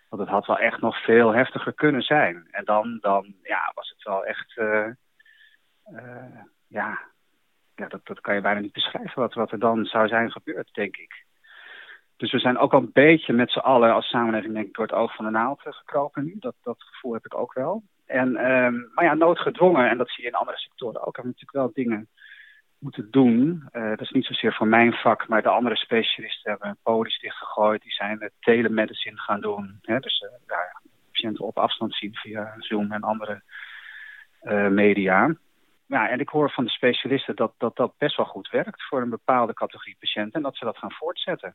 Want 0.08 0.22
het 0.22 0.30
had 0.30 0.46
wel 0.46 0.58
echt 0.58 0.80
nog 0.80 1.02
veel 1.02 1.34
heftiger 1.34 1.72
kunnen 1.72 2.02
zijn. 2.02 2.48
En 2.50 2.64
dan, 2.64 2.98
dan 3.00 3.34
ja, 3.42 3.72
was 3.74 3.88
het 3.88 4.02
wel 4.02 4.24
echt, 4.24 4.54
ja, 6.68 6.98
ja, 7.74 7.88
dat, 7.88 8.06
dat 8.06 8.20
kan 8.20 8.34
je 8.34 8.40
bijna 8.40 8.60
niet 8.60 8.72
beschrijven 8.72 9.20
wat, 9.20 9.34
wat 9.34 9.52
er 9.52 9.58
dan 9.58 9.84
zou 9.84 10.08
zijn 10.08 10.30
gebeurd, 10.30 10.68
denk 10.72 10.96
ik. 10.96 11.26
Dus 12.16 12.32
we 12.32 12.38
zijn 12.38 12.58
ook 12.58 12.72
al 12.72 12.80
een 12.80 12.90
beetje 12.92 13.32
met 13.32 13.50
z'n 13.50 13.58
allen 13.58 13.94
als 13.94 14.08
samenleving 14.08 14.54
denk 14.54 14.66
ik, 14.66 14.74
door 14.74 14.86
het 14.86 14.94
oog 14.94 15.14
van 15.14 15.24
de 15.24 15.30
naald 15.30 15.60
gekropen 15.62 16.24
nu. 16.24 16.36
Dat, 16.38 16.54
dat 16.62 16.82
gevoel 16.82 17.12
heb 17.12 17.24
ik 17.24 17.34
ook 17.34 17.52
wel. 17.52 17.82
En, 18.06 18.50
um, 18.50 18.90
maar 18.94 19.04
ja, 19.04 19.14
noodgedwongen, 19.14 19.88
en 19.88 19.98
dat 19.98 20.10
zie 20.10 20.22
je 20.22 20.30
in 20.30 20.36
andere 20.36 20.58
sectoren 20.58 21.06
ook, 21.06 21.16
hebben 21.16 21.34
natuurlijk 21.36 21.52
wel 21.52 21.84
dingen 21.84 22.08
moeten 22.78 23.10
doen. 23.10 23.68
Uh, 23.72 23.88
dat 23.88 24.00
is 24.00 24.10
niet 24.10 24.24
zozeer 24.24 24.54
voor 24.54 24.66
mijn 24.66 24.92
vak, 24.92 25.28
maar 25.28 25.42
de 25.42 25.48
andere 25.48 25.76
specialisten 25.76 26.50
hebben 26.50 26.78
polies 26.82 27.18
dichtgegooid. 27.18 27.82
Die 27.82 27.92
zijn 27.92 28.30
telemedicine 28.40 29.18
gaan 29.18 29.40
doen. 29.40 29.78
Hè? 29.82 29.98
Dus 29.98 30.20
uh, 30.20 30.30
ja, 30.46 30.80
patiënten 31.10 31.44
op 31.44 31.58
afstand 31.58 31.94
zien 31.94 32.14
via 32.14 32.54
Zoom 32.58 32.92
en 32.92 33.02
andere 33.02 33.42
media 34.70 35.36
ja, 35.88 36.08
en 36.08 36.20
ik 36.20 36.28
hoor 36.28 36.50
van 36.50 36.64
de 36.64 36.70
specialisten 36.70 37.36
dat, 37.36 37.52
dat 37.58 37.92
best 37.98 38.16
wel 38.16 38.26
goed 38.26 38.50
werkt 38.50 38.82
voor 38.82 39.00
een 39.00 39.10
bepaalde 39.10 39.54
categorie 39.54 39.96
patiënten 39.98 40.32
en 40.32 40.42
dat 40.42 40.56
ze 40.56 40.64
dat 40.64 40.78
gaan 40.78 40.92
voortzetten. 40.92 41.54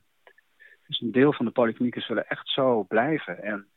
Dus 0.88 1.02
een 1.02 1.12
deel 1.12 1.34
van 1.34 1.46
de 1.46 1.52
polyklinieken 1.52 2.02
zullen 2.02 2.28
echt 2.28 2.50
zo 2.50 2.84
blijven. 2.84 3.44
En 3.44 3.68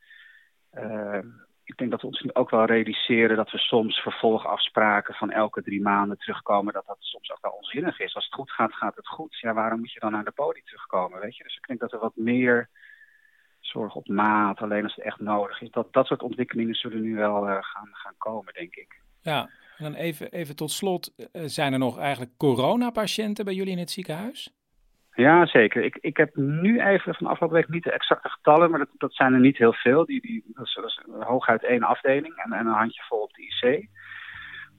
ik 1.66 1.76
denk 1.76 1.90
dat 1.90 2.01
we 2.01 2.06
ons 2.06 2.20
nu 2.20 2.30
ook 2.32 2.51
wel 2.51 2.64
realiseren 2.64 3.36
dat 3.36 3.51
we 3.51 3.59
soms 3.59 3.98
vervolgafspraken 3.98 5.14
van 5.14 5.30
elke 5.30 5.62
drie 5.62 5.82
maanden 5.82 6.18
terugkomen, 6.18 6.72
dat 6.72 6.86
dat 6.86 6.97
soms 6.98 7.30
ook 7.30 7.38
wel 7.40 7.52
onzinnig 7.52 8.01
is. 8.01 8.14
Als 8.14 8.24
het 8.24 8.34
goed 8.34 8.51
gaat, 8.51 8.74
gaat 8.74 8.97
het 8.97 9.09
goed. 9.09 9.38
Ja, 9.40 9.55
waarom 9.55 9.78
moet 9.78 9.93
je 9.93 10.01
dan 10.01 10.12
naar 10.12 10.24
de 10.24 10.30
poli 10.30 10.62
terugkomen, 10.64 11.20
weet 11.20 11.36
je? 11.36 11.43
Dus 11.43 11.56
ik 11.56 11.66
denk 11.66 11.80
dat 11.80 11.93
er 11.93 11.98
wat 11.98 12.16
meer 12.16 12.68
zorg 13.60 13.94
op 13.94 14.09
maat, 14.09 14.60
alleen 14.60 14.82
als 14.82 14.94
het 14.94 15.05
echt 15.05 15.20
nodig 15.20 15.60
is. 15.60 15.70
Dat, 15.70 15.93
dat 15.93 16.06
soort 16.06 16.22
ontwikkelingen 16.22 16.74
zullen 16.74 17.01
nu 17.01 17.14
wel 17.14 17.48
uh, 17.48 17.56
gaan, 17.60 17.88
gaan 17.93 18.14
komen, 18.18 18.55
denk 18.55 18.74
ik. 18.74 19.01
Ja, 19.20 19.51
en 19.76 19.84
dan 19.84 19.94
even, 19.94 20.32
even 20.32 20.56
tot 20.56 20.70
slot, 20.70 21.12
uh, 21.16 21.43
zijn 21.47 21.72
er 21.72 21.78
nog 21.78 21.98
eigenlijk 21.98 22.36
coronapatiënten 22.36 23.44
bij 23.44 23.55
jullie 23.55 23.72
in 23.72 23.78
het 23.78 23.90
ziekenhuis? 23.90 24.55
Ja, 25.16 25.47
zeker. 25.47 25.84
Ik, 25.84 25.98
ik 26.01 26.16
heb 26.16 26.36
nu 26.36 26.80
even 26.80 27.14
van 27.14 27.26
afgelopen 27.26 27.59
week 27.59 27.68
niet 27.68 27.84
de 27.84 27.93
exacte 27.93 28.28
getallen, 28.28 28.70
maar 28.70 28.78
dat, 28.78 28.88
dat 28.98 29.14
zijn 29.14 29.32
er 29.32 29.40
niet 29.40 29.56
heel 29.56 29.72
veel. 29.72 30.05
Die, 30.05 30.20
die, 30.20 30.44
dat, 30.47 30.66
is, 30.66 31.01
hooguit 31.20 31.64
één 31.64 31.82
afdeling 31.82 32.36
en, 32.36 32.52
en 32.52 32.66
een 32.66 32.72
handjevol 32.72 33.18
op 33.18 33.32
de 33.32 33.43
IC. 33.43 33.88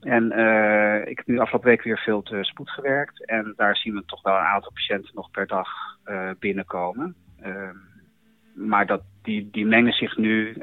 En 0.00 0.32
uh, 0.32 1.06
ik 1.06 1.16
heb 1.16 1.26
nu 1.26 1.38
afgelopen 1.38 1.68
week 1.68 1.82
weer 1.82 1.98
veel 1.98 2.22
te 2.22 2.38
spoed 2.44 2.70
gewerkt. 2.70 3.26
En 3.26 3.52
daar 3.56 3.76
zien 3.76 3.94
we 3.94 4.02
toch 4.06 4.22
wel 4.22 4.34
een 4.34 4.44
aantal 4.54 4.72
patiënten 4.72 5.14
nog 5.14 5.30
per 5.30 5.46
dag 5.46 5.68
uh, 6.06 6.30
binnenkomen. 6.38 7.14
Uh, 7.46 7.70
maar 8.54 8.86
dat, 8.86 9.02
die, 9.22 9.48
die 9.50 9.66
mengen 9.66 9.92
zich 9.92 10.16
nu 10.16 10.54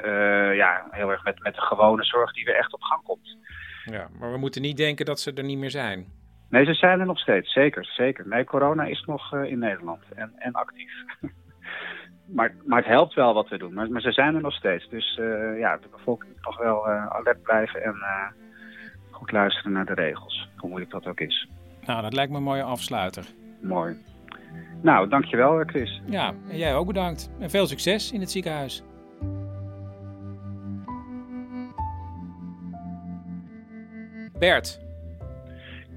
ja, 0.56 0.88
heel 0.92 1.12
erg 1.12 1.24
met, 1.24 1.44
met 1.44 1.56
de 1.56 1.62
gewone 1.62 2.04
zorg 2.04 2.34
die 2.34 2.46
weer 2.46 2.56
echt 2.56 2.74
op 2.74 2.82
gang 2.82 3.04
komt. 3.04 3.38
Ja, 3.86 4.08
maar 4.20 4.32
we 4.32 4.38
moeten 4.38 4.62
niet 4.62 4.78
denken 4.78 5.06
dat 5.06 5.20
ze 5.20 5.34
er 5.34 5.44
niet 5.44 5.58
meer 5.58 5.72
zijn. 5.72 6.06
Nee, 6.50 6.66
ze 6.66 6.74
zijn 6.74 7.00
er 7.00 7.06
nog 7.06 7.20
steeds, 7.20 7.54
zeker. 7.54 7.86
zeker. 7.86 8.28
Nee, 8.28 8.44
corona 8.44 8.84
is 8.84 9.04
nog 9.06 9.34
uh, 9.34 9.44
in 9.44 9.60
Nederland 9.60 10.04
en, 10.16 10.32
en 10.38 10.54
actief. 10.54 10.92
maar, 12.36 12.56
maar 12.66 12.78
het 12.78 12.88
helpt 12.88 13.14
wel 13.14 13.34
wat 13.34 13.50
we 13.50 13.58
doen. 13.58 13.74
Maar, 13.74 13.90
maar 13.90 14.02
ze 14.02 14.12
zijn 14.12 14.36
er 14.36 14.42
nog 14.42 14.54
steeds. 14.54 14.90
Dus 14.90 15.18
uh, 15.22 15.60
ja, 15.60 15.78
de 15.78 15.88
bevolking 15.92 16.32
moet 16.32 16.46
nog 16.46 16.58
wel 16.58 16.90
uh, 16.90 17.08
alert 17.08 17.42
blijven 17.42 17.84
en 17.84 17.96
goed 19.12 19.32
luisteren 19.32 19.72
naar 19.72 19.86
de 19.86 19.94
regels. 19.94 20.50
Hoe 20.58 20.70
moeilijk 20.70 20.92
dat 20.92 21.08
ook 21.08 21.20
is. 21.20 21.50
Nou, 21.86 22.02
dat 22.02 22.14
lijkt 22.14 22.32
me 22.32 22.38
een 22.38 22.44
mooie 22.44 22.64
afsluiter. 22.64 23.26
Mooi. 23.62 23.98
Nou, 24.82 25.10
dankjewel 25.10 25.64
Chris. 25.66 26.02
Ja, 26.06 26.34
en 26.50 26.58
jij 26.58 26.76
ook 26.76 26.88
bedankt. 26.88 27.30
En 27.40 27.50
veel 27.50 27.68
succes 27.68 28.12
in 28.12 28.20
het 28.20 28.32
ziekenhuis. 28.32 28.84
Bert. 34.40 34.85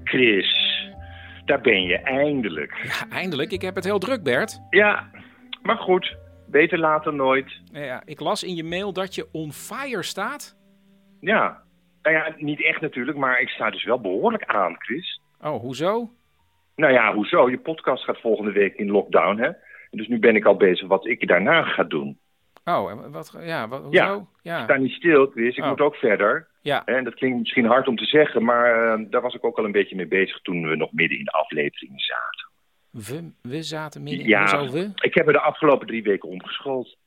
Chris, 0.09 0.81
daar 1.45 1.61
ben 1.61 1.81
je 1.81 1.97
eindelijk. 1.97 2.75
Ja, 2.83 3.15
eindelijk. 3.15 3.51
Ik 3.51 3.61
heb 3.61 3.75
het 3.75 3.83
heel 3.83 3.99
druk, 3.99 4.23
Bert. 4.23 4.59
Ja, 4.69 5.09
maar 5.61 5.77
goed. 5.77 6.17
Beter 6.47 6.79
later 6.79 7.13
nooit. 7.13 7.59
Ja, 7.71 8.01
ik 8.05 8.19
las 8.19 8.43
in 8.43 8.55
je 8.55 8.63
mail 8.63 8.93
dat 8.93 9.15
je 9.15 9.27
on 9.31 9.51
fire 9.51 10.03
staat. 10.03 10.57
Ja. 11.19 11.63
Nou 12.01 12.15
ja, 12.15 12.33
niet 12.37 12.63
echt 12.63 12.81
natuurlijk, 12.81 13.17
maar 13.17 13.41
ik 13.41 13.49
sta 13.49 13.69
dus 13.69 13.83
wel 13.83 14.01
behoorlijk 14.01 14.45
aan, 14.45 14.75
Chris. 14.79 15.21
Oh, 15.41 15.59
hoezo? 15.59 16.09
Nou 16.75 16.93
ja, 16.93 17.13
hoezo? 17.13 17.49
Je 17.49 17.59
podcast 17.59 18.03
gaat 18.03 18.21
volgende 18.21 18.51
week 18.51 18.75
in 18.75 18.91
lockdown, 18.91 19.37
hè? 19.37 19.49
Dus 19.91 20.07
nu 20.07 20.19
ben 20.19 20.35
ik 20.35 20.45
al 20.45 20.55
bezig 20.55 20.87
wat 20.87 21.07
ik 21.07 21.27
daarna 21.27 21.63
ga 21.63 21.83
doen. 21.83 22.19
Oh, 22.65 23.11
wat, 23.11 23.37
ja, 23.41 23.67
wat, 23.67 23.81
hoezo? 23.81 24.03
Ja, 24.03 24.25
ja. 24.41 24.57
ik 24.57 24.63
sta 24.63 24.75
niet 24.75 24.91
stil, 24.91 25.25
Chris. 25.25 25.57
Ik 25.57 25.63
oh. 25.63 25.69
moet 25.69 25.81
ook 25.81 25.95
verder. 25.95 26.48
Ja. 26.61 26.85
En 26.85 27.03
dat 27.03 27.13
klinkt 27.13 27.39
misschien 27.39 27.65
hard 27.65 27.87
om 27.87 27.95
te 27.95 28.05
zeggen, 28.05 28.43
maar 28.43 28.99
uh, 28.99 29.05
daar 29.09 29.21
was 29.21 29.33
ik 29.33 29.45
ook 29.45 29.57
al 29.57 29.65
een 29.65 29.71
beetje 29.71 29.95
mee 29.95 30.07
bezig 30.07 30.41
toen 30.41 30.69
we 30.69 30.75
nog 30.75 30.91
midden 30.91 31.17
in 31.17 31.23
de 31.23 31.31
aflevering 31.31 32.01
zaten. 32.01 32.47
We, 32.89 33.31
we 33.41 33.63
zaten 33.63 34.03
midden 34.03 34.21
in 34.21 34.29
ja, 34.29 34.69
we? 34.69 34.91
ik 34.95 35.13
heb 35.13 35.27
er 35.27 35.33
de 35.33 35.39
afgelopen 35.39 35.87
drie 35.87 36.03
weken 36.03 36.29
omgeschoold. 36.29 36.97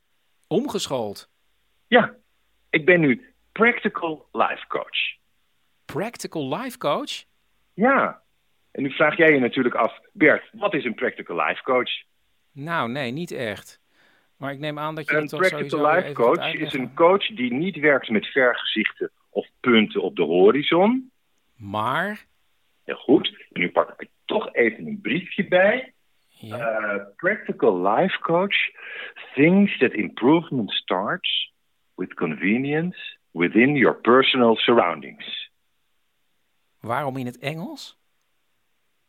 Omgeschoold? 0.47 1.31
Ja, 1.87 2.15
ik 2.71 2.85
ben 2.85 3.01
nu 3.01 3.35
Practical 3.53 4.29
Life 4.33 4.67
Coach. 4.67 5.17
Practical 5.85 6.57
Life 6.57 6.79
Coach? 6.79 7.25
Ja, 7.75 8.23
en 8.71 8.83
nu 8.83 8.91
vraag 8.91 9.17
jij 9.17 9.33
je 9.33 9.41
natuurlijk 9.41 9.75
af, 9.75 10.01
Bert, 10.13 10.49
wat 10.53 10.75
is 10.75 10.85
een 10.85 10.95
Practical 10.95 11.47
Life 11.47 11.63
Coach? 11.63 11.91
Nou, 12.53 12.91
nee, 12.91 13.11
niet 13.11 13.31
echt. 13.31 13.81
Maar 14.37 14.53
ik 14.53 14.59
neem 14.59 14.79
aan 14.79 14.95
dat 14.95 15.09
je 15.09 15.15
een 15.15 15.21
dat 15.21 15.31
toch 15.31 15.41
practical 15.41 15.95
life 15.95 16.13
coach 16.13 16.55
is 16.55 16.73
een 16.73 16.95
coach 16.95 17.27
die 17.27 17.53
niet 17.53 17.77
werkt 17.77 18.09
met 18.09 18.27
vergezichten 18.27 19.11
of 19.33 19.49
punten 19.61 20.03
op 20.03 20.17
de 20.17 20.23
horizon. 20.23 21.11
Maar? 21.57 22.27
Heel 22.85 22.97
goed. 22.97 23.47
Nu 23.51 23.71
pak 23.71 23.91
ik 23.91 24.01
er 24.01 24.09
toch 24.25 24.55
even 24.55 24.87
een 24.87 25.01
briefje 25.01 25.49
bij. 25.49 25.93
Uh, 26.45 26.97
practical 27.17 27.89
life 27.89 28.19
coach 28.19 28.57
thinks 29.35 29.79
that 29.79 29.93
improvement 29.93 30.71
starts 30.71 31.53
with 31.95 32.15
convenience 32.15 32.99
within 33.31 33.77
your 33.77 34.01
personal 34.01 34.57
surroundings. 34.57 35.51
Waarom 36.81 37.17
in 37.17 37.27
het 37.27 37.39
Engels? 37.39 38.01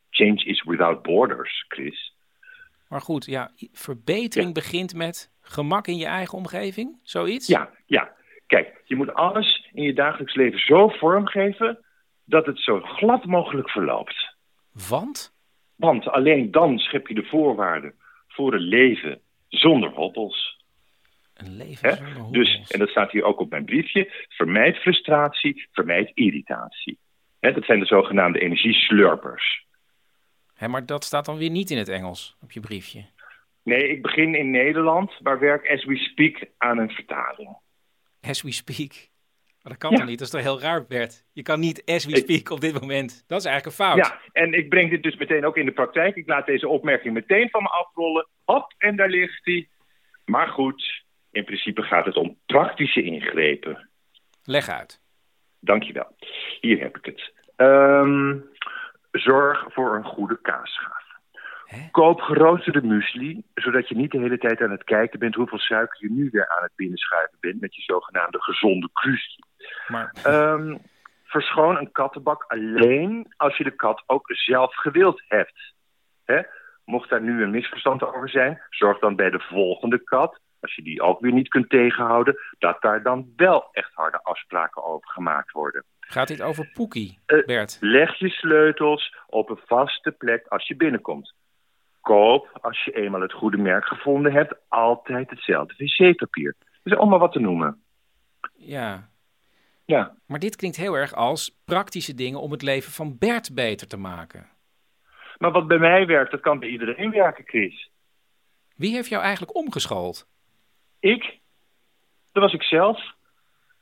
Change 0.10 0.44
is 0.46 0.64
without 0.64 1.02
borders, 1.02 1.66
Chris. 1.68 2.16
Maar 2.88 3.02
goed, 3.02 3.26
ja, 3.26 3.52
verbetering 3.72 4.48
ja. 4.48 4.54
begint 4.54 4.94
met 4.94 5.32
gemak 5.42 5.88
in 5.88 5.98
je 5.98 6.06
eigen 6.06 6.38
omgeving, 6.38 7.00
zoiets? 7.04 7.48
Ja, 7.48 7.70
ja. 7.86 8.16
Kijk, 8.54 8.82
je 8.86 8.96
moet 8.96 9.14
alles 9.14 9.70
in 9.72 9.84
je 9.84 9.94
dagelijks 9.94 10.36
leven 10.36 10.60
zo 10.60 10.88
vormgeven 10.88 11.86
dat 12.26 12.46
het 12.46 12.60
zo 12.60 12.80
glad 12.80 13.26
mogelijk 13.26 13.70
verloopt. 13.70 14.36
Want? 14.90 15.34
Want 15.76 16.08
alleen 16.08 16.52
dan 16.52 16.78
schep 16.78 17.08
je 17.08 17.14
de 17.14 17.24
voorwaarden 17.24 17.94
voor 18.28 18.54
een 18.54 18.62
leven 18.62 19.22
zonder 19.48 19.90
hobbels. 19.90 20.66
Een 21.34 21.56
leven 21.56 21.96
zonder 21.96 22.14
hobbels. 22.14 22.32
Dus, 22.32 22.72
en 22.72 22.80
dat 22.80 22.90
staat 22.90 23.12
hier 23.12 23.24
ook 23.24 23.40
op 23.40 23.50
mijn 23.50 23.66
briefje, 23.66 24.26
vermijd 24.28 24.78
frustratie, 24.78 25.68
vermijd 25.72 26.12
irritatie. 26.14 27.00
Dat 27.40 27.66
zijn 27.66 27.80
de 27.80 27.86
zogenaamde 27.86 28.40
energieslurpers. 28.40 29.66
Hè, 30.54 30.68
maar 30.68 30.86
dat 30.86 31.04
staat 31.04 31.26
dan 31.26 31.38
weer 31.38 31.50
niet 31.50 31.70
in 31.70 31.78
het 31.78 31.90
Engels 31.90 32.38
op 32.42 32.52
je 32.52 32.60
briefje. 32.60 33.06
Nee, 33.64 33.90
ik 33.90 34.02
begin 34.02 34.36
in 34.36 34.52
Nederland, 34.52 35.20
maar 35.22 35.40
werk 35.40 35.70
as 35.70 35.86
we 35.86 35.98
speak 35.98 36.46
aan 36.58 36.78
een 36.78 36.92
vertaling. 36.92 37.62
As 38.28 38.42
we 38.42 38.52
speak. 38.52 38.92
Maar 39.62 39.72
dat 39.72 39.78
kan 39.78 39.92
Ja. 39.92 39.98
toch 39.98 40.06
niet? 40.08 40.18
Dat 40.18 40.28
is 40.28 40.34
toch 40.34 40.42
heel 40.42 40.62
raar, 40.62 40.86
Bert? 40.86 41.26
Je 41.32 41.42
kan 41.42 41.60
niet 41.60 41.86
as 41.86 42.06
we 42.06 42.18
speak 42.18 42.50
op 42.50 42.62
dit 42.62 42.80
moment. 42.82 43.24
Dat 43.28 43.40
is 43.40 43.46
eigenlijk 43.46 43.66
een 43.80 43.86
fout. 43.86 43.98
Ja, 43.98 44.20
en 44.32 44.54
ik 44.54 44.70
breng 44.70 44.90
dit 44.90 45.04
dus 45.04 45.16
meteen 45.16 45.46
ook 45.46 45.58
in 45.58 45.66
de 45.66 45.72
praktijk. 45.72 46.16
Ik 46.16 46.28
laat 46.28 46.46
deze 46.46 46.68
opmerking 46.68 47.14
meteen 47.14 47.50
van 47.50 47.64
me 47.64 47.70
afrollen. 47.70 48.28
Hop, 48.46 48.74
en 48.78 48.96
daar 48.96 49.10
ligt 49.10 49.46
hij. 49.46 49.68
Maar 50.26 50.48
goed, 50.48 51.04
in 51.32 51.44
principe 51.44 51.82
gaat 51.82 52.06
het 52.06 52.16
om 52.16 52.38
praktische 52.46 53.04
ingrepen. 53.04 53.90
Leg 54.44 54.70
uit. 54.70 55.02
Dankjewel. 55.60 56.16
Hier 56.62 56.80
heb 56.80 56.98
ik 56.98 57.06
het. 57.06 57.34
Ehm, 57.56 58.38
zorg 59.12 59.66
voor 59.74 59.96
een 59.96 60.04
goede 60.06 60.40
kaasschaaf. 60.42 61.03
Koop 61.92 62.22
geroosterde 62.22 62.82
muesli, 62.84 63.44
zodat 63.54 63.88
je 63.90 63.96
niet 63.96 64.12
de 64.12 64.20
hele 64.20 64.38
tijd 64.38 64.62
aan 64.62 64.72
het 64.72 64.84
kijken 64.84 65.20
bent 65.20 65.36
hoeveel 65.36 65.60
suiker 65.60 65.98
je 66.00 66.12
nu 66.12 66.30
weer 66.32 66.48
aan 66.50 66.64
het 66.64 66.72
binnenschuiven 66.76 67.38
bent 67.40 67.62
met 67.62 67.76
je 67.76 67.82
zogenaamde 67.82 68.42
gezonde 68.42 68.90
kruisje. 68.94 69.40
Maar 69.88 70.14
Ehm, 70.24 70.78
verschoon 71.24 71.78
een 71.78 71.92
kattenbak 71.92 72.44
alleen 72.48 73.34
als 73.38 73.58
je 73.58 73.64
de 73.64 73.72
kat 73.76 74.04
ook 74.06 74.24
zelf 74.26 74.76
gewild 74.76 75.24
hebt. 75.28 75.74
Hè? 76.26 76.42
Mocht 76.86 77.10
daar 77.10 77.22
nu 77.22 77.44
een 77.44 77.52
misverstand 77.52 78.04
over 78.04 78.30
zijn, 78.30 78.62
zorg 78.70 79.00
dan 79.00 79.16
bij 79.16 79.30
de 79.30 79.40
volgende 79.40 80.04
kat, 80.04 80.40
als 80.60 80.76
je 80.76 80.82
die 80.84 81.02
ook 81.02 81.20
weer 81.20 81.32
niet 81.34 81.48
kunt 81.48 81.70
tegenhouden, 81.70 82.36
dat 82.60 82.82
daar 82.82 83.04
dan 83.04 83.34
wel 83.36 83.68
echt 83.72 83.94
harde 83.94 84.20
afspraken 84.24 84.84
over 84.84 85.10
gemaakt 85.10 85.52
worden. 85.52 85.84
Gaat 86.00 86.28
dit 86.28 86.42
over 86.42 86.70
Poekie, 86.74 87.20
Eh, 87.26 87.46
Bert? 87.46 87.78
Leg 87.80 88.16
je 88.16 88.30
sleutels 88.30 89.16
op 89.28 89.50
een 89.50 89.60
vaste 89.66 90.12
plek 90.12 90.48
als 90.48 90.68
je 90.68 90.76
binnenkomt. 90.76 91.34
Koop, 92.04 92.60
als 92.62 92.84
je 92.84 92.92
eenmaal 92.92 93.22
het 93.22 93.34
goede 93.34 93.58
merk 93.58 93.86
gevonden 93.86 94.32
hebt, 94.32 94.54
altijd 94.68 95.30
hetzelfde 95.30 95.74
wc-papier. 95.78 96.56
Dus 96.84 96.98
om 96.98 97.10
maar 97.10 97.20
wat 97.20 97.32
te 97.32 97.40
noemen. 97.40 97.82
Ja. 98.54 99.10
Ja. 99.86 100.16
Maar 100.26 100.40
dit 100.40 100.56
klinkt 100.56 100.78
heel 100.78 100.94
erg 100.94 101.14
als 101.14 101.58
praktische 101.66 102.14
dingen 102.14 102.42
om 102.42 102.52
het 102.52 102.62
leven 102.62 102.92
van 102.92 103.18
Bert 103.18 103.56
beter 103.56 103.88
te 103.88 103.98
maken. 103.98 104.50
Maar 105.38 105.52
wat 105.52 105.68
bij 105.68 105.78
mij 105.78 106.06
werkt, 106.06 106.32
dat 106.32 106.42
kan 106.42 106.60
bij 106.60 106.70
iedereen 106.70 107.12
werken, 107.12 107.44
Chris. 107.48 107.90
Wie 108.76 108.94
heeft 108.94 109.10
jou 109.10 109.22
eigenlijk 109.24 109.56
omgeschoold? 109.56 110.28
Ik? 111.00 111.40
Dat 112.32 112.44
was 112.44 112.54
ik 112.54 112.64
zelf. 112.64 113.14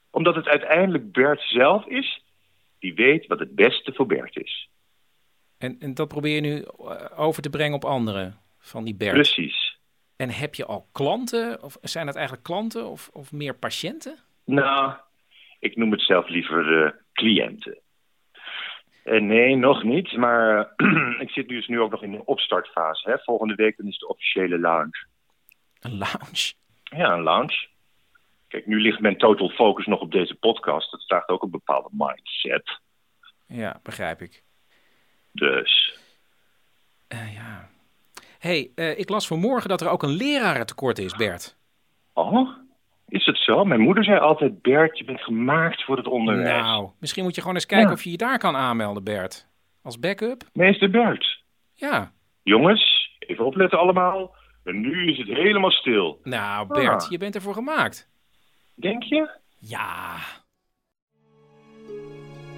Omdat 0.09 0.35
het 0.35 0.47
uiteindelijk 0.47 1.11
Bert 1.11 1.41
zelf 1.41 1.85
is 1.85 2.23
die 2.79 2.93
weet 2.93 3.27
wat 3.27 3.39
het 3.39 3.55
beste 3.55 3.93
voor 3.93 4.05
Bert 4.05 4.35
is. 4.37 4.69
En, 5.61 5.75
en 5.79 5.93
dat 5.93 6.07
probeer 6.07 6.35
je 6.35 6.41
nu 6.41 6.61
eh, 6.61 7.19
over 7.19 7.41
te 7.41 7.49
brengen 7.49 7.75
op 7.75 7.85
anderen 7.85 8.39
van 8.59 8.83
die 8.83 8.95
Bert. 8.95 9.13
Precies. 9.13 9.79
En 10.15 10.29
heb 10.29 10.55
je 10.55 10.65
al 10.65 10.87
klanten? 10.91 11.63
Of 11.63 11.77
zijn 11.81 12.07
het 12.07 12.15
eigenlijk 12.15 12.45
klanten 12.45 12.89
of, 12.89 13.09
of 13.13 13.31
meer 13.31 13.55
patiënten? 13.55 14.19
Nou, 14.45 14.93
ik 15.59 15.75
noem 15.75 15.91
het 15.91 16.01
zelf 16.01 16.27
liever 16.27 16.85
eh, 16.85 16.91
cliënten. 17.13 17.79
En 19.03 19.27
nee, 19.27 19.55
nog 19.55 19.83
niet. 19.83 20.17
Maar 20.17 20.71
eh, 20.75 21.19
ik 21.25 21.29
zit 21.29 21.47
nu 21.47 21.55
dus 21.55 21.67
nu 21.67 21.79
ook 21.79 21.91
nog 21.91 22.03
in 22.03 22.11
de 22.11 22.25
opstartfase. 22.25 23.09
Hè. 23.09 23.17
Volgende 23.17 23.55
week 23.55 23.77
dan 23.77 23.87
is 23.87 23.97
de 23.97 24.07
officiële 24.07 24.59
lounge. 24.59 25.05
Een 25.79 25.97
lounge? 25.97 26.53
Ja, 26.83 27.13
een 27.13 27.23
lounge. 27.23 27.67
Kijk, 28.47 28.65
nu 28.65 28.81
ligt 28.81 28.99
mijn 28.99 29.17
total 29.17 29.49
focus 29.49 29.85
nog 29.85 29.99
op 29.99 30.11
deze 30.11 30.35
podcast. 30.35 30.91
Dat 30.91 31.05
vraagt 31.05 31.29
ook 31.29 31.43
een 31.43 31.51
bepaalde 31.51 31.89
mindset. 31.91 32.79
Ja, 33.47 33.79
begrijp 33.83 34.21
ik. 34.21 34.43
Dus. 35.31 35.99
Eh, 37.07 37.33
ja. 37.35 37.69
hey, 38.39 38.71
eh, 38.75 38.99
ik 38.99 39.09
las 39.09 39.27
vanmorgen 39.27 39.69
dat 39.69 39.81
er 39.81 39.89
ook 39.89 40.03
een 40.03 40.09
lerarentekort 40.15 40.97
is, 40.99 41.15
Bert. 41.15 41.55
Oh, 42.13 42.49
is 43.07 43.25
het 43.25 43.37
zo? 43.37 43.65
Mijn 43.65 43.79
moeder 43.81 44.03
zei 44.03 44.19
altijd, 44.19 44.61
Bert, 44.61 44.97
je 44.97 45.03
bent 45.03 45.21
gemaakt 45.21 45.83
voor 45.83 45.97
het 45.97 46.07
onderwijs. 46.07 46.61
Nou, 46.61 46.89
misschien 46.99 47.23
moet 47.23 47.35
je 47.35 47.41
gewoon 47.41 47.55
eens 47.55 47.65
kijken 47.65 47.87
Ja. 47.87 47.93
of 47.93 48.03
je 48.03 48.11
je 48.11 48.17
daar 48.17 48.37
kan 48.37 48.55
aanmelden, 48.55 49.03
Bert. 49.03 49.47
Als 49.83 49.99
backup? 49.99 50.43
Meester 50.53 50.89
Bert. 50.89 51.43
Ja. 51.73 52.11
Jongens, 52.43 53.11
even 53.19 53.45
opletten 53.45 53.79
allemaal. 53.79 54.35
En 54.63 54.81
nu 54.81 55.11
is 55.11 55.17
het 55.17 55.27
helemaal 55.27 55.71
stil. 55.71 56.19
Nou, 56.23 56.67
Bert, 56.67 57.03
Ah. 57.03 57.09
je 57.09 57.17
bent 57.17 57.35
ervoor 57.35 57.53
gemaakt. 57.53 58.09
Denk 58.75 59.03
je? 59.03 59.29
Ja. 59.59 60.15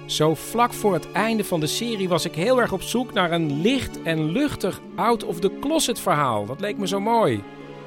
Zo 0.06 0.34
vlak 0.34 0.72
voor 0.72 0.92
het 0.92 1.12
einde 1.12 1.44
van 1.44 1.60
de 1.60 1.66
serie 1.66 2.08
was 2.08 2.24
ik 2.24 2.34
heel 2.34 2.60
erg 2.60 2.72
op 2.72 2.80
zoek 2.80 3.12
naar 3.12 3.32
een 3.32 3.60
licht 3.60 4.02
en 4.02 4.30
luchtig 4.30 4.80
out 4.96 5.24
of 5.24 5.40
the 5.40 5.58
closet 5.60 6.00
verhaal. 6.00 6.46
Dat 6.46 6.60
leek 6.60 6.78
me 6.78 6.86
zo 6.86 7.00
mooi. 7.00 7.42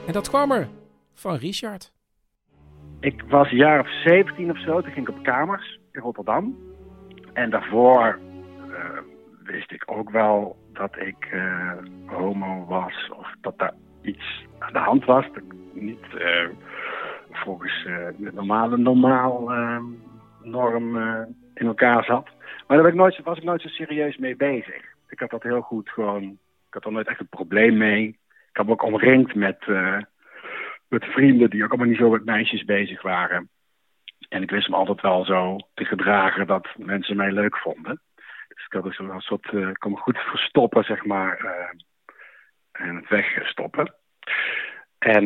En 0.07 0.13
dat 0.13 0.29
kwam 0.29 0.51
er. 0.51 0.67
Van 1.13 1.35
Richard. 1.35 1.91
Ik 2.99 3.23
was 3.29 3.51
een 3.51 3.57
jaar 3.57 3.79
of 3.79 4.01
17 4.03 4.49
of 4.49 4.59
zo, 4.59 4.81
toen 4.81 4.91
ging 4.91 5.07
ik 5.07 5.15
op 5.15 5.23
kamers 5.23 5.79
in 5.91 6.01
Rotterdam. 6.01 6.57
En 7.33 7.49
daarvoor 7.49 8.19
eh, 8.69 8.99
wist 9.43 9.71
ik 9.71 9.83
ook 9.85 10.09
wel 10.09 10.57
dat 10.73 10.97
ik 10.97 11.27
eh, 11.31 11.71
homo 12.05 12.65
was 12.65 13.11
of 13.17 13.33
dat 13.41 13.57
daar 13.57 13.73
iets 14.01 14.45
aan 14.59 14.73
de 14.73 14.79
hand 14.79 15.05
was. 15.05 15.25
Dat 15.25 15.43
ik 15.43 15.53
niet 15.73 16.15
eh, 16.17 16.49
volgens 17.31 17.83
de 18.17 18.31
normale 18.33 18.77
normaal 18.77 19.51
norm 20.43 20.97
in 21.59 21.67
elkaar 21.67 22.03
zat. 22.03 22.25
Maar 22.67 22.77
daar 22.77 22.81
ben 22.81 22.91
ik 22.91 22.99
nooit, 22.99 23.23
was 23.23 23.37
ik 23.37 23.43
nooit 23.43 23.61
zo 23.61 23.67
serieus 23.67 24.17
mee 24.17 24.35
bezig. 24.35 24.81
Ik 25.09 25.19
had 25.19 25.29
dat 25.29 25.43
heel 25.43 25.61
goed 25.61 25.89
gewoon, 25.89 26.23
ik 26.67 26.73
had 26.73 26.85
er 26.85 26.91
nooit 26.91 27.07
echt 27.07 27.19
een 27.19 27.27
probleem 27.27 27.77
mee. 27.77 28.07
Ik 28.49 28.57
had 28.57 28.65
me 28.65 28.71
ook 28.71 28.83
omringd 28.83 29.35
met, 29.35 29.57
eh, 29.67 29.97
met 30.87 31.05
vrienden 31.05 31.49
die 31.49 31.63
ook 31.63 31.69
allemaal 31.69 31.87
niet 31.87 31.97
zo 31.97 32.09
met 32.09 32.25
meisjes 32.25 32.65
bezig 32.65 33.01
waren. 33.01 33.49
En 34.29 34.41
ik 34.41 34.49
wist 34.49 34.69
me 34.69 34.75
altijd 34.75 35.01
wel 35.01 35.25
zo 35.25 35.57
te 35.73 35.85
gedragen 35.85 36.47
dat 36.47 36.67
mensen 36.75 37.15
mij 37.15 37.31
leuk 37.31 37.57
vonden. 37.57 38.01
Dus 38.47 38.65
ik 38.65 38.73
had 38.73 38.83
dus 38.83 38.99
een 38.99 39.21
soort, 39.21 39.53
ik 39.53 39.79
kon 39.79 39.91
me 39.91 39.97
goed 39.97 40.17
verstoppen, 40.17 40.83
zeg 40.83 41.05
maar, 41.05 41.37
eh, 41.37 42.85
en 42.87 42.95
het 42.95 43.09
wegstoppen. 43.09 43.93
En 44.97 45.25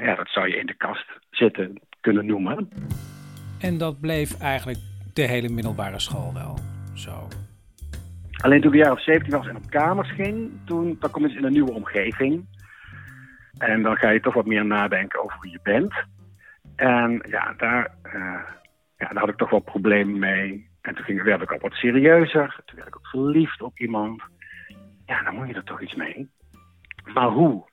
ja, 0.00 0.14
dat 0.14 0.28
zou 0.28 0.48
je 0.48 0.56
in 0.56 0.66
de 0.66 0.74
kast 0.74 1.06
zitten 1.30 1.80
kunnen 2.00 2.26
noemen. 2.26 2.68
En 3.60 3.78
dat 3.78 4.00
bleef 4.00 4.40
eigenlijk 4.40 4.91
de 5.12 5.22
hele 5.22 5.48
middelbare 5.48 5.98
school 5.98 6.34
wel. 6.34 6.58
Zo. 6.94 7.28
Alleen 8.42 8.60
toen 8.60 8.72
ik 8.72 8.78
een 8.78 8.84
jaar 8.84 8.92
of 8.92 9.02
17 9.02 9.32
was 9.32 9.46
en 9.46 9.56
op 9.56 9.70
kamers 9.70 10.10
ging, 10.12 10.50
toen 10.64 10.96
dan 11.00 11.10
kom 11.10 11.22
je 11.22 11.28
dus 11.28 11.36
in 11.36 11.44
een 11.44 11.52
nieuwe 11.52 11.72
omgeving. 11.72 12.46
En 13.58 13.82
dan 13.82 13.96
ga 13.96 14.08
je 14.10 14.20
toch 14.20 14.34
wat 14.34 14.46
meer 14.46 14.64
nadenken 14.64 15.22
over 15.22 15.38
wie 15.40 15.50
je 15.50 15.60
bent. 15.62 15.94
En 16.76 17.22
ja, 17.28 17.54
daar, 17.56 17.94
eh, 18.02 18.40
ja, 18.96 19.08
daar 19.08 19.18
had 19.18 19.28
ik 19.28 19.36
toch 19.36 19.50
wel 19.50 19.60
problemen 19.60 20.18
mee. 20.18 20.70
En 20.80 20.94
toen 20.94 21.04
ging, 21.04 21.22
werd 21.22 21.42
ik 21.42 21.52
ook 21.52 21.62
wat 21.62 21.72
serieuzer. 21.72 22.60
Toen 22.64 22.76
werd 22.76 22.88
ik 22.88 22.96
ook 22.96 23.06
verliefd 23.06 23.62
op 23.62 23.78
iemand. 23.78 24.22
Ja, 25.06 25.22
dan 25.22 25.34
moet 25.34 25.48
je 25.48 25.54
er 25.54 25.64
toch 25.64 25.82
iets 25.82 25.94
mee. 25.94 26.30
Maar 27.14 27.28
hoe? 27.28 27.64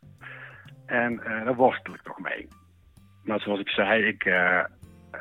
En 0.85 1.23
eh, 1.23 1.45
daar 1.45 1.55
worstel 1.55 1.93
ik 1.93 2.01
toch 2.01 2.19
mee. 2.19 2.47
Maar 3.23 3.39
zoals 3.39 3.59
ik 3.59 3.69
zei, 3.69 4.03
ik 4.03 4.25
eh 4.25 4.63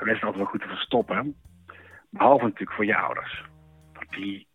wist 0.01 0.23
altijd 0.23 0.37
wel 0.37 0.51
goed 0.51 0.61
te 0.61 0.69
verstoppen. 0.69 1.37
Behalve 2.11 2.45
natuurlijk 2.45 2.73
voor 2.73 2.85
je 2.85 2.97
ouders. 2.97 3.45
Want 3.93 4.11
die 4.11 4.47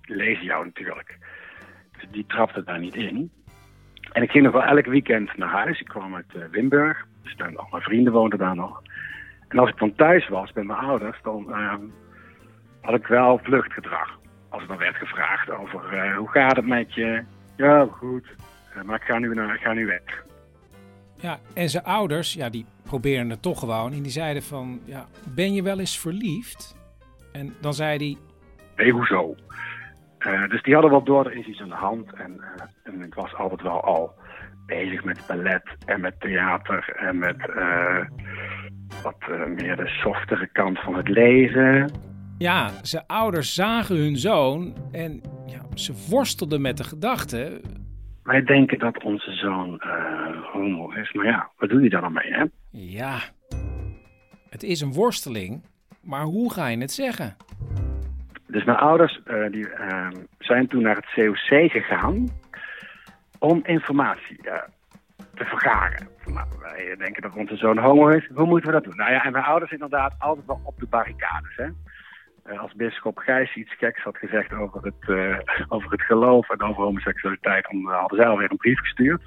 lezen 0.00 0.44
jou 0.44 0.64
natuurlijk. 0.64 1.18
Dus 1.92 2.08
die 2.10 2.26
trapte 2.26 2.64
daar 2.64 2.78
niet 2.78 2.94
in. 2.94 3.32
En 4.12 4.22
ik 4.22 4.30
ging 4.30 4.44
nog 4.44 4.52
wel 4.52 4.62
elk 4.62 4.86
weekend 4.86 5.36
naar 5.36 5.48
huis. 5.48 5.80
Ik 5.80 5.86
kwam 5.86 6.14
uit 6.14 6.34
eh, 6.34 6.44
Wimburg. 6.50 7.06
Dus 7.22 7.56
al 7.56 7.66
mijn 7.70 7.82
vrienden 7.82 8.12
woonden 8.12 8.38
daar 8.38 8.56
nog. 8.56 8.82
En 9.48 9.58
als 9.58 9.68
ik 9.68 9.78
dan 9.78 9.94
thuis 9.94 10.28
was 10.28 10.52
bij 10.52 10.64
mijn 10.64 10.78
ouders, 10.78 11.18
dan 11.22 11.52
eh, 11.52 11.74
had 12.80 12.94
ik 12.94 13.06
wel 13.06 13.40
vluchtgedrag. 13.42 14.18
Als 14.48 14.62
er 14.62 14.68
dan 14.68 14.78
werd 14.78 14.96
gevraagd 14.96 15.50
over 15.50 15.92
eh, 15.92 16.16
hoe 16.16 16.28
gaat 16.28 16.56
het 16.56 16.66
met 16.66 16.94
je? 16.94 17.24
Ja, 17.56 17.86
goed. 17.90 18.26
Eh, 18.74 18.82
maar 18.82 18.96
ik 18.96 19.06
ga 19.06 19.18
nu, 19.18 19.34
naar, 19.34 19.54
ik 19.54 19.60
ga 19.60 19.72
nu 19.72 19.86
weg. 19.86 20.24
Ja, 21.16 21.38
en 21.54 21.68
zijn 21.68 21.84
ouders, 21.84 22.34
ja, 22.34 22.50
die 22.50 22.66
probeerden 22.82 23.30
het 23.30 23.42
toch 23.42 23.58
gewoon. 23.58 23.92
En 23.92 24.02
die 24.02 24.12
zeiden 24.12 24.42
van, 24.42 24.80
ja, 24.84 25.06
ben 25.34 25.54
je 25.54 25.62
wel 25.62 25.78
eens 25.78 25.98
verliefd? 25.98 26.76
En 27.34 27.54
dan 27.60 27.74
zei 27.74 27.96
hij, 27.96 28.16
Nee, 28.76 28.92
hoezo? 28.92 29.34
Eh, 30.18 30.48
dus 30.48 30.62
die 30.62 30.72
hadden 30.72 30.90
wel 30.90 31.04
door, 31.04 31.26
er 31.26 31.36
is 31.36 31.46
iets 31.46 31.60
aan 31.60 31.68
de 31.68 31.74
hand. 31.74 32.12
En, 32.12 32.40
eh, 32.40 32.66
en 32.94 33.02
ik 33.02 33.14
was 33.14 33.34
altijd 33.34 33.62
wel 33.62 33.80
al 33.80 34.12
bezig 34.66 35.04
met 35.04 35.24
ballet 35.28 35.62
en 35.86 36.00
met 36.00 36.20
theater 36.20 36.92
en 36.96 37.18
met 37.18 37.48
eh, 37.48 37.98
wat 39.02 39.48
meer 39.48 39.76
de 39.76 39.88
softere 39.88 40.48
kant 40.52 40.78
van 40.80 40.94
het 40.94 41.08
lezen. 41.08 41.90
ja, 42.38 42.70
zijn 42.82 43.04
ouders 43.06 43.54
zagen 43.54 43.96
hun 43.96 44.16
zoon 44.16 44.74
en 44.92 45.20
ja, 45.46 45.60
ze 45.74 45.92
worstelden 46.10 46.60
met 46.60 46.76
de 46.76 46.84
gedachte, 46.84 47.60
wij 48.22 48.42
denken 48.42 48.78
dat 48.78 49.02
onze 49.02 49.32
zoon 49.32 49.80
homo 50.52 50.90
is. 50.90 51.12
Maar 51.12 51.26
ja, 51.26 51.50
wat 51.56 51.68
doe 51.68 51.82
je 51.82 51.90
daar 51.90 52.00
dan 52.00 52.12
mee, 52.12 52.32
hè? 52.32 52.44
Ja, 52.70 53.18
het 54.50 54.62
is 54.62 54.80
een 54.80 54.92
worsteling, 54.92 55.64
maar 56.04 56.22
hoe 56.22 56.52
ga 56.52 56.66
je 56.66 56.78
het 56.78 56.92
zeggen? 56.92 57.36
Dus 58.46 58.64
mijn 58.64 58.78
ouders 58.78 59.20
eh, 59.24 59.50
die, 59.50 59.68
eh, 59.68 60.08
zijn 60.38 60.68
toen 60.68 60.82
naar 60.82 60.96
het 60.96 61.12
COC 61.14 61.70
gegaan 61.70 62.28
om 63.38 63.60
informatie 63.64 64.50
eh, 64.50 64.62
te 65.34 65.44
vergaren. 65.44 66.08
Nou, 66.24 66.46
wij 66.60 66.96
denken 66.96 67.22
dat 67.22 67.36
onze 67.36 67.56
zoon 67.56 67.78
homo 67.78 68.08
is. 68.08 68.28
Hoe 68.34 68.46
moeten 68.46 68.66
we 68.66 68.74
dat 68.74 68.84
doen? 68.84 68.96
Nou 68.96 69.12
ja, 69.12 69.24
en 69.24 69.32
mijn 69.32 69.44
ouders 69.44 69.72
inderdaad 69.72 70.14
altijd 70.18 70.46
wel 70.46 70.60
op 70.64 70.78
de 70.78 70.86
barricades. 70.86 71.56
Hè? 71.56 71.66
Eh, 72.42 72.60
als 72.60 72.74
bisschop 72.74 73.18
Gijs 73.18 73.54
iets 73.54 73.76
geks 73.76 74.02
had 74.02 74.16
gezegd 74.16 74.52
over 74.52 74.82
het, 74.82 75.08
over 75.74 75.90
het 75.90 76.02
geloof 76.02 76.50
en 76.50 76.62
over 76.62 76.82
homoseksualiteit, 76.82 77.66
dan 77.70 77.92
hadden 77.92 78.18
zij 78.18 78.28
alweer 78.28 78.50
een 78.50 78.56
brief 78.56 78.80
gestuurd. 78.80 79.22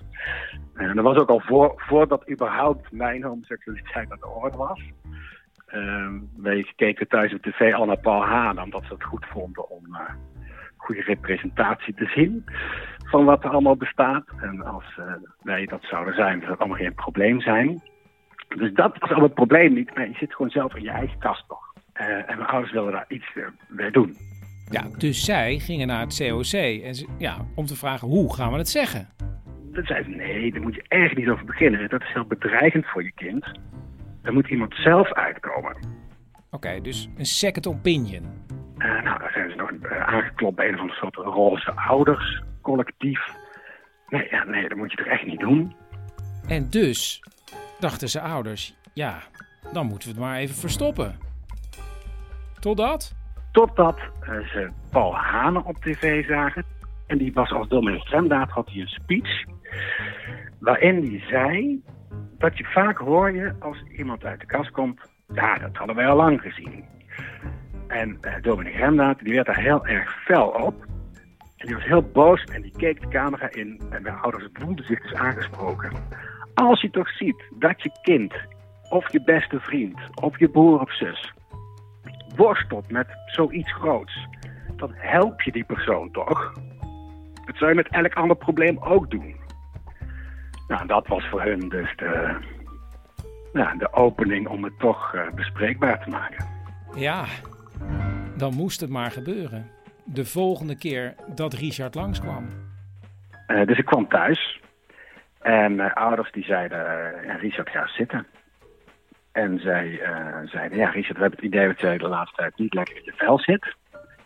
En 0.75 0.95
dat 0.95 1.03
was 1.03 1.17
ook 1.17 1.29
al 1.29 1.39
voor, 1.39 1.73
voordat 1.75 2.29
überhaupt 2.29 2.91
mijn 2.91 3.23
homoseksualiteit 3.23 4.11
aan 4.11 4.19
de 4.19 4.27
orde 4.27 4.57
was. 4.57 4.81
Ehm 5.67 6.13
wij 6.35 6.71
keken 6.75 7.07
thuis 7.07 7.33
op 7.33 7.41
tv 7.41 7.73
al 7.73 7.85
naar 7.85 7.99
Paul 7.99 8.25
Haan, 8.25 8.61
omdat 8.61 8.83
ze 8.83 8.93
het 8.93 9.03
goed 9.03 9.25
vonden 9.25 9.69
om 9.69 9.95
eh, 9.95 10.01
goede 10.77 11.01
representatie 11.01 11.93
te 11.93 12.05
zien 12.05 12.45
van 13.03 13.25
wat 13.25 13.43
er 13.43 13.49
allemaal 13.49 13.75
bestaat. 13.75 14.25
En 14.41 14.65
als 14.65 14.97
eh, 14.97 15.13
wij 15.41 15.65
dat 15.65 15.83
zouden 15.83 16.13
zijn, 16.13 16.39
zou 16.39 16.51
het 16.51 16.59
allemaal 16.59 16.77
geen 16.77 16.93
probleem 16.93 17.41
zijn. 17.41 17.81
Dus 18.57 18.73
dat 18.73 18.97
was 18.97 19.11
al 19.11 19.21
het 19.21 19.33
probleem 19.33 19.73
niet. 19.73 19.95
Maar 19.95 20.07
je 20.07 20.13
zit 20.13 20.33
gewoon 20.33 20.51
zelf 20.51 20.75
in 20.75 20.83
je 20.83 20.89
eigen 20.89 21.19
kast 21.19 21.43
nog. 21.47 21.73
Eh, 21.93 22.07
en 22.07 22.37
mijn 22.37 22.49
ouders 22.49 22.73
wilden 22.73 22.91
daar 22.91 23.05
iets 23.07 23.31
eh, 23.35 23.43
mee 23.67 23.91
doen. 23.91 24.15
Ja, 24.69 24.83
dus 24.97 25.25
zij 25.25 25.59
gingen 25.59 25.87
naar 25.87 25.99
het 25.99 26.17
COC 26.17 26.53
en 26.83 26.95
ze, 26.95 27.07
ja, 27.17 27.35
om 27.55 27.65
te 27.65 27.75
vragen 27.75 28.07
hoe 28.07 28.35
gaan 28.35 28.51
we 28.51 28.57
het 28.57 28.69
zeggen? 28.69 29.07
Toen 29.73 29.85
zei 29.85 30.03
ze, 30.03 30.09
nee, 30.09 30.51
daar 30.51 30.61
moet 30.61 30.75
je 30.75 30.85
echt 30.87 31.15
niet 31.15 31.29
over 31.29 31.45
beginnen. 31.45 31.89
Dat 31.89 32.01
is 32.01 32.13
heel 32.13 32.25
bedreigend 32.25 32.85
voor 32.85 33.03
je 33.03 33.11
kind. 33.11 33.45
Daar 34.27 34.35
moet 34.35 34.47
iemand 34.47 34.75
zelf 34.75 35.13
uitkomen. 35.13 35.77
Oké, 36.51 36.81
dus 36.81 37.09
een 37.17 37.25
second 37.25 37.67
opinion. 37.67 38.23
Eh, 38.77 39.03
nou, 39.03 39.19
daar 39.19 39.31
zijn 39.31 39.49
ze 39.49 39.55
nog 39.55 39.69
eh, 39.69 40.07
aangeklopt 40.07 40.55
bij 40.55 40.67
een 40.67 40.73
of 40.73 40.79
andere 40.79 40.99
soort 40.99 41.15
roze 41.15 41.71
ouders, 41.75 42.43
collectief. 42.61 43.19
Nee, 44.07 44.27
ja, 44.29 44.43
nee, 44.43 44.69
dat 44.69 44.77
moet 44.77 44.91
je 44.91 44.97
toch 44.97 45.05
echt 45.05 45.25
niet 45.25 45.39
doen. 45.39 45.75
En 46.47 46.69
dus 46.69 47.23
dachten 47.79 48.09
ze 48.09 48.21
ouders, 48.21 48.75
ja, 48.93 49.19
dan 49.73 49.85
moeten 49.85 50.07
we 50.07 50.13
het 50.15 50.23
maar 50.23 50.37
even 50.37 50.55
verstoppen. 50.55 51.15
Totdat? 52.59 53.15
Totdat 53.51 53.99
eh, 54.21 54.39
ze 54.39 54.69
Paul 54.91 55.15
Hane 55.15 55.63
op 55.63 55.75
tv 55.75 56.25
zagen. 56.25 56.65
En 57.07 57.17
die 57.17 57.33
was 57.33 57.51
als 57.51 57.67
dominee 57.67 58.03
had 58.47 58.69
hij 58.69 58.81
een 58.81 58.87
speech. 58.87 59.43
Waarin 60.59 61.03
hij 61.03 61.23
zei 61.29 61.81
dat 62.37 62.57
je 62.57 62.63
vaak 62.63 62.97
hoor 62.97 63.31
je 63.31 63.53
als 63.59 63.83
iemand 63.97 64.25
uit 64.25 64.39
de 64.39 64.45
kast 64.45 64.71
komt. 64.71 64.99
Ja, 65.33 65.55
dat 65.55 65.75
hadden 65.75 65.95
wij 65.95 66.07
al 66.07 66.15
lang 66.15 66.41
gezien. 66.41 66.85
En 67.87 68.19
dominee 68.41 68.73
Fremdaad, 68.73 69.19
die 69.19 69.33
werd 69.33 69.45
daar 69.45 69.59
heel 69.59 69.85
erg 69.85 70.23
fel 70.23 70.47
op. 70.47 70.85
En 71.57 71.65
die 71.65 71.75
was 71.75 71.85
heel 71.85 72.09
boos 72.13 72.43
en 72.43 72.61
die 72.61 72.73
keek 72.77 73.01
de 73.01 73.07
camera 73.07 73.51
in. 73.51 73.81
En 73.89 74.01
mijn 74.01 74.15
ouders 74.15 74.47
voelden 74.53 74.85
zich 74.85 75.01
dus 75.01 75.13
aangesproken. 75.13 75.91
Als 76.53 76.81
je 76.81 76.89
toch 76.89 77.09
ziet 77.09 77.43
dat 77.59 77.81
je 77.83 77.91
kind, 78.01 78.33
of 78.89 79.11
je 79.11 79.23
beste 79.23 79.59
vriend, 79.59 79.99
of 80.21 80.39
je 80.39 80.49
broer 80.49 80.81
of 80.81 80.95
zus, 80.95 81.33
worstelt 82.35 82.91
met 82.91 83.07
zoiets 83.25 83.73
groots, 83.73 84.27
dan 84.75 84.91
help 84.93 85.41
je 85.41 85.51
die 85.51 85.63
persoon 85.63 86.11
toch? 86.11 86.53
Dat 87.45 87.55
zou 87.55 87.69
je 87.69 87.75
met 87.75 87.89
elk 87.89 88.13
ander 88.13 88.37
probleem 88.37 88.77
ook 88.79 89.11
doen. 89.11 89.35
Nou, 90.67 90.87
dat 90.87 91.07
was 91.07 91.27
voor 91.29 91.41
hun 91.41 91.69
dus 91.69 91.95
de, 91.95 92.37
nou, 93.53 93.77
de 93.77 93.93
opening 93.93 94.47
om 94.47 94.63
het 94.63 94.79
toch 94.79 95.13
eh, 95.13 95.31
bespreekbaar 95.35 96.03
te 96.03 96.09
maken. 96.09 96.45
Ja, 96.95 97.25
dan 98.37 98.53
moest 98.53 98.81
het 98.81 98.89
maar 98.89 99.11
gebeuren. 99.11 99.69
De 100.03 100.25
volgende 100.25 100.77
keer 100.77 101.15
dat 101.35 101.53
Richard 101.53 101.95
langskwam. 101.95 102.47
Eh, 103.47 103.65
dus 103.65 103.77
ik 103.77 103.85
kwam 103.85 104.07
thuis 104.07 104.61
en 105.41 105.75
mijn 105.75 105.93
ouders 105.93 106.31
die 106.31 106.43
zeiden, 106.43 106.79
eh, 106.79 107.25
ja, 107.25 107.35
Richard 107.35 107.69
ga 107.69 107.87
zitten. 107.87 108.27
En 109.31 109.59
zij 109.59 109.99
zeiden, 110.45 110.77
ja 110.77 110.89
Richard, 110.89 111.17
we 111.17 111.21
hebben 111.21 111.39
het 111.39 111.53
idee 111.53 111.67
dat 111.67 111.79
jij 111.79 111.97
de 111.97 112.07
laatste 112.07 112.35
tijd 112.35 112.57
niet 112.57 112.73
lekker 112.73 112.95
in 112.95 113.03
je 113.03 113.13
vel 113.15 113.39
zit. 113.39 113.75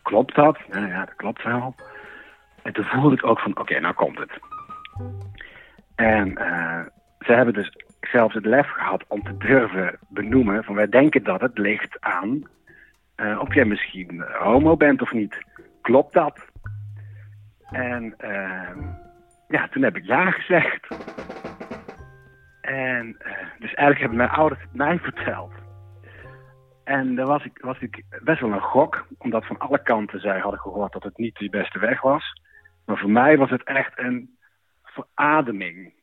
Klopt 0.02 0.36
dat? 0.36 0.58
Nou 0.70 0.88
ja, 0.88 1.06
dat 1.06 1.16
klopt 1.16 1.44
wel. 1.44 1.76
En 2.64 2.74
toen 2.74 2.84
voelde 2.84 3.16
ik 3.16 3.26
ook 3.26 3.40
van, 3.40 3.58
oké, 3.58 3.80
nou 3.80 3.94
komt 3.94 4.18
het. 4.18 4.40
En 6.02 6.38
eh, 6.38 6.80
ze 7.20 7.34
hebben 7.34 7.54
dus 7.54 7.72
zelfs 8.02 8.34
het 8.34 8.46
lef 8.46 8.68
gehad 8.68 9.06
om 9.08 9.24
te 9.24 9.38
durven 9.38 9.98
benoemen 10.10 10.64
van 10.64 10.76
wij 10.76 10.90
denken 10.90 11.24
dat 11.24 11.42
het 11.42 11.58
ligt 11.58 12.00
aan 12.00 12.44
eh, 13.16 13.40
of 13.40 13.54
jij 13.54 13.66
misschien 13.66 14.24
homo 14.40 14.78
bent 14.78 15.02
of 15.02 15.14
niet. 15.14 15.38
Klopt 15.82 16.14
dat? 16.14 16.40
En 17.72 18.14
ehm, 18.18 18.80
ja, 19.48 19.68
toen 19.68 19.84
heb 19.84 19.98
ik 19.98 20.06
ja 20.06 20.32
gezegd. 20.32 20.88
En 22.62 23.16
eh, 23.20 23.32
dus 23.60 23.74
eigenlijk 23.74 24.00
hebben 24.00 24.18
mijn 24.18 24.30
ouders 24.30 24.62
het 24.62 24.74
mij 24.74 25.00
verteld. 25.00 25.52
En 26.84 27.16
daar 27.16 27.28
was 27.28 27.44
ik, 27.44 27.58
was 27.62 27.80
ik 27.80 28.04
best 28.24 28.40
wel 28.40 28.52
een 28.52 28.62
gok, 28.62 29.06
omdat 29.18 29.46
van 29.46 29.58
alle 29.58 29.84
kanten 29.84 30.20
zij 30.20 30.40
hadden 30.40 30.60
gehoord 30.60 30.94
dat 30.94 31.04
het 31.04 31.18
niet 31.18 31.38
de 31.38 31.50
beste 31.50 31.80
weg 31.80 32.02
was. 32.02 32.42
Maar 32.86 32.98
voor 32.98 33.12
mij 33.12 33.38
was 33.38 33.50
het 33.50 33.64
echt 33.64 34.00
een 34.00 34.40
verademing. 34.92 35.94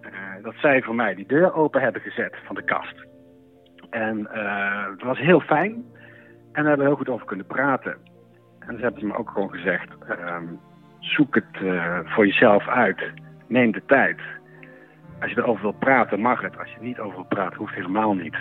Eh, 0.00 0.42
dat 0.42 0.54
zij 0.56 0.82
voor 0.82 0.94
mij 0.94 1.14
die 1.14 1.26
deur 1.26 1.54
open 1.54 1.80
hebben 1.80 2.02
gezet 2.02 2.36
van 2.44 2.54
de 2.54 2.64
kast. 2.64 3.06
En 3.90 4.26
eh, 4.32 4.90
het 4.90 5.02
was 5.02 5.18
heel 5.18 5.40
fijn. 5.40 5.72
En 6.52 6.62
daar 6.62 6.64
hebben 6.64 6.78
we 6.78 6.84
heel 6.84 6.96
goed 6.96 7.08
over 7.08 7.26
kunnen 7.26 7.46
praten. 7.46 7.96
En 8.58 8.76
ze 8.76 8.82
hebben 8.82 9.06
me 9.06 9.16
ook 9.16 9.30
gewoon 9.30 9.50
gezegd, 9.50 9.88
ehm, 10.08 10.44
zoek 10.98 11.34
het 11.34 11.62
eh, 11.62 11.98
voor 12.04 12.26
jezelf 12.26 12.68
uit. 12.68 13.12
Neem 13.48 13.72
de 13.72 13.82
tijd. 13.86 14.20
Als 15.20 15.30
je 15.30 15.38
erover 15.38 15.62
wil 15.62 15.72
praten, 15.78 16.20
mag 16.20 16.40
het. 16.40 16.58
Als 16.58 16.70
je 16.70 16.76
er 16.76 16.84
niet 16.84 17.00
over 17.00 17.14
wil 17.14 17.26
praten, 17.26 17.58
hoeft 17.58 17.74
helemaal 17.74 18.14
niet. 18.14 18.36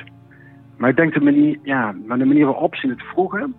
Maar 0.78 0.90
ik 0.90 0.96
denk 0.96 1.14
de 1.14 1.22
manier, 1.22 1.60
ja, 1.64 1.92
maar 1.92 2.18
de 2.18 2.26
manier 2.26 2.46
waarop 2.46 2.76
ze 2.76 2.88
het 2.88 3.02
vroegen, 3.02 3.56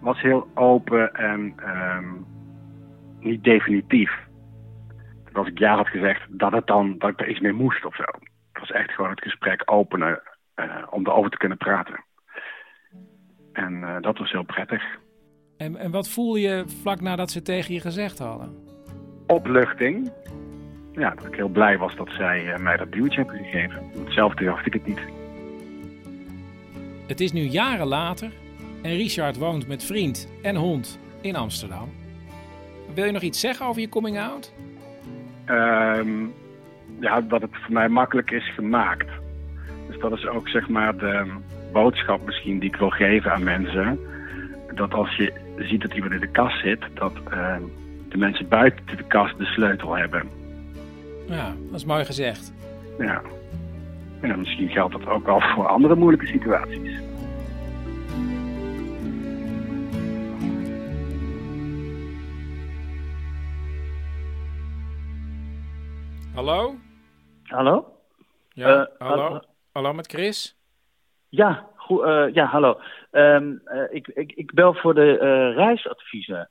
was 0.00 0.20
heel 0.20 0.48
open 0.54 1.14
en 1.14 1.52
ehm, 1.56 2.06
niet 3.18 3.44
definitief. 3.44 4.30
Dat 5.32 5.44
als 5.44 5.52
ik 5.52 5.58
ja 5.58 5.76
had 5.76 5.88
gezegd, 5.88 6.22
dat, 6.28 6.52
het 6.52 6.66
dan, 6.66 6.98
dat 6.98 7.10
ik 7.10 7.20
er 7.20 7.28
iets 7.28 7.40
mee 7.40 7.52
moest 7.52 7.84
of 7.84 7.96
zo. 7.96 8.04
Het 8.52 8.60
was 8.60 8.70
echt 8.70 8.90
gewoon 8.90 9.10
het 9.10 9.22
gesprek 9.22 9.62
openen 9.64 10.22
eh, 10.54 10.86
om 10.90 11.06
erover 11.06 11.30
te 11.30 11.36
kunnen 11.36 11.58
praten. 11.58 12.04
En 13.52 13.84
eh, 13.84 13.96
dat 14.00 14.18
was 14.18 14.30
heel 14.30 14.42
prettig. 14.42 14.82
En, 15.56 15.76
en 15.76 15.90
wat 15.90 16.08
voel 16.08 16.36
je 16.36 16.64
vlak 16.80 17.00
nadat 17.00 17.30
ze 17.30 17.42
tegen 17.42 17.74
je 17.74 17.80
gezegd 17.80 18.18
hadden? 18.18 18.56
Opluchting. 19.26 20.12
Ja, 20.92 21.10
dat 21.10 21.26
ik 21.26 21.34
heel 21.34 21.48
blij 21.48 21.78
was 21.78 21.96
dat 21.96 22.10
zij 22.10 22.52
eh, 22.52 22.58
mij 22.58 22.76
dat 22.76 22.92
duwtje 22.92 23.16
hebben 23.16 23.36
gegeven. 23.36 23.90
Hetzelfde 24.04 24.44
dacht 24.44 24.66
ik 24.66 24.72
het 24.72 24.86
niet. 24.86 25.00
Het 27.06 27.20
is 27.20 27.32
nu 27.32 27.40
jaren 27.40 27.86
later 27.86 28.30
en 28.82 28.96
Richard 28.96 29.36
woont 29.36 29.66
met 29.66 29.84
vriend 29.84 30.28
en 30.42 30.56
hond 30.56 30.98
in 31.20 31.36
Amsterdam. 31.36 31.88
Wil 32.94 33.04
je 33.04 33.12
nog 33.12 33.22
iets 33.22 33.40
zeggen 33.40 33.66
over 33.66 33.80
je 33.80 33.88
coming 33.88 34.18
out? 34.18 34.52
Ehm, 35.52 36.08
ja, 37.00 37.20
dat 37.20 37.42
het 37.42 37.50
voor 37.62 37.72
mij 37.72 37.88
makkelijk 37.88 38.30
is 38.30 38.54
gemaakt. 38.54 39.08
Dus 39.88 40.00
dat 40.00 40.12
is 40.12 40.26
ook 40.26 40.48
zeg 40.48 40.68
maar 40.68 40.96
de 40.96 41.26
boodschap 41.72 42.24
misschien 42.24 42.58
die 42.58 42.68
ik 42.68 42.76
wil 42.76 42.90
geven 42.90 43.32
aan 43.32 43.42
mensen. 43.42 43.98
Dat 44.74 44.94
als 44.94 45.16
je 45.16 45.32
ziet 45.56 45.82
dat 45.82 45.94
iemand 45.94 46.12
in 46.12 46.20
de 46.20 46.30
kast 46.30 46.60
zit, 46.60 46.80
dat 46.94 47.12
ehm, 47.30 47.62
de 48.08 48.18
mensen 48.18 48.48
buiten 48.48 48.96
de 48.96 49.04
kast 49.06 49.38
de 49.38 49.44
sleutel 49.44 49.96
hebben. 49.96 50.22
Ja, 51.26 51.52
dat 51.70 51.80
is 51.80 51.84
mooi 51.84 52.04
gezegd. 52.04 52.52
Ja. 52.98 53.22
ja 54.22 54.36
misschien 54.36 54.68
geldt 54.68 54.92
dat 54.92 55.06
ook 55.06 55.26
wel 55.26 55.40
voor 55.40 55.66
andere 55.66 55.94
moeilijke 55.94 56.26
situaties. 56.26 57.00
Hallo? 66.34 66.74
Hallo? 67.44 67.98
Ja, 68.48 68.68
Eh, 68.68 68.86
hallo? 68.98 69.22
hallo? 69.22 69.40
Hallo 69.72 69.92
met 69.92 70.06
Chris? 70.06 70.56
Ja, 71.28 71.68
goed, 71.76 72.02
eh, 72.04 72.26
ja 72.34 72.44
hallo. 72.46 72.80
Ehm, 73.10 73.56
eh, 73.64 73.84
ik, 73.90 74.08
ik, 74.08 74.32
ik 74.32 74.52
bel 74.54 74.74
voor 74.74 74.94
de 74.94 75.18
eh, 75.18 75.54
reisadviezen. 75.56 76.50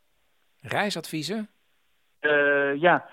Reisadviezen? 0.62 1.50
Eh, 2.20 2.76
ja, 2.76 3.10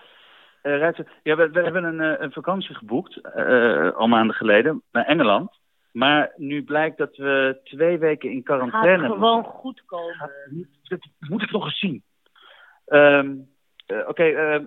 eh, 0.63 0.77
reis- 0.79 1.01
ja 1.23 1.37
we, 1.37 1.51
we 1.51 1.61
hebben 1.63 1.85
een, 1.85 2.23
een 2.23 2.33
vakantie 2.33 2.75
geboekt, 2.75 3.17
eh, 3.21 3.91
al 3.93 4.07
maanden 4.09 4.37
geleden, 4.37 4.83
naar 4.93 5.05
Engeland. 5.07 5.59
Maar 5.93 6.33
nu 6.37 6.65
blijkt 6.65 6.99
dat 6.99 7.17
we 7.17 7.61
twee 7.65 7.99
weken 7.99 8.31
in 8.31 8.43
quarantaine 8.43 9.03
Gaat 9.03 9.13
gewoon 9.13 9.45
goed 9.45 9.83
komen. 9.87 10.31
moeten. 10.51 10.79
Dat 10.89 11.29
moet 11.29 11.43
ik 11.43 11.51
nog 11.51 11.65
eens 11.65 11.79
zien. 11.79 12.03
Ehm, 12.87 13.35
eh, 13.87 14.09
Oké, 14.09 14.23
ehm, 14.25 14.65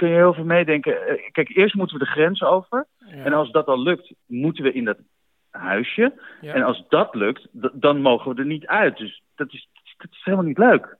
kun 0.00 0.08
je 0.08 0.14
heel 0.14 0.34
veel 0.34 0.44
meedenken. 0.44 1.06
Eh, 1.06 1.30
Kijk, 1.32 1.56
eerst 1.56 1.74
moeten 1.74 1.98
we 1.98 2.04
de 2.04 2.10
grens 2.10 2.42
over. 2.42 2.86
En 3.24 3.32
als 3.32 3.50
dat 3.50 3.66
al 3.66 3.82
lukt, 3.82 4.12
moeten 4.26 4.64
we 4.64 4.72
in 4.72 4.84
dat 4.84 4.98
huisje. 5.50 6.12
Ja. 6.40 6.54
En 6.54 6.62
als 6.62 6.84
dat 6.88 7.14
lukt, 7.14 7.46
dan 7.72 8.00
mogen 8.00 8.34
we 8.34 8.40
er 8.40 8.46
niet 8.46 8.66
uit. 8.66 8.96
Dus 8.96 9.22
dat 9.34 9.52
is, 9.52 9.68
dat 9.96 10.10
is 10.10 10.20
helemaal 10.24 10.46
niet 10.46 10.58
leuk. 10.58 10.96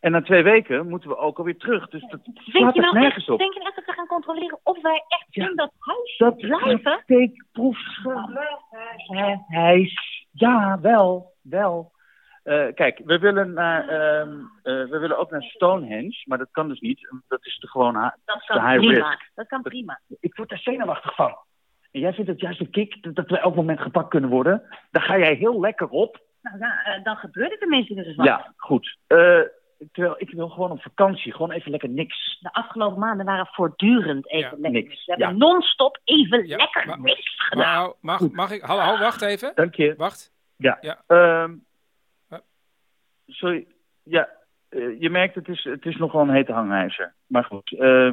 En 0.00 0.12
na 0.12 0.22
twee 0.22 0.42
weken 0.42 0.88
moeten 0.88 1.08
we 1.08 1.16
ook 1.16 1.38
alweer 1.38 1.56
terug. 1.56 1.88
Dus 1.88 2.00
dat 2.08 2.24
Denk 2.24 2.38
slaat 2.42 2.74
je, 2.74 2.82
echt, 2.82 2.92
nergens 2.92 3.28
op. 3.28 3.38
denk 3.38 3.52
je 3.52 3.58
nou 3.58 3.68
echt 3.70 3.76
dat 3.76 3.86
we 3.86 3.92
gaan 4.00 4.06
controleren 4.06 4.58
of 4.62 4.82
wij 4.82 5.04
echt 5.08 5.26
in 5.36 5.56
dat 5.56 5.72
huis 5.78 6.16
Dat 6.18 6.36
blijven? 6.36 7.00
steekproef. 7.02 7.78
Hij 9.46 9.90
ja, 10.32 10.78
wel, 10.80 11.32
wel. 11.42 11.91
Eh, 12.42 12.66
kijk, 12.74 13.00
we 13.04 13.18
willen, 13.18 13.52
naar, 13.52 13.88
ehm, 13.88 14.30
eh, 14.62 14.90
we 14.90 14.98
willen 14.98 15.18
ook 15.18 15.30
naar 15.30 15.42
Stonehenge, 15.42 16.22
maar 16.24 16.38
dat 16.38 16.48
kan 16.50 16.68
dus 16.68 16.80
niet. 16.80 17.08
Dat 17.28 17.46
is 17.46 17.58
de 17.58 17.68
gewoon 17.68 17.94
ha- 17.94 18.16
Dat 18.24 18.44
kan 18.46 18.68
high 18.68 18.76
prima. 18.86 19.08
risk. 19.08 19.30
Dat 19.34 19.46
kan 19.46 19.62
prima. 19.62 20.00
Ik 20.20 20.36
word 20.36 20.48
daar 20.48 20.58
zenuwachtig 20.58 21.14
van. 21.14 21.36
En 21.90 22.00
jij 22.00 22.12
vindt 22.12 22.30
het 22.30 22.40
juist 22.40 22.60
een 22.60 22.70
kick 22.70 23.02
dat- 23.02 23.14
dat 23.14 23.28
we 23.30 23.38
elk 23.38 23.54
moment 23.54 23.80
gepakt 23.80 24.08
kunnen 24.08 24.30
worden. 24.30 24.62
Daar 24.90 25.02
ga 25.02 25.18
jij 25.18 25.34
heel 25.34 25.60
lekker 25.60 25.88
op. 25.88 26.20
Nou, 26.42 26.58
ja, 26.58 26.84
eh, 26.84 27.04
dan 27.04 27.16
gebeurt 27.16 27.50
het 27.50 27.60
tenminste 27.60 27.94
dus 27.94 28.14
wat. 28.16 28.26
Ja, 28.26 28.52
goed. 28.56 28.96
Eh, 29.06 29.40
terwijl 29.92 30.14
ik 30.18 30.30
wil 30.30 30.48
gewoon 30.48 30.70
op 30.70 30.82
vakantie, 30.82 31.32
gewoon 31.32 31.50
even 31.50 31.70
lekker 31.70 31.88
niks. 31.88 32.38
De 32.40 32.52
afgelopen 32.52 32.98
maanden 32.98 33.26
waren 33.26 33.46
voortdurend 33.46 34.28
even 34.30 34.50
lekker. 34.60 34.70
niks. 34.82 35.04
We 35.06 35.12
hebben 35.12 35.28
Ja. 35.28 35.34
non-stop 35.46 36.00
even 36.04 36.46
lekker 36.46 36.98
niks 37.00 37.34
gedaan. 37.48 37.74
Nou, 37.74 37.94
mag, 38.00 38.30
mag 38.30 38.50
ik... 38.50 38.62
Hallo, 38.62 38.98
wacht 38.98 39.22
even. 39.22 39.52
Dank 39.54 39.74
je. 39.74 39.94
Wacht. 39.96 40.32
Ja. 40.56 40.78
Ja. 40.80 41.00
Sorry. 43.26 43.66
Ja, 44.02 44.28
eh, 44.68 45.00
je 45.00 45.10
merkt 45.10 45.34
het 45.34 45.48
is, 45.48 45.64
het 45.64 45.86
is 45.86 45.96
nog 45.96 46.12
wel 46.12 46.22
een 46.22 46.34
hete 46.34 46.52
hangijzer. 46.52 47.14
Maar 47.26 47.44
goed. 47.44 47.72
eh, 47.72 48.12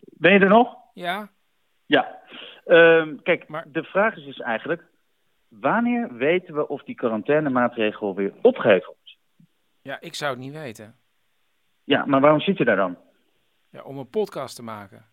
ben 0.00 0.32
je 0.32 0.38
er 0.38 0.48
nog? 0.48 0.76
Ja. 0.94 1.30
Ja. 1.86 2.18
Ehm, 2.64 3.16
kijk, 3.22 3.46
de 3.72 3.82
vraag 3.82 4.16
is 4.16 4.24
dus 4.24 4.40
eigenlijk... 4.40 4.88
Wanneer 5.48 6.14
weten 6.14 6.54
we 6.54 6.68
of 6.68 6.82
die 6.82 6.94
quarantainemaatregel 6.94 8.14
weer 8.14 8.32
opgeheven 8.42 8.86
wordt? 8.86 9.16
Ja, 9.82 10.00
ik 10.00 10.14
zou 10.14 10.30
het 10.30 10.40
niet 10.40 10.52
weten. 10.52 10.94
Ja, 11.84 12.04
maar 12.06 12.20
waarom 12.20 12.40
zit 12.40 12.58
je 12.58 12.64
daar 12.64 12.76
dan? 12.76 12.98
Ja, 13.70 13.82
om 13.82 13.98
een 13.98 14.08
podcast 14.08 14.56
te 14.56 14.62
maken. 14.62 15.04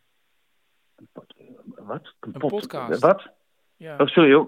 Wat? 1.66 2.14
Een 2.20 2.32
podcast. 2.32 3.00
Wat? 3.00 3.30
Ja. 3.76 3.98
Oh, 3.98 4.08
sorry 4.08 4.48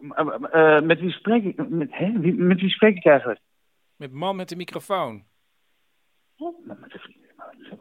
eh, 0.51 0.81
met 0.81 0.99
wie 0.99 1.11
spreek 1.11 1.43
ik? 1.43 1.69
Met, 1.69 1.87
hè? 1.91 2.19
Wie, 2.19 2.33
met 2.33 2.59
wie 2.59 2.69
spreek 2.69 2.95
ik 2.95 3.05
eigenlijk? 3.05 3.39
Met 3.99 4.11
man 4.11 4.35
met 4.35 4.49
de 4.49 4.55
microfoon. 4.55 5.23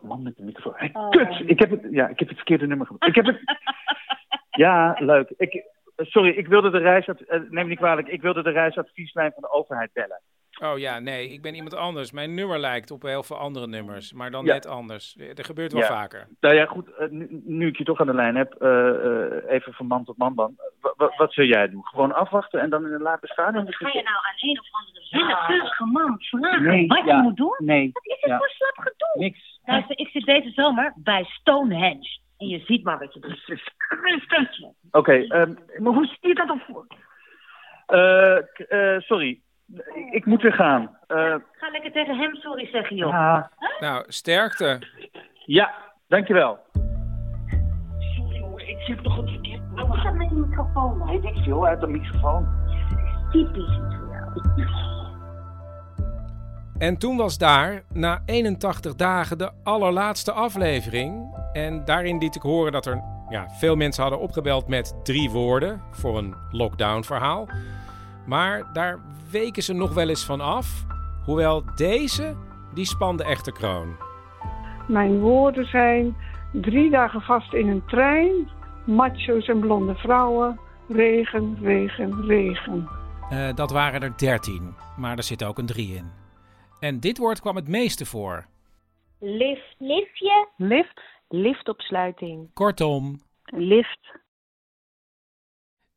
Man 0.02 0.22
met 0.22 0.36
de 0.36 0.42
microfoon. 0.42 0.72
Hey, 0.76 0.90
Kut! 1.10 1.50
Ik 1.50 1.58
heb, 1.58 1.70
het, 1.70 1.86
ja, 1.90 2.08
ik 2.08 2.18
heb 2.18 2.28
het 2.28 2.36
verkeerde 2.36 2.66
nummer 2.66 2.86
gebruikt. 2.86 3.16
Ik 3.16 3.24
heb 3.24 3.34
het... 3.34 3.42
Ja, 4.50 4.96
leuk. 4.98 5.30
Ik, 5.36 5.64
sorry, 5.96 6.30
ik 6.30 6.46
wilde 6.46 6.70
de 6.70 6.78
reis... 6.78 7.06
eh, 7.06 7.14
neem 7.30 7.50
me 7.50 7.64
niet 7.64 7.78
kwalijk. 7.78 8.08
Ik 8.08 8.22
wilde 8.22 8.42
de 8.42 8.50
reisadvieslijn 8.50 9.32
van 9.32 9.42
de 9.42 9.50
overheid 9.50 9.92
bellen. 9.92 10.20
Oh 10.64 10.78
ja, 10.78 10.98
nee, 10.98 11.28
ik 11.28 11.42
ben 11.42 11.54
iemand 11.54 11.74
anders. 11.74 12.12
Mijn 12.12 12.34
nummer 12.34 12.58
lijkt 12.58 12.90
op 12.90 13.02
heel 13.02 13.22
veel 13.22 13.36
andere 13.36 13.66
nummers, 13.66 14.12
maar 14.12 14.30
dan 14.30 14.44
Ja. 14.44 14.52
net 14.52 14.66
anders. 14.66 15.16
Dat 15.34 15.46
gebeurt 15.46 15.72
wel 15.72 15.82
Ja. 15.82 15.88
vaker. 15.88 16.28
Nou 16.40 16.54
ja, 16.54 16.66
goed. 16.66 16.94
eh, 16.94 17.08
nu, 17.08 17.26
nu 17.44 17.66
ik 17.66 17.76
je 17.78 17.84
toch 17.84 18.00
aan 18.00 18.06
de 18.06 18.14
lijn 18.14 18.36
heb, 18.36 18.52
eh, 18.54 18.88
eh, 18.88 19.50
even 19.50 19.72
van 19.72 19.86
man 19.86 20.04
tot 20.04 20.16
man 20.16 20.34
dan. 20.34 20.54
Wa- 20.80 20.94
wa- 20.96 21.14
wat 21.16 21.32
zul 21.32 21.44
jij 21.44 21.68
doen? 21.70 21.84
Gewoon 21.86 22.14
afwachten 22.14 22.60
en 22.60 22.70
dan 22.70 22.86
in 22.86 22.92
een 22.92 23.00
later 23.02 23.28
stadium? 23.28 23.66
Ga 23.72 23.88
je 23.88 24.02
nou 24.02 24.16
aan 24.16 24.48
een 24.50 24.58
of 24.60 24.66
andere 24.72 25.06
willekeurige 25.10 25.84
man 25.84 26.16
vragen 26.18 26.62
Nee, 26.62 26.86
wat 26.86 27.04
ja, 27.04 27.16
je 27.16 27.22
moet 27.22 27.36
doen? 27.36 27.54
nee, 27.58 27.90
Wat 27.92 28.06
is 28.06 28.16
het 28.20 28.30
ja. 28.30 28.38
voor 28.38 28.48
slap 28.48 28.76
gedoe? 28.78 29.22
Niks. 29.24 29.60
Luister, 29.64 29.98
ik 29.98 30.08
zit 30.08 30.24
deze 30.24 30.50
zomer 30.50 30.92
bij 30.96 31.24
Stonehenge. 31.24 32.18
En 32.38 32.46
je 32.46 32.58
ziet 32.64 32.84
maar 32.84 32.98
wat 32.98 33.14
je 33.14 33.20
doet. 33.20 33.72
Oké, 34.90 35.12
ehm, 35.12 35.54
maar 35.78 35.92
hoe 35.92 36.06
zie 36.06 36.28
je 36.28 36.34
dat 36.34 36.46
dan 36.46 36.62
voor? 36.66 36.86
Eh, 37.86 38.36
eh, 38.68 39.00
sorry, 39.00 39.40
ik, 39.94 40.08
ik 40.10 40.26
moet 40.26 40.42
weer 40.42 40.52
gaan. 40.52 40.96
Eh, 41.06 41.16
Ga 41.52 41.70
lekker 41.72 41.92
tegen 41.92 42.16
hem 42.18 42.34
sorry 42.34 42.66
zeggen, 42.66 42.96
joh. 42.96 43.10
Ja. 43.10 43.50
Nou, 43.80 44.04
sterkte. 44.08 44.78
ja, 45.46 45.74
dankjewel. 46.08 46.58
Ik 48.56 48.80
zit 48.80 49.02
toch 49.02 49.16
het 49.16 49.30
verkeerd. 49.30 49.60
Wat 49.74 49.96
gaat 49.98 50.14
met 50.14 50.28
die 50.28 50.38
microfoon? 50.38 51.06
Weet 51.06 51.24
ik 51.24 51.36
veel 51.36 51.66
uit 51.66 51.80
de 51.80 51.86
microfoon. 51.86 52.48
Typisch 53.30 53.62
iets 53.64 53.96
voor 53.96 54.08
jou. 54.56 54.68
En 56.78 56.98
toen 56.98 57.16
was 57.16 57.38
daar 57.38 57.82
na 57.92 58.22
81 58.24 58.94
dagen 58.94 59.38
de 59.38 59.50
allerlaatste 59.62 60.32
aflevering. 60.32 61.36
En 61.52 61.84
daarin 61.84 62.18
liet 62.18 62.34
ik 62.36 62.42
horen 62.42 62.72
dat 62.72 62.86
er 62.86 63.02
ja, 63.28 63.48
veel 63.48 63.76
mensen 63.76 64.02
hadden 64.02 64.20
opgebeld 64.20 64.68
met 64.68 64.94
drie 65.04 65.30
woorden 65.30 65.80
voor 65.90 66.18
een 66.18 66.34
lockdown-verhaal. 66.50 67.48
Maar 68.28 68.72
daar 68.72 69.00
weken 69.30 69.62
ze 69.62 69.72
nog 69.72 69.94
wel 69.94 70.08
eens 70.08 70.24
van 70.24 70.40
af. 70.40 70.84
Hoewel 71.24 71.62
deze, 71.74 72.36
die 72.74 72.84
spande 72.84 73.24
echte 73.24 73.52
kroon. 73.52 73.96
Mijn 74.88 75.20
woorden 75.20 75.66
zijn 75.66 76.16
drie 76.52 76.90
dagen 76.90 77.20
vast 77.20 77.52
in 77.52 77.68
een 77.68 77.84
trein, 77.86 78.48
macho's 78.86 79.48
en 79.48 79.60
blonde 79.60 79.94
vrouwen, 79.94 80.60
regen, 80.88 81.58
regen, 81.62 82.26
regen. 82.26 82.88
Eh, 83.30 83.54
dat 83.54 83.70
waren 83.70 84.00
er 84.02 84.16
13, 84.16 84.74
maar 84.96 85.16
er 85.16 85.22
zit 85.22 85.44
ook 85.44 85.58
een 85.58 85.66
3 85.66 85.94
in. 85.94 86.10
En 86.80 87.00
dit 87.00 87.18
woord 87.18 87.40
kwam 87.40 87.56
het 87.56 87.68
meeste 87.68 88.06
voor. 88.06 88.46
Lift. 89.20 89.74
Liftje. 89.78 90.48
Lift. 90.56 91.00
Liftopsluiting. 91.28 92.50
Kortom. 92.52 93.20
Lift. 93.44 94.18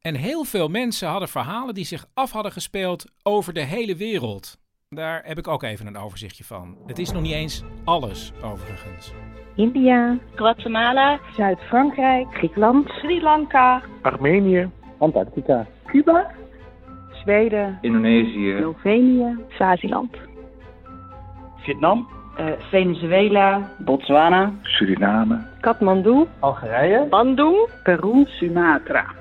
En 0.01 0.15
heel 0.15 0.43
veel 0.43 0.67
mensen 0.67 1.07
hadden 1.07 1.27
verhalen 1.27 1.73
die 1.73 1.85
zich 1.85 2.05
af 2.13 2.31
hadden 2.31 2.51
gespeeld 2.51 3.05
over 3.23 3.53
de 3.53 3.61
hele 3.61 3.95
wereld. 3.95 4.57
Daar 4.89 5.21
heb 5.25 5.37
ik 5.37 5.47
ook 5.47 5.63
even 5.63 5.87
een 5.87 5.97
overzichtje 5.97 6.43
van. 6.43 6.77
Het 6.87 6.99
is 6.99 7.11
nog 7.11 7.21
niet 7.21 7.33
eens 7.33 7.63
alles, 7.83 8.31
overigens. 8.43 9.13
India. 9.55 10.17
Guatemala. 10.35 11.19
Zuid-Frankrijk. 11.35 12.27
Griekenland. 12.33 12.89
Sri 12.89 13.21
Lanka. 13.21 13.81
Armenië. 14.01 14.69
Antarctica. 14.97 15.67
Cuba. 15.85 16.31
Zweden. 17.11 17.77
Indonesië. 17.81 18.57
Slovenië. 18.59 19.37
Swaziland. 19.49 20.17
Vietnam. 21.57 22.07
Venezuela. 22.69 23.75
Botswana. 23.77 24.53
Suriname. 24.61 25.47
Kathmandu. 25.59 26.27
Algerije. 26.39 27.07
Bandung. 27.09 27.69
Peru. 27.83 28.25
Sumatra. 28.25 29.19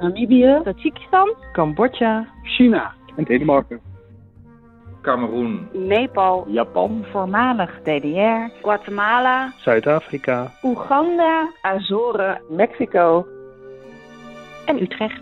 Namibië. 0.00 0.60
Tajikistan. 0.64 1.34
Cambodja. 1.52 2.26
China. 2.42 2.94
En 3.16 3.24
Denemarken. 3.24 3.80
Cameroen. 5.02 5.68
Nepal. 5.72 6.46
Japan. 6.48 7.04
Voormalig 7.10 7.80
DDR. 7.82 8.50
Guatemala. 8.62 9.52
Zuid-Afrika. 9.56 10.52
Oeganda. 10.62 11.50
Azoren. 11.60 12.40
Mexico. 12.48 13.26
En 14.64 14.82
Utrecht. 14.82 15.20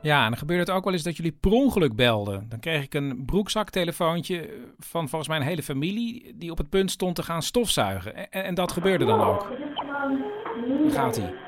Ja, 0.00 0.22
en 0.24 0.28
dan 0.28 0.38
gebeurde 0.38 0.62
het 0.62 0.70
ook 0.70 0.84
wel 0.84 0.92
eens 0.92 1.02
dat 1.02 1.16
jullie 1.16 1.36
per 1.40 1.50
ongeluk 1.52 1.96
belden. 1.96 2.46
Dan 2.48 2.60
kreeg 2.60 2.84
ik 2.84 2.94
een 2.94 3.22
broekzaktelefoontje 3.26 4.48
van 4.78 5.08
volgens 5.08 5.28
mij 5.28 5.38
een 5.38 5.46
hele 5.46 5.62
familie... 5.62 6.32
die 6.36 6.50
op 6.50 6.58
het 6.58 6.70
punt 6.70 6.90
stond 6.90 7.14
te 7.14 7.22
gaan 7.22 7.42
stofzuigen. 7.42 8.30
En, 8.30 8.44
en 8.44 8.54
dat 8.54 8.72
gebeurde 8.72 9.04
dan 9.04 9.20
ook. 9.20 9.48
Daar 10.82 10.90
gaat 10.90 11.16
hij. 11.16 11.45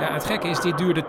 Het 0.00 0.24
gekke 0.24 0.48
is, 0.48 0.60
dit 0.60 0.78
duurde 0.78 1.04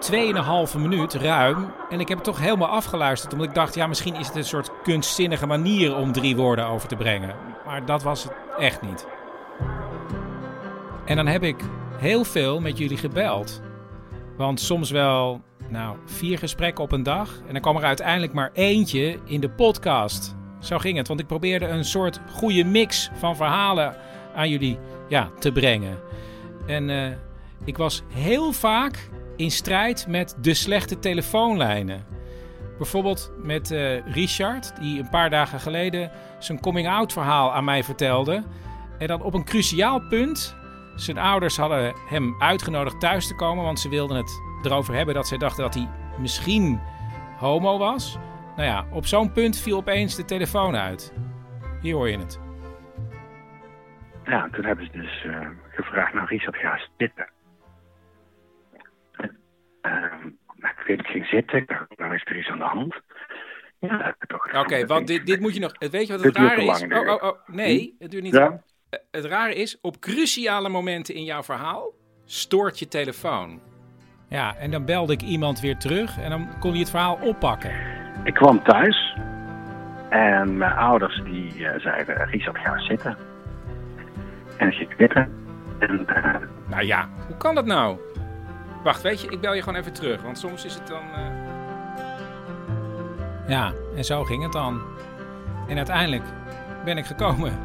2,5 0.72 0.78
minuut, 0.78 1.14
ruim. 1.14 1.72
En 1.90 2.00
ik 2.00 2.08
heb 2.08 2.18
het 2.18 2.26
toch 2.28 2.40
helemaal 2.40 2.68
afgeluisterd. 2.68 3.34
Omdat 3.34 3.48
ik 3.48 3.54
dacht, 3.54 3.76
ja, 3.76 3.88
misschien 3.88 4.16
is 4.16 4.28
het 4.28 4.36
een 4.36 4.44
soort 4.44 4.72
kunstzinnige 4.84 5.46
manier 5.46 5.96
om 5.96 6.12
drie 6.12 6.36
woorden 6.36 6.66
over 6.66 6.88
te 6.88 6.96
brengen. 6.96 7.36
Maar 7.66 7.86
dat 7.86 8.04
was 8.04 8.24
het 8.24 8.34
echt 8.58 8.82
niet. 8.82 9.08
En 11.06 11.16
dan 11.16 11.28
heb 11.28 11.44
ik 11.44 11.64
heel 11.98 12.24
veel 12.24 12.60
met 12.60 12.78
jullie 12.78 12.98
gebeld. 12.98 13.62
Want 14.38 14.60
soms 14.60 14.92
wel, 14.92 15.42
nou, 15.68 15.98
vier 16.06 16.38
gesprekken 16.38 16.84
op 16.84 16.92
een 16.92 17.04
dag. 17.04 17.30
En 17.48 17.54
dan 17.54 17.62
kwam 17.62 17.78
er 17.78 17.84
uiteindelijk 17.84 18.34
maar 18.34 18.50
eentje 18.54 19.20
in 19.26 19.42
de 19.42 19.50
podcast. 19.50 20.36
Zo 20.60 20.78
ging 20.78 20.98
het, 20.98 21.08
want 21.08 21.20
ik 21.20 21.28
probeerde 21.28 21.68
een 21.68 21.86
soort 21.86 22.20
goede 22.32 22.64
mix 22.64 23.10
van 23.14 23.36
verhalen 23.36 23.96
aan 24.36 24.50
jullie 24.50 24.80
ja, 25.08 25.30
te 25.40 25.52
brengen. 25.52 26.00
En 26.66 26.90
eh, 26.90 27.12
ik 27.66 27.78
was 27.78 28.04
heel 28.14 28.52
vaak 28.52 29.10
in 29.36 29.52
strijd 29.52 30.08
met 30.08 30.38
de 30.42 30.54
slechte 30.54 31.00
telefoonlijnen. 31.00 32.06
Bijvoorbeeld 32.78 33.32
met 33.38 33.72
eh, 33.72 34.06
Richard, 34.06 34.80
die 34.80 35.00
een 35.00 35.10
paar 35.10 35.30
dagen 35.30 35.60
geleden 35.60 36.12
zijn 36.40 36.60
coming-out 36.60 37.14
verhaal 37.14 37.54
aan 37.54 37.64
mij 37.64 37.84
vertelde. 37.84 38.44
En 39.00 39.08
dan 39.08 39.22
op 39.22 39.34
een 39.34 39.46
cruciaal 39.46 40.00
punt. 40.00 40.56
Zijn 40.96 41.18
ouders 41.18 41.58
hadden 41.58 41.94
hem 42.10 42.36
uitgenodigd 42.40 43.00
thuis 43.00 43.28
te 43.28 43.36
komen, 43.36 43.64
want 43.64 43.80
ze 43.80 43.90
wilden 43.90 44.18
het 44.18 44.42
erover 44.64 44.94
hebben 44.94 45.16
dat 45.16 45.28
zij 45.28 45.38
dachten 45.38 45.64
dat 45.64 45.74
hij 45.74 45.90
misschien 46.20 46.80
homo 47.38 47.78
was. 47.78 48.18
Nou 48.56 48.68
ja, 48.68 48.86
op 48.92 49.06
zo'n 49.06 49.32
punt 49.32 49.58
viel 49.58 49.78
opeens 49.78 50.16
de 50.16 50.26
telefoon 50.26 50.76
uit. 50.76 51.14
Hier 51.82 51.96
hoor 51.96 52.10
je 52.10 52.18
het. 52.18 52.40
Ja, 54.24 54.50
toen 54.52 54.66
hebben 54.66 54.86
ze 54.86 54.92
dus 54.92 55.24
uh, 55.26 55.48
gevraagd, 55.70 56.14
nou 56.14 56.28
Richard, 56.28 56.56
ga 56.56 56.80
zitten. 56.98 57.28
Uh, 59.82 60.26
ik 60.56 60.84
weet, 60.88 61.00
ik 61.00 61.08
ging 61.08 61.26
zitten, 61.26 61.64
dacht, 61.66 61.98
nou 61.98 62.16
is 62.16 62.26
er 62.26 62.38
iets 62.38 62.50
aan 62.50 62.58
de 62.58 62.64
hand. 62.64 62.96
Ja, 63.80 64.16
Oké, 64.36 64.60
okay, 64.60 64.86
want 64.86 65.08
dit, 65.08 65.26
dit 65.26 65.40
moet 65.40 65.54
je 65.54 65.60
nog... 65.60 65.72
Weet 65.80 66.08
je 66.08 66.14
wat 66.14 66.24
het 66.24 66.38
rare 66.38 66.64
is? 66.64 66.84
Oh, 66.84 67.14
oh, 67.14 67.24
oh, 67.24 67.48
nee, 67.48 67.96
het 68.00 68.12
duurt 68.12 68.24
niet 68.24 68.34
ja? 68.34 68.62
Het 69.12 69.26
rare 69.26 69.56
is, 69.56 69.80
op 69.82 70.00
cruciale 70.00 70.70
momenten 70.70 71.16
in 71.16 71.24
jouw 71.24 71.44
verhaal 71.44 71.94
stoort 72.26 72.80
je 72.80 72.88
telefoon. 72.88 73.62
Ja, 74.30 74.56
en 74.56 74.72
dan 74.72 74.86
belde 74.86 75.14
ik 75.14 75.22
iemand 75.22 75.60
weer 75.60 75.78
terug 75.78 76.20
en 76.20 76.30
dan 76.30 76.60
kon 76.60 76.74
je 76.74 76.80
het 76.80 76.90
verhaal 76.90 77.20
oppakken. 77.22 77.72
Ik 78.24 78.34
kwam 78.34 78.64
thuis 78.64 79.16
en 80.10 80.58
mijn 80.58 80.74
ouders 80.74 81.22
die 81.24 81.58
uh, 81.58 81.80
zeiden, 81.80 82.26
Richard, 82.30 82.58
ga 82.58 82.80
zitten. 82.80 83.18
En 84.58 84.68
ik 84.68 84.74
zit 84.74 84.90
zitten. 84.98 85.32
En, 85.80 86.06
uh... 86.10 86.36
Nou 86.70 86.84
ja, 86.84 87.10
hoe 87.28 87.38
kan 87.38 87.56
dat 87.56 87.66
nou? 87.66 87.98
Wacht, 88.84 89.02
weet 89.02 89.22
je, 89.22 89.28
ik 89.28 89.42
bel 89.42 89.54
je 89.54 89.62
gewoon 89.64 89.80
even 89.80 89.94
terug, 89.94 90.22
want 90.22 90.38
soms 90.38 90.66
is 90.66 90.74
het 90.74 90.88
dan... 90.88 91.04
Uh... 91.04 91.50
Ja, 93.48 93.74
en 93.96 94.06
zo 94.06 94.24
ging 94.24 94.44
het 94.44 94.52
dan. 94.52 94.82
En 95.68 95.78
uiteindelijk 95.78 96.24
ben 96.86 96.98
ik 96.98 97.06
gekomen 97.06 97.60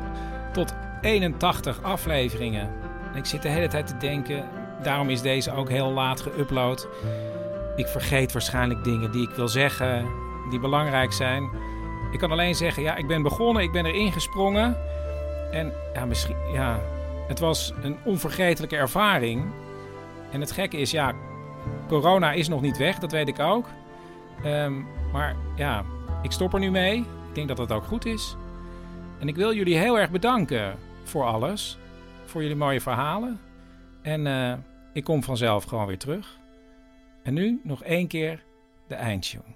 tot 0.52 0.74
81 1.00 1.82
afleveringen. 1.82 2.72
En 3.12 3.16
ik 3.16 3.24
zit 3.24 3.42
de 3.42 3.48
hele 3.48 3.68
tijd 3.68 3.86
te 3.86 3.96
denken, 3.96 4.48
daarom 4.82 5.10
is 5.10 5.22
deze 5.22 5.52
ook 5.52 5.68
heel 5.68 5.90
laat 5.90 6.22
geüpload. 6.28 6.86
Ik 7.76 7.86
vergeet 7.86 8.32
waarschijnlijk 8.32 8.84
dingen 8.84 9.12
die 9.12 9.28
ik 9.28 9.34
wil 9.34 9.48
zeggen, 9.48 10.06
die 10.50 10.60
belangrijk 10.60 11.12
zijn. 11.12 11.50
Ik 12.12 12.18
kan 12.18 12.30
alleen 12.30 12.54
zeggen, 12.54 12.82
ja, 12.82 12.96
ik 12.96 13.06
ben 13.06 13.22
begonnen, 13.22 13.62
ik 13.62 13.72
ben 13.72 13.86
erin 13.86 14.12
gesprongen. 14.12 14.76
En 15.50 15.72
ja, 15.94 16.04
misschien, 16.04 16.36
ja, 16.52 16.80
het 17.28 17.38
was 17.38 17.72
een 17.82 17.98
onvergetelijke 18.04 18.76
ervaring. 18.76 19.44
En 20.30 20.40
het 20.40 20.50
gekke 20.50 20.76
is, 20.76 20.90
ja, 20.90 21.14
corona 21.88 22.32
is 22.32 22.48
nog 22.48 22.60
niet 22.60 22.76
weg, 22.76 22.98
dat 22.98 23.12
weet 23.12 23.28
ik 23.28 23.38
ook. 23.38 23.66
Ehm, 24.42 24.82
maar 25.12 25.36
ja, 25.56 25.84
ik 26.22 26.32
stop 26.32 26.54
er 26.54 26.60
nu 26.60 26.70
mee. 26.70 26.98
Ik 26.98 27.34
denk 27.34 27.48
dat 27.48 27.56
dat 27.56 27.72
ook 27.72 27.84
goed 27.84 28.04
is. 28.04 28.36
En 29.18 29.28
ik 29.28 29.36
wil 29.36 29.54
jullie 29.54 29.76
heel 29.76 29.98
erg 29.98 30.10
bedanken 30.10 30.78
voor 31.04 31.24
alles. 31.24 31.78
Voor 32.24 32.42
jullie 32.42 32.56
mooie 32.56 32.80
verhalen. 32.80 33.40
En 34.02 34.26
uh, 34.26 34.52
ik 34.92 35.04
kom 35.04 35.22
vanzelf 35.22 35.64
gewoon 35.64 35.86
weer 35.86 35.98
terug. 35.98 36.38
En 37.22 37.34
nu 37.34 37.60
nog 37.62 37.82
één 37.82 38.06
keer 38.06 38.44
de 38.86 38.94
eindtune. 38.94 39.54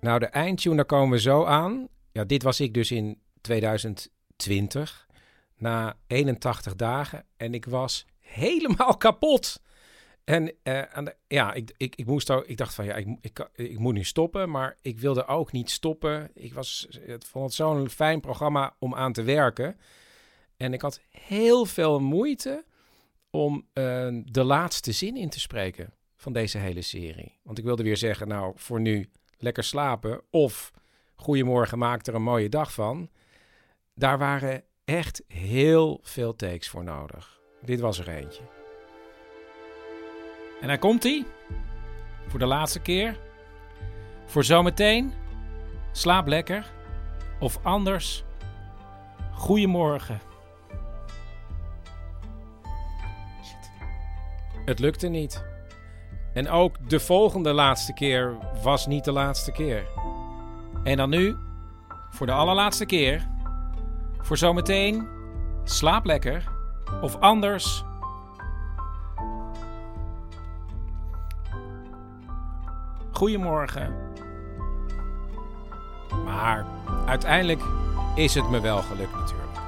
Nou, 0.00 0.18
de 0.18 0.26
eindtune, 0.26 0.76
daar 0.76 0.84
komen 0.84 1.10
we 1.10 1.20
zo 1.20 1.44
aan. 1.44 1.88
Ja, 2.12 2.24
dit 2.24 2.42
was 2.42 2.60
ik 2.60 2.74
dus 2.74 2.90
in 2.90 3.18
2020. 3.40 5.06
Na 5.56 5.94
81 6.06 6.74
dagen. 6.74 7.24
En 7.36 7.54
ik 7.54 7.64
was 7.64 8.06
helemaal 8.20 8.96
kapot. 8.96 9.60
En 10.30 11.04
de, 11.04 11.14
ja, 11.28 11.52
ik, 11.52 11.72
ik, 11.76 11.96
ik 11.96 12.06
moest 12.06 12.30
ik 12.30 12.56
dacht 12.56 12.74
van 12.74 12.84
ja, 12.84 12.94
ik, 12.94 13.06
ik, 13.20 13.48
ik 13.54 13.78
moet 13.78 13.94
nu 13.94 14.04
stoppen, 14.04 14.50
maar 14.50 14.76
ik 14.82 14.98
wilde 14.98 15.26
ook 15.26 15.52
niet 15.52 15.70
stoppen. 15.70 16.30
Ik 16.34 16.54
was, 16.54 16.86
het 17.06 17.24
vond 17.24 17.44
het 17.44 17.54
zo'n 17.54 17.88
fijn 17.88 18.20
programma 18.20 18.76
om 18.78 18.94
aan 18.94 19.12
te 19.12 19.22
werken. 19.22 19.76
En 20.56 20.72
ik 20.72 20.80
had 20.80 21.00
heel 21.10 21.66
veel 21.66 22.00
moeite 22.00 22.64
om 23.30 23.54
uh, 23.54 24.22
de 24.24 24.44
laatste 24.44 24.92
zin 24.92 25.16
in 25.16 25.28
te 25.28 25.40
spreken 25.40 25.92
van 26.16 26.32
deze 26.32 26.58
hele 26.58 26.82
serie. 26.82 27.38
Want 27.42 27.58
ik 27.58 27.64
wilde 27.64 27.82
weer 27.82 27.96
zeggen, 27.96 28.28
nou, 28.28 28.52
voor 28.56 28.80
nu 28.80 29.10
lekker 29.38 29.64
slapen 29.64 30.20
of 30.30 30.72
goedemorgen, 31.14 31.78
maak 31.78 32.06
er 32.06 32.14
een 32.14 32.22
mooie 32.22 32.48
dag 32.48 32.72
van. 32.72 33.10
Daar 33.94 34.18
waren 34.18 34.64
echt 34.84 35.22
heel 35.26 36.00
veel 36.02 36.36
takes 36.36 36.68
voor 36.68 36.84
nodig. 36.84 37.40
Dit 37.62 37.80
was 37.80 37.98
er 37.98 38.08
eentje. 38.08 38.59
En 40.60 40.68
daar 40.68 40.78
komt 40.78 41.02
hij. 41.02 41.26
Voor 42.26 42.38
de 42.38 42.46
laatste 42.46 42.80
keer. 42.80 43.18
Voor 44.26 44.44
zometeen. 44.44 45.12
Slaap 45.92 46.26
lekker. 46.26 46.66
Of 47.40 47.58
anders. 47.62 48.24
Goedemorgen. 49.32 50.20
Het 54.64 54.78
lukte 54.78 55.08
niet. 55.08 55.44
En 56.32 56.48
ook 56.48 56.88
de 56.88 57.00
volgende 57.00 57.52
laatste 57.52 57.92
keer 57.92 58.36
was 58.62 58.86
niet 58.86 59.04
de 59.04 59.12
laatste 59.12 59.52
keer. 59.52 59.84
En 60.84 60.96
dan 60.96 61.10
nu, 61.10 61.36
voor 62.10 62.26
de 62.26 62.32
allerlaatste 62.32 62.86
keer, 62.86 63.28
voor 64.18 64.36
zometeen, 64.36 65.08
slaap 65.64 66.04
lekker. 66.04 66.44
Of 67.00 67.16
anders, 67.16 67.84
goedemorgen. 73.20 73.94
Maar 76.24 76.66
uiteindelijk 77.06 77.60
is 78.14 78.34
het 78.34 78.50
me 78.50 78.60
wel 78.60 78.78
gelukt 78.78 79.14
natuurlijk. 79.14 79.58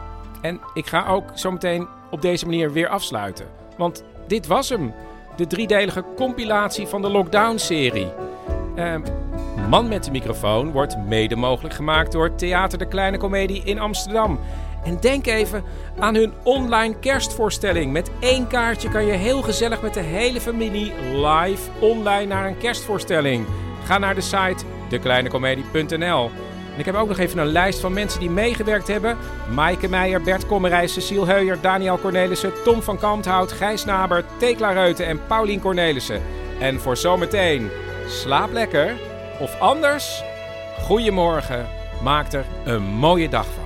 En 0.41 0.61
ik 0.74 0.87
ga 0.87 1.07
ook 1.07 1.24
zometeen 1.35 1.89
op 2.11 2.23
deze 2.23 2.45
manier 2.45 2.73
weer 2.73 2.89
afsluiten. 2.89 3.47
Want 3.77 4.05
dit 4.27 4.47
was 4.47 4.69
hem. 4.69 4.95
De 5.37 5.47
driedelige 5.47 6.05
compilatie 6.16 6.87
van 6.87 7.03
de 7.03 7.09
Lockdown-serie. 7.09 8.12
Uh, 8.77 8.95
Man 9.69 9.89
met 9.89 10.05
de 10.05 10.11
microfoon 10.11 10.70
wordt 10.70 10.97
mede 11.07 11.37
mogelijk 11.37 11.74
gemaakt 11.74 12.12
door 12.12 12.35
Theater 12.35 12.79
de 12.79 12.89
Kleine 12.89 13.16
Comedie 13.19 13.62
in 13.65 13.79
Amsterdam. 13.79 14.39
En 14.85 15.01
denk 15.01 15.27
even 15.27 15.65
aan 15.99 16.15
hun 16.15 16.33
online 16.43 16.99
kerstvoorstelling. 16.99 17.93
Met 17.93 18.11
één 18.21 18.47
kaartje 18.47 18.89
kan 18.89 19.07
je 19.07 19.13
heel 19.13 19.43
gezellig 19.43 19.83
met 19.83 19.95
de 19.95 20.01
hele 20.01 20.41
familie 20.41 20.93
live 21.13 21.71
online 21.81 22.27
naar 22.27 22.47
een 22.47 22.59
kerstvoorstelling. 22.59 23.47
Ga 23.85 23.99
naar 23.99 24.15
de 24.15 24.21
site 24.21 24.65
dekleinecomedie.nl. 24.89 26.31
En 26.73 26.79
ik 26.79 26.85
heb 26.85 26.95
ook 26.95 27.09
nog 27.09 27.19
even 27.19 27.39
een 27.39 27.47
lijst 27.47 27.81
van 27.81 27.93
mensen 27.93 28.21
die 28.21 28.31
meegewerkt 28.31 28.89
hebben. 28.89 29.17
Maaike 29.55 29.89
Meijer, 29.89 30.23
Bert 30.23 30.47
Kommerijs, 30.47 30.93
Cecile 30.93 31.27
Heuyer, 31.27 31.61
Daniel 31.61 31.99
Cornelissen, 31.99 32.53
Tom 32.65 32.83
van 32.83 32.99
Kampthout, 32.99 33.53
Gijs 33.53 33.85
Naber, 33.85 34.25
Tekla 34.39 34.71
Reuten 34.71 35.07
en 35.07 35.27
Paulien 35.27 35.61
Cornelissen. 35.61 36.23
En 36.61 36.81
voor 36.81 36.97
zometeen, 36.97 37.71
slaap 38.07 38.53
lekker. 38.53 38.95
Of 39.41 39.61
anders, 39.61 40.23
goedemorgen, 40.81 41.67
maak 42.03 42.33
er 42.33 42.45
een 42.65 42.83
mooie 42.83 43.29
dag 43.29 43.47
van. 43.47 43.62